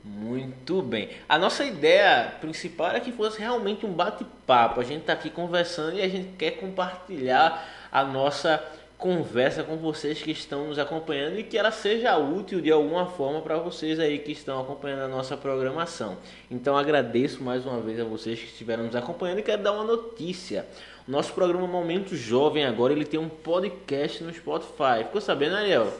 Muito 0.03 0.81
bem. 0.81 1.09
A 1.27 1.37
nossa 1.37 1.65
ideia 1.65 2.33
principal 2.39 2.87
era 2.87 2.99
que 3.01 3.11
fosse 3.11 3.39
realmente 3.39 3.85
um 3.85 3.91
bate-papo. 3.91 4.79
A 4.79 4.83
gente 4.83 5.01
está 5.01 5.13
aqui 5.13 5.29
conversando 5.29 5.97
e 5.97 6.01
a 6.01 6.07
gente 6.07 6.29
quer 6.37 6.51
compartilhar 6.51 7.67
a 7.91 8.03
nossa 8.05 8.63
conversa 8.97 9.63
com 9.63 9.77
vocês 9.77 10.21
que 10.21 10.31
estão 10.31 10.67
nos 10.67 10.79
acompanhando 10.79 11.37
e 11.37 11.43
que 11.43 11.57
ela 11.57 11.71
seja 11.71 12.17
útil 12.17 12.61
de 12.61 12.71
alguma 12.71 13.07
forma 13.07 13.41
para 13.41 13.57
vocês 13.57 13.99
aí 13.99 14.19
que 14.19 14.31
estão 14.31 14.61
acompanhando 14.61 15.01
a 15.01 15.07
nossa 15.07 15.35
programação. 15.35 16.17
Então 16.49 16.77
agradeço 16.77 17.43
mais 17.43 17.65
uma 17.65 17.81
vez 17.81 17.99
a 17.99 18.03
vocês 18.03 18.39
que 18.39 18.45
estiveram 18.45 18.85
nos 18.85 18.95
acompanhando 18.95 19.39
e 19.39 19.43
quero 19.43 19.61
dar 19.61 19.73
uma 19.73 19.83
notícia. 19.83 20.65
Nosso 21.07 21.33
programa 21.33 21.67
Momento 21.67 22.15
Jovem 22.15 22.63
agora 22.63 22.93
ele 22.93 23.05
tem 23.05 23.19
um 23.19 23.27
podcast 23.27 24.23
no 24.23 24.33
Spotify. 24.33 25.03
Ficou 25.03 25.19
sabendo, 25.19 25.55
Ariel? 25.55 25.91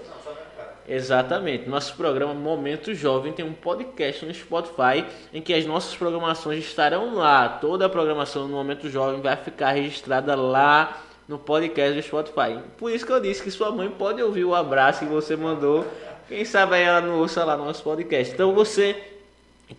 Exatamente. 0.94 1.70
Nosso 1.70 1.96
programa 1.96 2.34
Momento 2.34 2.94
Jovem 2.94 3.32
tem 3.32 3.46
um 3.46 3.54
podcast 3.54 4.26
no 4.26 4.34
Spotify 4.34 5.06
em 5.34 5.42
que 5.42 5.54
as 5.54 5.66
nossas 5.66 5.96
programações 5.96 6.66
estarão 6.66 7.16
lá. 7.16 7.48
Toda 7.48 7.86
a 7.86 7.90
programação 7.90 8.46
do 8.46 8.54
Momento 8.54 8.90
Jovem 8.90 9.22
vai 9.22 9.38
ficar 9.38 9.72
registrada 9.72 10.36
lá 10.36 11.02
no 11.30 11.40
podcast 11.40 11.96
do 11.96 12.02
Spotify. 12.06 12.60
Por 12.78 12.92
isso 12.92 13.06
que 13.06 13.12
eu 13.14 13.22
disse 13.22 13.42
que 13.42 13.50
sua 13.50 13.72
mãe 13.72 13.90
pode 13.90 14.22
ouvir 14.22 14.44
o 14.44 14.54
abraço 14.54 15.06
que 15.06 15.06
você 15.06 15.34
mandou. 15.38 15.88
Quem 16.28 16.44
sabe 16.44 16.82
ela 16.82 17.00
não 17.00 17.20
ouça 17.20 17.46
lá 17.46 17.56
no 17.56 17.64
nosso 17.64 17.84
podcast. 17.84 18.34
Então 18.34 18.54
você 18.54 19.02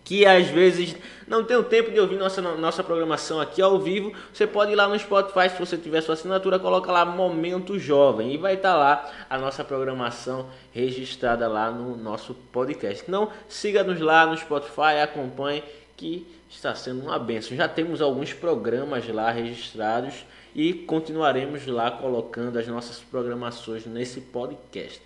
que 0.03 0.25
às 0.25 0.47
vezes 0.47 0.95
não 1.27 1.43
tem 1.43 1.57
o 1.57 1.63
tempo 1.63 1.91
de 1.91 1.99
ouvir 1.99 2.17
nossa, 2.17 2.41
nossa 2.41 2.83
programação 2.83 3.39
aqui 3.39 3.61
ao 3.61 3.79
vivo, 3.79 4.13
você 4.31 4.45
pode 4.45 4.71
ir 4.71 4.75
lá 4.75 4.87
no 4.87 4.97
Spotify, 4.97 5.49
se 5.49 5.59
você 5.59 5.77
tiver 5.77 6.01
sua 6.01 6.13
assinatura, 6.13 6.59
coloca 6.59 6.91
lá 6.91 7.05
Momento 7.05 7.77
Jovem 7.79 8.33
e 8.33 8.37
vai 8.37 8.55
estar 8.55 8.75
lá 8.75 9.09
a 9.29 9.37
nossa 9.37 9.63
programação 9.63 10.47
registrada 10.71 11.47
lá 11.47 11.71
no 11.71 11.95
nosso 11.95 12.33
podcast. 12.33 13.03
Então, 13.07 13.29
siga-nos 13.47 13.99
lá 13.99 14.25
no 14.25 14.37
Spotify, 14.37 14.99
acompanhe 15.01 15.63
que 15.95 16.27
está 16.49 16.75
sendo 16.75 17.03
uma 17.03 17.17
benção. 17.17 17.55
Já 17.55 17.67
temos 17.67 18.01
alguns 18.01 18.33
programas 18.33 19.07
lá 19.07 19.31
registrados 19.31 20.25
e 20.55 20.73
continuaremos 20.73 21.65
lá 21.65 21.89
colocando 21.91 22.59
as 22.59 22.67
nossas 22.67 22.99
programações 22.99 23.85
nesse 23.85 24.21
podcast. 24.21 25.01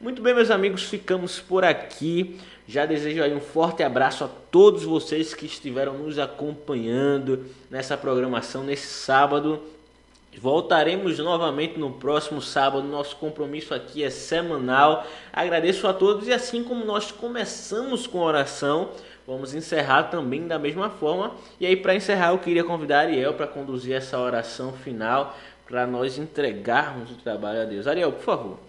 Muito 0.00 0.22
bem, 0.22 0.34
meus 0.34 0.50
amigos, 0.50 0.84
ficamos 0.84 1.40
por 1.40 1.64
aqui. 1.64 2.38
Já 2.68 2.84
desejo 2.84 3.22
aí 3.22 3.32
um 3.32 3.40
forte 3.40 3.82
abraço 3.82 4.24
a 4.24 4.28
todos 4.28 4.84
vocês 4.84 5.32
que 5.32 5.46
estiveram 5.46 5.94
nos 5.94 6.18
acompanhando 6.18 7.46
nessa 7.70 7.96
programação 7.96 8.62
nesse 8.62 8.88
sábado. 8.88 9.62
Voltaremos 10.36 11.18
novamente 11.18 11.78
no 11.78 11.92
próximo 11.92 12.42
sábado. 12.42 12.86
Nosso 12.86 13.16
compromisso 13.16 13.72
aqui 13.72 14.04
é 14.04 14.10
semanal. 14.10 15.06
Agradeço 15.32 15.88
a 15.88 15.94
todos 15.94 16.28
e 16.28 16.32
assim 16.32 16.62
como 16.62 16.84
nós 16.84 17.10
começamos 17.10 18.06
com 18.06 18.18
oração, 18.18 18.90
vamos 19.26 19.54
encerrar 19.54 20.04
também 20.04 20.46
da 20.46 20.58
mesma 20.58 20.90
forma. 20.90 21.32
E 21.58 21.64
aí 21.64 21.74
para 21.74 21.94
encerrar, 21.94 22.32
eu 22.32 22.38
queria 22.38 22.64
convidar 22.64 22.98
a 22.98 23.00
Ariel 23.04 23.32
para 23.32 23.46
conduzir 23.46 23.96
essa 23.96 24.18
oração 24.18 24.74
final 24.74 25.34
para 25.66 25.86
nós 25.86 26.18
entregarmos 26.18 27.10
o 27.10 27.14
trabalho 27.14 27.62
a 27.62 27.64
Deus. 27.64 27.86
Ariel, 27.86 28.12
por 28.12 28.24
favor. 28.24 28.67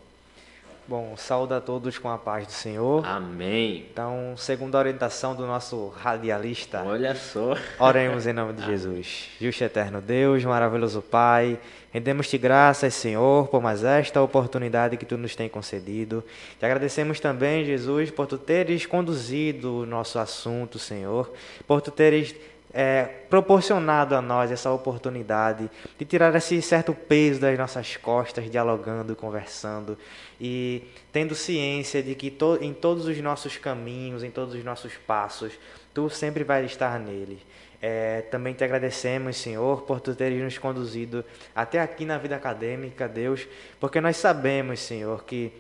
Bom, 0.90 1.16
saúde 1.16 1.54
a 1.54 1.62
todos 1.62 2.00
com 2.00 2.10
a 2.10 2.18
paz 2.18 2.48
do 2.48 2.52
Senhor. 2.52 3.06
Amém. 3.06 3.86
Então, 3.94 4.34
segundo 4.36 4.74
a 4.74 4.80
orientação 4.80 5.36
do 5.36 5.46
nosso 5.46 5.90
radialista, 5.90 6.82
Olha 6.84 7.14
só. 7.14 7.56
Oremos 7.78 8.26
em 8.26 8.34
nome 8.34 8.54
de 8.54 8.66
Jesus. 8.66 9.30
Justo 9.40 9.64
eterno 9.64 10.02
Deus, 10.02 10.44
maravilhoso 10.44 11.04
Pai, 11.04 11.60
rendemos-te 11.92 12.40
graças, 12.40 12.96
Senhor, 12.96 13.50
por 13.50 13.62
mais 13.62 13.84
esta 13.84 14.20
oportunidade 14.20 14.98
que 14.98 15.06
tu 15.06 15.16
nos 15.16 15.36
tem 15.36 15.48
concedido. 15.48 16.24
Te 16.58 16.66
agradecemos 16.66 17.20
também, 17.20 17.64
Jesus, 17.64 18.10
por 18.10 18.26
tu 18.26 18.40
teres 18.40 18.88
conduzido 18.88 19.82
o 19.82 19.86
nosso 19.86 20.18
assunto, 20.18 20.80
Senhor, 20.80 21.32
por 21.68 21.82
tu 21.82 21.92
teres 21.92 22.34
é, 22.74 23.04
proporcionado 23.30 24.16
a 24.16 24.22
nós 24.22 24.52
essa 24.52 24.72
oportunidade 24.72 25.70
de 25.98 26.06
tirar 26.06 26.34
esse 26.36 26.62
certo 26.62 26.94
peso 26.94 27.40
das 27.40 27.58
nossas 27.58 27.98
costas, 27.98 28.50
dialogando, 28.50 29.16
conversando 29.16 29.98
e 30.40 30.84
tendo 31.12 31.34
ciência 31.34 32.04
de 32.04 32.14
que 32.16 32.30
to 32.30 32.58
em 32.62 32.74
todos 32.74 33.06
os 33.06 33.18
nossos 33.20 33.58
caminhos, 33.58 34.24
em 34.24 34.32
todos 34.32 34.54
os 34.54 34.64
nossos 34.64 34.94
passos, 34.96 35.54
tu 35.94 36.10
sempre 36.10 36.44
vais 36.44 36.66
estar 36.66 37.00
nele. 37.00 37.42
É, 37.82 38.22
também 38.24 38.54
te 38.54 38.64
agradecemos, 38.64 39.38
Senhor, 39.38 39.84
por 39.84 40.02
tu 40.02 40.14
teres 40.14 40.44
nos 40.44 40.58
conduzido 40.58 41.24
até 41.56 41.80
aqui 41.80 42.06
na 42.06 42.18
vida 42.18 42.36
acadêmica, 42.36 43.08
Deus, 43.08 43.48
porque 43.80 44.02
nós 44.02 44.18
sabemos, 44.18 44.82
Senhor, 44.82 45.24
que 45.24 45.52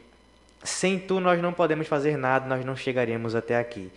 sem 0.62 1.00
tu 1.00 1.22
nós 1.22 1.42
não 1.42 1.54
podemos 1.54 1.88
fazer 1.88 2.18
nada, 2.18 2.46
nós 2.46 2.66
não 2.66 2.76
chegaríamos 2.76 3.36
até 3.36 3.58
aqui. 3.58 3.90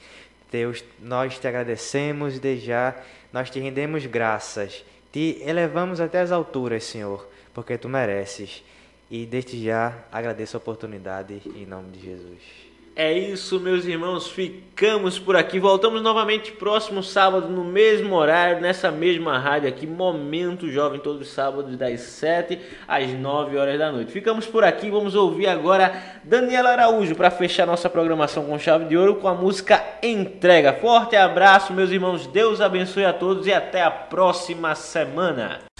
Deus, 0.52 0.84
nós 1.00 1.38
te 1.38 1.48
agradecemos 1.48 2.38
desde 2.38 2.66
já 2.66 2.94
nós 3.32 3.50
te 3.50 3.58
rendemos 3.58 4.04
graças. 4.06 4.84
Te 5.10 5.42
elevamos 5.42 6.00
até 6.00 6.20
as 6.20 6.30
alturas, 6.30 6.84
Senhor, 6.84 7.26
porque 7.54 7.78
tu 7.78 7.88
mereces. 7.88 8.62
E 9.10 9.26
desde 9.26 9.64
já 9.64 9.98
agradeço 10.10 10.56
a 10.56 10.58
oportunidade 10.58 11.42
em 11.54 11.66
nome 11.66 11.90
de 11.92 12.00
Jesus. 12.00 12.71
É 12.94 13.10
isso, 13.10 13.58
meus 13.58 13.86
irmãos. 13.86 14.28
Ficamos 14.28 15.18
por 15.18 15.34
aqui. 15.34 15.58
Voltamos 15.58 16.02
novamente 16.02 16.52
próximo 16.52 17.02
sábado, 17.02 17.48
no 17.48 17.64
mesmo 17.64 18.14
horário, 18.14 18.60
nessa 18.60 18.90
mesma 18.90 19.38
rádio 19.38 19.68
aqui, 19.68 19.86
Momento 19.86 20.70
Jovem, 20.70 21.00
todos 21.00 21.22
os 21.22 21.32
sábados, 21.32 21.74
das 21.76 22.00
7 22.00 22.58
às 22.86 23.08
9 23.08 23.56
horas 23.56 23.78
da 23.78 23.90
noite. 23.90 24.12
Ficamos 24.12 24.46
por 24.46 24.62
aqui. 24.62 24.90
Vamos 24.90 25.14
ouvir 25.14 25.46
agora 25.46 26.20
Daniela 26.22 26.70
Araújo 26.70 27.14
para 27.14 27.30
fechar 27.30 27.66
nossa 27.66 27.88
programação 27.88 28.44
com 28.44 28.58
chave 28.58 28.84
de 28.84 28.96
ouro 28.96 29.16
com 29.16 29.28
a 29.28 29.34
música 29.34 29.82
Entrega. 30.02 30.74
Forte 30.74 31.16
abraço, 31.16 31.72
meus 31.72 31.90
irmãos. 31.90 32.26
Deus 32.26 32.60
abençoe 32.60 33.06
a 33.06 33.12
todos 33.14 33.46
e 33.46 33.52
até 33.54 33.82
a 33.82 33.90
próxima 33.90 34.74
semana. 34.74 35.71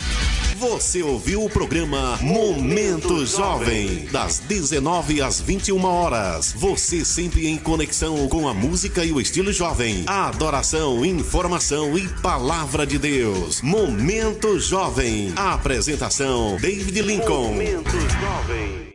Você 0.62 1.02
ouviu 1.02 1.44
o 1.44 1.50
programa 1.50 2.16
Momento 2.22 3.26
Jovem, 3.26 4.06
das 4.12 4.38
19 4.38 5.20
às 5.20 5.40
21 5.40 5.84
horas. 5.84 6.52
Você 6.52 7.04
sempre 7.04 7.48
em 7.48 7.58
conexão 7.58 8.28
com 8.28 8.46
a 8.46 8.54
música 8.54 9.04
e 9.04 9.10
o 9.10 9.20
estilo 9.20 9.52
jovem. 9.52 10.04
Adoração, 10.06 11.04
informação 11.04 11.98
e 11.98 12.06
palavra 12.20 12.86
de 12.86 12.96
Deus. 12.96 13.60
Momento 13.60 14.60
Jovem. 14.60 15.32
Apresentação: 15.34 16.56
David 16.60 17.02
Lincoln. 17.02 17.48
Momento 17.48 17.90
Jovem. 17.90 18.91